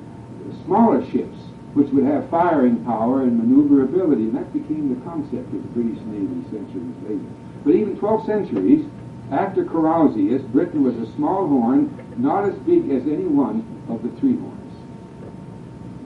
smaller 0.66 1.06
ships 1.12 1.38
which 1.76 1.90
would 1.90 2.04
have 2.04 2.28
firing 2.30 2.84
power 2.84 3.22
and 3.22 3.38
maneuverability, 3.38 4.24
and 4.24 4.36
that 4.36 4.52
became 4.54 4.90
the 4.90 5.02
concept 5.06 5.54
of 5.54 5.62
the 5.62 5.70
British 5.70 6.02
Navy 6.06 6.42
centuries 6.50 6.96
later. 7.04 7.30
But 7.64 7.76
even 7.76 7.98
12 7.98 8.26
centuries 8.26 8.86
after 9.32 9.64
Carausius, 9.64 10.42
Britain 10.52 10.84
was 10.84 10.98
a 10.98 11.12
small 11.14 11.48
horn, 11.48 11.94
not 12.18 12.50
as 12.50 12.56
big 12.66 12.90
as 12.90 13.04
any 13.04 13.26
one 13.26 13.66
of 13.88 14.02
the 14.02 14.10
three 14.20 14.36
horns. 14.36 14.74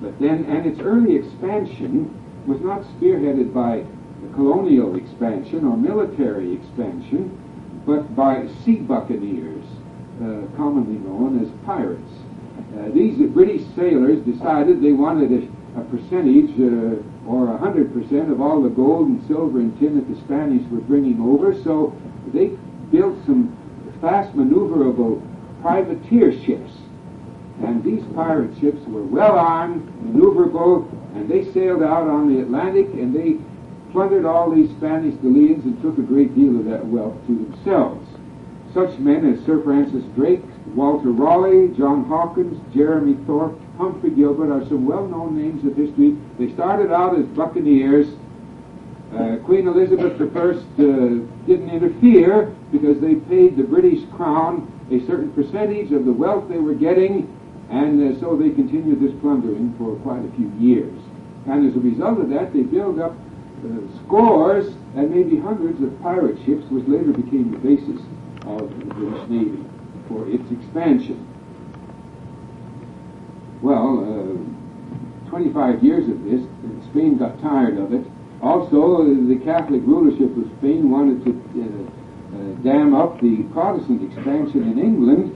But 0.01 0.19
then, 0.19 0.45
and 0.45 0.65
its 0.65 0.79
early 0.79 1.15
expansion 1.15 2.13
was 2.45 2.59
not 2.61 2.83
spearheaded 2.83 3.53
by 3.53 3.85
colonial 4.33 4.95
expansion 4.95 5.65
or 5.65 5.77
military 5.77 6.53
expansion, 6.53 7.37
but 7.85 8.15
by 8.15 8.47
sea 8.63 8.75
buccaneers, 8.75 9.63
uh, 10.21 10.41
commonly 10.57 10.99
known 10.99 11.41
as 11.41 11.49
pirates. 11.65 12.11
Uh, 12.77 12.89
these 12.93 13.17
British 13.31 13.63
sailors 13.75 14.19
decided 14.25 14.81
they 14.81 14.91
wanted 14.91 15.31
a, 15.31 15.79
a 15.79 15.83
percentage 15.85 16.51
uh, 16.59 17.29
or 17.29 17.53
a 17.53 17.57
hundred 17.57 17.93
percent 17.93 18.31
of 18.31 18.41
all 18.41 18.61
the 18.61 18.69
gold 18.69 19.07
and 19.07 19.25
silver 19.27 19.59
and 19.59 19.77
tin 19.79 19.95
that 19.95 20.07
the 20.09 20.19
Spanish 20.25 20.65
were 20.71 20.81
bringing 20.81 21.21
over, 21.21 21.53
so 21.63 21.95
they 22.33 22.51
built 22.91 23.15
some 23.25 23.55
fast 24.01 24.35
maneuverable 24.35 25.21
privateer 25.61 26.31
ships. 26.43 26.71
And 27.63 27.83
these 27.83 28.03
pirate 28.13 28.57
ships 28.59 28.85
were 28.87 29.03
well 29.03 29.37
armed, 29.37 29.87
maneuverable, 30.03 30.87
and 31.15 31.29
they 31.29 31.51
sailed 31.51 31.81
out 31.81 32.07
on 32.07 32.33
the 32.33 32.41
Atlantic 32.41 32.85
and 32.93 33.15
they 33.15 33.37
plundered 33.97 34.25
all 34.25 34.51
these 34.51 34.69
Spanish 34.77 35.15
galleons 35.23 35.65
and 35.65 35.81
took 35.81 35.97
a 35.97 36.03
great 36.03 36.35
deal 36.35 36.55
of 36.59 36.65
that 36.65 36.85
wealth 36.85 37.17
to 37.25 37.33
themselves. 37.33 38.07
Such 38.71 38.99
men 38.99 39.25
as 39.25 39.43
Sir 39.43 39.59
Francis 39.63 40.03
Drake, 40.13 40.43
Walter 40.75 41.09
Raleigh, 41.09 41.75
John 41.75 42.05
Hawkins, 42.05 42.61
Jeremy 42.75 43.17
Thorpe, 43.25 43.59
Humphrey 43.79 44.11
Gilbert 44.11 44.53
are 44.53 44.63
some 44.67 44.85
well-known 44.85 45.35
names 45.35 45.65
of 45.65 45.75
history. 45.75 46.15
They 46.37 46.53
started 46.53 46.93
out 46.93 47.17
as 47.17 47.25
buccaneers. 47.25 48.05
Uh, 49.15 49.37
Queen 49.45 49.67
Elizabeth 49.67 50.21
I 50.21 50.37
uh, 50.37 50.53
didn't 51.47 51.71
interfere 51.71 52.55
because 52.71 53.01
they 53.01 53.15
paid 53.15 53.57
the 53.57 53.63
British 53.63 54.07
Crown 54.15 54.71
a 54.91 54.99
certain 55.07 55.31
percentage 55.31 55.91
of 55.91 56.05
the 56.05 56.13
wealth 56.13 56.47
they 56.49 56.59
were 56.59 56.75
getting, 56.75 57.25
and 57.71 58.15
uh, 58.15 58.19
so 58.19 58.35
they 58.37 58.51
continued 58.51 59.01
this 59.01 59.19
plundering 59.21 59.73
for 59.79 59.95
quite 60.05 60.23
a 60.23 60.31
few 60.35 60.53
years. 60.59 60.93
And 61.47 61.67
as 61.67 61.75
a 61.75 61.79
result 61.79 62.19
of 62.19 62.29
that, 62.29 62.53
they 62.53 62.61
built 62.61 62.99
up 62.99 63.15
scores 64.05 64.67
and 64.95 65.09
maybe 65.09 65.37
hundreds 65.39 65.81
of 65.81 66.01
pirate 66.01 66.37
ships, 66.45 66.65
which 66.69 66.87
later 66.87 67.11
became 67.11 67.51
the 67.51 67.57
basis 67.57 68.01
of 68.45 68.69
the 68.79 68.85
British 68.93 69.29
Navy 69.29 69.63
for 70.07 70.27
its 70.29 70.49
expansion. 70.51 71.25
Well, 73.61 73.99
uh, 75.25 75.29
25 75.29 75.83
years 75.83 76.07
of 76.07 76.23
this, 76.23 76.41
Spain 76.89 77.17
got 77.17 77.41
tired 77.41 77.77
of 77.77 77.93
it. 77.93 78.05
Also, 78.41 79.03
the 79.03 79.39
Catholic 79.43 79.81
rulership 79.85 80.35
of 80.37 80.49
Spain 80.59 80.89
wanted 80.89 81.25
to 81.25 81.31
uh, 81.61 82.37
uh, 82.37 82.53
dam 82.63 82.93
up 82.93 83.19
the 83.19 83.43
Protestant 83.51 84.03
expansion 84.03 84.63
in 84.71 84.79
England. 84.79 85.33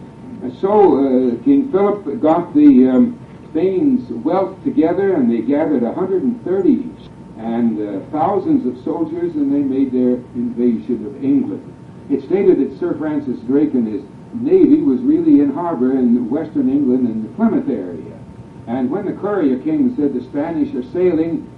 So 0.59 0.69
uh, 0.69 1.43
King 1.43 1.71
Philip 1.71 2.21
got 2.21 2.53
the 2.53 2.89
um, 2.89 3.19
Spain's 3.49 4.09
wealth 4.23 4.63
together, 4.63 5.15
and 5.15 5.31
they 5.31 5.41
gathered 5.41 5.81
130 5.81 6.89
and 7.37 7.79
uh, 7.79 8.05
thousands 8.11 8.65
of 8.65 8.83
soldiers, 8.83 9.33
and 9.35 9.53
they 9.53 9.59
made 9.59 9.91
their 9.91 10.15
invasion 10.35 11.05
of 11.05 11.23
England. 11.23 11.63
It 12.09 12.23
stated 12.25 12.59
that 12.59 12.79
Sir 12.79 12.95
Francis 12.97 13.39
Drake 13.41 13.73
and 13.73 13.87
his 13.87 14.03
navy 14.33 14.81
was 14.81 14.99
really 15.01 15.41
in 15.41 15.51
harbor 15.51 15.91
in 15.91 16.29
western 16.29 16.69
England 16.69 17.07
in 17.07 17.23
the 17.23 17.29
Plymouth 17.35 17.69
area. 17.69 18.17
And 18.67 18.89
when 18.89 19.05
the 19.05 19.13
courier 19.13 19.59
came 19.59 19.89
and 19.89 19.95
said 19.95 20.13
the 20.13 20.23
Spanish 20.29 20.73
are 20.75 20.83
sailing, 20.91 21.49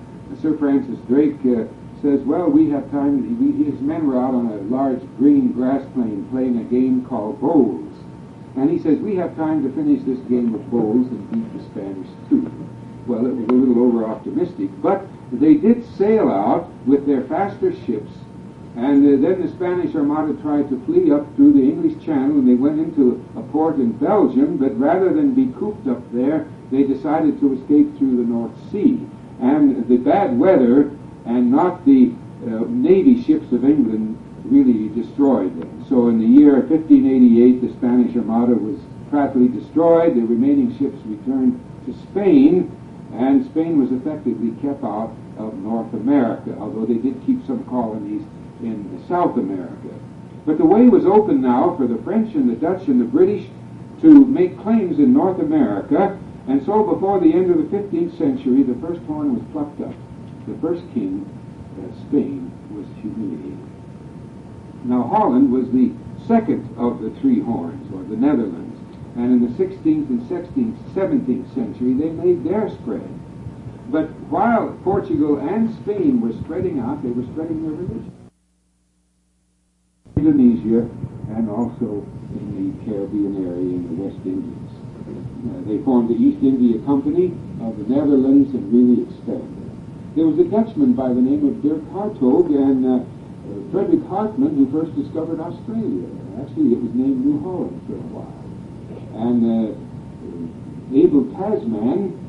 Sir 0.42 0.58
Francis 0.58 1.00
Drake 1.08 1.38
uh, 1.46 1.66
says, 2.02 2.20
well, 2.22 2.50
we 2.50 2.70
have 2.70 2.90
time. 2.92 3.24
His 3.64 3.80
men 3.82 4.08
were 4.08 4.20
out 4.20 4.34
on 4.34 4.48
a 4.48 4.62
large 4.74 5.02
green 5.18 5.52
grass 5.52 5.86
plain 5.94 6.28
playing 6.32 6.60
a 6.60 6.64
game 6.64 7.06
called 7.06 7.40
bowls. 7.40 7.94
And 8.56 8.70
he 8.70 8.78
says, 8.78 9.00
we 9.00 9.16
have 9.16 9.36
time 9.36 9.64
to 9.64 9.72
finish 9.74 10.04
this 10.06 10.20
game 10.30 10.54
of 10.54 10.70
bowls 10.70 11.08
and 11.08 11.32
beat 11.32 11.58
the 11.58 11.64
Spanish 11.72 12.10
too. 12.30 12.52
Well, 13.08 13.26
it 13.26 13.34
was 13.34 13.50
a 13.50 13.54
little 13.54 13.84
over 13.84 14.06
optimistic, 14.06 14.70
but 14.82 15.06
they 15.32 15.56
did 15.56 15.86
sail 15.98 16.30
out 16.30 16.70
with 16.86 17.06
their 17.06 17.24
faster 17.24 17.74
ships 17.86 18.12
and 18.76 19.06
uh, 19.06 19.28
then 19.28 19.42
the 19.46 19.50
Spanish 19.50 19.94
Armada 19.96 20.34
tried 20.42 20.68
to 20.70 20.84
flee 20.86 21.12
up 21.12 21.36
through 21.36 21.54
the 21.54 21.62
English 21.62 22.04
Channel, 22.04 22.40
and 22.40 22.48
they 22.48 22.56
went 22.56 22.80
into 22.80 23.24
a 23.38 23.42
port 23.44 23.76
in 23.76 23.92
Belgium, 23.92 24.58
but 24.58 24.78
rather 24.80 25.14
than 25.14 25.36
be 25.36 25.54
cooped 25.60 25.88
up 25.88 26.02
there, 26.12 26.48
they 26.72 26.82
decided 26.82 27.40
to 27.40 27.54
escape 27.54 27.96
through 27.98 28.18
the 28.18 28.24
North 28.24 28.52
Sea. 28.72 29.06
And 29.40 29.88
the 29.88 29.98
bad 29.98 30.40
weather 30.40 30.90
and 31.26 31.52
not 31.52 31.86
the 31.86 32.14
uh, 32.46 32.66
Navy 32.68 33.22
ships 33.22 33.52
of 33.52 33.64
England 33.64 34.18
really 34.44 34.90
destroyed 34.90 35.60
them. 35.60 35.86
So 35.88 36.08
in 36.08 36.18
the 36.18 36.26
year 36.26 36.56
1588, 36.56 37.62
the 37.62 37.74
Spanish 37.78 38.16
Armada 38.16 38.56
was 38.56 38.80
practically 39.12 39.50
destroyed. 39.50 40.16
The 40.16 40.22
remaining 40.22 40.76
ships 40.80 40.98
returned 41.06 41.62
to 41.86 41.94
Spain, 42.10 42.76
and 43.18 43.45
Spain 43.45 43.80
was 43.80 43.91
effectively 43.91 44.51
kept 44.61 44.84
out 44.84 45.16
of 45.38 45.53
North 45.55 45.93
America, 45.93 46.55
although 46.59 46.86
they 46.86 46.97
did 46.97 47.24
keep 47.26 47.45
some 47.45 47.64
colonies 47.66 48.24
in 48.61 49.03
South 49.07 49.38
America. 49.38 49.89
But 50.45 50.57
the 50.57 50.66
way 50.66 50.89
was 50.89 51.05
open 51.05 51.41
now 51.41 51.76
for 51.78 51.88
the 51.88 52.01
French 52.03 52.36
and 52.36 52.49
the 52.49 52.55
Dutch 52.55 52.88
and 52.88 52.99
the 52.99 53.05
British 53.05 53.47
to 54.01 54.26
make 54.26 54.59
claims 54.61 54.99
in 54.99 55.14
North 55.14 55.39
America, 55.39 56.20
and 56.47 56.64
so 56.66 56.84
before 56.84 57.20
the 57.20 57.34
end 57.34 57.49
of 57.51 57.57
the 57.57 57.78
15th 57.78 58.18
century, 58.18 58.64
the 58.64 58.76
first 58.86 59.01
horn 59.03 59.36
was 59.36 59.43
plucked 59.51 59.80
up. 59.82 59.95
The 60.47 60.57
first 60.59 60.84
king, 60.93 61.26
uh, 61.80 62.07
Spain, 62.07 62.51
was 62.72 62.86
humiliated. 63.01 63.57
Now 64.84 65.03
Holland 65.03 65.51
was 65.51 65.70
the 65.72 65.93
second 66.28 66.68
of 66.78 67.01
the 67.01 67.11
three 67.22 67.39
horns, 67.39 67.93
or 67.93 68.03
the 68.03 68.18
Netherlands, 68.18 68.62
and 69.16 69.32
in 69.32 69.41
the 69.41 69.53
16th 69.64 70.09
and 70.09 70.22
16th, 70.24 70.78
17th 70.93 71.53
century, 71.53 71.93
they 71.93 72.09
made 72.09 72.43
their 72.43 72.70
spread. 72.70 73.07
But 73.89 74.09
while 74.30 74.78
Portugal 74.84 75.38
and 75.38 75.74
Spain 75.84 76.20
were 76.20 76.34
spreading 76.43 76.80
out, 76.80 77.03
they 77.03 77.11
were 77.11 77.26
spreading 77.34 77.61
their 77.61 77.78
religion. 77.78 78.11
Indonesia 80.18 80.89
and 81.36 81.49
also 81.49 82.05
in 82.32 82.45
the 82.57 82.86
Caribbean 82.86 83.45
area 83.45 83.76
in 83.76 83.84
the 83.86 84.03
West 84.03 84.22
Indies. 84.26 84.72
Uh, 85.03 85.61
they 85.68 85.84
formed 85.84 86.09
the 86.09 86.16
East 86.16 86.41
India 86.41 86.80
Company 86.86 87.36
of 87.61 87.78
the 87.78 87.86
Netherlands 87.91 88.53
and 88.55 88.64
really 88.72 89.03
expanded. 89.03 89.64
There 90.16 90.28
was 90.28 90.39
a 90.39 90.45
Dutchman 90.45 90.93
by 90.93 91.09
the 91.09 91.22
name 91.22 91.45
of 91.47 91.61
Dirk 91.61 91.84
Hartog 91.91 92.53
and 92.53 92.86
uh, 92.86 93.03
Frederick 93.72 94.05
Hartmann 94.07 94.55
who 94.55 94.70
first 94.72 94.95
discovered 94.95 95.39
Australia. 95.39 96.07
Actually, 96.39 96.74
it 96.74 96.82
was 96.82 96.93
named 96.93 97.26
New 97.26 97.41
Holland 97.41 97.82
for 97.88 97.97
a 97.97 98.07
while. 98.14 98.43
And 99.14 99.39
uh, 99.45 100.97
Abel 100.97 101.26
Tasman 101.38 102.20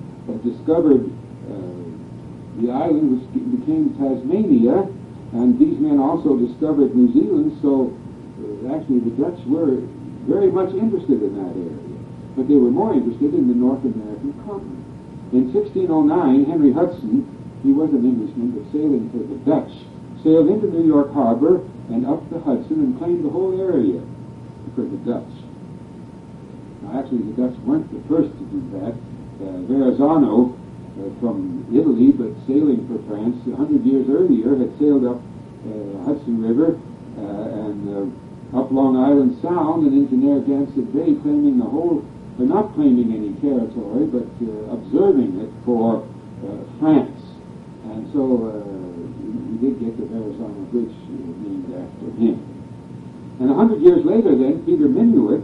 discovered 0.42 1.10
the 2.60 2.70
island 2.70 3.18
which 3.18 3.26
became 3.60 3.90
Tasmania 3.98 4.86
and 5.34 5.58
these 5.58 5.74
men 5.82 5.98
also 5.98 6.38
discovered 6.38 6.94
New 6.94 7.10
Zealand, 7.10 7.58
so 7.58 7.90
uh, 7.90 8.78
actually 8.78 9.02
the 9.02 9.18
Dutch 9.18 9.42
were 9.50 9.82
very 10.30 10.46
much 10.46 10.70
interested 10.70 11.26
in 11.26 11.34
that 11.34 11.50
area. 11.58 11.98
But 12.38 12.46
they 12.46 12.54
were 12.54 12.70
more 12.70 12.94
interested 12.94 13.34
in 13.34 13.50
the 13.50 13.58
North 13.58 13.82
American 13.82 14.30
continent. 14.46 14.86
In 15.34 15.50
1609, 15.50 16.46
Henry 16.46 16.70
Hudson, 16.70 17.26
he 17.66 17.74
was 17.74 17.90
an 17.90 18.06
Englishman, 18.06 18.54
but 18.54 18.62
sailing 18.70 19.10
for 19.10 19.26
the 19.26 19.38
Dutch, 19.42 19.74
sailed 20.22 20.46
into 20.46 20.70
New 20.70 20.86
York 20.86 21.10
Harbor 21.12 21.66
and 21.90 22.06
up 22.06 22.22
the 22.30 22.38
Hudson 22.38 22.78
and 22.86 22.98
claimed 22.98 23.26
the 23.26 23.34
whole 23.34 23.58
area 23.58 23.98
for 24.78 24.86
the 24.86 25.02
Dutch. 25.02 25.43
Actually, 26.92 27.22
the 27.32 27.42
Dutch 27.42 27.56
weren't 27.64 27.88
the 27.92 28.02
first 28.08 28.30
to 28.36 28.44
do 28.52 28.60
that. 28.80 28.94
Uh, 29.34 29.66
Verrazano 29.66 30.54
uh, 30.54 31.10
from 31.18 31.66
Italy, 31.74 32.12
but 32.12 32.30
sailing 32.46 32.86
for 32.86 33.02
France 33.10 33.36
a 33.50 33.56
hundred 33.56 33.84
years 33.84 34.06
earlier, 34.08 34.54
had 34.54 34.70
sailed 34.78 35.04
up 35.04 35.18
uh, 35.18 36.04
Hudson 36.06 36.38
River 36.38 36.78
uh, 37.18 37.66
and 37.66 38.14
up 38.54 38.70
Long 38.70 38.96
Island 38.96 39.34
Sound 39.42 39.86
and 39.86 39.94
into 39.94 40.14
Narragansett 40.14 40.94
Bay, 40.94 41.18
claiming 41.22 41.58
the 41.58 41.66
whole, 41.66 42.06
or 42.38 42.46
not 42.46 42.74
claiming 42.74 43.10
any 43.10 43.34
territory, 43.42 44.06
but 44.06 44.26
observing 44.70 45.40
it 45.42 45.50
for 45.64 46.06
France. 46.78 47.18
And 47.90 48.06
so 48.12 48.22
we 49.50 49.58
did 49.58 49.80
get 49.82 49.98
the 49.98 50.06
Verrazano 50.06 50.62
Bridge 50.70 50.94
named 51.10 51.74
after 51.74 52.06
him. 52.14 52.38
And 53.40 53.50
a 53.50 53.54
hundred 53.54 53.82
years 53.82 54.04
later, 54.04 54.38
then, 54.38 54.62
Peter 54.64 54.86
Minuit, 54.86 55.42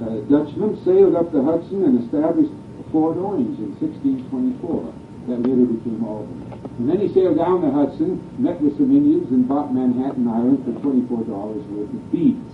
uh, 0.00 0.20
Dutchman, 0.28 0.80
sailed 0.84 1.14
up 1.14 1.32
the 1.32 1.42
Hudson 1.42 1.84
and 1.84 2.02
established 2.04 2.52
Fort 2.92 3.16
Orange 3.16 3.58
in 3.58 3.76
1624. 3.78 4.94
That 5.28 5.44
later 5.44 5.68
became 5.68 6.02
Albany. 6.02 6.50
And 6.80 6.88
then 6.88 6.98
he 7.00 7.12
sailed 7.12 7.36
down 7.36 7.60
the 7.60 7.70
Hudson, 7.70 8.18
met 8.40 8.60
with 8.60 8.76
some 8.78 8.90
Indians, 8.90 9.30
and 9.30 9.46
bought 9.46 9.72
Manhattan 9.72 10.26
Island 10.26 10.64
for 10.64 10.72
$24 10.80 11.28
worth 11.28 11.92
of 11.92 12.12
beads. 12.12 12.50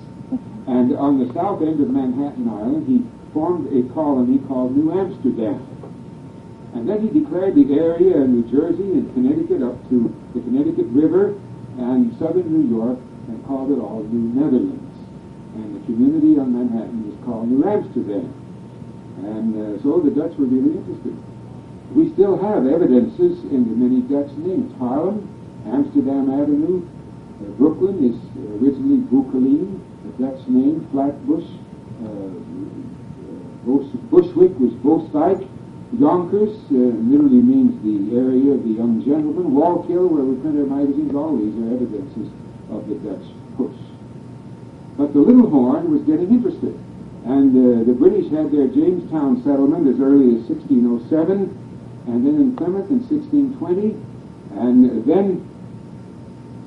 And 0.66 0.96
on 0.98 1.22
the 1.22 1.32
south 1.32 1.62
end 1.62 1.80
of 1.80 1.88
Manhattan 1.88 2.48
Island, 2.48 2.90
he 2.90 3.06
formed 3.32 3.70
a 3.70 3.86
colony 3.94 4.38
called 4.48 4.76
New 4.76 4.90
Amsterdam. 4.90 5.62
And 6.74 6.88
then 6.88 7.06
he 7.06 7.20
declared 7.20 7.54
the 7.54 7.72
area 7.78 8.16
in 8.18 8.34
New 8.34 8.50
Jersey 8.50 8.98
and 8.98 9.12
Connecticut 9.14 9.62
up 9.62 9.78
to 9.88 10.12
the 10.34 10.40
Connecticut 10.40 10.86
River 10.90 11.38
and 11.78 12.12
southern 12.18 12.50
New 12.50 12.76
York 12.76 12.98
and 13.28 13.46
called 13.46 13.70
it 13.70 13.78
all 13.78 14.02
New 14.02 14.34
Netherlands. 14.34 14.85
And 15.56 15.76
the 15.76 15.82
community 15.86 16.38
on 16.38 16.52
Manhattan 16.52 17.08
was 17.08 17.16
called 17.24 17.48
New 17.48 17.64
Amsterdam. 17.64 18.28
And 19.24 19.56
uh, 19.56 19.82
so 19.82 20.00
the 20.00 20.12
Dutch 20.12 20.36
were 20.36 20.44
really 20.44 20.76
interested. 20.76 21.16
We 21.96 22.12
still 22.12 22.36
have 22.36 22.66
evidences 22.66 23.40
in 23.48 23.64
the 23.64 23.74
many 23.74 24.04
Dutch 24.04 24.30
names. 24.36 24.68
Harlem, 24.78 25.24
Amsterdam 25.64 26.28
Avenue, 26.28 26.84
uh, 26.84 27.50
Brooklyn 27.56 28.04
is 28.04 28.18
originally 28.60 29.00
Breukelen, 29.08 29.80
the 30.04 30.12
Dutch 30.20 30.46
name, 30.48 30.86
Flatbush, 30.92 31.48
uh, 32.04 32.36
Bushwick 34.10 34.52
was 34.60 34.72
Boswijck, 34.84 35.48
Yonkers 35.98 36.50
uh, 36.70 36.74
literally 36.74 37.40
means 37.40 37.72
the 37.82 38.16
area 38.18 38.52
of 38.52 38.62
the 38.64 38.74
young 38.74 39.02
gentleman. 39.04 39.54
Wallkill, 39.54 40.10
where 40.10 40.24
we 40.24 40.34
print 40.42 40.58
our 40.58 40.66
magazines, 40.66 41.14
all 41.14 41.36
these 41.38 41.54
are 41.62 41.74
evidences 41.74 42.28
of 42.70 42.88
the 42.88 42.96
Dutch 43.06 43.26
push. 43.56 43.85
But 44.96 45.12
the 45.12 45.20
Little 45.20 45.48
Horn 45.50 45.92
was 45.92 46.02
getting 46.02 46.30
interested. 46.30 46.74
And 47.26 47.52
uh, 47.52 47.84
the 47.84 47.92
British 47.92 48.30
had 48.30 48.52
their 48.52 48.68
Jamestown 48.68 49.42
settlement 49.42 49.88
as 49.88 50.00
early 50.00 50.38
as 50.38 50.48
1607, 50.48 51.52
and 52.06 52.26
then 52.26 52.36
in 52.38 52.56
Plymouth 52.56 52.88
in 52.88 53.02
1620. 53.02 53.98
And 54.56 55.04
then 55.04 55.42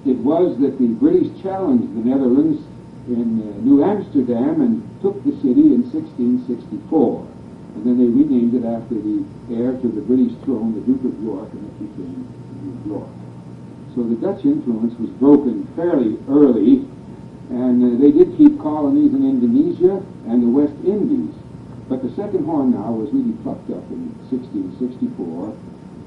it 0.06 0.18
was 0.20 0.60
that 0.60 0.78
the 0.78 0.88
British 1.00 1.32
challenged 1.42 1.90
the 1.96 2.04
Netherlands 2.04 2.62
in 3.08 3.42
uh, 3.42 3.58
New 3.66 3.84
Amsterdam 3.84 4.62
and 4.62 4.84
took 5.02 5.18
the 5.24 5.34
city 5.42 5.74
in 5.74 5.88
1664. 5.90 7.26
And 7.76 7.86
then 7.86 7.98
they 7.98 8.12
renamed 8.12 8.54
it 8.54 8.68
after 8.68 8.94
the 8.94 9.24
heir 9.50 9.74
to 9.74 9.88
the 9.88 10.02
British 10.02 10.36
throne, 10.44 10.76
the 10.76 10.84
Duke 10.86 11.08
of 11.08 11.16
York, 11.24 11.50
and 11.56 11.64
it 11.66 11.76
became 11.80 12.28
New 12.62 12.94
York. 12.94 13.10
So 13.96 14.04
the 14.04 14.16
Dutch 14.20 14.46
influence 14.46 14.94
was 15.00 15.10
broken 15.18 15.66
fairly 15.76 16.20
early, 16.28 16.86
and 17.50 17.82
uh, 17.82 17.88
they 17.98 18.12
did 18.12 18.38
keep 18.38 18.62
colonies 18.62 19.14
in 19.14 19.26
Indonesia 19.26 20.06
and 20.30 20.44
the 20.46 20.52
West 20.54 20.78
Indies. 20.86 21.34
But 21.90 22.06
the 22.06 22.14
second 22.14 22.46
horn 22.46 22.78
now 22.78 22.94
was 22.94 23.10
really 23.10 23.34
plucked 23.42 23.74
up 23.74 23.82
in 23.90 24.14
1664, 24.30 25.58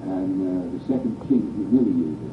and 0.07 0.31
uh, 0.39 0.71
the 0.79 0.83
second 0.87 1.19
king 1.27 1.43
humiliated. 1.59 2.31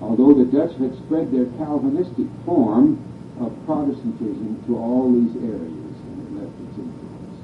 Although 0.00 0.32
the 0.32 0.48
Dutch 0.48 0.72
had 0.80 0.96
spread 1.04 1.28
their 1.28 1.44
Calvinistic 1.60 2.24
form 2.48 2.96
of 3.36 3.52
Protestantism 3.68 4.64
to 4.64 4.80
all 4.80 5.12
these 5.12 5.36
areas, 5.44 5.92
and 6.08 6.16
it 6.24 6.30
left 6.40 6.56
its 6.56 6.80
influence. 6.80 7.36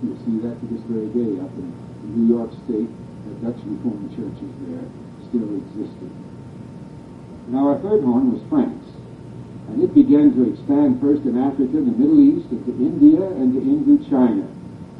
You 0.00 0.16
see 0.24 0.36
that 0.48 0.56
to 0.56 0.64
this 0.72 0.84
very 0.88 1.12
day 1.12 1.36
up 1.44 1.52
in 1.60 1.68
New 2.16 2.32
York 2.32 2.48
State, 2.64 2.88
the 3.28 3.32
Dutch 3.44 3.60
Reformed 3.68 4.08
churches 4.16 4.52
there 4.64 4.88
still 5.28 5.52
existed. 5.60 6.12
Now 7.52 7.68
our 7.68 7.78
third 7.84 8.00
horn 8.04 8.32
was 8.32 8.40
France. 8.48 8.91
And 9.72 9.82
it 9.82 9.94
began 9.94 10.36
to 10.36 10.52
expand 10.52 11.00
first 11.00 11.24
in 11.24 11.40
Africa, 11.40 11.80
the 11.80 11.96
Middle 11.96 12.20
East, 12.20 12.52
into 12.52 12.76
India, 12.76 13.24
and 13.24 13.56
to 13.56 13.60
Indochina. 13.64 14.44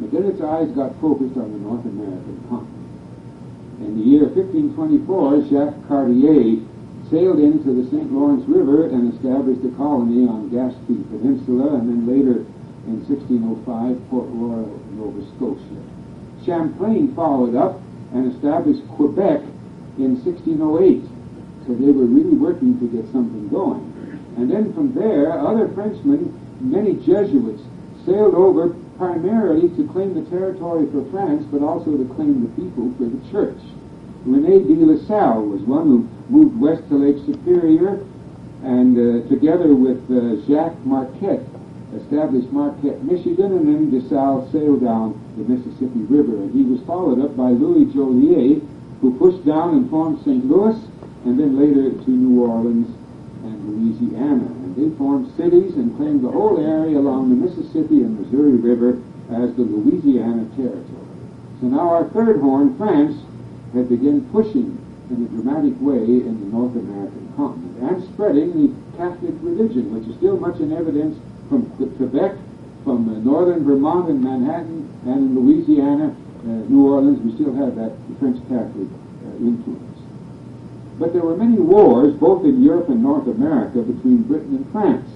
But 0.00 0.12
then 0.16 0.24
its 0.24 0.40
eyes 0.40 0.72
got 0.72 0.96
focused 0.96 1.36
on 1.36 1.52
the 1.52 1.60
North 1.60 1.84
American 1.84 2.40
continent. 2.48 2.88
In 3.84 4.00
the 4.00 4.04
year 4.04 4.24
1524, 4.32 5.52
Jacques 5.52 5.76
Cartier 5.88 6.64
sailed 7.12 7.36
into 7.36 7.76
the 7.76 7.84
St. 7.92 8.08
Lawrence 8.10 8.48
River 8.48 8.88
and 8.88 9.12
established 9.12 9.60
a 9.60 9.76
colony 9.76 10.24
on 10.24 10.48
Gaspé 10.48 10.96
Peninsula, 11.12 11.76
and 11.76 11.92
then 11.92 12.08
later 12.08 12.40
in 12.88 13.04
1605, 13.04 14.08
Port 14.08 14.24
Royal, 14.32 14.72
Nova 14.96 15.20
Scotia. 15.36 15.84
Champlain 16.48 17.12
followed 17.14 17.54
up 17.54 17.76
and 18.14 18.32
established 18.32 18.80
Quebec 18.96 19.44
in 19.98 20.16
1608. 20.24 21.04
So 21.68 21.74
they 21.76 21.92
were 21.92 22.08
really 22.08 22.40
working 22.40 22.80
to 22.80 22.88
get 22.88 23.04
something 23.12 23.48
going. 23.52 23.91
And 24.36 24.50
then 24.50 24.72
from 24.72 24.94
there, 24.94 25.32
other 25.32 25.68
Frenchmen, 25.68 26.32
many 26.60 26.94
Jesuits, 26.94 27.62
sailed 28.06 28.34
over 28.34 28.74
primarily 28.98 29.68
to 29.76 29.88
claim 29.92 30.14
the 30.14 30.28
territory 30.30 30.86
for 30.90 31.04
France, 31.10 31.44
but 31.50 31.62
also 31.62 31.96
to 31.96 32.04
claim 32.14 32.42
the 32.42 32.62
people 32.62 32.92
for 32.96 33.04
the 33.04 33.30
church. 33.30 33.58
Rene 34.24 34.62
de 34.62 34.86
La 34.86 34.98
Salle 35.06 35.42
was 35.42 35.60
one 35.62 35.86
who 35.86 36.08
moved 36.28 36.60
west 36.60 36.88
to 36.88 36.94
Lake 36.94 37.18
Superior, 37.26 38.04
and 38.62 38.94
uh, 38.94 39.28
together 39.28 39.74
with 39.74 39.98
uh, 40.10 40.38
Jacques 40.46 40.78
Marquette, 40.86 41.42
established 41.96 42.50
Marquette, 42.52 43.02
Michigan, 43.02 43.52
and 43.52 43.66
then 43.66 43.90
De 43.90 44.08
Salle 44.08 44.48
sailed 44.52 44.82
down 44.82 45.18
the 45.36 45.44
Mississippi 45.44 46.06
River. 46.08 46.36
And 46.36 46.54
he 46.54 46.62
was 46.62 46.80
followed 46.86 47.20
up 47.20 47.36
by 47.36 47.50
Louis 47.50 47.92
Joliet, 47.92 48.62
who 49.00 49.18
pushed 49.18 49.44
down 49.44 49.74
and 49.74 49.90
formed 49.90 50.20
St. 50.20 50.46
Louis, 50.46 50.78
and 51.24 51.38
then 51.38 51.58
later 51.58 51.90
to 51.90 52.10
New 52.10 52.42
Orleans 52.42 52.88
Louisiana. 53.64 54.46
And 54.46 54.76
they 54.76 54.96
formed 54.96 55.32
cities 55.36 55.74
and 55.74 55.96
claimed 55.96 56.22
the 56.24 56.30
whole 56.30 56.58
area 56.58 56.98
along 56.98 57.30
the 57.30 57.36
Mississippi 57.36 58.02
and 58.02 58.18
Missouri 58.18 58.56
River 58.56 59.00
as 59.30 59.54
the 59.56 59.62
Louisiana 59.62 60.44
Territory. 60.56 61.08
So 61.60 61.66
now 61.68 61.88
our 61.90 62.08
third 62.10 62.40
horn, 62.40 62.76
France, 62.76 63.16
had 63.74 63.88
begun 63.88 64.28
pushing 64.32 64.76
in 65.10 65.24
a 65.24 65.28
dramatic 65.28 65.74
way 65.80 66.02
in 66.02 66.40
the 66.40 66.48
North 66.56 66.74
American 66.76 67.32
continent 67.36 67.76
and 67.80 68.02
spreading 68.12 68.50
the 68.52 68.68
Catholic 68.96 69.34
religion, 69.40 69.92
which 69.94 70.08
is 70.08 70.16
still 70.16 70.36
much 70.36 70.60
in 70.60 70.72
evidence 70.72 71.18
from 71.48 71.68
Quebec, 71.76 72.36
from 72.84 73.08
uh, 73.08 73.18
northern 73.20 73.64
Vermont 73.64 74.08
and 74.10 74.22
Manhattan, 74.22 74.88
and 75.06 75.30
in 75.30 75.38
Louisiana, 75.38 76.14
uh, 76.42 76.46
New 76.68 76.86
Orleans, 76.86 77.20
we 77.22 77.32
still 77.34 77.54
have 77.54 77.76
that 77.76 77.92
French 78.18 78.40
Catholic 78.48 78.88
uh, 78.88 79.36
influence. 79.38 79.91
But 81.02 81.12
there 81.12 81.22
were 81.22 81.36
many 81.36 81.58
wars, 81.58 82.14
both 82.14 82.44
in 82.44 82.62
Europe 82.62 82.88
and 82.88 83.02
North 83.02 83.26
America, 83.26 83.82
between 83.82 84.22
Britain 84.22 84.54
and 84.54 84.70
France. 84.70 85.10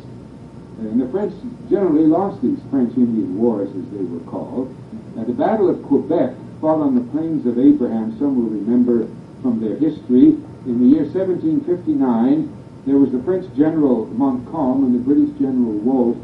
And 0.81 1.01
the 1.01 1.07
French 1.07 1.33
generally 1.71 2.09
lost 2.09 2.43
these 2.43 2.59
French-Indian 2.73 3.39
Wars, 3.39 3.69
as 3.71 3.89
they 3.95 4.03
were 4.03 4.19
called. 4.29 4.75
Now, 5.15 5.23
the 5.23 5.33
Battle 5.33 5.71
of 5.71 5.85
Quebec 5.85 6.35
fought 6.61 6.83
on 6.83 6.97
the 6.97 7.07
plains 7.13 7.47
of 7.47 7.57
Abraham, 7.61 8.19
some 8.19 8.35
will 8.35 8.51
remember 8.51 9.07
from 9.43 9.61
their 9.61 9.77
history. 9.77 10.35
In 10.67 10.81
the 10.83 10.91
year 10.91 11.05
1759, 11.05 12.51
there 12.85 12.99
was 12.99 13.13
the 13.13 13.23
French 13.23 13.47
general 13.55 14.07
Montcalm 14.07 14.83
and 14.83 14.93
the 14.93 14.99
British 14.99 15.39
general 15.39 15.79
Wolfe. 15.87 16.19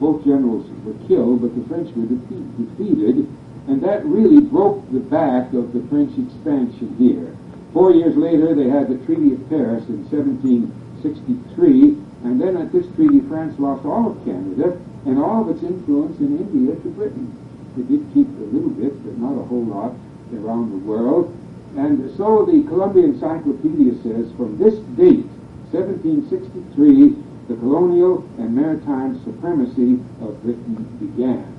Both 0.00 0.24
generals 0.24 0.66
were 0.82 0.98
killed, 1.06 1.42
but 1.42 1.54
the 1.54 1.62
French 1.68 1.94
were 1.94 2.10
defeated, 2.10 3.30
and 3.68 3.80
that 3.80 4.04
really 4.04 4.40
broke 4.40 4.82
the 4.90 4.98
back 4.98 5.52
of 5.52 5.72
the 5.72 5.86
French 5.86 6.18
expansion 6.18 6.96
here. 6.98 7.36
Four 7.74 7.90
years 7.92 8.16
later, 8.16 8.54
they 8.54 8.70
had 8.70 8.86
the 8.88 9.04
Treaty 9.04 9.34
of 9.34 9.50
Paris 9.50 9.82
in 9.88 10.08
1763, 10.08 11.98
and 12.22 12.40
then 12.40 12.56
at 12.56 12.70
this 12.70 12.86
treaty, 12.94 13.18
France 13.26 13.58
lost 13.58 13.84
all 13.84 14.12
of 14.12 14.24
Canada 14.24 14.78
and 15.04 15.18
all 15.18 15.42
of 15.42 15.48
its 15.50 15.64
influence 15.64 16.16
in 16.20 16.38
India 16.38 16.76
to 16.76 16.88
Britain. 16.90 17.34
It 17.76 17.88
did 17.88 18.06
keep 18.14 18.28
a 18.28 18.46
little 18.54 18.70
bit, 18.70 18.94
but 19.04 19.18
not 19.18 19.34
a 19.34 19.44
whole 19.44 19.64
lot 19.64 19.92
around 20.32 20.70
the 20.70 20.78
world. 20.86 21.36
And 21.76 22.16
so 22.16 22.46
the 22.46 22.62
Columbia 22.68 23.06
Encyclopedia 23.06 23.94
says 24.04 24.30
from 24.36 24.56
this 24.56 24.78
date, 24.94 25.26
1763, 25.74 27.16
the 27.48 27.56
colonial 27.56 28.22
and 28.38 28.54
maritime 28.54 29.18
supremacy 29.24 29.98
of 30.22 30.40
Britain 30.44 30.86
began. 31.02 31.50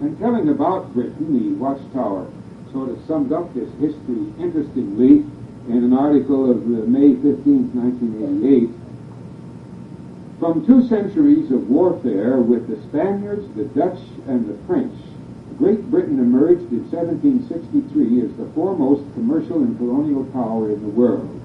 And 0.00 0.18
telling 0.18 0.48
about 0.48 0.92
Britain, 0.92 1.30
the 1.38 1.54
Watchtower 1.62 2.26
sort 2.74 2.90
of 2.90 2.98
summed 3.06 3.32
up 3.32 3.54
this 3.54 3.70
history 3.78 4.26
interestingly 4.36 5.22
in 5.68 5.78
an 5.78 5.94
article 5.94 6.50
of 6.50 6.58
uh, 6.58 6.84
May 6.90 7.14
15, 7.14 7.70
1988. 7.70 8.68
From 10.40 10.66
two 10.66 10.86
centuries 10.88 11.52
of 11.52 11.70
warfare 11.70 12.38
with 12.38 12.66
the 12.66 12.76
Spaniards, 12.88 13.46
the 13.54 13.64
Dutch, 13.78 14.00
and 14.26 14.48
the 14.50 14.58
French, 14.66 14.92
Great 15.56 15.88
Britain 15.88 16.18
emerged 16.18 16.66
in 16.72 16.90
1763 16.90 18.26
as 18.26 18.36
the 18.36 18.50
foremost 18.54 19.04
commercial 19.14 19.62
and 19.62 19.78
colonial 19.78 20.24
power 20.34 20.68
in 20.68 20.82
the 20.82 20.88
world. 20.88 21.40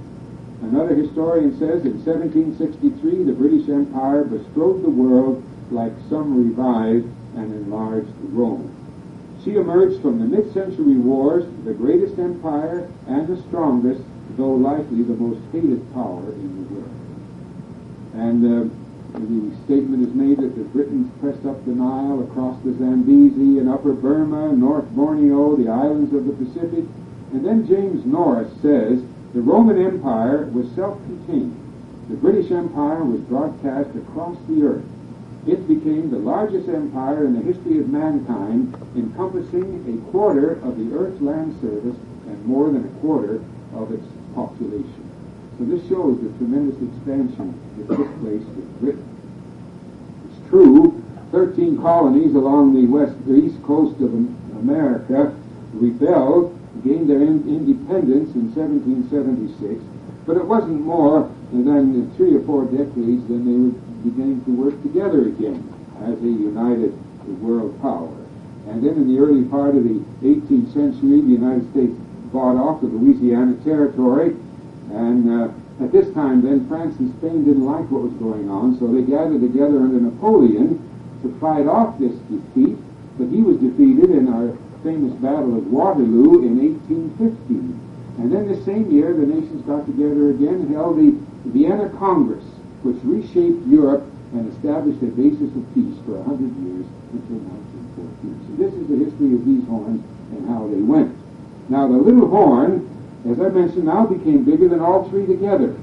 Another 0.64 0.96
historian 0.96 1.52
says 1.60 1.86
in 1.86 2.04
1763 2.04 3.24
the 3.24 3.34
British 3.34 3.70
Empire 3.70 4.24
bestrode 4.24 4.82
the 4.82 4.90
world 4.90 5.44
like 5.70 5.94
some 6.10 6.36
revived 6.36 7.06
and 7.38 7.54
enlarged 7.54 8.10
Rome. 8.34 8.79
She 9.44 9.56
emerged 9.56 10.02
from 10.02 10.20
the 10.20 10.26
mid-century 10.26 10.98
wars 10.98 11.46
the 11.64 11.74
greatest 11.74 12.20
empire 12.20 12.90
and 13.08 13.28
the 13.28 13.42
strongest, 13.44 14.02
though 14.36 14.52
likely 14.52 15.04
the 15.04 15.14
most 15.14 15.40
hated 15.54 15.94
power 15.94 16.32
in 16.34 16.68
the 16.68 16.74
world. 16.74 16.90
And 18.16 18.46
uh, 18.46 18.74
the 19.14 19.56
statement 19.64 20.06
is 20.06 20.14
made 20.14 20.40
that 20.40 20.56
the 20.56 20.66
Britons 20.66 21.10
pressed 21.22 21.46
up 21.46 21.64
the 21.66 21.72
Nile, 21.72 22.22
across 22.24 22.62
the 22.64 22.74
Zambezi, 22.74 23.60
and 23.60 23.70
upper 23.70 23.94
Burma, 23.94 24.52
North 24.52 24.90
Borneo, 24.90 25.56
the 25.56 25.70
islands 25.70 26.14
of 26.14 26.26
the 26.26 26.34
Pacific. 26.34 26.84
And 27.32 27.46
then 27.46 27.66
James 27.66 28.06
Norris 28.06 28.52
says 28.62 29.02
the 29.34 29.42
Roman 29.42 29.84
Empire 29.84 30.46
was 30.48 30.70
self-contained. 30.76 31.56
The 32.10 32.16
British 32.18 32.52
Empire 32.52 33.06
was 33.06 33.22
broadcast 33.22 33.96
across 33.96 34.38
the 34.48 34.64
earth 34.64 34.86
it 35.48 35.68
became 35.68 36.10
the 36.10 36.18
largest 36.18 36.68
empire 36.68 37.26
in 37.26 37.34
the 37.34 37.42
history 37.42 37.80
of 37.80 37.90
mankind, 37.90 38.76
encompassing 38.96 39.86
a 39.88 40.12
quarter 40.12 40.54
of 40.64 40.78
the 40.78 40.96
Earth's 40.96 41.22
land 41.22 41.56
surface 41.62 41.96
and 42.28 42.46
more 42.46 42.70
than 42.70 42.86
a 42.86 43.00
quarter 43.00 43.42
of 43.74 43.92
its 43.92 44.06
population. 44.36 45.10
So 45.58 45.66
this 45.66 45.82
shows 45.88 46.20
the 46.22 46.30
tremendous 46.38 46.82
expansion 46.82 47.60
that 47.78 47.96
took 47.96 48.20
place 48.22 48.44
with 48.44 48.80
Britain. 48.80 49.06
It's 50.30 50.50
true, 50.50 51.04
13 51.32 51.82
colonies 51.82 52.36
along 52.36 52.76
the 52.76 52.88
west, 52.88 53.14
the 53.26 53.36
east 53.36 53.62
coast 53.64 54.00
of 54.02 54.14
America 54.60 55.36
rebelled, 55.74 56.58
gained 56.84 57.10
their 57.10 57.22
in, 57.22 57.44
independence 57.48 58.34
in 58.36 58.54
1776, 58.56 59.82
but 60.26 60.38
it 60.38 60.46
wasn't 60.46 60.82
more 60.82 61.30
than 61.52 62.12
three 62.16 62.36
or 62.36 62.42
four 62.42 62.66
decades 62.66 63.28
then 63.28 63.46
they 63.46 63.58
would 63.58 63.89
beginning 64.04 64.44
to 64.46 64.52
work 64.52 64.82
together 64.84 65.28
again 65.28 65.64
as 66.04 66.18
a 66.20 66.32
united 66.32 66.94
world 67.42 67.80
power. 67.82 68.16
And 68.68 68.84
then 68.84 68.96
in 68.96 69.08
the 69.08 69.20
early 69.20 69.44
part 69.46 69.76
of 69.76 69.84
the 69.84 70.00
18th 70.22 70.74
century, 70.74 71.22
the 71.22 71.34
United 71.34 71.70
States 71.72 71.94
bought 72.32 72.56
off 72.56 72.82
the 72.82 72.88
Louisiana 72.88 73.56
Territory, 73.64 74.36
and 74.92 75.30
uh, 75.30 75.84
at 75.84 75.92
this 75.92 76.14
time 76.14 76.42
then 76.42 76.68
France 76.68 76.98
and 77.00 77.14
Spain 77.18 77.46
didn't 77.46 77.66
like 77.66 77.90
what 77.90 78.04
was 78.04 78.14
going 78.14 78.50
on, 78.50 78.78
so 78.78 78.88
they 78.88 79.02
gathered 79.02 79.42
together 79.42 79.80
under 79.80 80.00
Napoleon 80.00 80.78
to 81.24 81.34
fight 81.40 81.68
off 81.68 81.98
this 81.98 82.14
defeat, 82.30 82.78
but 83.18 83.28
he 83.30 83.42
was 83.42 83.58
defeated 83.58 84.12
in 84.12 84.28
our 84.28 84.56
famous 84.84 85.14
Battle 85.20 85.58
of 85.58 85.68
Waterloo 85.68 86.46
in 86.46 86.60
1815. 86.62 87.90
And 88.20 88.32
then 88.32 88.48
the 88.48 88.64
same 88.66 88.92
year, 88.92 89.14
the 89.14 89.26
nations 89.26 89.66
got 89.66 89.86
together 89.86 90.30
again 90.30 90.68
and 90.68 90.72
held 90.76 90.98
the 90.98 91.16
Vienna 91.50 91.90
Congress, 91.98 92.44
which 92.84 92.98
reshaped 93.04 93.66
Europe 93.68 94.06
and 94.34 94.48
established 94.54 95.02
a 95.02 95.12
basis 95.12 95.50
of 95.56 95.64
peace 95.74 95.98
for 96.06 96.22
hundred 96.24 96.54
years 96.64 96.86
until 97.12 97.42
1914. 97.98 98.36
So 98.46 98.52
this 98.62 98.74
is 98.74 98.86
the 98.88 99.00
history 99.04 99.34
of 99.34 99.46
these 99.46 99.66
horns 99.68 100.04
and 100.32 100.48
how 100.48 100.68
they 100.68 100.82
went. 100.82 101.16
Now 101.70 101.88
the 101.88 101.98
little 101.98 102.28
horn, 102.28 102.86
as 103.30 103.40
I 103.40 103.50
mentioned, 103.50 103.86
now 103.86 104.06
became 104.06 104.44
bigger 104.44 104.68
than 104.68 104.80
all 104.80 105.10
three 105.10 105.26
together 105.26 105.76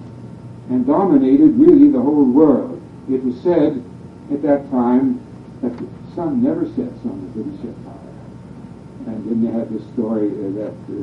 and 0.71 0.87
dominated 0.87 1.55
really 1.59 1.91
the 1.91 2.01
whole 2.01 2.25
world. 2.25 2.81
It 3.11 3.23
was 3.23 3.39
said 3.43 3.83
at 4.33 4.43
that 4.43 4.71
time 4.71 5.21
that 5.63 5.77
the 5.79 5.87
sun 6.15 6.43
never 6.43 6.67
sets 6.75 6.99
on 7.05 7.21
the 7.23 7.43
British 7.43 7.61
Empire. 7.61 7.93
And 9.07 9.23
then 9.31 9.45
they 9.45 9.53
had 9.53 9.71
this 9.71 9.87
story 9.95 10.29
that 10.59 10.75
the 10.89 11.01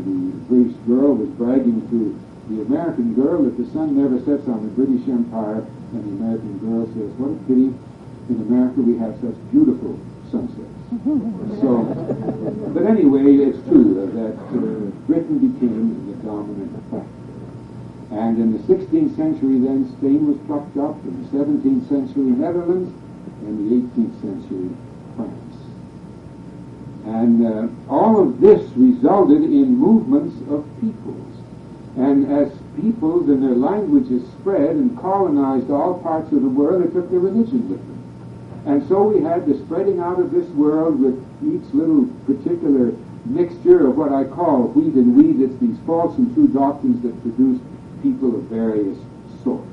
British 0.51 0.75
girl 0.87 1.15
was 1.15 1.29
bragging 1.39 1.87
to 1.89 2.19
the 2.49 2.61
American 2.63 3.13
girl 3.13 3.43
that 3.43 3.57
the 3.57 3.65
sun 3.71 3.95
never 3.95 4.19
sets 4.25 4.47
on 4.49 4.63
the 4.63 4.71
British 4.75 5.07
Empire, 5.07 5.65
and 5.93 6.03
the 6.03 6.25
American 6.25 6.57
girl 6.59 6.85
says, 6.97 7.09
what 7.21 7.31
a 7.31 7.39
pity, 7.45 7.69
in 8.29 8.37
America 8.49 8.81
we 8.81 8.97
have 8.97 9.13
such 9.21 9.37
beautiful 9.51 9.99
sunsets. 10.33 10.73
so, 11.61 11.85
but 12.73 12.83
anyway, 12.89 13.37
it's 13.45 13.61
true 13.69 13.93
that 13.93 14.13
uh, 14.17 14.57
Britain 15.05 15.37
became 15.37 15.93
the 16.09 16.17
dominant 16.25 16.73
factor. 16.89 17.23
And 18.13 18.37
in 18.37 18.53
the 18.53 18.61
16th 18.69 19.15
century, 19.15 19.57
then, 19.57 19.89
Spain 19.97 20.27
was 20.27 20.37
plucked 20.45 20.77
up, 20.77 20.97
in 21.05 21.17
the 21.23 21.29
17th 21.33 21.89
century, 21.89 22.29
Netherlands, 22.29 22.93
and 23.41 23.53
the 23.57 24.01
18th 24.01 24.21
century, 24.21 24.69
France. 25.15 25.55
And 27.05 27.45
uh, 27.45 27.91
all 27.91 28.21
of 28.21 28.39
this 28.39 28.61
resulted 28.77 29.43
in 29.43 29.75
movements 29.75 30.35
of 30.49 30.63
peoples. 30.79 31.33
And 31.97 32.31
as 32.31 32.51
peoples 32.75 33.29
and 33.29 33.41
their 33.41 33.55
languages 33.55 34.23
spread 34.39 34.75
and 34.75 34.97
colonized 34.99 35.69
all 35.69 35.99
parts 35.99 36.31
of 36.31 36.41
the 36.41 36.49
world, 36.49 36.81
and 36.83 36.93
took 36.93 37.09
their 37.09 37.19
religion 37.19 37.69
with 37.69 37.79
them. 37.79 37.99
And 38.65 38.87
so 38.87 39.03
we 39.03 39.21
had 39.21 39.45
the 39.45 39.57
spreading 39.65 39.99
out 39.99 40.19
of 40.19 40.31
this 40.31 40.47
world 40.49 40.99
with 40.99 41.19
each 41.43 41.73
little 41.73 42.05
particular 42.25 42.93
mixture 43.25 43.87
of 43.87 43.97
what 43.97 44.13
I 44.13 44.23
call 44.23 44.67
wheat 44.69 44.93
and 44.95 45.15
wheat. 45.15 45.41
It's 45.43 45.59
these 45.59 45.77
false 45.85 46.17
and 46.17 46.33
true 46.33 46.47
doctrines 46.47 47.01
that 47.03 47.21
produced 47.21 47.61
people 48.01 48.35
of 48.35 48.43
various 48.43 48.97
sorts. 49.43 49.67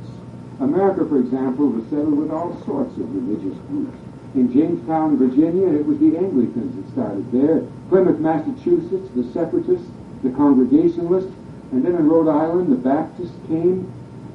America, 0.61 1.07
for 1.07 1.18
example, 1.18 1.68
was 1.68 1.84
settled 1.84 2.18
with 2.18 2.30
all 2.30 2.53
sorts 2.64 2.96
of 2.98 3.14
religious 3.14 3.59
groups. 3.68 3.96
In 4.34 4.53
Jamestown, 4.53 5.16
Virginia, 5.16 5.68
it 5.68 5.86
was 5.86 5.98
the 5.98 6.16
Anglicans 6.16 6.76
that 6.76 6.92
started 6.92 7.30
there. 7.32 7.66
Plymouth, 7.88 8.18
Massachusetts, 8.20 9.09
the 9.16 9.24
Separatists, 9.32 9.88
the 10.22 10.30
Congregationalists, 10.30 11.32
and 11.73 11.85
then 11.85 11.95
in 11.95 12.09
Rhode 12.09 12.29
Island, 12.29 12.73
the 12.73 12.77
Baptists 12.77 13.37
came, 13.47 13.87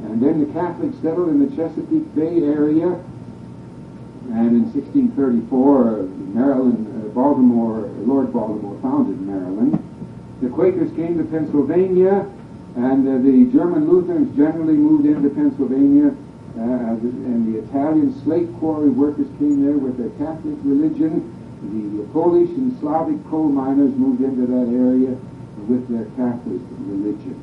and 0.04 0.22
then 0.22 0.40
the 0.40 0.54
Catholics 0.54 0.96
settled 1.02 1.30
in 1.30 1.44
the 1.44 1.54
Chesapeake 1.56 2.16
Bay 2.16 2.44
area. 2.44 2.96
And 4.32 4.56
in 4.56 4.64
1634, 4.72 6.08
Maryland, 6.34 6.88
uh, 6.88 7.10
Baltimore, 7.10 7.92
Lord 8.08 8.32
Baltimore 8.32 8.80
founded 8.82 9.20
Maryland. 9.22 9.82
The 10.42 10.50
Quakers 10.50 10.92
came 10.96 11.18
to 11.18 11.24
Pennsylvania, 11.26 12.26
and 12.76 13.08
uh, 13.08 13.20
the 13.20 13.52
German 13.52 13.90
Lutherans 13.90 14.36
generally 14.36 14.74
moved 14.74 15.06
into 15.06 15.30
Pennsylvania. 15.30 16.16
Uh, 16.56 16.96
and 16.96 17.54
the 17.54 17.60
Italian 17.60 18.16
slate 18.24 18.48
quarry 18.60 18.90
workers 18.90 19.28
came 19.40 19.64
there 19.64 19.78
with 19.78 19.98
their 19.98 20.10
Catholic 20.16 20.56
religion. 20.64 21.20
The 21.62 22.08
Polish 22.14 22.50
and 22.50 22.80
Slavic 22.80 23.20
coal 23.30 23.50
miners 23.50 23.94
moved 23.96 24.22
into 24.22 24.48
that 24.48 24.72
area 24.72 25.18
with 25.68 25.88
their 25.89 26.05
Catholic 26.16 26.61
religion. 26.86 27.36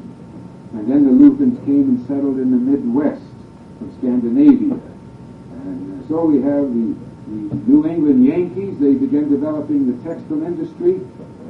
And 0.72 0.90
then 0.90 1.04
the 1.04 1.12
Lutherans 1.12 1.58
came 1.66 1.88
and 1.92 2.00
settled 2.06 2.38
in 2.38 2.50
the 2.50 2.56
Midwest 2.56 3.22
from 3.78 3.92
Scandinavia. 3.98 4.80
And 5.66 6.04
so 6.08 6.24
we 6.24 6.40
have 6.40 6.72
the, 6.72 6.96
the 7.28 7.56
New 7.68 7.86
England 7.86 8.24
Yankees. 8.24 8.78
They 8.80 8.94
began 8.94 9.28
developing 9.28 9.86
the 9.86 9.96
textile 10.02 10.42
industry. 10.42 11.00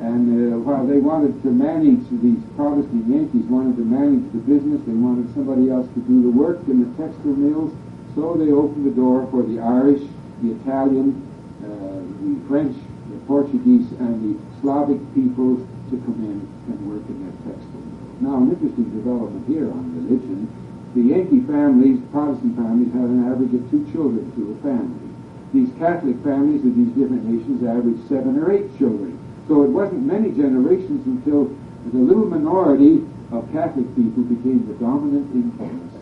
And 0.02 0.54
uh, 0.54 0.58
while 0.58 0.84
they 0.84 0.98
wanted 0.98 1.40
to 1.46 1.50
manage, 1.54 2.02
these 2.10 2.42
Protestant 2.56 3.06
Yankees 3.06 3.46
wanted 3.46 3.76
to 3.78 3.86
manage 3.86 4.26
the 4.34 4.42
business, 4.42 4.82
they 4.82 4.98
wanted 4.98 5.32
somebody 5.32 5.70
else 5.70 5.86
to 5.94 6.00
do 6.00 6.22
the 6.26 6.30
work 6.34 6.58
in 6.66 6.82
the 6.82 6.90
textile 6.98 7.38
mills, 7.38 7.70
so 8.16 8.34
they 8.34 8.50
opened 8.50 8.84
the 8.84 8.90
door 8.90 9.28
for 9.30 9.46
the 9.46 9.62
Irish, 9.62 10.02
the 10.42 10.58
Italian, 10.58 11.22
uh, 11.62 12.02
the 12.18 12.34
French, 12.48 12.74
the 13.14 13.18
Portuguese, 13.30 13.86
and 14.02 14.18
the 14.26 14.34
Slavic 14.60 14.98
peoples 15.14 15.62
to 15.92 15.98
come 16.08 16.18
in 16.24 16.40
and 16.72 16.78
work 16.88 17.04
in 17.06 17.20
that 17.28 17.36
textile. 17.44 17.86
Now, 18.24 18.40
an 18.40 18.50
interesting 18.50 18.88
development 18.96 19.44
here 19.46 19.68
on 19.68 19.92
religion. 19.92 20.48
The 20.96 21.02
Yankee 21.12 21.40
families, 21.44 22.00
Protestant 22.12 22.56
families, 22.56 22.92
had 22.92 23.08
an 23.12 23.28
average 23.28 23.52
of 23.52 23.64
two 23.70 23.84
children 23.92 24.24
to 24.36 24.52
a 24.52 24.56
family. 24.64 25.08
These 25.52 25.72
Catholic 25.78 26.16
families 26.24 26.64
of 26.64 26.72
these 26.76 26.92
different 26.96 27.24
nations 27.28 27.60
averaged 27.64 28.08
seven 28.08 28.40
or 28.40 28.52
eight 28.52 28.72
children. 28.78 29.20
So 29.48 29.62
it 29.64 29.70
wasn't 29.70 30.04
many 30.04 30.32
generations 30.32 31.04
until 31.04 31.52
the 31.92 31.98
little 31.98 32.24
minority 32.24 33.04
of 33.32 33.50
Catholic 33.52 33.88
people 33.96 34.24
became 34.24 34.64
the 34.68 34.74
dominant 34.74 35.28
influence. 35.34 35.92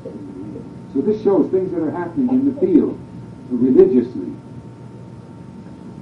So 0.95 1.01
this 1.01 1.23
shows 1.23 1.51
things 1.51 1.71
that 1.73 1.83
are 1.83 1.91
happening 1.91 2.29
in 2.31 2.53
the 2.53 2.61
field 2.61 2.99
religiously. 3.51 4.33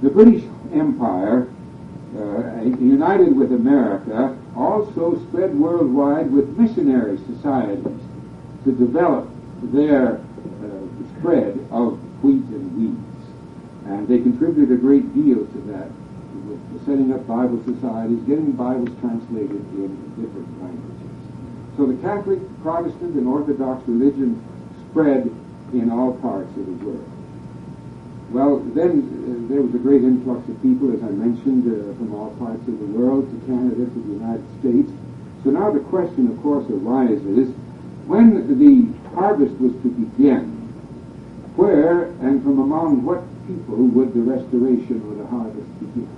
The 0.01 0.09
British 0.09 0.43
Empire, 0.73 1.47
uh, 2.17 2.61
united 2.79 3.35
with 3.35 3.51
America, 3.53 4.37
also 4.55 5.19
spread 5.27 5.57
worldwide 5.57 6.31
with 6.31 6.57
missionary 6.57 7.17
societies 7.27 8.01
to 8.63 8.71
develop 8.71 9.29
their 9.61 10.15
uh, 10.15 11.19
spread 11.19 11.59
of 11.71 11.99
wheat 12.23 12.43
and 12.55 12.77
weeds. 12.77 13.05
And 13.85 14.07
they 14.07 14.19
contributed 14.19 14.71
a 14.71 14.81
great 14.81 15.13
deal 15.13 15.45
to 15.45 15.57
that 15.71 15.89
with 16.47 16.85
setting 16.85 17.13
up 17.13 17.27
Bible 17.27 17.61
societies, 17.63 18.19
getting 18.25 18.51
Bibles 18.53 18.89
translated 18.99 19.51
in 19.51 19.95
different 20.17 20.49
languages. 20.61 21.09
So 21.77 21.85
the 21.85 21.95
Catholic, 22.01 22.39
Protestant, 22.61 23.15
and 23.15 23.27
Orthodox 23.27 23.87
religion 23.87 24.43
spread 24.89 25.29
in 25.73 25.91
all 25.91 26.13
parts 26.17 26.49
of 26.57 26.65
the 26.65 26.85
world. 26.85 27.18
Well, 28.31 28.59
then 28.59 29.01
uh, 29.01 29.51
there 29.51 29.61
was 29.61 29.73
a 29.73 29.79
great 29.79 30.03
influx 30.03 30.47
of 30.47 30.61
people, 30.61 30.93
as 30.93 31.01
I 31.01 31.09
mentioned, 31.09 31.65
uh, 31.65 31.97
from 31.97 32.13
all 32.13 32.29
parts 32.37 32.61
of 32.67 32.79
the 32.79 32.85
world 32.85 33.25
to 33.25 33.47
Canada, 33.47 33.85
to 33.85 33.99
the 34.05 34.13
United 34.13 34.45
States. 34.59 34.91
So 35.43 35.49
now 35.49 35.71
the 35.71 35.79
question, 35.79 36.29
of 36.29 36.41
course, 36.43 36.69
arises 36.69 37.49
when 38.05 38.57
the 38.59 38.89
harvest 39.15 39.53
was 39.61 39.71
to 39.81 39.89
begin, 39.89 40.45
where 41.55 42.05
and 42.21 42.41
from 42.43 42.59
among 42.59 43.03
what 43.03 43.23
people 43.47 43.77
would 43.77 44.13
the 44.13 44.21
restoration 44.21 45.01
or 45.09 45.15
the 45.15 45.27
harvest 45.27 45.69
begin? 45.79 46.09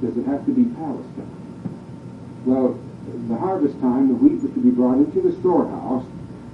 Does 0.00 0.16
it 0.16 0.26
have 0.26 0.44
to 0.46 0.52
be 0.52 0.64
Palestine? 0.74 1.36
Well, 2.44 2.78
the 3.28 3.36
harvest 3.36 3.80
time, 3.80 4.08
the 4.08 4.14
wheat 4.14 4.42
was 4.42 4.52
to 4.52 4.60
be 4.60 4.70
brought 4.70 4.98
into 4.98 5.20
the 5.20 5.32
storehouse. 5.40 6.04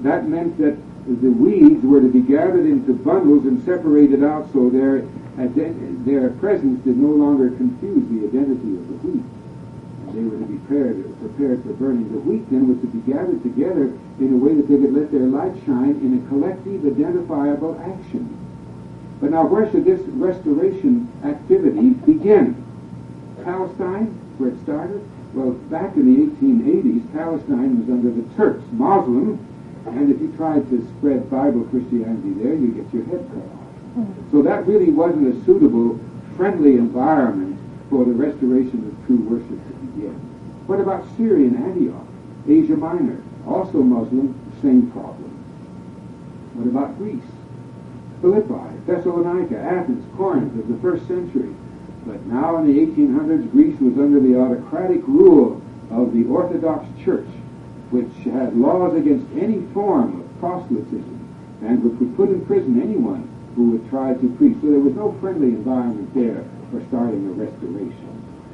That 0.00 0.28
meant 0.28 0.58
that 0.58 0.76
the 1.06 1.30
weeds 1.30 1.84
were 1.84 2.00
to 2.00 2.08
be 2.08 2.20
gathered 2.20 2.66
into 2.66 2.94
bundles 2.94 3.44
and 3.44 3.62
separated 3.64 4.22
out 4.22 4.52
so 4.52 4.70
their, 4.70 5.02
their 6.06 6.30
presence 6.38 6.84
did 6.84 6.96
no 6.96 7.08
longer 7.08 7.50
confuse 7.50 8.06
the 8.08 8.28
identity 8.28 8.78
of 8.78 8.86
the 8.86 8.94
wheat. 9.02 9.24
And 10.06 10.14
they 10.14 10.22
were 10.22 10.38
to 10.38 10.46
be 10.46 10.58
prepared, 10.58 11.02
prepared 11.18 11.62
for 11.64 11.72
burning. 11.74 12.12
The 12.12 12.20
wheat 12.20 12.48
then 12.50 12.68
was 12.68 12.78
to 12.82 12.86
be 12.86 13.00
gathered 13.12 13.42
together 13.42 13.90
in 14.20 14.32
a 14.32 14.36
way 14.36 14.54
that 14.54 14.68
they 14.68 14.78
could 14.78 14.94
let 14.94 15.10
their 15.10 15.26
light 15.26 15.54
shine 15.66 15.98
in 15.98 16.22
a 16.22 16.28
collective, 16.28 16.86
identifiable 16.86 17.80
action. 17.82 18.38
But 19.20 19.30
now, 19.30 19.46
where 19.46 19.70
should 19.70 19.84
this 19.84 20.00
restoration 20.02 21.10
activity 21.24 21.90
begin? 21.90 22.62
Palestine, 23.44 24.06
where 24.38 24.50
it 24.50 24.62
started? 24.62 25.02
Well, 25.34 25.52
back 25.70 25.96
in 25.96 26.06
the 26.06 26.26
1880s, 26.30 27.12
Palestine 27.12 27.80
was 27.80 27.88
under 27.88 28.10
the 28.10 28.22
Turks, 28.36 28.62
Muslim, 28.72 29.38
and 29.86 30.10
if 30.10 30.20
you 30.20 30.32
tried 30.36 30.68
to 30.70 30.86
spread 30.96 31.30
Bible 31.30 31.64
Christianity 31.64 32.30
there, 32.42 32.54
you 32.54 32.68
get 32.68 32.92
your 32.92 33.04
head 33.04 33.28
cut 33.28 33.38
off. 33.38 34.08
So 34.30 34.42
that 34.42 34.66
really 34.66 34.90
wasn't 34.90 35.34
a 35.34 35.44
suitable, 35.44 36.00
friendly 36.36 36.74
environment 36.74 37.58
for 37.90 38.04
the 38.04 38.12
restoration 38.12 38.86
of 38.88 39.06
true 39.06 39.20
worship 39.28 39.48
to 39.50 39.72
begin. 39.86 40.14
What 40.66 40.80
about 40.80 41.04
Syria 41.16 41.48
and 41.48 41.56
Antioch, 41.58 42.06
Asia 42.48 42.76
Minor, 42.76 43.22
also 43.46 43.82
Muslim, 43.82 44.34
same 44.62 44.90
problem. 44.92 45.30
What 46.54 46.66
about 46.68 46.96
Greece? 46.98 47.22
Philippi, 48.20 48.78
Thessalonica, 48.86 49.58
Athens, 49.58 50.04
Corinth 50.16 50.58
of 50.58 50.68
the 50.68 50.78
first 50.80 51.06
century, 51.08 51.52
but 52.06 52.24
now 52.26 52.56
in 52.58 52.66
the 52.66 52.86
1800s, 52.86 53.50
Greece 53.50 53.78
was 53.80 53.98
under 53.98 54.20
the 54.20 54.38
autocratic 54.38 55.06
rule 55.06 55.60
of 55.90 56.12
the 56.14 56.24
Orthodox 56.26 56.86
Church, 57.04 57.28
which 57.92 58.12
had 58.24 58.56
laws 58.56 58.96
against 58.96 59.30
any 59.36 59.60
form 59.72 60.20
of 60.20 60.40
proselytism 60.40 61.22
and 61.62 61.84
which 61.84 61.94
would 62.00 62.16
put 62.16 62.28
in 62.28 62.44
prison 62.46 62.80
anyone 62.82 63.28
who 63.54 63.70
would 63.70 63.88
try 63.90 64.14
to 64.14 64.28
preach. 64.36 64.56
So 64.60 64.70
there 64.70 64.80
was 64.80 64.94
no 64.94 65.12
friendly 65.20 65.48
environment 65.48 66.12
there 66.14 66.44
for 66.70 66.82
starting 66.88 67.28
a 67.28 67.32
restoration. 67.32 68.08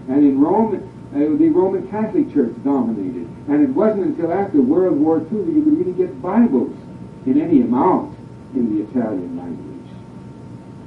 And 0.09 0.18
in 0.24 0.41
Rome, 0.41 0.74
uh, 0.74 1.18
the 1.18 1.49
Roman 1.49 1.89
Catholic 1.89 2.32
Church 2.34 2.53
dominated. 2.64 3.26
And 3.49 3.62
it 3.62 3.70
wasn't 3.70 4.07
until 4.07 4.32
after 4.32 4.61
World 4.61 4.99
War 4.99 5.20
II 5.20 5.45
that 5.45 5.53
you 5.55 5.62
could 5.62 5.78
really 5.78 5.93
get 5.93 6.20
Bibles 6.20 6.76
in 7.24 7.41
any 7.41 7.62
amount 7.62 8.18
in 8.55 8.74
the 8.74 8.91
Italian 8.91 9.39
language. 9.39 9.68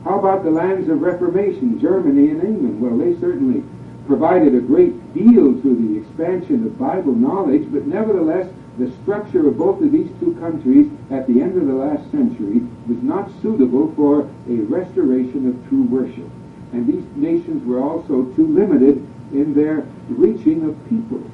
How 0.03 0.19
about 0.19 0.43
the 0.43 0.51
lands 0.51 0.89
of 0.89 1.01
Reformation, 1.01 1.79
Germany 1.79 2.31
and 2.31 2.43
England? 2.43 2.81
Well, 2.81 2.97
they 2.97 3.19
certainly 3.19 3.63
provided 4.07 4.55
a 4.55 4.61
great 4.61 4.93
deal 5.13 5.61
to 5.61 5.75
the 5.75 5.99
expansion 5.99 6.65
of 6.65 6.77
Bible 6.79 7.13
knowledge, 7.13 7.67
but 7.71 7.85
nevertheless, 7.87 8.47
the 8.77 8.91
structure 9.03 9.47
of 9.47 9.57
both 9.57 9.81
of 9.81 9.91
these 9.91 10.09
two 10.19 10.33
countries 10.39 10.89
at 11.11 11.27
the 11.27 11.41
end 11.41 11.57
of 11.57 11.67
the 11.67 11.73
last 11.73 12.09
century 12.11 12.61
was 12.87 13.01
not 13.03 13.29
suitable 13.41 13.93
for 13.95 14.21
a 14.47 14.55
restoration 14.71 15.47
of 15.47 15.69
true 15.69 15.83
worship. 15.83 16.29
And 16.71 16.87
these 16.87 17.03
nations 17.15 17.65
were 17.65 17.81
also 17.81 18.25
too 18.35 18.47
limited 18.47 19.05
in 19.33 19.53
their 19.53 19.85
reaching 20.07 20.63
of 20.67 20.77
peoples. 20.89 21.29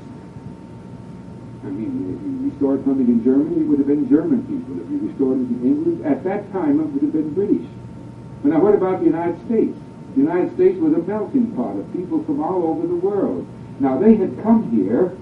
I 1.63 1.69
mean, 1.69 2.15
if 2.15 2.21
you 2.23 2.49
restored 2.49 2.85
something 2.85 3.07
in 3.07 3.23
Germany, 3.23 3.61
it 3.61 3.67
would 3.67 3.79
have 3.79 3.87
been 3.87 4.09
German 4.09 4.41
people. 4.47 4.81
If 4.81 4.89
you 4.89 5.07
restored 5.09 5.37
it 5.37 5.49
in 5.51 5.61
England, 5.63 6.05
at 6.05 6.23
that 6.23 6.51
time 6.51 6.79
it 6.79 6.87
would 6.87 7.01
have 7.03 7.13
been 7.13 7.33
British. 7.33 7.67
But 8.41 8.53
now 8.53 8.59
what 8.61 8.73
about 8.73 8.99
the 8.99 9.05
United 9.05 9.37
States? 9.45 9.77
The 10.15 10.21
United 10.21 10.53
States 10.55 10.79
was 10.79 10.93
a 10.93 10.99
melting 10.99 11.51
pot 11.53 11.77
of 11.77 11.91
people 11.93 12.23
from 12.23 12.41
all 12.41 12.63
over 12.63 12.87
the 12.87 12.95
world. 12.95 13.45
Now 13.79 13.97
they 13.97 14.15
had 14.15 14.41
come 14.43 14.71
here 14.71 15.15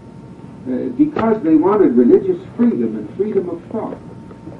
uh, 0.66 0.89
because 0.97 1.43
they 1.43 1.56
wanted 1.56 1.93
religious 1.93 2.41
freedom 2.56 2.95
and 2.97 3.16
freedom 3.18 3.49
of 3.49 3.64
thought. 3.72 3.97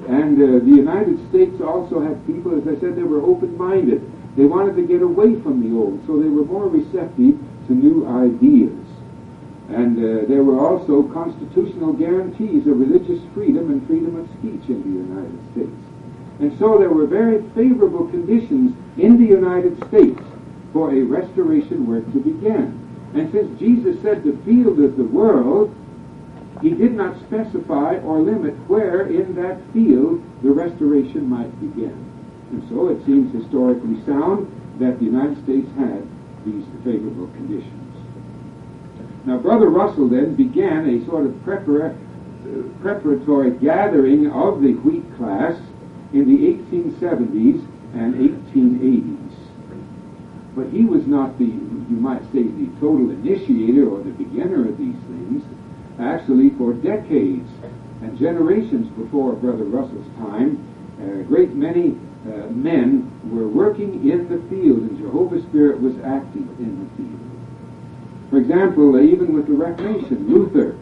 And 0.08 0.40
uh, 0.40 0.64
the 0.64 0.70
United 0.70 1.18
States 1.30 1.60
also 1.60 2.00
had 2.00 2.24
people, 2.26 2.56
as 2.56 2.62
I 2.68 2.78
said, 2.80 2.94
they 2.94 3.02
were 3.02 3.22
open-minded. 3.22 4.00
They 4.36 4.44
wanted 4.44 4.76
to 4.76 4.82
get 4.86 5.02
away 5.02 5.40
from 5.40 5.62
the 5.62 5.76
old, 5.76 6.06
so 6.06 6.20
they 6.20 6.28
were 6.28 6.44
more 6.44 6.68
receptive 6.68 7.38
to 7.66 7.72
new 7.72 8.06
ideas. 8.06 8.78
And 9.68 9.98
uh, 9.98 10.28
there 10.28 10.44
were 10.44 10.64
also 10.64 11.02
constitutional 11.10 11.92
guarantees 11.92 12.66
of 12.68 12.78
religious 12.78 13.20
freedom 13.34 13.72
and 13.72 13.84
freedom 13.88 14.14
of 14.14 14.28
speech 14.38 14.68
in 14.68 14.82
the 14.84 14.94
United 15.10 15.52
States. 15.52 15.82
And 16.38 16.56
so 16.58 16.78
there 16.78 16.90
were 16.90 17.06
very 17.06 17.42
favorable 17.50 18.06
conditions 18.06 18.76
in 18.96 19.18
the 19.18 19.26
United 19.26 19.76
States 19.88 20.20
for 20.72 20.94
a 20.94 21.02
restoration 21.02 21.86
work 21.86 22.04
to 22.12 22.20
begin. 22.20 22.85
And 23.16 23.32
since 23.32 23.58
Jesus 23.58 24.00
said 24.02 24.22
the 24.22 24.36
field 24.44 24.78
is 24.78 24.94
the 24.96 25.04
world, 25.04 25.74
he 26.60 26.70
did 26.70 26.92
not 26.92 27.18
specify 27.20 27.96
or 27.96 28.20
limit 28.20 28.54
where 28.68 29.06
in 29.06 29.34
that 29.36 29.60
field 29.72 30.22
the 30.42 30.50
restoration 30.50 31.28
might 31.28 31.50
begin. 31.60 31.96
And 32.50 32.62
so 32.68 32.88
it 32.88 33.04
seems 33.06 33.32
historically 33.34 34.04
sound 34.04 34.52
that 34.78 34.98
the 34.98 35.06
United 35.06 35.42
States 35.44 35.66
had 35.76 36.06
these 36.44 36.64
favorable 36.84 37.28
conditions. 37.28 37.86
Now, 39.24 39.38
Brother 39.38 39.68
Russell 39.68 40.08
then 40.08 40.34
began 40.34 40.88
a 40.88 41.04
sort 41.06 41.26
of 41.26 41.32
prepara- 41.42 41.96
uh, 41.96 42.80
preparatory 42.80 43.50
gathering 43.52 44.30
of 44.30 44.60
the 44.60 44.74
wheat 44.84 45.04
class 45.16 45.58
in 46.12 46.28
the 46.28 46.52
1870s 46.52 47.66
and 47.94 48.14
1880s. 48.14 49.34
But 50.54 50.68
he 50.68 50.84
was 50.84 51.06
not 51.06 51.38
the, 51.38 51.50
you 51.88 51.96
might 51.96 52.22
say, 52.32 52.42
the 52.42 52.66
total 52.80 53.10
initiator 53.10 53.88
or 53.88 54.02
the 54.02 54.10
beginner 54.10 54.68
of 54.68 54.78
these 54.78 54.96
things. 55.06 55.44
Actually, 56.00 56.50
for 56.50 56.72
decades 56.72 57.48
and 58.02 58.18
generations 58.18 58.88
before 58.98 59.32
Brother 59.34 59.64
Russell's 59.64 60.06
time, 60.18 60.62
a 61.00 61.22
great 61.22 61.54
many 61.54 61.96
uh, 62.26 62.48
men 62.50 63.10
were 63.30 63.48
working 63.48 64.10
in 64.10 64.28
the 64.28 64.38
field, 64.48 64.78
and 64.78 64.98
Jehovah's 64.98 65.44
Spirit 65.44 65.80
was 65.80 65.94
active 66.04 66.48
in 66.58 66.80
the 66.80 66.96
field. 66.96 67.26
For 68.30 68.38
example, 68.38 68.96
uh, 68.96 69.00
even 69.00 69.32
with 69.32 69.46
the 69.46 69.52
Reformation, 69.52 70.28
Luther 70.28 70.76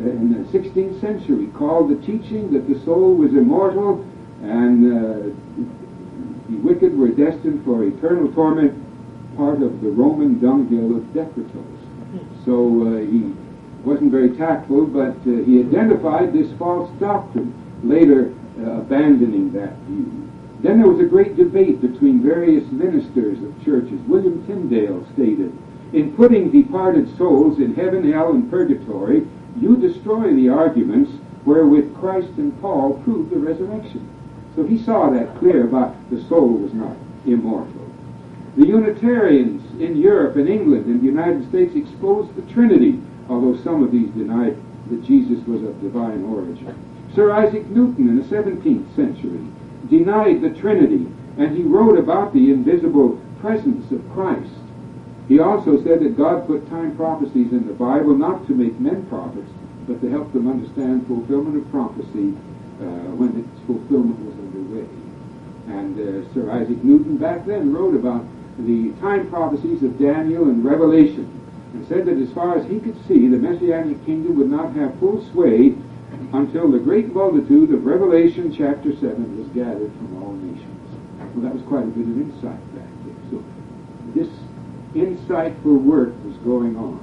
uh, 0.00 0.08
in 0.08 0.32
the 0.32 0.58
16th 0.58 1.00
century 1.00 1.46
called 1.48 1.90
the 1.90 2.06
teaching 2.06 2.52
that 2.52 2.68
the 2.68 2.78
soul 2.84 3.14
was 3.14 3.32
immortal 3.32 4.04
and 4.42 4.92
uh, 4.92 5.34
the 6.48 6.56
wicked 6.58 6.96
were 6.96 7.08
destined 7.08 7.64
for 7.64 7.84
eternal 7.84 8.32
torment 8.32 8.83
part 9.36 9.62
of 9.62 9.80
the 9.80 9.90
Roman 9.90 10.40
dunghill 10.40 10.96
of 10.96 11.12
decretals. 11.12 11.80
So 12.44 12.86
uh, 12.86 13.00
he 13.00 13.32
wasn't 13.84 14.10
very 14.10 14.30
tactful, 14.36 14.86
but 14.86 15.16
uh, 15.26 15.44
he 15.44 15.60
identified 15.60 16.32
this 16.32 16.50
false 16.58 16.90
doctrine, 17.00 17.52
later 17.82 18.32
uh, 18.58 18.80
abandoning 18.80 19.52
that 19.52 19.76
view. 19.88 20.30
Then 20.60 20.80
there 20.80 20.90
was 20.90 21.00
a 21.00 21.08
great 21.08 21.36
debate 21.36 21.80
between 21.80 22.22
various 22.22 22.64
ministers 22.70 23.42
of 23.42 23.64
churches. 23.64 24.00
William 24.06 24.46
Tyndale 24.46 25.06
stated, 25.12 25.52
in 25.92 26.14
putting 26.16 26.50
departed 26.50 27.14
souls 27.16 27.58
in 27.58 27.74
heaven, 27.74 28.10
hell, 28.10 28.30
and 28.30 28.50
purgatory, 28.50 29.26
you 29.60 29.76
destroy 29.76 30.32
the 30.34 30.48
arguments 30.48 31.12
wherewith 31.44 31.94
Christ 31.96 32.30
and 32.38 32.58
Paul 32.60 33.00
proved 33.04 33.30
the 33.30 33.38
resurrection. 33.38 34.08
So 34.56 34.64
he 34.64 34.82
saw 34.82 35.10
that 35.10 35.36
clear 35.38 35.64
about 35.64 35.94
the 36.10 36.22
soul 36.24 36.48
was 36.48 36.72
not 36.72 36.96
immortal. 37.26 37.83
The 38.56 38.66
Unitarians 38.66 39.80
in 39.80 39.96
Europe 39.96 40.36
and 40.36 40.48
England 40.48 40.86
and 40.86 41.00
the 41.00 41.06
United 41.06 41.48
States 41.48 41.74
exposed 41.74 42.36
the 42.36 42.52
Trinity, 42.52 43.00
although 43.28 43.60
some 43.62 43.82
of 43.82 43.90
these 43.90 44.08
denied 44.10 44.56
that 44.90 45.04
Jesus 45.04 45.44
was 45.46 45.62
of 45.64 45.80
divine 45.80 46.22
origin. 46.24 46.72
Sir 47.14 47.32
Isaac 47.32 47.66
Newton 47.66 48.08
in 48.08 48.16
the 48.16 48.24
17th 48.24 48.94
century 48.94 49.44
denied 49.90 50.40
the 50.40 50.50
Trinity, 50.50 51.06
and 51.36 51.56
he 51.56 51.64
wrote 51.64 51.98
about 51.98 52.32
the 52.32 52.52
invisible 52.52 53.20
presence 53.40 53.90
of 53.90 54.12
Christ. 54.12 54.52
He 55.26 55.40
also 55.40 55.82
said 55.82 56.00
that 56.00 56.16
God 56.16 56.46
put 56.46 56.68
time 56.68 56.96
prophecies 56.96 57.50
in 57.50 57.66
the 57.66 57.72
Bible 57.72 58.16
not 58.16 58.46
to 58.46 58.54
make 58.54 58.78
men 58.78 59.04
prophets, 59.06 59.50
but 59.88 60.00
to 60.00 60.10
help 60.10 60.32
them 60.32 60.48
understand 60.48 61.06
fulfillment 61.08 61.56
of 61.56 61.70
prophecy 61.72 62.34
uh, 62.80 63.10
when 63.18 63.34
its 63.34 63.66
fulfillment 63.66 64.18
was 64.20 64.34
underway. 64.34 64.86
And 65.66 65.98
uh, 65.98 66.34
Sir 66.34 66.50
Isaac 66.50 66.84
Newton 66.84 67.16
back 67.16 67.46
then 67.46 67.72
wrote 67.72 67.94
about 67.94 68.24
the 68.58 68.92
time 69.00 69.28
prophecies 69.30 69.82
of 69.82 69.98
Daniel 69.98 70.44
and 70.44 70.64
Revelation 70.64 71.40
and 71.72 71.86
said 71.88 72.06
that 72.06 72.18
as 72.18 72.32
far 72.32 72.56
as 72.56 72.64
he 72.70 72.78
could 72.78 72.96
see, 73.08 73.26
the 73.28 73.36
Messianic 73.36 74.04
kingdom 74.06 74.38
would 74.38 74.50
not 74.50 74.72
have 74.74 74.98
full 75.00 75.24
sway 75.32 75.74
until 76.32 76.70
the 76.70 76.78
great 76.78 77.12
multitude 77.12 77.74
of 77.74 77.84
Revelation 77.84 78.54
chapter 78.56 78.94
7 78.94 79.38
was 79.38 79.48
gathered 79.48 79.92
from 79.94 80.22
all 80.22 80.32
nations. 80.32 80.70
Well, 81.34 81.42
that 81.42 81.54
was 81.54 81.64
quite 81.66 81.82
a 81.82 81.90
bit 81.90 82.06
of 82.06 82.16
insight 82.16 82.74
back 82.76 82.88
then. 83.02 83.18
So 83.30 83.42
this 84.14 84.30
insightful 84.94 85.82
work 85.82 86.14
was 86.24 86.36
going 86.38 86.76
on. 86.76 87.02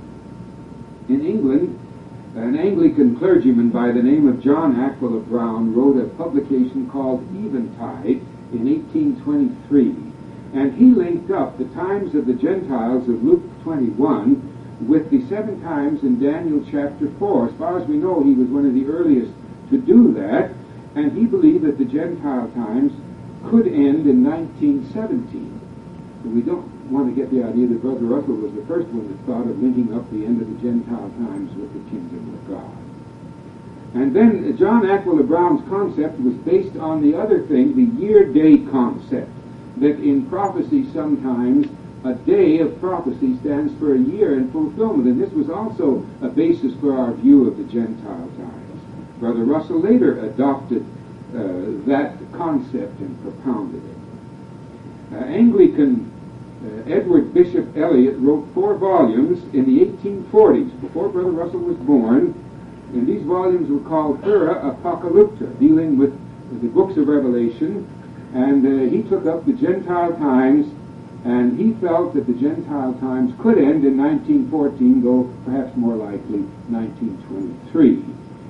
In 1.09 1.25
England, 1.25 1.77
an 2.35 2.57
Anglican 2.57 3.17
clergyman 3.17 3.71
by 3.71 3.91
the 3.91 4.01
name 4.01 4.29
of 4.29 4.41
John 4.41 4.79
Aquila 4.79 5.19
Brown 5.19 5.75
wrote 5.75 5.97
a 5.97 6.07
publication 6.15 6.89
called 6.89 7.21
Eventide 7.35 8.23
in 8.53 8.71
1823 8.71 10.10
and 10.53 10.73
he 10.73 10.85
linked 10.85 11.31
up 11.31 11.57
the 11.57 11.65
times 11.65 12.13
of 12.13 12.25
the 12.25 12.33
Gentiles 12.33 13.07
of 13.07 13.23
Luke 13.23 13.43
21 13.63 14.85
with 14.87 15.09
the 15.09 15.25
seven 15.27 15.61
times 15.61 16.03
in 16.03 16.19
Daniel 16.19 16.65
chapter 16.69 17.09
4. 17.19 17.49
As 17.49 17.55
far 17.55 17.79
as 17.79 17.87
we 17.87 17.95
know, 17.97 18.23
he 18.23 18.33
was 18.33 18.49
one 18.49 18.65
of 18.65 18.73
the 18.73 18.85
earliest 18.85 19.31
to 19.69 19.77
do 19.77 20.13
that, 20.13 20.51
and 20.95 21.15
he 21.17 21.25
believed 21.25 21.63
that 21.63 21.77
the 21.77 21.85
Gentile 21.85 22.49
times 22.51 22.91
could 23.49 23.67
end 23.67 24.07
in 24.07 24.23
1917. 24.23 25.59
But 26.23 26.31
we 26.31 26.41
don't 26.41 26.67
want 26.91 27.07
to 27.07 27.15
get 27.15 27.31
the 27.31 27.43
idea 27.43 27.67
that 27.67 27.81
Brother 27.81 28.03
Russell 28.03 28.35
was 28.35 28.53
the 28.53 28.65
first 28.65 28.87
one 28.89 29.07
that 29.07 29.17
thought 29.25 29.47
of 29.47 29.57
linking 29.61 29.95
up 29.95 30.09
the 30.11 30.25
end 30.25 30.41
of 30.41 30.49
the 30.49 30.59
Gentile 30.59 31.09
times 31.23 31.55
with 31.55 31.71
the 31.71 31.89
kingdom 31.89 32.33
of 32.35 32.49
God. 32.49 32.77
And 33.93 34.15
then 34.15 34.57
John 34.57 34.89
Aquila 34.89 35.23
Brown's 35.23 35.67
concept 35.69 36.19
was 36.19 36.33
based 36.43 36.75
on 36.77 37.01
the 37.01 37.17
other 37.17 37.45
thing, 37.47 37.75
the 37.75 38.01
year-day 38.01 38.69
concept 38.69 39.31
that 39.77 39.99
in 39.99 40.25
prophecy 40.27 40.91
sometimes 40.91 41.67
a 42.03 42.13
day 42.13 42.59
of 42.59 42.79
prophecy 42.79 43.37
stands 43.37 43.77
for 43.79 43.93
a 43.93 43.99
year 43.99 44.37
in 44.37 44.51
fulfillment. 44.51 45.07
And 45.07 45.21
this 45.21 45.31
was 45.31 45.49
also 45.49 46.05
a 46.21 46.29
basis 46.29 46.73
for 46.79 46.97
our 46.97 47.13
view 47.13 47.47
of 47.47 47.57
the 47.57 47.63
Gentile 47.65 48.29
times. 48.37 48.81
Brother 49.19 49.43
Russell 49.43 49.79
later 49.79 50.25
adopted 50.25 50.83
uh, 51.29 51.85
that 51.85 52.17
concept 52.33 52.99
and 52.99 53.21
propounded 53.21 53.83
it. 53.85 53.97
Uh, 55.13 55.25
Anglican 55.25 56.11
uh, 56.63 56.89
Edward 56.91 57.33
Bishop 57.33 57.77
Elliott 57.77 58.17
wrote 58.17 58.47
four 58.53 58.75
volumes 58.77 59.43
in 59.53 59.65
the 59.65 59.85
1840s, 59.85 60.81
before 60.81 61.09
Brother 61.09 61.31
Russell 61.31 61.59
was 61.59 61.77
born, 61.77 62.33
and 62.93 63.07
these 63.07 63.23
volumes 63.23 63.69
were 63.69 63.87
called 63.87 64.21
Horae 64.21 64.55
Apocalypticae, 64.55 65.59
dealing 65.59 65.97
with 65.97 66.11
the 66.61 66.67
books 66.67 66.97
of 66.97 67.07
Revelation 67.07 67.87
and 68.33 68.65
uh, 68.65 68.91
he 68.91 69.03
took 69.03 69.25
up 69.25 69.45
the 69.45 69.53
Gentile 69.53 70.13
times, 70.17 70.71
and 71.25 71.59
he 71.59 71.73
felt 71.81 72.13
that 72.13 72.27
the 72.27 72.33
Gentile 72.33 72.93
times 72.95 73.33
could 73.39 73.57
end 73.57 73.85
in 73.85 73.97
1914, 73.97 75.03
though 75.03 75.29
perhaps 75.45 75.75
more 75.75 75.95
likely 75.95 76.39
1923. 76.69 78.03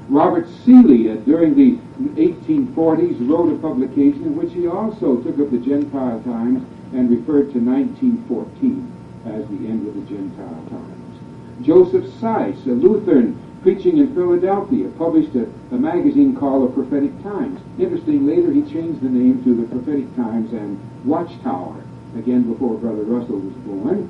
Robert 0.09 0.45
uh, 0.45 1.15
during 1.25 1.55
the 1.55 1.77
1840s, 2.19 3.27
wrote 3.29 3.53
a 3.53 3.57
publication 3.59 4.23
in 4.23 4.35
which 4.35 4.53
he 4.53 4.67
also 4.67 5.17
took 5.21 5.39
up 5.39 5.51
the 5.51 5.57
Gentile 5.57 6.21
times 6.23 6.63
and 6.93 7.09
referred 7.09 7.51
to 7.53 7.59
1914 7.59 8.91
as 9.25 9.47
the 9.47 9.67
end 9.67 9.87
of 9.87 9.95
the 9.95 10.01
Gentile 10.01 10.63
times. 10.69 11.65
Joseph 11.65 12.05
Seiss, 12.19 12.65
a 12.65 12.71
Lutheran 12.71 13.39
preaching 13.61 13.97
in 13.97 14.13
Philadelphia, 14.15 14.89
published 14.97 15.35
a, 15.35 15.43
a 15.73 15.77
magazine 15.77 16.35
called 16.35 16.69
The 16.69 16.73
Prophetic 16.73 17.11
Times. 17.21 17.59
Interesting, 17.79 18.25
later 18.25 18.51
he 18.51 18.61
changed 18.63 19.01
the 19.01 19.09
name 19.09 19.43
to 19.43 19.55
The 19.55 19.67
Prophetic 19.67 20.15
Times 20.15 20.51
and 20.53 20.79
Watchtower, 21.05 21.83
again 22.17 22.51
before 22.51 22.77
Brother 22.77 23.03
Russell 23.03 23.37
was 23.37 23.53
born. 23.65 24.09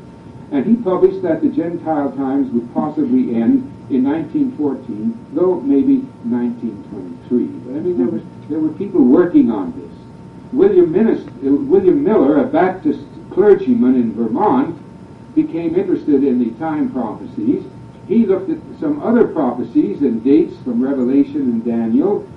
And 0.51 0.65
he 0.65 0.75
published 0.75 1.21
that 1.21 1.41
the 1.41 1.49
Gentile 1.49 2.11
times 2.11 2.51
would 2.51 2.73
possibly 2.73 3.35
end 3.35 3.71
in 3.89 4.03
1914, 4.03 5.27
though 5.33 5.61
maybe 5.61 5.99
1923. 6.27 7.45
But 7.45 7.71
I 7.71 7.79
mean, 7.79 7.97
there 7.97 8.07
was 8.07 8.21
there 8.49 8.59
were 8.59 8.73
people 8.73 9.01
working 9.01 9.49
on 9.49 9.71
this. 9.79 9.91
William, 10.51 10.91
Minister, 10.91 11.29
uh, 11.29 11.51
William 11.51 12.03
Miller, 12.03 12.43
a 12.43 12.47
Baptist 12.47 13.05
clergyman 13.31 13.95
in 13.95 14.13
Vermont, 14.13 14.77
became 15.35 15.75
interested 15.75 16.25
in 16.25 16.39
the 16.39 16.51
time 16.59 16.91
prophecies. 16.91 17.63
He 18.11 18.25
looked 18.25 18.49
at 18.49 18.57
some 18.81 19.01
other 19.01 19.25
prophecies 19.25 20.01
and 20.01 20.21
dates 20.21 20.53
from 20.65 20.83
Revelation 20.83 21.43
and 21.43 21.63
Daniel 21.63 22.27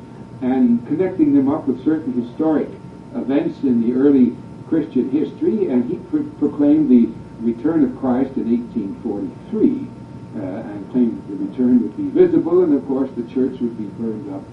and 0.40 0.86
connecting 0.86 1.34
them 1.34 1.48
up 1.48 1.66
with 1.66 1.84
certain 1.84 2.12
historic 2.12 2.68
events 3.12 3.60
in 3.64 3.82
the 3.82 3.92
early 3.92 4.36
Christian 4.68 5.10
history, 5.10 5.66
and 5.66 5.90
he 5.90 5.96
pro- 5.96 6.30
proclaimed 6.38 6.88
the 6.88 7.08
return 7.40 7.82
of 7.82 7.98
Christ 7.98 8.36
in 8.36 8.48
1843 8.48 9.88
uh, 10.36 10.46
and 10.46 10.92
claimed 10.92 11.18
that 11.18 11.38
the 11.38 11.44
return 11.44 11.82
would 11.82 11.96
be 11.96 12.08
visible, 12.08 12.62
and 12.62 12.72
of 12.72 12.86
course 12.86 13.10
the 13.16 13.24
church 13.24 13.58
would 13.60 13.76
be 13.76 13.86
burned 14.00 14.32
up, 14.32 14.44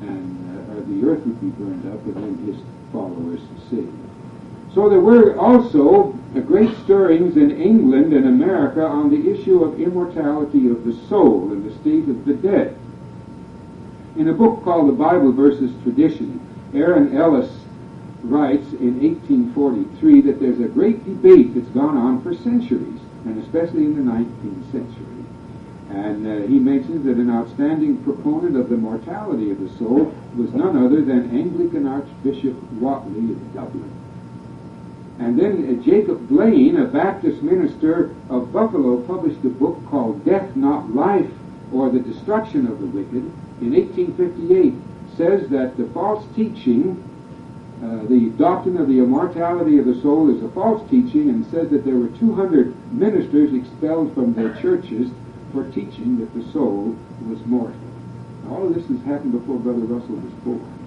and 0.00 0.32
uh, 0.48 0.80
the 0.88 1.06
earth 1.06 1.20
would 1.26 1.40
be 1.42 1.50
burned 1.62 1.92
up, 1.92 2.02
and 2.06 2.16
then 2.16 2.46
his 2.46 2.56
followers 2.90 3.40
saved. 3.68 4.09
So 4.74 4.88
there 4.88 5.00
were 5.00 5.36
also 5.36 6.12
great 6.46 6.76
stirrings 6.84 7.36
in 7.36 7.60
England 7.60 8.12
and 8.12 8.26
America 8.26 8.84
on 8.84 9.10
the 9.10 9.30
issue 9.30 9.64
of 9.64 9.80
immortality 9.80 10.68
of 10.68 10.84
the 10.84 10.94
soul 11.08 11.50
and 11.50 11.64
the 11.64 11.76
state 11.80 12.08
of 12.08 12.24
the 12.24 12.34
dead. 12.34 12.78
In 14.16 14.28
a 14.28 14.32
book 14.32 14.62
called 14.62 14.88
The 14.88 14.92
Bible 14.92 15.32
versus 15.32 15.72
Tradition, 15.82 16.40
Aaron 16.72 17.16
Ellis 17.16 17.50
writes 18.22 18.72
in 18.74 19.00
1843 19.00 20.20
that 20.22 20.40
there's 20.40 20.60
a 20.60 20.68
great 20.68 21.04
debate 21.04 21.54
that's 21.54 21.68
gone 21.70 21.96
on 21.96 22.22
for 22.22 22.34
centuries, 22.34 23.00
and 23.24 23.42
especially 23.42 23.84
in 23.84 23.96
the 23.96 24.12
19th 24.12 24.70
century. 24.70 25.24
And 25.90 26.26
uh, 26.26 26.46
he 26.46 26.60
mentions 26.60 27.04
that 27.06 27.16
an 27.16 27.30
outstanding 27.30 28.04
proponent 28.04 28.56
of 28.56 28.68
the 28.68 28.76
mortality 28.76 29.50
of 29.50 29.58
the 29.58 29.68
soul 29.78 30.14
was 30.36 30.52
none 30.52 30.76
other 30.76 31.02
than 31.02 31.36
Anglican 31.36 31.88
Archbishop 31.88 32.54
Whately 32.78 33.32
of 33.32 33.54
Dublin. 33.54 33.99
And 35.20 35.38
then 35.38 35.78
uh, 35.78 35.84
Jacob 35.84 36.28
Blain, 36.28 36.76
a 36.78 36.86
Baptist 36.86 37.42
minister 37.42 38.14
of 38.30 38.52
Buffalo, 38.52 39.02
published 39.02 39.44
a 39.44 39.50
book 39.50 39.78
called 39.86 40.24
Death 40.24 40.56
Not 40.56 40.94
Life, 40.94 41.30
or 41.72 41.90
The 41.90 42.00
Destruction 42.00 42.66
of 42.66 42.80
the 42.80 42.86
Wicked, 42.86 43.30
in 43.60 43.74
1858, 43.74 44.72
says 45.16 45.48
that 45.50 45.76
the 45.76 45.86
false 45.92 46.24
teaching 46.34 47.04
uh, 47.82 48.04
the 48.08 48.30
doctrine 48.36 48.76
of 48.76 48.88
the 48.88 48.98
immortality 48.98 49.78
of 49.78 49.86
the 49.86 49.98
soul 50.02 50.34
is 50.34 50.42
a 50.42 50.48
false 50.50 50.82
teaching 50.90 51.30
and 51.30 51.46
says 51.50 51.70
that 51.70 51.82
there 51.82 51.96
were 51.96 52.08
200 52.18 52.92
ministers 52.92 53.54
expelled 53.54 54.14
from 54.14 54.34
their 54.34 54.54
churches 54.60 55.10
for 55.52 55.64
teaching 55.70 56.18
that 56.18 56.32
the 56.34 56.52
soul 56.52 56.94
was 57.26 57.38
mortal. 57.46 57.80
All 58.50 58.66
of 58.66 58.74
this 58.74 58.86
has 58.88 59.00
happened 59.06 59.32
before 59.32 59.58
Brother 59.58 59.80
Russell 59.80 60.16
was 60.16 60.32
born. 60.44 60.80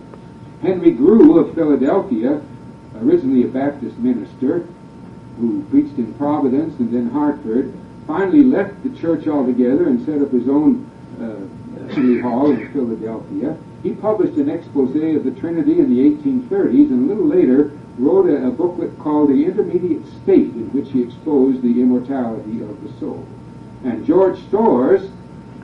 Henry 0.61 0.91
Grew 0.91 1.39
of 1.39 1.55
Philadelphia, 1.55 2.41
originally 3.03 3.43
a 3.43 3.47
Baptist 3.47 3.97
minister, 3.97 4.65
who 5.39 5.63
preached 5.69 5.97
in 5.97 6.13
Providence 6.15 6.77
and 6.79 6.93
then 6.93 7.09
Hartford, 7.09 7.73
finally 8.07 8.43
left 8.43 8.83
the 8.83 8.89
church 8.99 9.27
altogether 9.27 9.87
and 9.87 10.05
set 10.05 10.21
up 10.21 10.31
his 10.31 10.47
own 10.47 10.89
uh, 11.19 11.93
city 11.93 12.19
hall 12.19 12.51
in 12.51 12.71
Philadelphia. 12.71 13.57
He 13.81 13.91
published 13.93 14.37
an 14.37 14.49
expose 14.49 14.95
of 14.95 15.23
the 15.23 15.39
Trinity 15.39 15.79
in 15.79 15.93
the 15.93 16.09
1830s 16.09 16.89
and 16.89 17.09
a 17.09 17.13
little 17.13 17.27
later 17.27 17.71
wrote 17.97 18.29
a, 18.29 18.47
a 18.47 18.51
booklet 18.51 18.97
called 18.99 19.29
The 19.29 19.45
Intermediate 19.45 20.05
State 20.23 20.53
in 20.53 20.71
which 20.71 20.91
he 20.91 21.01
exposed 21.03 21.61
the 21.61 21.81
immortality 21.81 22.61
of 22.61 22.81
the 22.83 22.99
soul. 22.99 23.25
And 23.83 24.05
George 24.05 24.39
Storrs, 24.47 25.09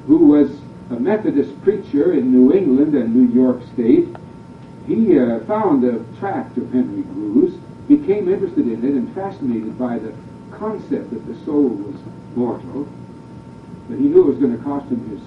who 0.08 0.18
was 0.18 0.52
a 0.92 1.00
Methodist 1.00 1.60
preacher 1.62 2.14
in 2.14 2.32
New 2.32 2.54
England 2.54 2.96
and 2.96 3.16
New 3.16 3.34
York 3.34 3.62
State, 3.74 4.08
he 4.90 5.20
uh, 5.20 5.40
found 5.42 5.84
a 5.84 6.04
tract 6.18 6.58
of 6.58 6.72
Henry 6.74 7.04
Grew's, 7.04 7.54
became 7.88 8.32
interested 8.32 8.68
in 8.68 8.84
it 8.84 8.94
and 8.94 9.14
fascinated 9.14 9.78
by 9.78 10.00
the 10.00 10.14
concept 10.52 11.12
that 11.12 11.28
the 11.28 11.36
soul 11.46 11.70
was 11.70 11.96
mortal, 12.36 12.88
but 13.88 14.00
he 14.00 14.06
knew 14.06 14.24
it 14.24 14.28
was 14.28 14.38
going 14.38 14.58
to 14.58 14.64
cost 14.64 14.90
him 14.92 15.08
his 15.10 15.22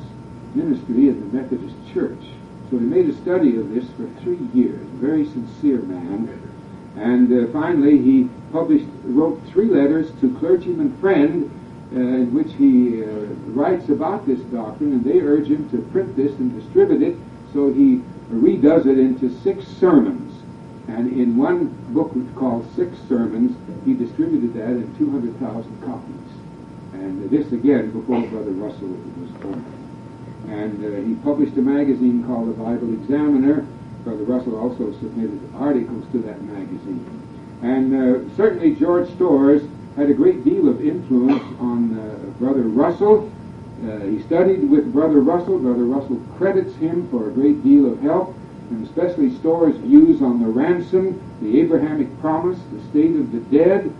ministry 0.57 1.09
in 1.09 1.21
the 1.21 1.41
Methodist 1.41 1.77
Church. 1.95 2.19
So 2.71 2.79
he 2.79 2.85
made 2.85 3.09
a 3.09 3.15
study 3.23 3.57
of 3.57 3.73
this 3.73 3.85
for 3.91 4.09
three 4.23 4.41
years, 4.53 4.81
a 4.81 4.97
very 4.97 5.27
sincere 5.27 5.83
man. 5.83 6.29
And 6.97 7.49
uh, 7.49 7.53
finally, 7.53 7.99
he 7.99 8.29
published, 8.51 8.87
wrote 9.05 9.41
three 9.47 9.67
letters 9.67 10.11
to 10.21 10.37
clergyman 10.39 10.97
friend 10.99 11.51
uh, 11.95 11.99
in 11.99 12.35
which 12.35 12.53
he 12.55 13.05
uh, 13.05 13.07
writes 13.55 13.89
about 13.91 14.27
this 14.27 14.41
doctrine, 14.51 14.93
and 14.93 15.05
they 15.05 15.21
urge 15.21 15.47
him 15.47 15.71
to 15.71 15.79
print 15.93 16.17
this 16.17 16.33
and 16.39 16.53
distribute 16.61 17.03
it. 17.03 17.17
So 17.53 17.73
he 17.73 18.03
redoes 18.33 18.87
it 18.87 18.99
into 18.99 19.31
six 19.43 19.67
sermons. 19.67 20.33
And 20.89 21.13
in 21.13 21.37
one 21.37 21.69
book 21.95 22.13
called 22.35 22.69
Six 22.75 22.99
Sermons, 23.09 23.57
he 23.85 23.95
distributed 23.95 24.55
that 24.55 24.71
in 24.71 24.95
200,000 24.99 25.83
copies. 25.83 26.13
And 26.93 27.31
this 27.31 27.53
again 27.53 27.93
before 27.93 28.21
Brother 28.27 28.51
Russell 28.51 28.89
was 28.89 29.31
born. 29.41 29.65
And 30.49 30.85
uh, 30.85 31.07
he 31.07 31.15
published 31.23 31.57
a 31.57 31.63
magazine 31.63 32.25
called 32.27 32.49
the 32.49 32.63
Bible 32.63 32.93
Examiner. 32.95 33.67
Brother 34.05 34.25
Russell 34.25 34.59
also 34.59 34.93
submitted 34.99 35.41
articles 35.55 36.05
to 36.13 36.19
that 36.19 36.43
magazine. 36.43 37.07
And 37.63 37.95
uh, 37.95 38.37
certainly 38.37 38.75
George 38.75 39.09
Storrs 39.15 39.63
had 39.97 40.11
a 40.11 40.15
great 40.15 40.45
deal 40.45 40.69
of 40.69 40.85
influence 40.85 41.43
on 41.61 41.99
uh, 41.99 42.15
Brother 42.39 42.63
Russell. 42.63 43.31
Uh, 43.83 43.99
he 44.07 44.23
studied 44.23 44.69
with 44.71 44.93
Brother 44.93 45.21
Russell. 45.21 45.59
Brother 45.59 45.85
Russell 45.85 46.21
credits 46.37 46.75
him 46.77 47.09
for 47.09 47.29
a 47.29 47.33
great 47.33 47.63
deal 47.65 47.93
of 47.93 48.01
help, 48.01 48.35
and 48.71 48.87
especially 48.87 49.37
Storrs' 49.39 49.77
views 49.77 50.23
on 50.23 50.41
the 50.41 50.49
ransom, 50.49 51.21
the 51.41 51.61
Abrahamic 51.61 52.21
promise, 52.21 52.59
the 52.73 52.83
state 52.91 53.17
of 53.17 53.33
the 53.33 53.41
dead, 53.57 53.93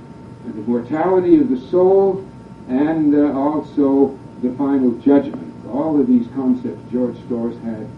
and 0.45 0.55
the 0.55 0.63
mortality 0.71 1.41
of 1.41 1.49
the 1.49 1.59
soul, 1.71 2.27
and 2.69 3.15
uh, 3.15 3.33
also 3.39 4.19
the 4.43 4.53
final 4.55 4.93
judgment 5.01 5.53
all 5.73 5.99
of 5.99 6.07
these 6.07 6.27
concepts 6.35 6.81
George 6.93 7.17
Storrs 7.27 7.57
had 7.65 7.89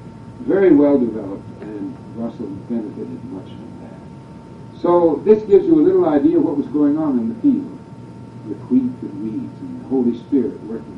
very 0.40 0.74
well 0.74 0.98
developed, 0.98 1.46
and 1.60 1.96
Russell 2.16 2.46
benefited 2.68 3.24
much 3.24 3.46
from 3.46 3.80
that. 3.82 4.80
So 4.80 5.22
this 5.24 5.42
gives 5.44 5.66
you 5.66 5.80
a 5.80 5.82
little 5.82 6.08
idea 6.08 6.38
of 6.38 6.44
what 6.44 6.56
was 6.56 6.66
going 6.68 6.96
on 6.98 7.18
in 7.18 7.28
the 7.28 7.40
field 7.40 7.78
with 8.46 8.60
wheat 8.70 8.82
and 9.02 9.22
weeds 9.22 9.60
and 9.60 9.80
the 9.84 9.88
Holy 9.88 10.18
Spirit 10.18 10.60
working. 10.64 10.93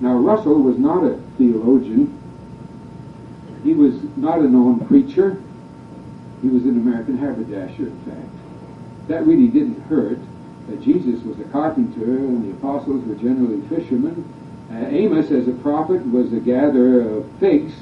Now 0.00 0.14
Russell 0.14 0.62
was 0.62 0.78
not 0.78 1.04
a 1.04 1.20
theologian. 1.36 2.16
He 3.64 3.74
was 3.74 3.94
not 4.16 4.38
a 4.38 4.48
known 4.48 4.86
preacher. 4.86 5.42
He 6.42 6.48
was 6.48 6.64
an 6.64 6.78
American 6.80 7.18
haberdasher, 7.18 7.88
in 7.88 7.98
fact. 8.04 9.08
That 9.08 9.26
really 9.26 9.48
didn't 9.48 9.80
hurt. 9.82 10.18
Uh, 10.68 10.76
Jesus 10.76 11.22
was 11.24 11.38
a 11.40 11.44
carpenter, 11.44 12.18
and 12.18 12.44
the 12.44 12.56
apostles 12.56 13.04
were 13.04 13.14
generally 13.14 13.60
fishermen, 13.68 14.24
uh, 14.70 14.74
Amos, 14.74 15.30
as 15.30 15.48
a 15.48 15.52
prophet, 15.52 16.04
was 16.12 16.32
a 16.32 16.40
gatherer 16.40 17.18
of 17.18 17.30
figs 17.40 17.72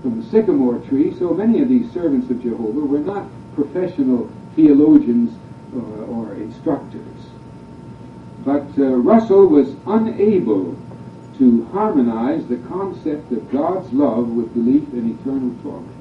from 0.00 0.22
the 0.22 0.26
sycamore 0.30 0.78
tree, 0.88 1.14
so 1.18 1.34
many 1.34 1.60
of 1.60 1.68
these 1.68 1.90
servants 1.92 2.30
of 2.30 2.42
Jehovah 2.42 2.80
were 2.80 3.00
not 3.00 3.26
professional 3.54 4.30
theologians 4.56 5.36
or, 5.74 5.82
uh, 5.82 6.06
or 6.06 6.34
instructors. 6.34 7.02
But 8.44 8.66
uh, 8.78 8.96
Russell 8.96 9.46
was 9.46 9.74
unable 9.86 10.74
to 11.40 11.64
harmonize 11.72 12.46
the 12.48 12.58
concept 12.68 13.32
of 13.32 13.50
God's 13.50 13.90
love 13.94 14.28
with 14.28 14.52
belief 14.52 14.86
in 14.92 15.18
eternal 15.18 15.56
torment. 15.62 15.96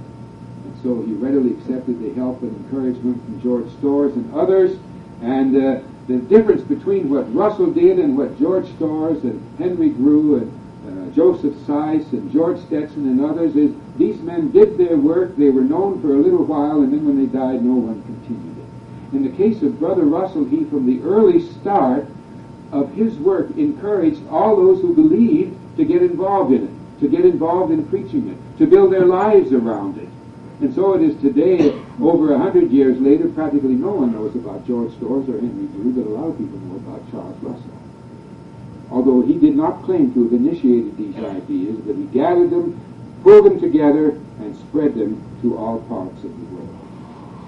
And 0.66 0.84
so 0.84 1.02
he 1.02 1.14
readily 1.14 1.54
accepted 1.54 2.04
the 2.04 2.14
help 2.14 2.42
and 2.42 2.54
encouragement 2.66 3.24
from 3.24 3.42
George 3.42 3.72
Storrs 3.78 4.14
and 4.16 4.34
others, 4.36 4.78
and 5.22 5.56
uh, 5.56 5.82
the 6.08 6.18
difference 6.18 6.62
between 6.64 7.10
what 7.10 7.34
Russell 7.34 7.72
did 7.72 8.00
and 8.00 8.18
what 8.18 8.38
George 8.38 8.68
Storrs 8.76 9.24
and 9.24 9.42
Henry 9.58 9.90
Grew 9.90 10.36
and 10.36 10.52
uh, 11.10 11.16
Joseph 11.16 11.56
Seiss 11.66 12.12
and 12.12 12.30
George 12.34 12.60
Stetson 12.66 13.08
and 13.08 13.24
others 13.24 13.56
is 13.56 13.74
these 13.98 14.20
men 14.20 14.52
did 14.52 14.78
their 14.78 14.98
work, 14.98 15.38
they 15.38 15.50
were 15.50 15.62
known 15.62 16.02
for 16.02 16.16
a 16.16 16.20
little 16.20 16.44
while, 16.44 16.82
and 16.82 16.92
then 16.92 17.06
when 17.06 17.18
they 17.18 17.32
died, 17.32 17.64
no 17.64 17.76
one 17.76 18.04
continued 18.04 18.58
it. 18.58 19.16
In 19.16 19.24
the 19.24 19.38
case 19.38 19.62
of 19.64 19.80
Brother 19.80 20.04
Russell, 20.04 20.44
he 20.44 20.66
from 20.66 20.86
the 20.86 21.02
early 21.08 21.40
start 21.40 22.08
of 22.72 22.94
his 22.94 23.16
work 23.18 23.50
encouraged 23.58 24.22
all 24.30 24.56
those 24.56 24.82
who 24.82 24.94
believed 24.94 25.58
to 25.78 25.86
get 25.86 26.02
involved 26.02 26.54
in 26.54 26.66
it. 26.66 26.74
to 27.00 27.08
get 27.08 27.26
involved 27.26 27.72
in 27.72 27.86
preaching 27.88 28.30
it, 28.30 28.58
to 28.58 28.68
build 28.68 28.92
their 28.92 29.06
lives 29.06 29.54
around 29.54 29.98
it. 29.98 30.10
And 30.62 30.74
so 30.76 30.94
it 30.96 31.02
is 31.02 31.16
today, 31.22 31.72
over 32.02 32.34
a 32.34 32.38
hundred 32.38 32.72
years 32.72 33.00
later, 33.00 33.30
practically 33.30 33.76
no 33.76 33.92
one 33.92 34.12
knows 34.12 34.36
about 34.36 34.68
George 34.68 34.92
Storrs 34.96 35.30
or 35.30 35.40
Henry 35.40 35.68
Grew, 35.68 35.94
but 35.94 36.10
a 36.10 36.14
lot 36.14 36.28
of 36.28 36.38
people 36.38 36.60
know 36.60 36.76
about 36.76 37.10
Charles 37.12 37.38
Russell. 37.42 37.72
Although 38.92 39.22
he 39.22 39.36
did 39.36 39.56
not 39.56 39.84
claim 39.84 40.14
to 40.14 40.24
have 40.24 40.34
initiated 40.34 40.98
these 40.98 41.16
ideas, 41.24 41.78
but 41.86 41.96
he 41.96 42.04
gathered 42.06 42.50
them, 42.50 42.78
pulled 43.24 43.46
them 43.46 43.62
together, 43.62 44.10
and 44.40 44.58
spread 44.58 44.96
them 44.96 45.24
to 45.42 45.58
all 45.58 45.80
parts 45.84 46.22
of 46.26 46.38
the 46.38 46.56
world. 46.56 46.78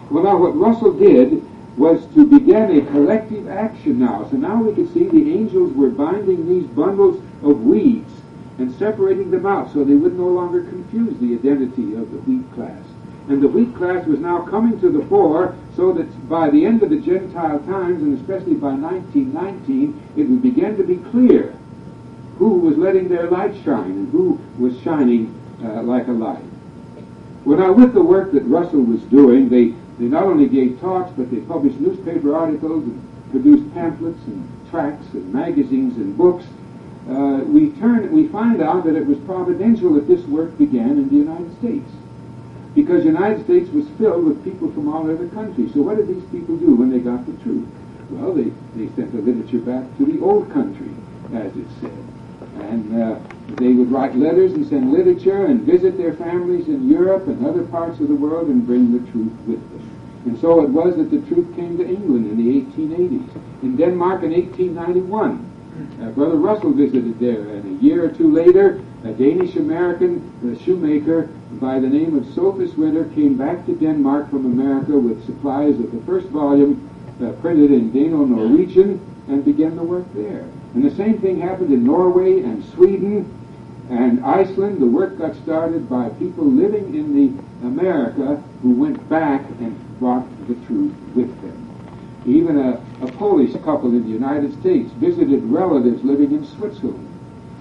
Well, 0.10 0.24
now 0.24 0.38
what 0.38 0.56
Russell 0.56 0.94
did 0.94 1.44
was 1.78 2.06
to 2.14 2.26
begin 2.26 2.78
a 2.78 2.92
collective 2.92 3.48
action 3.48 4.00
now. 4.00 4.28
So 4.30 4.38
now 4.38 4.62
we 4.62 4.74
can 4.74 4.92
see 4.94 5.08
the 5.08 5.34
angels 5.34 5.74
were 5.74 5.90
binding 5.90 6.48
these 6.48 6.68
bundles 6.68 7.24
of 7.44 7.64
weeds 7.64 8.12
and 8.58 8.74
separating 8.76 9.32
them 9.32 9.46
out 9.46 9.72
so 9.72 9.84
they 9.84 9.96
would 9.96 10.18
no 10.18 10.28
longer 10.28 10.64
confuse 10.64 11.18
the 11.20 11.34
identity 11.34 11.96
of 11.96 12.12
the 12.12 12.18
wheat 12.20 12.54
class. 12.54 12.84
And 13.30 13.42
the 13.42 13.48
wheat 13.48 13.76
class 13.76 14.06
was 14.06 14.20
now 14.20 14.42
coming 14.42 14.80
to 14.82 14.90
the 14.90 15.06
fore 15.06 15.56
so 15.76 15.94
that 15.94 16.30
by 16.30 16.50
the 16.50 16.66
end 16.66 16.84
of 16.84 16.90
the 16.90 17.00
Gentile 17.00 17.60
times, 17.60 18.02
and 18.02 18.20
especially 18.20 18.56
by 18.56 18.74
1919, 18.74 20.12
it 20.18 20.24
would 20.24 20.42
begin 20.42 20.76
to 20.78 20.84
be 20.84 20.98
clear 20.98 21.56
who 22.38 22.56
was 22.56 22.78
letting 22.78 23.08
their 23.08 23.30
light 23.30 23.54
shine 23.64 23.92
and 23.92 24.12
who 24.12 24.40
was 24.58 24.80
shining 24.82 25.34
uh, 25.64 25.82
like 25.84 26.08
a 26.08 26.12
light. 26.12 26.44
Well, 27.46 27.60
now 27.60 27.72
with 27.72 27.94
the 27.94 28.04
work 28.04 28.32
that 28.34 28.44
Russell 28.44 28.82
was 28.82 29.02
doing, 29.04 29.50
they, 29.50 29.74
they 30.02 30.08
not 30.08 30.24
only 30.24 30.48
gave 30.48 30.82
talks, 30.82 31.12
but 31.16 31.30
they 31.30 31.42
published 31.42 31.80
newspaper 31.80 32.36
articles 32.36 32.84
and 32.86 33.30
produced 33.30 33.72
pamphlets 33.76 34.18
and 34.26 34.50
tracts 34.72 35.06
and 35.14 35.32
magazines 35.32 35.96
and 35.98 36.18
books. 36.18 36.44
Uh, 37.08 37.46
we 37.46 37.70
turn, 37.78 38.12
we 38.12 38.28
find 38.30 38.64
out 38.64 38.84
that 38.86 38.96
it 38.96 39.06
was 39.06 39.20
providential 39.20 39.94
that 39.94 40.08
this 40.08 40.26
work 40.26 40.58
began 40.58 40.98
in 40.98 41.08
the 41.08 41.16
United 41.16 41.56
States 41.60 41.90
because 42.74 43.04
the 43.04 43.10
United 43.10 43.44
States 43.44 43.70
was 43.70 43.88
filled 44.00 44.26
with 44.26 44.44
people 44.44 44.72
from 44.72 44.90
all 44.90 45.08
over 45.08 45.24
the 45.24 45.36
country. 45.36 45.70
So 45.70 45.84
what 45.84 45.98
did 45.98 46.08
these 46.08 46.26
people 46.32 46.58
do 46.58 46.74
when 46.74 46.90
they 46.90 47.00
got 47.00 47.24
the 47.28 47.38
truth? 47.44 47.68
Well, 48.10 48.34
they, 48.34 48.50
they 48.74 48.90
sent 48.96 49.12
the 49.12 49.22
literature 49.22 49.60
back 49.60 49.86
to 49.98 50.06
the 50.06 50.20
old 50.20 50.52
country, 50.52 50.90
as 51.34 51.56
it 51.56 51.68
said. 51.80 51.94
And 52.72 53.02
uh, 53.02 53.20
they 53.58 53.74
would 53.74 53.92
write 53.92 54.16
letters 54.16 54.54
and 54.54 54.66
send 54.68 54.92
literature 54.92 55.46
and 55.46 55.62
visit 55.62 55.98
their 55.98 56.14
families 56.14 56.68
in 56.68 56.90
Europe 56.90 57.28
and 57.28 57.46
other 57.46 57.64
parts 57.64 58.00
of 58.00 58.08
the 58.08 58.16
world 58.16 58.48
and 58.48 58.66
bring 58.66 58.92
the 58.92 59.12
truth 59.12 59.34
with 59.46 59.62
them. 59.70 59.91
And 60.26 60.40
so 60.40 60.64
it 60.64 60.70
was 60.70 60.96
that 60.98 61.10
the 61.10 61.22
truth 61.34 61.56
came 61.56 61.78
to 61.78 61.88
England 61.88 62.30
in 62.30 62.38
the 62.38 62.62
1880s. 62.62 63.64
In 63.64 63.76
Denmark 63.76 64.24
in 64.24 64.32
1891, 64.32 65.52
uh, 66.02 66.10
Brother 66.12 66.36
Russell 66.36 66.72
visited 66.72 67.20
there, 67.20 67.42
and 67.42 67.80
a 67.80 67.84
year 67.84 68.06
or 68.06 68.10
two 68.10 68.32
later, 68.32 68.82
a 69.04 69.12
Danish 69.14 69.56
American 69.56 70.22
shoemaker 70.64 71.30
by 71.54 71.80
the 71.80 71.88
name 71.88 72.16
of 72.18 72.32
Sophus 72.36 72.76
Winter 72.76 73.06
came 73.16 73.36
back 73.36 73.66
to 73.66 73.76
Denmark 73.76 74.30
from 74.30 74.46
America 74.46 74.92
with 74.92 75.26
supplies 75.26 75.80
of 75.80 75.92
the 75.92 76.02
first 76.06 76.28
volume 76.28 76.88
uh, 77.24 77.32
printed 77.42 77.72
in 77.72 77.92
Dano 77.92 78.26
Norwegian 78.26 79.00
and 79.28 79.44
began 79.44 79.76
the 79.76 79.84
work 79.84 80.06
there. 80.14 80.46
And 80.74 80.84
the 80.84 80.96
same 80.96 81.20
thing 81.20 81.40
happened 81.40 81.74
in 81.74 81.84
Norway 81.84 82.42
and 82.42 82.64
Sweden 82.74 83.41
and 83.92 84.24
Iceland. 84.26 84.82
The 84.82 84.88
work 84.88 85.18
got 85.18 85.36
started 85.44 85.90
by 85.90 86.10
people 86.12 86.46
living 86.46 86.96
in 86.96 87.14
the 87.14 87.68
America 87.68 88.42
who 88.62 88.72
went 88.72 89.08
back 89.10 89.42
and 89.60 90.00
brought 90.00 90.26
the 90.48 90.56
truth 90.66 90.96
with 91.14 91.30
them. 91.42 91.68
Even 92.26 92.58
a, 92.58 92.82
a 93.04 93.12
Polish 93.14 93.54
couple 93.64 93.90
in 93.90 94.04
the 94.04 94.10
United 94.10 94.58
States 94.60 94.92
visited 94.94 95.44
relatives 95.44 96.04
living 96.04 96.32
in 96.32 96.46
Switzerland. 96.46 97.08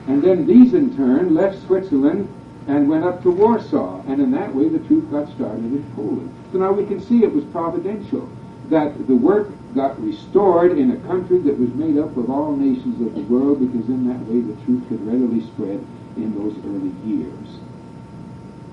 And 0.07 0.23
then 0.23 0.47
these 0.47 0.73
in 0.73 0.97
turn 0.97 1.35
left 1.35 1.62
Switzerland 1.66 2.28
and 2.69 2.89
went 2.89 3.05
up 3.05 3.23
to 3.23 3.31
Warsaw. 3.31 4.02
And 4.07 4.20
in 4.20 4.31
that 4.32 4.55
way 4.55 4.69
the 4.69 4.78
truth 4.86 5.11
got 5.11 5.28
started 5.35 5.65
in 5.65 5.85
Poland. 5.97 6.32
So 6.52 6.59
now 6.59 6.73
we 6.73 6.86
can 6.86 7.01
see 7.01 7.24
it 7.24 7.35
was 7.35 7.44
providential 7.47 8.28
that 8.69 9.07
the 9.09 9.16
work 9.16 9.48
got 9.74 10.01
restored 10.01 10.78
in 10.78 10.93
a 10.93 10.97
country 11.09 11.39
that 11.39 11.59
was 11.59 11.70
made 11.74 11.98
up 11.98 12.16
of 12.16 12.31
all 12.31 12.55
nations 12.55 13.01
of 13.01 13.15
the 13.15 13.23
world 13.23 13.59
because 13.59 13.89
in 13.89 14.07
that 14.07 14.20
way 14.27 14.40
the 14.40 14.65
truth 14.65 14.86
could 14.89 15.05
readily 15.05 15.40
spread 15.47 15.85
in 16.16 16.35
those 16.35 16.57
early 16.65 16.93
years. 17.05 17.59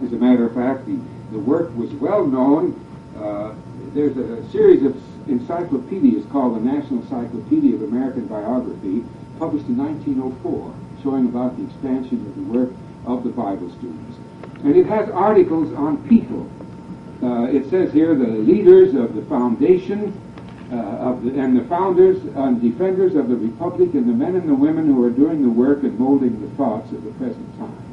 As 0.03 0.13
a 0.13 0.17
matter 0.17 0.45
of 0.45 0.53
fact, 0.53 0.85
the, 0.85 0.99
the 1.31 1.39
work 1.39 1.75
was 1.75 1.91
well 1.93 2.25
known. 2.25 2.79
Uh, 3.17 3.53
there's 3.93 4.15
a 4.17 4.47
series 4.51 4.83
of 4.83 4.95
encyclopedias 5.29 6.25
called 6.31 6.55
the 6.55 6.59
National 6.59 7.01
Encyclopedia 7.01 7.75
of 7.75 7.83
American 7.83 8.27
Biography, 8.27 9.03
published 9.39 9.67
in 9.67 9.77
1904, 9.77 10.73
showing 11.03 11.25
about 11.25 11.57
the 11.57 11.63
expansion 11.63 12.25
of 12.25 12.35
the 12.35 12.43
work 12.43 12.71
of 13.05 13.23
the 13.23 13.29
Bible 13.29 13.69
students. 13.71 14.17
And 14.63 14.75
it 14.75 14.85
has 14.85 15.09
articles 15.09 15.73
on 15.73 16.07
people. 16.07 16.49
Uh, 17.21 17.45
it 17.45 17.69
says 17.69 17.91
here 17.93 18.13
the 18.15 18.27
leaders 18.27 18.93
of 18.93 19.15
the 19.15 19.23
foundation 19.23 20.13
uh, 20.71 20.75
of 20.75 21.23
the, 21.23 21.39
and 21.39 21.57
the 21.57 21.63
founders 21.65 22.21
and 22.35 22.61
defenders 22.61 23.15
of 23.15 23.29
the 23.29 23.35
republic 23.35 23.93
and 23.93 24.09
the 24.09 24.13
men 24.13 24.35
and 24.35 24.49
the 24.49 24.55
women 24.55 24.87
who 24.87 25.03
are 25.03 25.09
doing 25.09 25.41
the 25.41 25.49
work 25.49 25.83
and 25.83 25.97
molding 25.97 26.41
the 26.41 26.55
thoughts 26.55 26.91
of 26.91 27.03
the 27.03 27.11
present 27.11 27.57
time. 27.57 27.83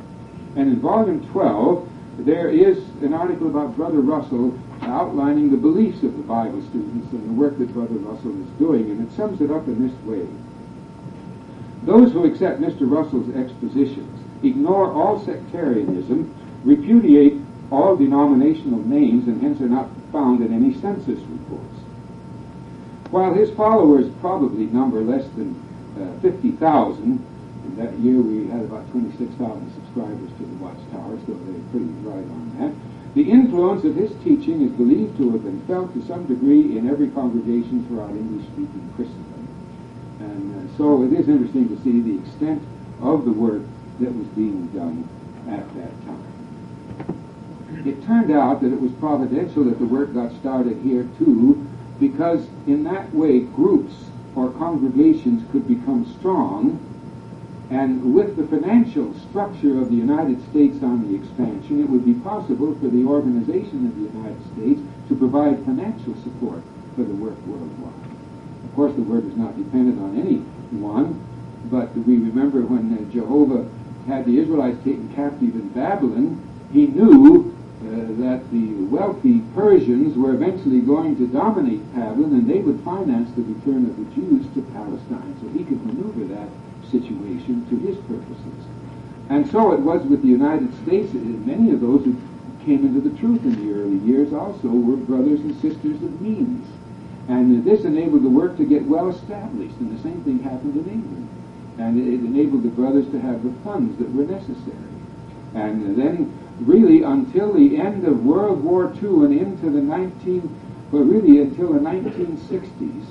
And 0.56 0.72
in 0.72 0.80
volume 0.80 1.26
12, 1.28 1.88
there 2.18 2.48
is 2.48 2.78
an 3.02 3.12
article 3.12 3.48
about 3.48 3.76
Brother 3.76 4.00
Russell 4.00 4.58
outlining 4.82 5.50
the 5.50 5.56
beliefs 5.56 6.02
of 6.02 6.16
the 6.16 6.22
Bible 6.22 6.62
students 6.62 7.10
and 7.12 7.28
the 7.28 7.32
work 7.32 7.58
that 7.58 7.72
Brother 7.72 7.94
Russell 7.94 8.40
is 8.40 8.48
doing, 8.58 8.90
and 8.90 9.08
it 9.08 9.14
sums 9.16 9.40
it 9.40 9.50
up 9.50 9.66
in 9.66 9.86
this 9.86 9.96
way. 10.04 10.26
Those 11.84 12.12
who 12.12 12.24
accept 12.24 12.60
Mr. 12.60 12.90
Russell's 12.90 13.34
expositions 13.34 14.20
ignore 14.42 14.92
all 14.92 15.24
sectarianism, 15.24 16.34
repudiate 16.64 17.40
all 17.70 17.96
denominational 17.96 18.80
names, 18.80 19.26
and 19.26 19.40
hence 19.42 19.60
are 19.60 19.68
not 19.68 19.88
found 20.12 20.44
in 20.44 20.52
any 20.52 20.74
census 20.80 21.20
reports. 21.20 21.83
While 23.14 23.32
his 23.32 23.48
followers 23.52 24.10
probably 24.20 24.66
number 24.66 25.00
less 25.00 25.22
than 25.36 25.54
uh, 25.94 26.18
50,000, 26.18 26.98
in 26.98 27.76
that 27.76 27.96
year 28.00 28.20
we 28.20 28.48
had 28.48 28.62
about 28.62 28.90
26,000 28.90 29.38
subscribers 29.72 30.30
to 30.34 30.42
the 30.42 30.56
Watchtower, 30.58 31.14
so 31.22 31.32
they're 31.46 31.62
pretty 31.70 31.94
right 32.02 32.26
on 32.26 32.50
that. 32.58 32.74
The 33.14 33.30
influence 33.30 33.84
of 33.84 33.94
his 33.94 34.10
teaching 34.24 34.62
is 34.62 34.72
believed 34.72 35.16
to 35.18 35.30
have 35.30 35.44
been 35.44 35.62
felt 35.68 35.94
to 35.94 36.04
some 36.08 36.26
degree 36.26 36.76
in 36.76 36.90
every 36.90 37.06
congregation 37.06 37.86
throughout 37.86 38.10
English-speaking 38.10 38.92
Christendom. 38.96 39.46
And 40.18 40.50
uh, 40.50 40.76
so 40.76 41.04
it 41.04 41.12
is 41.12 41.28
interesting 41.28 41.68
to 41.68 41.80
see 41.84 42.00
the 42.00 42.18
extent 42.18 42.66
of 43.00 43.24
the 43.24 43.32
work 43.32 43.62
that 44.00 44.10
was 44.10 44.26
being 44.34 44.66
done 44.74 45.06
at 45.54 45.62
that 45.76 45.94
time. 46.02 47.86
It 47.86 48.04
turned 48.06 48.32
out 48.32 48.60
that 48.62 48.72
it 48.72 48.80
was 48.80 48.90
providential 48.98 49.62
that 49.70 49.78
the 49.78 49.86
work 49.86 50.12
got 50.12 50.32
started 50.40 50.82
here 50.82 51.08
too, 51.16 51.64
because 52.00 52.46
in 52.66 52.84
that 52.84 53.12
way 53.14 53.40
groups 53.40 53.94
or 54.34 54.50
congregations 54.52 55.42
could 55.52 55.66
become 55.68 56.04
strong 56.18 56.78
and 57.70 58.14
with 58.14 58.36
the 58.36 58.46
financial 58.46 59.14
structure 59.30 59.80
of 59.80 59.88
the 59.88 59.96
United 59.96 60.42
States 60.50 60.82
on 60.82 61.08
the 61.08 61.16
expansion, 61.16 61.80
it 61.80 61.88
would 61.88 62.04
be 62.04 62.14
possible 62.14 62.74
for 62.74 62.88
the 62.88 63.04
organization 63.04 63.86
of 63.86 63.96
the 63.96 64.18
United 64.18 64.38
States 64.52 64.80
to 65.08 65.16
provide 65.16 65.64
financial 65.64 66.14
support 66.22 66.62
for 66.94 67.02
the 67.02 67.14
work 67.14 67.40
worldwide. 67.46 68.10
Of 68.64 68.74
course, 68.74 68.94
the 68.94 69.02
work 69.02 69.24
is 69.24 69.36
not 69.36 69.56
dependent 69.56 70.00
on 70.00 70.20
any 70.20 70.36
one, 70.78 71.24
but 71.70 71.94
we 71.96 72.18
remember 72.18 72.60
when 72.62 72.92
uh, 72.92 73.10
Jehovah 73.12 73.68
had 74.06 74.26
the 74.26 74.38
Israelites 74.38 74.78
taken 74.84 75.12
captive 75.14 75.54
in 75.54 75.68
Babylon, 75.70 76.40
he 76.72 76.86
knew 76.86 77.53
Uh, 77.84 78.08
that 78.16 78.40
the 78.50 78.72
wealthy 78.88 79.42
Persians 79.54 80.16
were 80.16 80.32
eventually 80.32 80.80
going 80.80 81.16
to 81.16 81.26
dominate 81.26 81.84
Babylon 81.94 82.32
and 82.32 82.48
they 82.48 82.60
would 82.60 82.80
finance 82.80 83.30
the 83.36 83.42
return 83.42 83.84
of 83.84 83.96
the 83.98 84.08
Jews 84.14 84.46
to 84.54 84.62
Palestine. 84.72 85.36
So 85.42 85.48
he 85.48 85.64
could 85.64 85.84
maneuver 85.84 86.24
that 86.32 86.48
situation 86.90 87.68
to 87.68 87.76
his 87.76 87.98
purposes. 88.08 88.64
And 89.28 89.50
so 89.50 89.72
it 89.72 89.80
was 89.80 90.02
with 90.06 90.22
the 90.22 90.28
United 90.28 90.72
States. 90.82 91.12
Many 91.12 91.72
of 91.72 91.80
those 91.82 92.04
who 92.04 92.16
came 92.64 92.86
into 92.86 93.00
the 93.00 93.16
truth 93.18 93.44
in 93.44 93.52
the 93.60 93.74
early 93.74 93.98
years 93.98 94.32
also 94.32 94.68
were 94.68 94.96
brothers 94.96 95.40
and 95.40 95.54
sisters 95.60 96.00
of 96.02 96.20
means. 96.22 96.66
And 97.28 97.64
this 97.64 97.84
enabled 97.84 98.22
the 98.22 98.30
work 98.30 98.56
to 98.58 98.64
get 98.64 98.84
well 98.84 99.10
established, 99.10 99.76
and 99.76 99.96
the 99.96 100.02
same 100.02 100.22
thing 100.24 100.40
happened 100.40 100.76
in 100.76 100.92
England. 100.92 101.28
And 101.78 102.00
it 102.00 102.20
enabled 102.20 102.62
the 102.62 102.68
brothers 102.68 103.10
to 103.10 103.20
have 103.20 103.42
the 103.44 103.52
funds 103.62 103.98
that 103.98 104.10
were 104.12 104.24
necessary. 104.24 104.92
And 105.54 105.96
then, 105.96 106.32
really, 106.60 107.02
until 107.02 107.52
the 107.52 107.76
end 107.76 108.06
of 108.06 108.24
World 108.24 108.62
War 108.62 108.92
II 109.02 109.26
and 109.26 109.38
into 109.38 109.70
the 109.70 109.80
19, 109.80 110.42
well, 110.92 111.02
really 111.02 111.40
until 111.40 111.72
the 111.72 111.80
1960s, 111.80 113.04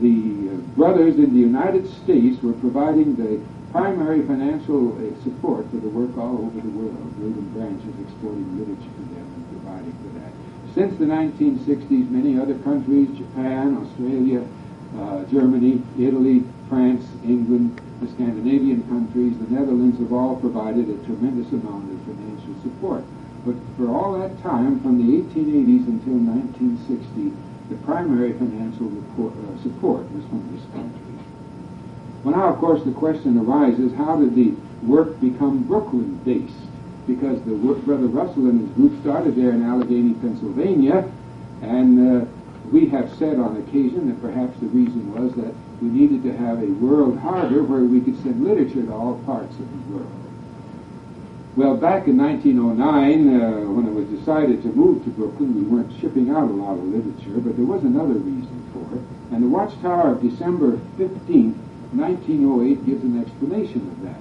the 0.00 0.50
uh, 0.50 0.56
brothers 0.76 1.16
in 1.16 1.32
the 1.32 1.40
United 1.40 1.88
States 2.02 2.42
were 2.42 2.52
providing 2.54 3.16
the 3.16 3.40
primary 3.72 4.22
financial 4.26 4.92
uh, 4.96 5.22
support 5.24 5.68
for 5.70 5.76
the 5.76 5.88
work 5.88 6.16
all 6.16 6.38
over 6.38 6.60
the 6.60 6.68
world. 6.70 7.18
William 7.18 7.48
Branch 7.52 7.82
is 7.82 8.08
exporting 8.08 8.58
literature 8.58 8.92
to 8.92 9.04
them 9.14 9.26
and 9.36 9.44
providing 9.50 9.92
for 10.00 10.18
that. 10.20 10.32
Since 10.74 10.98
the 10.98 11.06
1960s, 11.06 12.10
many 12.10 12.38
other 12.38 12.58
countries, 12.60 13.08
Japan, 13.16 13.76
Australia, 13.76 14.46
uh, 14.98 15.24
Germany, 15.24 15.82
Italy, 15.98 16.44
France, 16.68 17.04
England, 17.24 17.80
the 18.00 18.08
Scandinavian 18.08 18.82
countries, 18.88 19.36
the 19.38 19.48
Netherlands 19.54 19.98
have 19.98 20.12
all 20.12 20.36
provided 20.36 20.88
a 20.88 20.96
tremendous 21.04 21.50
amount 21.52 21.90
of 21.92 21.98
financial 22.04 22.35
support. 22.66 23.04
But 23.44 23.54
for 23.76 23.88
all 23.88 24.18
that 24.18 24.42
time, 24.42 24.80
from 24.80 24.98
the 24.98 25.22
1880s 25.22 25.86
until 25.86 26.18
1960, 26.18 27.32
the 27.70 27.76
primary 27.86 28.32
financial 28.34 28.86
report, 28.86 29.32
uh, 29.34 29.62
support 29.62 30.02
was 30.12 30.24
from 30.26 30.42
this 30.54 30.64
country. 30.74 31.14
Well, 32.24 32.36
now, 32.36 32.48
of 32.52 32.58
course, 32.58 32.82
the 32.82 32.92
question 32.92 33.38
arises, 33.38 33.94
how 33.94 34.16
did 34.18 34.34
the 34.34 34.54
work 34.82 35.20
become 35.20 35.62
Brooklyn-based? 35.62 36.66
Because 37.06 37.40
the 37.42 37.54
work, 37.54 37.78
Brother 37.82 38.08
Russell 38.08 38.50
and 38.50 38.66
his 38.66 38.70
group 38.74 39.00
started 39.00 39.36
there 39.36 39.50
in 39.50 39.62
Allegheny, 39.62 40.14
Pennsylvania, 40.14 41.08
and 41.62 42.22
uh, 42.22 42.26
we 42.72 42.88
have 42.88 43.14
said 43.16 43.38
on 43.38 43.56
occasion 43.58 44.08
that 44.08 44.20
perhaps 44.20 44.58
the 44.58 44.66
reason 44.66 45.14
was 45.14 45.32
that 45.34 45.54
we 45.80 45.88
needed 45.88 46.24
to 46.24 46.36
have 46.36 46.62
a 46.62 46.66
world 46.82 47.18
harbor 47.18 47.62
where 47.62 47.84
we 47.84 48.00
could 48.00 48.20
send 48.22 48.42
literature 48.42 48.82
to 48.82 48.92
all 48.92 49.22
parts 49.24 49.54
of 49.54 49.70
the 49.70 49.94
world. 49.94 50.25
Well, 51.56 51.74
back 51.74 52.06
in 52.06 52.18
1909, 52.18 52.76
uh, 52.76 53.72
when 53.72 53.88
it 53.88 53.94
was 53.94 54.04
decided 54.12 54.60
to 54.60 54.68
move 54.76 55.02
to 55.04 55.10
Brooklyn, 55.10 55.56
we 55.56 55.62
weren't 55.62 55.88
shipping 55.98 56.28
out 56.28 56.50
a 56.50 56.52
lot 56.52 56.76
of 56.76 56.84
literature, 56.84 57.40
but 57.40 57.56
there 57.56 57.64
was 57.64 57.82
another 57.82 58.12
reason 58.12 58.60
for 58.76 58.84
it. 58.94 59.00
And 59.32 59.42
the 59.42 59.48
Watchtower 59.48 60.12
of 60.12 60.20
December 60.20 60.76
15, 61.00 61.56
1908 61.96 62.84
gives 62.84 63.02
an 63.04 63.22
explanation 63.22 63.88
of 63.88 64.02
that. 64.02 64.20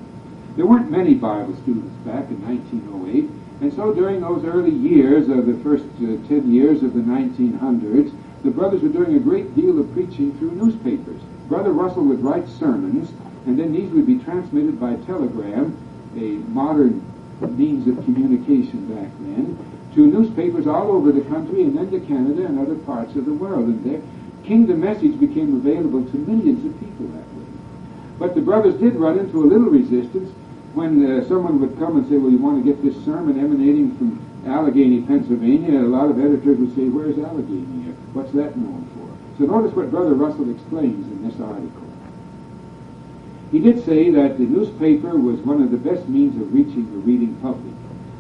There 0.56 0.66
weren't 0.66 0.90
many 0.90 1.14
Bible 1.14 1.54
students 1.60 1.92
back 2.08 2.32
in 2.32 2.40
1908, 2.40 3.28
and 3.60 3.74
so 3.74 3.94
during 3.94 4.22
those 4.22 4.46
early 4.46 4.72
years 4.72 5.28
of 5.28 5.46
the 5.46 5.60
first 5.60 5.84
uh, 6.00 6.16
10 6.32 6.48
years 6.48 6.84
of 6.84 6.94
the 6.94 7.04
1900s, 7.04 8.16
the 8.48 8.52
brothers 8.52 8.82
were 8.82 8.96
doing 8.96 9.14
a 9.14 9.20
great 9.20 9.54
deal 9.60 9.78
of 9.78 9.92
preaching 9.92 10.32
through 10.40 10.52
newspapers. 10.52 11.20
Brother 11.50 11.74
Russell 11.74 12.06
would 12.06 12.24
write 12.24 12.48
sermons, 12.48 13.12
and 13.46 13.60
then 13.60 13.74
these 13.74 13.92
would 13.92 14.08
be 14.08 14.20
transmitted 14.20 14.80
by 14.80 14.96
telegram, 15.04 15.76
a 16.16 16.40
modern 16.48 17.04
means 17.42 17.88
of 17.88 18.04
communication 18.06 18.88
back 18.94 19.12
then, 19.20 19.58
to 19.96 20.08
newspapers 20.08 20.68
all 20.68 20.92
over 20.92 21.12
the 21.12 21.22
country 21.22 21.64
and 21.64 21.78
then 21.78 21.90
to 21.92 22.00
Canada 22.06 22.46
and 22.46 22.60
other 22.60 22.76
parts 22.76 23.16
of 23.16 23.26
the 23.26 23.34
world. 23.34 23.66
And 23.66 23.84
their 23.84 24.02
kingdom 24.44 24.82
message 24.82 25.20
became 25.20 25.56
available 25.56 26.04
to 26.04 26.18
millions 26.18 26.66
of 26.66 26.80
people 26.80 27.08
that 27.08 27.28
way. 27.34 27.46
But 28.20 28.36
the 28.36 28.42
brothers 28.42 28.76
did 28.76 28.96
run 28.96 29.20
into 29.20 29.44
a 29.44 29.48
little 29.48 29.70
resistance 29.70 30.32
when 30.74 31.06
uh, 31.06 31.28
someone 31.28 31.60
would 31.62 31.78
come 31.80 31.98
and 31.98 32.08
say, 32.10 32.18
well, 32.18 32.32
you 32.32 32.38
want 32.38 32.64
to 32.64 32.70
get 32.70 32.84
this 32.84 32.96
sermon 33.06 33.40
emanating 33.40 33.96
from 33.98 34.20
Allegheny, 34.46 35.02
Pennsylvania, 35.02 35.80
a 35.80 35.88
lot 35.88 36.10
of 36.10 36.20
editors 36.20 36.60
would 36.60 36.76
say, 36.76 36.88
where's 36.90 37.18
Allegheny? 37.18 37.96
What's 38.14 38.32
that 38.34 38.56
known 38.56 38.88
for? 38.94 39.10
So 39.40 39.50
notice 39.50 39.74
what 39.76 39.90
Brother 39.90 40.14
Russell 40.14 40.50
explains 40.52 41.08
in 41.12 41.28
this 41.28 41.40
article. 41.40 41.85
He 43.56 43.62
did 43.62 43.86
say 43.86 44.10
that 44.10 44.38
the 44.38 44.44
newspaper 44.44 45.18
was 45.18 45.40
one 45.40 45.62
of 45.62 45.72
the 45.72 45.78
best 45.78 46.10
means 46.10 46.36
of 46.36 46.54
reaching 46.54 46.92
the 46.92 46.98
reading 46.98 47.36
public. 47.36 47.74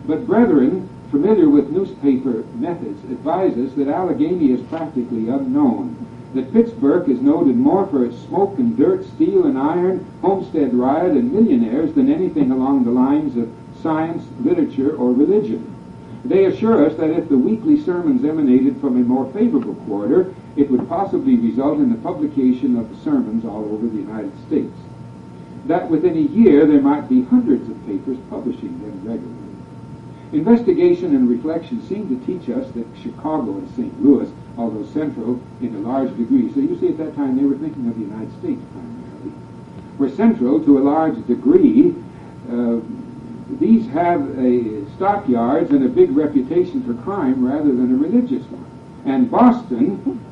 But 0.07 0.26
brethren, 0.26 0.88
familiar 1.12 1.49
with 1.49 1.72
newspaper 1.72 2.45
methods, 2.53 3.03
advise 3.12 3.57
us 3.57 3.74
that 3.74 3.90
Allegheny 3.90 4.53
is 4.53 4.62
practically 4.68 5.28
unknown. 5.28 6.07
That 6.36 6.53
Pittsburgh 6.53 7.10
is 7.10 7.20
noted 7.20 7.57
more 7.57 7.86
for 7.88 8.06
its 8.06 8.18
smoke 8.20 8.57
and 8.60 8.78
dirt, 8.78 9.06
steel 9.07 9.44
and 9.45 9.57
iron, 9.57 10.06
homestead 10.22 10.74
riot, 10.74 11.18
and 11.18 11.34
millionaires 11.34 11.91
than 11.91 12.10
anything 12.10 12.52
along 12.52 12.86
the 12.86 12.91
lines 12.91 13.36
of 13.36 13.52
science, 13.84 14.24
literature, 14.40 14.95
or 14.95 15.12
religion. 15.12 15.76
They 16.24 16.45
assure 16.45 16.86
us 16.86 16.95
that 16.95 17.10
if 17.10 17.28
the 17.28 17.38
weekly 17.38 17.82
sermons 17.82 18.24
emanated 18.24 18.80
from 18.80 18.95
a 18.95 19.03
more 19.03 19.30
favorable 19.34 19.76
quarter, 19.86 20.34
it 20.56 20.72
would 20.72 20.88
possibly 20.88 21.36
result 21.36 21.80
in 21.80 21.90
the 21.90 21.98
publication 21.98 22.78
of 22.78 22.90
the 22.90 23.03
sermons 23.03 23.44
all 23.44 23.66
over 23.66 23.86
the 23.86 23.98
United 23.98 24.32
States 24.48 24.72
that 25.65 25.89
within 25.89 26.17
a 26.17 26.21
year 26.21 26.65
there 26.65 26.81
might 26.81 27.09
be 27.09 27.23
hundreds 27.23 27.69
of 27.69 27.85
papers 27.85 28.17
publishing 28.29 28.79
them 28.81 29.03
regularly. 29.03 29.45
Investigation 30.31 31.15
and 31.15 31.29
reflection 31.29 31.81
seem 31.87 32.07
to 32.09 32.25
teach 32.25 32.49
us 32.49 32.69
that 32.71 32.85
Chicago 33.01 33.57
and 33.57 33.69
St. 33.75 34.03
Louis, 34.03 34.29
although 34.57 34.85
central 34.87 35.41
in 35.61 35.75
a 35.75 35.79
large 35.79 36.15
degree, 36.17 36.51
so 36.53 36.59
you 36.59 36.77
see 36.79 36.89
at 36.89 36.97
that 36.97 37.15
time 37.15 37.37
they 37.37 37.43
were 37.43 37.57
thinking 37.57 37.87
of 37.87 37.95
the 37.95 38.01
United 38.01 38.31
States 38.39 38.61
primarily, 38.71 39.31
were 39.97 40.09
central 40.09 40.63
to 40.63 40.77
a 40.77 40.81
large 40.81 41.15
degree. 41.27 41.95
Uh, 42.51 42.79
these 43.59 43.87
have 43.89 44.21
a 44.37 44.85
stockyards 44.95 45.71
and 45.71 45.85
a 45.85 45.89
big 45.89 46.11
reputation 46.11 46.83
for 46.83 47.01
crime 47.03 47.45
rather 47.45 47.69
than 47.69 47.93
a 47.93 47.97
religious 47.97 48.43
one. 48.47 48.65
And 49.05 49.29
Boston 49.29 50.24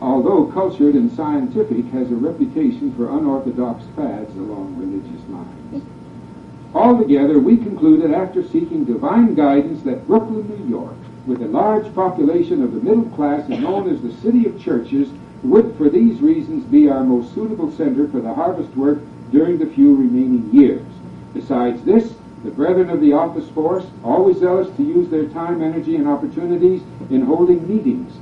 although 0.00 0.46
cultured 0.46 0.94
and 0.94 1.10
scientific, 1.12 1.84
has 1.86 2.10
a 2.10 2.16
reputation 2.16 2.92
for 2.94 3.10
unorthodox 3.10 3.84
fads 3.96 4.34
along 4.36 4.76
religious 4.76 5.28
lines. 5.28 5.84
Altogether, 6.74 7.38
we 7.38 7.56
concluded 7.56 8.12
after 8.12 8.42
seeking 8.42 8.84
divine 8.84 9.34
guidance 9.34 9.82
that 9.82 10.06
Brooklyn, 10.06 10.48
New 10.48 10.68
York, 10.68 10.96
with 11.26 11.42
a 11.42 11.46
large 11.46 11.92
population 11.94 12.62
of 12.62 12.72
the 12.72 12.80
middle 12.80 13.10
class 13.16 13.48
and 13.48 13.62
known 13.62 13.88
as 13.88 14.00
the 14.02 14.12
city 14.22 14.46
of 14.46 14.60
churches, 14.60 15.08
would 15.42 15.74
for 15.76 15.88
these 15.88 16.20
reasons 16.20 16.64
be 16.64 16.88
our 16.88 17.04
most 17.04 17.34
suitable 17.34 17.70
center 17.72 18.08
for 18.08 18.20
the 18.20 18.32
harvest 18.32 18.74
work 18.76 18.98
during 19.30 19.58
the 19.58 19.66
few 19.66 19.94
remaining 19.94 20.50
years. 20.52 20.86
Besides 21.34 21.82
this, 21.84 22.14
the 22.44 22.50
brethren 22.50 22.90
of 22.90 23.00
the 23.00 23.12
office 23.12 23.48
force, 23.50 23.84
always 24.04 24.38
zealous 24.38 24.74
to 24.76 24.82
use 24.82 25.08
their 25.10 25.26
time, 25.26 25.62
energy, 25.62 25.96
and 25.96 26.08
opportunities 26.08 26.82
in 27.10 27.22
holding 27.22 27.66
meetings, 27.68 28.12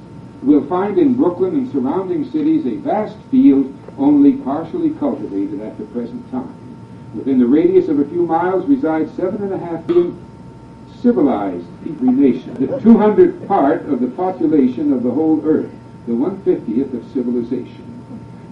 will 0.46 0.64
find 0.68 0.96
in 0.96 1.14
Brooklyn 1.14 1.56
and 1.56 1.72
surrounding 1.72 2.24
cities 2.30 2.64
a 2.66 2.76
vast 2.76 3.16
field 3.30 3.74
only 3.98 4.34
partially 4.34 4.90
cultivated 4.90 5.60
at 5.60 5.76
the 5.76 5.84
present 5.86 6.30
time. 6.30 6.54
Within 7.14 7.38
the 7.38 7.46
radius 7.46 7.88
of 7.88 7.98
a 7.98 8.04
few 8.04 8.24
miles 8.26 8.64
reside 8.66 9.10
seven 9.16 9.42
and 9.42 9.52
a 9.52 9.58
half 9.58 9.86
million 9.88 10.22
civilized 11.02 11.66
people 11.82 12.06
nation, 12.06 12.54
the 12.54 12.78
200th 12.78 13.46
part 13.48 13.86
of 13.86 14.00
the 14.00 14.06
population 14.08 14.92
of 14.92 15.02
the 15.02 15.10
whole 15.10 15.42
earth, 15.44 15.70
the 16.06 16.12
150th 16.12 16.94
of 16.94 17.12
civilization. 17.12 17.82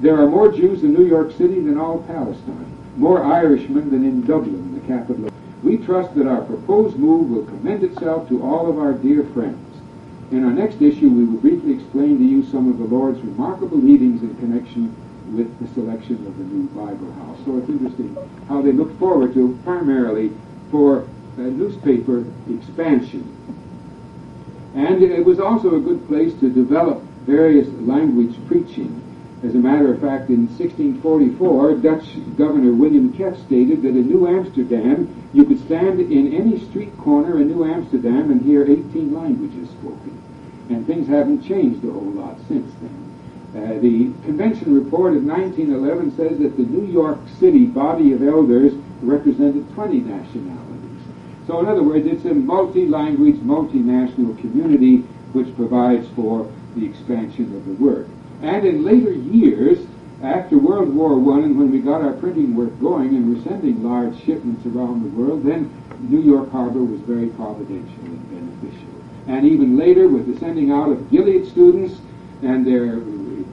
There 0.01 0.21
are 0.21 0.27
more 0.27 0.51
Jews 0.51 0.83
in 0.83 0.93
New 0.93 1.07
York 1.07 1.31
City 1.33 1.61
than 1.61 1.79
all 1.79 2.03
Palestine, 2.03 2.66
more 2.97 3.25
Irishmen 3.25 3.91
than 3.91 4.05
in 4.05 4.23
Dublin, 4.23 4.75
the 4.75 4.87
capital. 4.87 5.31
We 5.62 5.79
trust 5.79 6.15
that 6.16 6.27
our 6.27 6.43
proposed 6.43 6.97
move 6.97 7.31
will 7.31 7.45
commend 7.45 7.85
itself 7.85 8.29
to 8.29 8.43
all 8.43 8.69
of 8.69 8.79
our 8.79 8.93
dear 8.93 9.23
friends. 9.25 9.64
In 10.31 10.45
our 10.45 10.53
next 10.53 10.81
issue, 10.83 11.09
we 11.09 11.25
will 11.25 11.41
briefly 11.41 11.75
explain 11.75 12.19
to 12.19 12.25
you 12.25 12.45
some 12.45 12.71
of 12.71 12.79
the 12.79 12.85
Lord's 12.85 13.21
remarkable 13.21 13.79
leadings 13.79 14.23
in 14.23 14.35
connection 14.37 14.95
with 15.37 15.59
the 15.61 15.73
selection 15.75 16.27
of 16.27 16.37
the 16.39 16.45
new 16.45 16.67
Bible 16.69 17.13
house. 17.13 17.39
So 17.45 17.59
it's 17.59 17.69
interesting 17.69 18.17
how 18.49 18.63
they 18.63 18.73
look 18.73 18.99
forward 18.99 19.35
to 19.35 19.59
primarily 19.65 20.33
for 20.71 21.07
newspaper 21.37 22.25
expansion. 22.49 23.31
And 24.75 25.03
it 25.03 25.25
was 25.25 25.39
also 25.41 25.77
a 25.77 25.81
good 25.81 26.07
place 26.09 26.33
to 26.41 26.51
develop 26.51 27.03
various 27.27 27.69
language 27.81 28.35
preaching. 28.47 29.01
As 29.45 29.55
a 29.55 29.59
matter 29.59 29.93
of 29.93 30.01
fact, 30.01 30.31
in 30.31 30.49
1644, 30.49 31.75
Dutch 31.77 32.37
Governor 32.37 32.73
William 32.73 33.13
Kieft 33.13 33.45
stated 33.47 33.83
that 33.83 33.89
in 33.89 34.09
New 34.09 34.27
Amsterdam, 34.27 35.29
you 35.35 35.45
could 35.45 35.65
stand 35.67 36.01
in 36.01 36.33
any 36.33 36.59
street 36.71 36.97
corner 36.99 37.41
in 37.41 37.49
New 37.49 37.65
Amsterdam 37.65 38.31
and 38.31 38.41
hear 38.43 38.63
18 38.63 39.13
languages 39.13 39.69
spoken. 39.71 40.14
And 40.69 40.86
things 40.86 41.09
haven't 41.09 41.43
changed 41.43 41.85
a 41.85 41.91
whole 41.91 42.12
lot 42.12 42.39
since 42.49 42.73
then. 42.81 43.05
Uh, 43.55 43.78
the 43.81 44.11
convention 44.24 44.74
report 44.74 45.15
of 45.15 45.23
1911 45.23 46.16
says 46.16 46.39
that 46.39 46.57
the 46.57 46.65
New 46.65 46.91
York 46.91 47.19
City 47.39 47.66
body 47.66 48.12
of 48.12 48.23
elders 48.23 48.73
represented 49.01 49.73
20 49.74 50.01
nationalities. 50.01 51.03
So, 51.47 51.61
in 51.61 51.66
other 51.66 51.82
words, 51.82 52.07
it's 52.07 52.24
a 52.24 52.35
multi 52.35 52.86
language, 52.86 53.36
multinational 53.36 54.39
community 54.41 55.05
which 55.35 55.55
provides 55.57 56.09
for 56.16 56.51
the 56.74 56.85
expansion 56.85 57.55
of 57.55 57.66
the 57.66 57.74
work. 57.74 58.07
And 58.43 58.66
in 58.66 58.85
later 58.85 59.12
years, 59.12 59.86
after 60.23 60.59
World 60.59 60.95
War 60.95 61.12
I, 61.35 61.45
and 61.45 61.59
when 61.59 61.70
we 61.70 61.81
got 61.81 62.03
our 62.03 62.15
printing 62.15 62.57
work 62.57 62.81
going 62.81 63.09
and 63.11 63.36
were 63.36 63.43
sending 63.43 63.82
large 63.85 64.19
shipments 64.24 64.65
around 64.66 65.03
the 65.03 65.20
world, 65.20 65.45
then 65.45 65.70
New 66.01 66.23
York 66.23 66.51
Harbor 66.51 66.82
was 66.82 67.01
very 67.01 67.28
providential 67.28 68.05
and 68.05 68.31
beneficial. 68.31 68.94
And 69.27 69.47
even 69.47 69.77
later, 69.79 70.09
with 70.09 70.33
the 70.33 70.39
sending 70.39 70.71
out 70.71 70.91
of 70.91 71.11
Gilead 71.11 71.47
students 71.47 71.99
and 72.43 72.67
their 72.67 73.01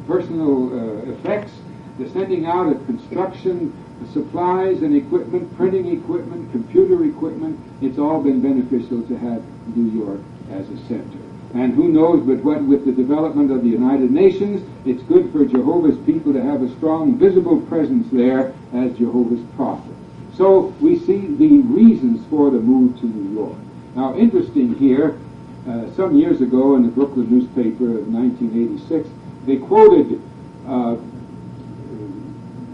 personal 0.07 0.73
uh, 0.73 1.11
effects, 1.11 1.53
the 1.97 2.09
sending 2.09 2.45
out 2.45 2.67
of 2.67 2.85
construction 2.85 3.73
supplies 4.11 4.81
and 4.81 4.95
equipment, 4.95 5.55
printing 5.55 5.97
equipment, 5.97 6.51
computer 6.51 7.05
equipment, 7.05 7.59
it's 7.81 7.99
all 7.99 8.21
been 8.21 8.41
beneficial 8.41 9.01
to 9.03 9.17
have 9.17 9.43
New 9.75 10.03
York 10.03 10.19
as 10.51 10.67
a 10.69 10.77
center. 10.87 11.19
And 11.53 11.73
who 11.73 11.89
knows 11.89 12.25
but 12.25 12.43
what 12.43 12.63
with 12.63 12.85
the 12.85 12.91
development 12.91 13.51
of 13.51 13.61
the 13.61 13.69
United 13.69 14.11
Nations, 14.11 14.67
it's 14.85 15.03
good 15.03 15.31
for 15.31 15.45
Jehovah's 15.45 15.97
people 16.05 16.33
to 16.33 16.41
have 16.41 16.63
a 16.63 16.69
strong 16.77 17.17
visible 17.17 17.59
presence 17.61 18.07
there 18.11 18.53
as 18.73 18.97
Jehovah's 18.97 19.45
prophet. 19.55 19.93
So 20.37 20.73
we 20.79 20.97
see 20.99 21.27
the 21.27 21.59
reasons 21.59 22.25
for 22.29 22.49
the 22.49 22.59
move 22.59 22.99
to 23.01 23.05
New 23.05 23.35
York. 23.35 23.57
Now, 23.95 24.15
interesting 24.15 24.75
here, 24.75 25.17
uh, 25.67 25.91
some 25.95 26.15
years 26.15 26.41
ago 26.41 26.75
in 26.75 26.83
the 26.83 26.89
Brooklyn 26.89 27.29
newspaper 27.29 27.99
of 27.99 28.07
1986, 28.07 29.07
they 29.45 29.57
quoted 29.57 30.21
uh, 30.67 30.95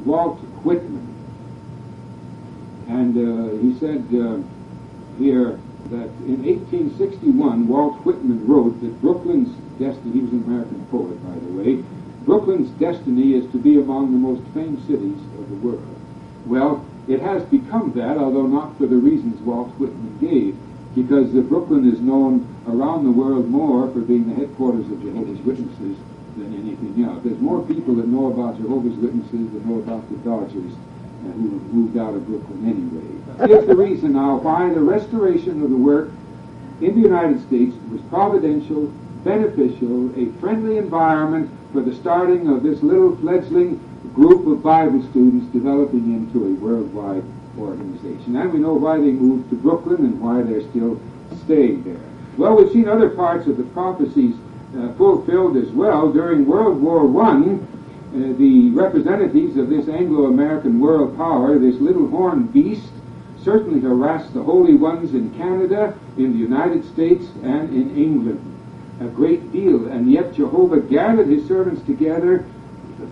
Walt 0.06 0.40
Whitman. 0.64 1.04
And 2.88 3.18
uh, 3.18 3.58
he 3.62 3.78
said 3.80 4.08
uh, 4.16 4.40
here 5.18 5.60
that 5.92 6.08
in 6.24 6.44
1861, 6.44 7.68
Walt 7.68 8.06
Whitman 8.06 8.48
wrote 8.48 8.80
that 8.82 9.02
Brooklyn's 9.02 9.50
destiny, 9.80 10.14
he 10.14 10.20
was 10.20 10.32
an 10.32 10.44
American 10.44 10.86
poet, 10.86 11.22
by 11.24 11.38
the 11.40 11.52
way, 11.52 11.84
Brooklyn's 12.24 12.70
destiny 12.80 13.34
is 13.34 13.50
to 13.52 13.58
be 13.58 13.80
among 13.80 14.12
the 14.12 14.18
most 14.18 14.44
famed 14.54 14.80
cities 14.88 15.20
of 15.40 15.50
the 15.50 15.56
world. 15.56 15.96
Well, 16.46 16.86
it 17.08 17.22
has 17.22 17.44
become 17.44 17.94
that, 17.94 18.18
although 18.18 18.48
not 18.48 18.78
for 18.78 18.86
the 18.86 18.96
reasons 18.96 19.40
Walt 19.42 19.70
Whitman 19.80 20.18
gave, 20.20 20.58
because 20.96 21.32
Brooklyn 21.48 21.90
is 21.90 22.00
known 22.02 22.57
around 22.68 23.06
the 23.06 23.12
world 23.12 23.48
more 23.48 23.92
for 23.92 24.02
being 24.02 24.28
the 24.28 24.36
headquarters 24.36 24.86
of 24.92 25.02
Jehovah's 25.02 25.40
Witnesses 25.40 25.98
than 26.36 26.54
anything 26.54 27.04
else. 27.04 27.24
There's 27.24 27.40
more 27.40 27.66
people 27.66 27.96
that 27.96 28.08
know 28.08 28.32
about 28.32 28.58
Jehovah's 28.58 28.96
Witnesses 28.96 29.52
than 29.52 29.68
know 29.68 29.80
about 29.80 30.08
the 30.10 30.18
Dodgers 30.18 30.74
uh, 30.74 31.32
who 31.32 31.52
have 31.54 31.74
moved 31.74 31.98
out 31.98 32.14
of 32.14 32.28
Brooklyn 32.28 32.66
anyway. 32.68 33.48
Here's 33.48 33.68
the 33.68 33.76
reason 33.76 34.14
now 34.14 34.38
why 34.38 34.74
the 34.74 34.82
restoration 34.82 35.64
of 35.64 35.70
the 35.70 35.78
work 35.78 36.10
in 36.82 36.96
the 36.96 37.08
United 37.08 37.46
States 37.48 37.76
was 37.90 38.02
providential, 38.10 38.88
beneficial, 39.24 40.14
a 40.20 40.32
friendly 40.40 40.78
environment 40.78 41.50
for 41.72 41.82
the 41.82 41.96
starting 41.96 42.50
of 42.50 42.64
this 42.64 42.84
little 42.84 43.16
fledgling 43.18 43.80
group 44.14 44.46
of 44.48 44.62
Bible 44.62 45.02
students 45.10 45.52
developing 45.54 46.14
into 46.14 46.46
a 46.46 46.54
worldwide 46.56 47.24
organization. 47.58 48.36
And 48.36 48.54
we 48.54 48.60
know 48.60 48.74
why 48.74 48.98
they 48.98 49.12
moved 49.12 49.50
to 49.50 49.56
Brooklyn 49.56 50.06
and 50.06 50.22
why 50.22 50.42
they're 50.44 50.68
still 50.70 51.00
staying 51.44 51.84
there. 51.84 52.17
Well, 52.38 52.56
we've 52.56 52.72
seen 52.72 52.88
other 52.88 53.10
parts 53.10 53.48
of 53.48 53.58
the 53.58 53.64
prophecies 53.64 54.36
uh, 54.78 54.94
fulfilled 54.94 55.58
as 55.58 55.70
well. 55.70 56.12
During 56.12 56.46
World 56.46 56.82
War 56.82 57.02
I, 57.24 57.34
uh, 57.34 57.58
the 58.38 58.70
representatives 58.72 59.58
of 59.58 59.70
this 59.70 59.90
Anglo-American 59.90 60.80
world 60.80 61.18
power, 61.18 61.58
this 61.58 61.80
little 61.82 62.08
horned 62.08 62.54
beast, 62.54 62.92
certainly 63.44 63.80
harassed 63.80 64.34
the 64.34 64.44
holy 64.44 64.76
ones 64.76 65.14
in 65.14 65.34
Canada, 65.36 65.98
in 66.18 66.34
the 66.34 66.40
United 66.40 66.86
States, 66.86 67.26
and 67.44 67.70
in 67.70 67.98
England 67.98 68.54
a 69.00 69.06
great 69.06 69.52
deal. 69.52 69.88
And 69.88 70.12
yet 70.12 70.34
Jehovah 70.34 70.80
gathered 70.80 71.28
his 71.28 71.48
servants 71.48 71.86
together 71.86 72.46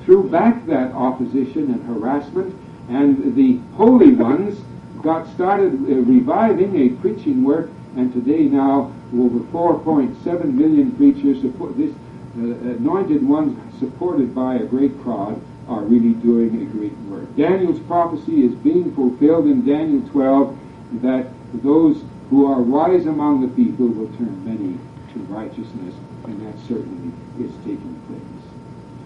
threw 0.03 0.29
back 0.29 0.65
that 0.67 0.91
opposition 0.93 1.71
and 1.71 1.83
harassment, 1.85 2.55
and 2.89 3.35
the 3.35 3.57
holy 3.75 4.11
ones 4.11 4.59
got 5.01 5.27
started 5.33 5.73
uh, 5.73 5.95
reviving 6.01 6.75
a 6.75 6.89
preaching 7.01 7.43
work, 7.43 7.69
and 7.95 8.11
today 8.13 8.43
now 8.43 8.91
over 9.19 9.39
4.7 9.83 10.53
million 10.53 10.91
preachers, 10.95 11.41
support, 11.41 11.77
this 11.77 11.93
uh, 12.37 12.41
anointed 12.41 13.27
ones 13.27 13.57
supported 13.79 14.35
by 14.35 14.55
a 14.55 14.65
great 14.65 14.99
crowd, 15.01 15.41
are 15.67 15.81
really 15.81 16.13
doing 16.13 16.61
a 16.61 16.65
great 16.65 16.95
work. 17.09 17.35
Daniel's 17.35 17.79
prophecy 17.81 18.45
is 18.45 18.53
being 18.55 18.93
fulfilled 18.93 19.45
in 19.45 19.65
Daniel 19.65 20.07
12 20.09 20.57
that 21.01 21.27
those 21.63 22.03
who 22.29 22.45
are 22.45 22.61
wise 22.61 23.05
among 23.05 23.41
the 23.41 23.47
people 23.55 23.87
will 23.87 24.07
turn 24.17 24.45
many 24.45 24.77
to 25.13 25.19
righteousness, 25.33 25.95
and 26.25 26.45
that 26.45 26.59
certainly 26.67 27.11
is 27.39 27.51
taking 27.63 28.01
place. 28.07 28.35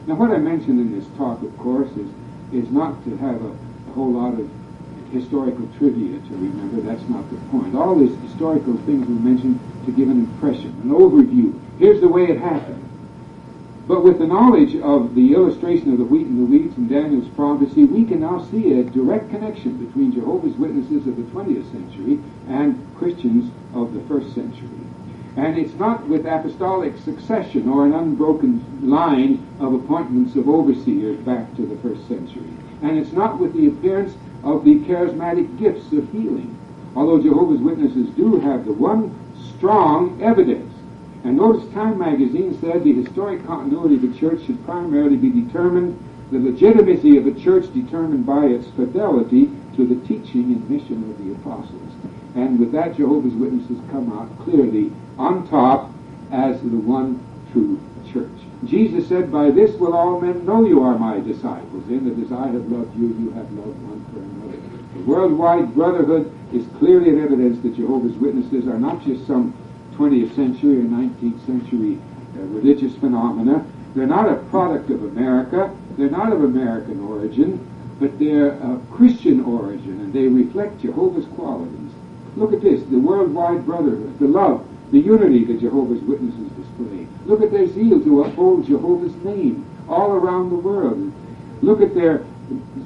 Now, 0.07 0.15
what 0.15 0.31
I 0.31 0.37
mentioned 0.37 0.79
in 0.79 0.97
this 0.97 1.07
talk, 1.17 1.41
of 1.43 1.57
course, 1.57 1.91
is, 1.91 2.09
is 2.51 2.71
not 2.71 3.03
to 3.05 3.15
have 3.17 3.41
a, 3.41 3.49
a 3.49 3.91
whole 3.93 4.11
lot 4.11 4.33
of 4.33 4.49
historical 5.11 5.67
trivia 5.77 6.19
to 6.19 6.33
remember. 6.33 6.81
That's 6.81 7.07
not 7.09 7.29
the 7.29 7.37
point. 7.49 7.75
All 7.75 7.95
these 7.95 8.17
historical 8.21 8.77
things 8.85 9.07
we 9.07 9.15
mentioned 9.15 9.59
to 9.85 9.91
give 9.91 10.09
an 10.09 10.19
impression, 10.19 10.69
an 10.83 10.89
overview. 10.89 11.59
Here's 11.79 12.01
the 12.01 12.07
way 12.07 12.25
it 12.25 12.39
happened. 12.39 12.85
But 13.87 14.03
with 14.03 14.19
the 14.19 14.27
knowledge 14.27 14.75
of 14.75 15.15
the 15.15 15.33
illustration 15.33 15.91
of 15.91 15.97
the 15.97 16.05
wheat 16.05 16.27
and 16.27 16.39
the 16.39 16.45
weeds 16.45 16.77
in 16.77 16.87
Daniel's 16.87 17.27
prophecy, 17.29 17.85
we 17.85 18.05
can 18.05 18.19
now 18.21 18.45
see 18.51 18.79
a 18.79 18.83
direct 18.83 19.31
connection 19.31 19.83
between 19.83 20.13
Jehovah's 20.13 20.55
Witnesses 20.57 21.07
of 21.07 21.17
the 21.17 21.23
20th 21.23 21.71
century 21.71 22.19
and 22.47 22.77
Christians 22.99 23.51
of 23.73 23.95
the 23.95 24.01
first 24.01 24.35
century. 24.35 24.69
And 25.37 25.57
it's 25.57 25.73
not 25.75 26.07
with 26.07 26.27
apostolic 26.27 26.97
succession 26.97 27.67
or 27.67 27.85
an 27.87 27.93
unbroken 27.93 28.87
line 28.87 29.43
of 29.59 29.73
appointments 29.73 30.35
of 30.35 30.47
overseers 30.47 31.17
back 31.21 31.55
to 31.55 31.65
the 31.65 31.77
first 31.77 32.07
century. 32.07 32.51
And 32.83 32.99
it's 32.99 33.11
not 33.11 33.39
with 33.39 33.53
the 33.53 33.67
appearance 33.67 34.13
of 34.43 34.63
the 34.63 34.79
charismatic 34.79 35.59
gifts 35.59 35.91
of 35.91 36.09
healing. 36.11 36.57
Although 36.95 37.21
Jehovah's 37.21 37.61
Witnesses 37.61 38.09
do 38.15 38.39
have 38.39 38.65
the 38.65 38.73
one 38.73 39.15
strong 39.55 40.21
evidence. 40.21 40.73
And 41.23 41.37
notice 41.37 41.71
Time 41.73 41.99
magazine 41.99 42.57
said 42.61 42.83
the 42.83 42.93
historic 42.93 43.45
continuity 43.45 43.95
of 43.95 44.01
the 44.01 44.19
church 44.19 44.45
should 44.45 44.63
primarily 44.65 45.17
be 45.17 45.29
determined, 45.29 45.97
the 46.31 46.39
legitimacy 46.39 47.17
of 47.17 47.25
the 47.25 47.39
church 47.39 47.71
determined 47.73 48.25
by 48.25 48.45
its 48.45 48.67
fidelity 48.69 49.49
to 49.75 49.85
the 49.85 50.07
teaching 50.07 50.53
and 50.53 50.69
mission 50.69 51.09
of 51.09 51.17
the 51.23 51.31
apostles. 51.33 51.91
And 52.35 52.59
with 52.59 52.71
that, 52.71 52.95
Jehovah's 52.95 53.33
Witnesses 53.33 53.79
come 53.91 54.17
out 54.17 54.29
clearly 54.45 54.91
on 55.17 55.47
top 55.49 55.91
as 56.31 56.61
the 56.61 56.77
one 56.77 57.19
true 57.51 57.79
church. 58.11 58.48
Jesus 58.65 59.07
said, 59.07 59.31
By 59.31 59.51
this 59.51 59.71
will 59.79 59.93
all 59.93 60.19
men 60.19 60.45
know 60.45 60.65
you 60.65 60.83
are 60.83 60.97
my 60.97 61.19
disciples, 61.19 61.87
in 61.87 62.05
that 62.05 62.25
as 62.25 62.31
I 62.31 62.47
have 62.47 62.69
loved 62.69 62.95
you, 62.97 63.07
you 63.07 63.31
have 63.31 63.49
loved 63.53 63.81
one 63.83 64.05
for 64.11 64.19
another. 64.19 64.57
The 64.95 65.03
worldwide 65.03 65.73
brotherhood 65.73 66.31
is 66.53 66.65
clearly 66.77 67.09
an 67.09 67.23
evidence 67.23 67.61
that 67.63 67.75
Jehovah's 67.75 68.15
Witnesses 68.17 68.67
are 68.67 68.79
not 68.79 69.03
just 69.03 69.25
some 69.25 69.53
20th 69.95 70.35
century 70.35 70.79
or 70.79 70.83
19th 70.83 71.45
century 71.45 71.99
uh, 72.35 72.41
religious 72.47 72.95
phenomena. 72.95 73.65
They're 73.95 74.05
not 74.05 74.29
a 74.29 74.35
product 74.49 74.89
of 74.89 75.03
America. 75.03 75.73
They're 75.97 76.09
not 76.09 76.33
of 76.33 76.43
American 76.43 76.99
origin, 77.01 77.65
but 77.99 78.19
they're 78.19 78.53
of 78.53 78.89
Christian 78.91 79.43
origin, 79.43 80.01
and 80.01 80.13
they 80.13 80.27
reflect 80.27 80.81
Jehovah's 80.81 81.25
qualities. 81.35 81.91
Look 82.35 82.53
at 82.53 82.61
this, 82.61 82.83
the 82.83 82.99
worldwide 82.99 83.65
brotherhood, 83.65 84.19
the 84.19 84.27
love, 84.27 84.65
the 84.91 84.99
unity 84.99 85.45
that 85.45 85.59
Jehovah's 85.59 86.01
Witnesses 86.01 86.51
display. 86.79 87.07
Look 87.25 87.41
at 87.41 87.51
their 87.51 87.67
zeal 87.67 88.01
to 88.01 88.23
uphold 88.23 88.65
Jehovah's 88.65 89.15
name 89.23 89.65
all 89.87 90.11
around 90.11 90.49
the 90.49 90.55
world. 90.55 91.11
Look 91.61 91.81
at 91.81 91.93
their 91.93 92.25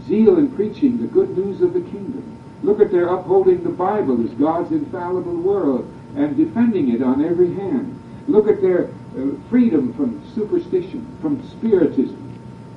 zeal 0.07 0.37
in 0.37 0.51
preaching 0.51 1.01
the 1.01 1.07
good 1.07 1.37
news 1.37 1.61
of 1.61 1.73
the 1.73 1.81
kingdom. 1.81 2.39
Look 2.63 2.79
at 2.79 2.91
their 2.91 3.07
upholding 3.07 3.63
the 3.63 3.69
Bible 3.69 4.23
as 4.23 4.31
God's 4.31 4.71
infallible 4.71 5.35
word 5.35 5.85
and 6.15 6.37
defending 6.37 6.93
it 6.93 7.01
on 7.01 7.23
every 7.23 7.53
hand. 7.53 7.99
Look 8.27 8.47
at 8.47 8.61
their 8.61 8.85
uh, 8.87 9.35
freedom 9.49 9.93
from 9.93 10.21
superstition, 10.33 11.05
from 11.21 11.47
spiritism, 11.49 12.19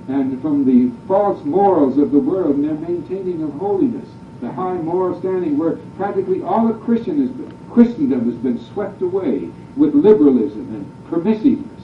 and 0.09 0.41
from 0.43 0.65
the 0.65 0.93
false 1.07 1.43
morals 1.45 1.99
of 1.99 2.11
the 2.11 2.19
world 2.19 2.57
and 2.57 2.65
their 2.65 2.75
maintaining 2.75 3.43
of 3.43 3.53
holiness 3.55 4.09
the 4.41 4.53
high 4.53 4.75
moral 4.75 5.19
standing 5.19 5.57
where 5.57 5.77
practically 5.97 6.43
all 6.43 6.69
of 6.71 6.81
Christendom 6.83 8.31
has 8.31 8.35
been 8.37 8.61
swept 8.73 9.01
away 9.03 9.49
with 9.77 9.95
liberalism 9.95 10.75
and 10.75 10.95
permissiveness. 11.11 11.83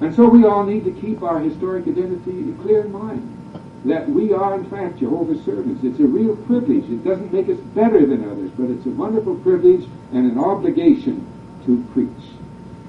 And 0.00 0.14
so 0.14 0.28
we 0.28 0.44
all 0.44 0.64
need 0.64 0.84
to 0.84 0.92
keep 1.00 1.22
our 1.22 1.38
historic 1.38 1.86
identity 1.86 2.52
clear 2.62 2.84
in 2.84 2.92
mind. 2.92 3.38
That 3.84 4.08
we 4.08 4.32
are, 4.32 4.54
in 4.54 4.64
fact, 4.70 4.98
Jehovah's 4.98 5.44
servants. 5.44 5.82
It's 5.82 5.98
a 5.98 6.04
real 6.04 6.36
privilege. 6.36 6.84
It 6.90 7.04
doesn't 7.04 7.32
make 7.32 7.48
us 7.48 7.58
better 7.74 8.06
than 8.06 8.28
others, 8.30 8.50
but 8.56 8.70
it's 8.70 8.86
a 8.86 8.90
wonderful 8.90 9.36
privilege 9.36 9.88
and 10.12 10.30
an 10.30 10.38
obligation 10.38 11.26
to 11.66 11.84
preach. 11.92 12.30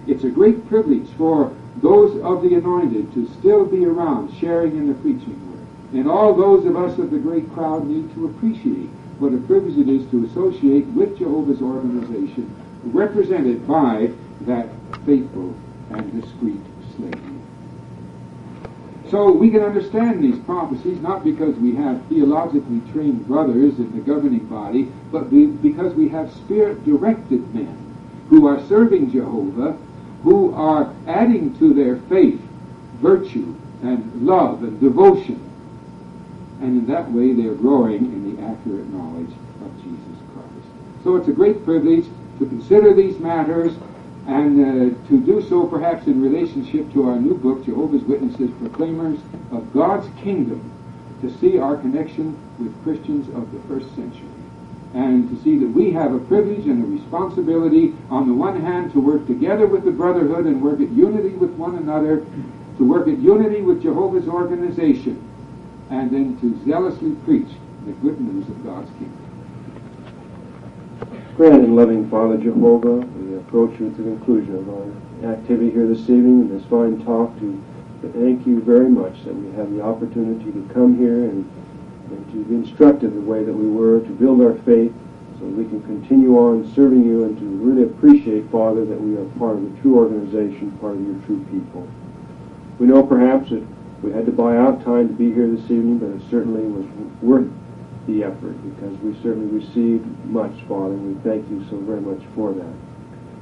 It's 0.06 0.24
a 0.24 0.30
great 0.30 0.68
privilege 0.68 1.08
for 1.18 1.56
those 1.78 2.22
of 2.24 2.44
the 2.44 2.56
anointed 2.56 3.14
to 3.14 3.28
still 3.40 3.66
be 3.66 3.86
around 3.86 4.36
sharing 4.38 4.78
in 4.78 4.88
the 4.88 4.94
preaching 4.96 5.40
work. 5.50 5.60
and 5.94 6.10
all 6.10 6.34
those 6.34 6.66
of 6.66 6.76
us 6.76 6.98
of 6.98 7.12
the 7.12 7.18
great 7.18 7.52
crowd 7.54 7.88
need 7.88 8.14
to 8.16 8.26
appreciate 8.26 8.90
what 9.20 9.34
a 9.34 9.38
privilege 9.38 9.78
it 9.78 9.88
is 9.88 10.10
to 10.10 10.26
associate 10.26 10.86
with 10.88 11.18
Jehovah's 11.18 11.62
organization, 11.62 12.54
represented 12.86 13.68
by 13.68 14.12
that 14.46 14.68
faithful 15.06 15.56
and 15.92 16.22
discreet 16.22 16.62
slave. 16.96 17.22
So 19.10 19.32
we 19.32 19.52
can 19.52 19.62
understand 19.62 20.24
these 20.24 20.40
prophecies 20.40 21.00
not 21.00 21.24
because 21.24 21.56
we 21.58 21.76
have 21.76 22.04
theologically 22.08 22.82
trained 22.92 23.28
brothers 23.28 23.78
in 23.78 23.92
the 23.96 24.02
governing 24.02 24.46
body, 24.46 24.92
but 25.12 25.30
because 25.62 25.94
we 25.94 26.10
have 26.10 26.34
spirit-directed 26.34 27.54
men 27.54 27.78
who 28.30 28.48
are 28.48 28.66
serving 28.68 29.12
Jehovah, 29.12 29.78
who 30.24 30.54
are 30.56 30.92
adding 31.08 31.58
to 31.60 31.74
their 31.74 31.98
faith 32.10 32.42
virtue 33.02 33.56
and 33.84 34.26
love 34.26 34.64
and 34.64 34.80
devotion 34.80 35.44
and 36.64 36.78
in 36.78 36.86
that 36.88 37.12
way 37.12 37.34
they 37.34 37.46
are 37.46 37.56
growing 37.56 38.06
in 38.06 38.36
the 38.36 38.42
accurate 38.42 38.88
knowledge 38.88 39.32
of 39.62 39.84
Jesus 39.84 40.18
Christ. 40.34 41.04
So 41.04 41.18
it's 41.18 41.28
a 41.28 41.34
great 41.34 41.66
privilege 41.66 42.06
to 42.40 42.46
consider 42.46 42.94
these 42.94 43.20
matters 43.20 43.74
and 44.28 44.96
uh, 44.96 45.08
to 45.10 45.20
do 45.20 45.46
so 45.50 45.68
perhaps 45.68 46.08
in 46.08 46.22
relationship 46.22 46.92
to 46.94 47.10
our 47.10 47.20
new 47.20 47.36
book, 47.36 47.66
Jehovah's 47.66 48.04
Witnesses, 48.04 48.52
Proclaimers 48.60 49.20
of 49.52 49.74
God's 49.74 50.08
Kingdom, 50.22 50.72
to 51.22 51.30
see 51.40 51.58
our 51.58 51.76
connection 51.76 52.38
with 52.60 52.84
Christians 52.84 53.28
of 53.36 53.52
the 53.52 53.60
first 53.68 53.94
century. 53.96 54.28
And 54.94 55.30
to 55.30 55.44
see 55.44 55.58
that 55.58 55.68
we 55.68 55.92
have 55.92 56.14
a 56.14 56.20
privilege 56.20 56.66
and 56.68 56.84
a 56.84 56.88
responsibility, 56.88 57.96
on 58.10 58.28
the 58.28 58.34
one 58.34 58.62
hand, 58.62 58.94
to 58.94 59.02
work 59.02 59.26
together 59.26 59.66
with 59.66 59.84
the 59.84 59.92
brotherhood 59.92 60.46
and 60.46 60.62
work 60.62 60.80
at 60.80 60.90
unity 60.92 61.30
with 61.30 61.52
one 61.52 61.76
another, 61.76 62.26
to 62.78 62.84
work 62.88 63.08
at 63.08 63.18
unity 63.18 63.62
with 63.62 63.82
Jehovah's 63.82 64.28
organization, 64.28 65.22
and 65.90 66.12
then 66.12 66.40
to 66.40 66.64
zealously 66.64 67.16
preach 67.26 67.50
the 67.86 67.92
good 67.94 68.22
news 68.22 68.48
of 68.48 68.64
God's 68.64 68.90
kingdom. 68.92 69.20
Grand 71.36 71.64
and 71.64 71.76
loving 71.76 72.10
Father 72.10 72.38
Jehovah, 72.38 73.02
approach 73.54 73.80
at 73.82 73.96
the 73.96 74.02
conclusion 74.02 74.56
of 74.56 74.68
our 74.68 75.32
activity 75.32 75.70
here 75.70 75.86
this 75.86 76.10
evening 76.10 76.42
and 76.42 76.60
this 76.60 76.68
fine 76.72 76.98
talk 77.06 77.30
to, 77.38 77.64
thank 78.02 78.48
you 78.48 78.60
very 78.60 78.90
much 78.90 79.14
that 79.26 79.36
we 79.36 79.56
have 79.56 79.70
the 79.72 79.80
opportunity 79.80 80.52
to 80.52 80.68
come 80.74 80.98
here 80.98 81.30
and, 81.30 81.46
and 82.10 82.32
to 82.32 82.44
be 82.46 82.56
instructed 82.56 83.14
the 83.14 83.22
way 83.22 83.44
that 83.44 83.54
we 83.54 83.70
were, 83.70 84.00
to 84.00 84.10
build 84.10 84.42
our 84.42 84.58
faith 84.66 84.92
so 85.38 85.46
we 85.46 85.66
can 85.66 85.84
continue 85.84 86.36
on 86.36 86.66
serving 86.74 87.06
you 87.06 87.26
and 87.26 87.38
to 87.38 87.46
really 87.46 87.84
appreciate, 87.84 88.50
Father, 88.50 88.86
that 88.86 89.00
we 89.00 89.16
are 89.18 89.26
part 89.38 89.58
of 89.58 89.62
the 89.62 89.82
true 89.82 90.00
organization, 90.00 90.72
part 90.82 90.96
of 90.96 91.06
your 91.06 91.22
true 91.28 91.46
people. 91.52 91.88
We 92.80 92.88
know 92.88 93.04
perhaps 93.04 93.52
that 93.52 93.64
we 94.02 94.12
had 94.12 94.26
to 94.26 94.32
buy 94.32 94.58
out 94.58 94.84
time 94.84 95.10
to 95.10 95.14
be 95.14 95.32
here 95.32 95.48
this 95.48 95.70
evening, 95.70 96.00
but 96.00 96.10
it 96.10 96.28
certainly 96.28 96.64
was 96.64 96.90
worth 97.22 97.52
the 98.08 98.24
effort 98.24 98.58
because 98.74 98.98
we 99.02 99.14
certainly 99.22 99.46
received 99.54 100.08
much, 100.26 100.54
Father, 100.68 100.98
and 100.98 101.16
we 101.16 101.22
thank 101.22 101.48
you 101.52 101.64
so 101.70 101.78
very 101.78 102.02
much 102.02 102.22
for 102.34 102.52
that. 102.54 102.93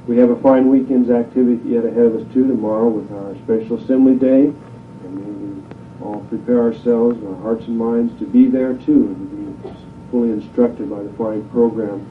We 0.06 0.16
have 0.18 0.30
a 0.30 0.36
fine 0.40 0.68
weekend's 0.68 1.10
activity 1.10 1.68
yet 1.68 1.84
ahead 1.84 2.06
of 2.06 2.16
us 2.16 2.32
too 2.34 2.46
tomorrow 2.48 2.88
with 2.88 3.12
our 3.12 3.36
special 3.44 3.78
assembly 3.78 4.16
day, 4.16 4.46
and 5.04 5.14
may 5.14 5.30
we 5.30 5.62
all 6.04 6.20
prepare 6.28 6.60
ourselves, 6.60 7.18
and 7.18 7.28
our 7.28 7.40
hearts 7.42 7.66
and 7.66 7.78
minds, 7.78 8.18
to 8.18 8.26
be 8.26 8.46
there 8.46 8.74
too 8.74 9.14
and 9.14 9.62
to 9.62 9.68
be 9.68 9.76
fully 10.10 10.30
instructed 10.30 10.90
by 10.90 11.02
the 11.02 11.12
fine 11.12 11.48
program 11.50 12.04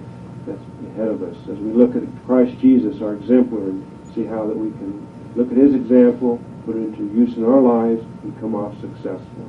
that's 0.48 0.62
ahead 0.94 1.10
of 1.10 1.22
us 1.22 1.36
as 1.50 1.60
we 1.60 1.72
look 1.72 1.96
at 1.96 2.04
Christ 2.26 2.58
Jesus, 2.60 3.02
our 3.02 3.16
exemplar, 3.16 3.70
and 3.70 3.86
see 4.16 4.26
how 4.26 4.48
that 4.48 4.56
we 4.58 4.72
can 4.72 5.08
look 5.36 5.52
at 5.52 5.58
His 5.58 5.74
example, 5.76 6.40
put 6.66 6.78
it 6.78 6.80
into 6.80 7.04
use 7.14 7.36
in 7.36 7.44
our 7.44 7.60
lives, 7.60 8.02
and 8.24 8.40
come 8.40 8.56
off 8.56 8.74
successful. 8.80 9.46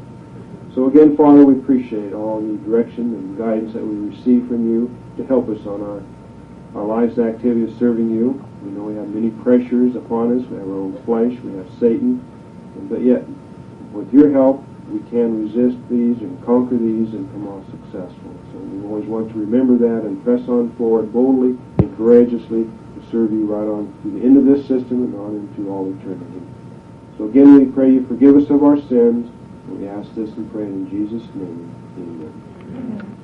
So 0.75 0.89
again, 0.89 1.17
Father, 1.17 1.45
we 1.45 1.55
appreciate 1.55 2.13
all 2.13 2.41
the 2.41 2.57
direction 2.69 3.15
and 3.15 3.39
guidance 3.39 3.73
that 3.75 3.85
we 3.87 4.09
receive 4.09 4.49
from 4.49 4.69
you 4.69 4.91
to 5.17 5.25
help 5.27 5.49
us 5.49 5.65
on 5.67 5.81
our, 5.83 6.03
our 6.75 6.85
life's 6.85 7.19
activity 7.19 7.65
of 7.71 7.79
serving 7.79 8.11
you. 8.11 8.43
We 8.65 8.71
know 8.71 8.85
we 8.85 8.95
have 8.97 9.09
many 9.09 9.31
pressures 9.43 9.97
upon 9.97 10.39
us. 10.39 10.47
We 10.49 10.57
have 10.57 10.69
our 10.69 10.75
own 10.75 11.03
flesh. 11.05 11.39
We 11.41 11.57
have 11.57 11.69
Satan. 11.79 12.25
But 12.89 13.03
yet, 13.03 13.25
with 13.93 14.13
your 14.13 14.31
help, 14.33 14.65
we 14.89 15.01
can 15.11 15.43
resist 15.45 15.77
these 15.89 16.19
and 16.21 16.43
conquer 16.45 16.77
these 16.77 17.13
and 17.15 17.31
come 17.33 17.49
off 17.49 17.65
successful. 17.71 18.35
So 18.53 18.59
we 18.59 18.87
always 18.87 19.07
want 19.07 19.33
to 19.33 19.39
remember 19.39 19.77
that 19.79 20.07
and 20.07 20.23
press 20.25 20.49
on 20.49 20.75
forward 20.77 21.13
boldly 21.13 21.57
and 21.79 21.97
courageously 21.97 22.65
to 22.65 23.11
serve 23.11 23.33
you 23.33 23.47
right 23.47 23.69
on 23.69 23.93
to 24.03 24.11
the 24.11 24.25
end 24.25 24.37
of 24.37 24.45
this 24.45 24.67
system 24.67 25.05
and 25.05 25.15
on 25.15 25.37
into 25.37 25.71
all 25.71 25.89
eternity. 25.89 26.43
So 27.17 27.25
again, 27.25 27.55
we 27.55 27.67
pray 27.67 27.93
you 27.93 28.07
forgive 28.07 28.37
us 28.37 28.51
of 28.51 28.65
our 28.65 28.77
sins. 28.89 29.31
We 29.69 29.89
ask 29.89 30.13
this 30.15 30.31
and 30.31 30.51
pray 30.53 30.65
in 30.65 30.91
Jesus' 30.91 31.27
name. 31.35 31.75
Amen. 31.97 33.22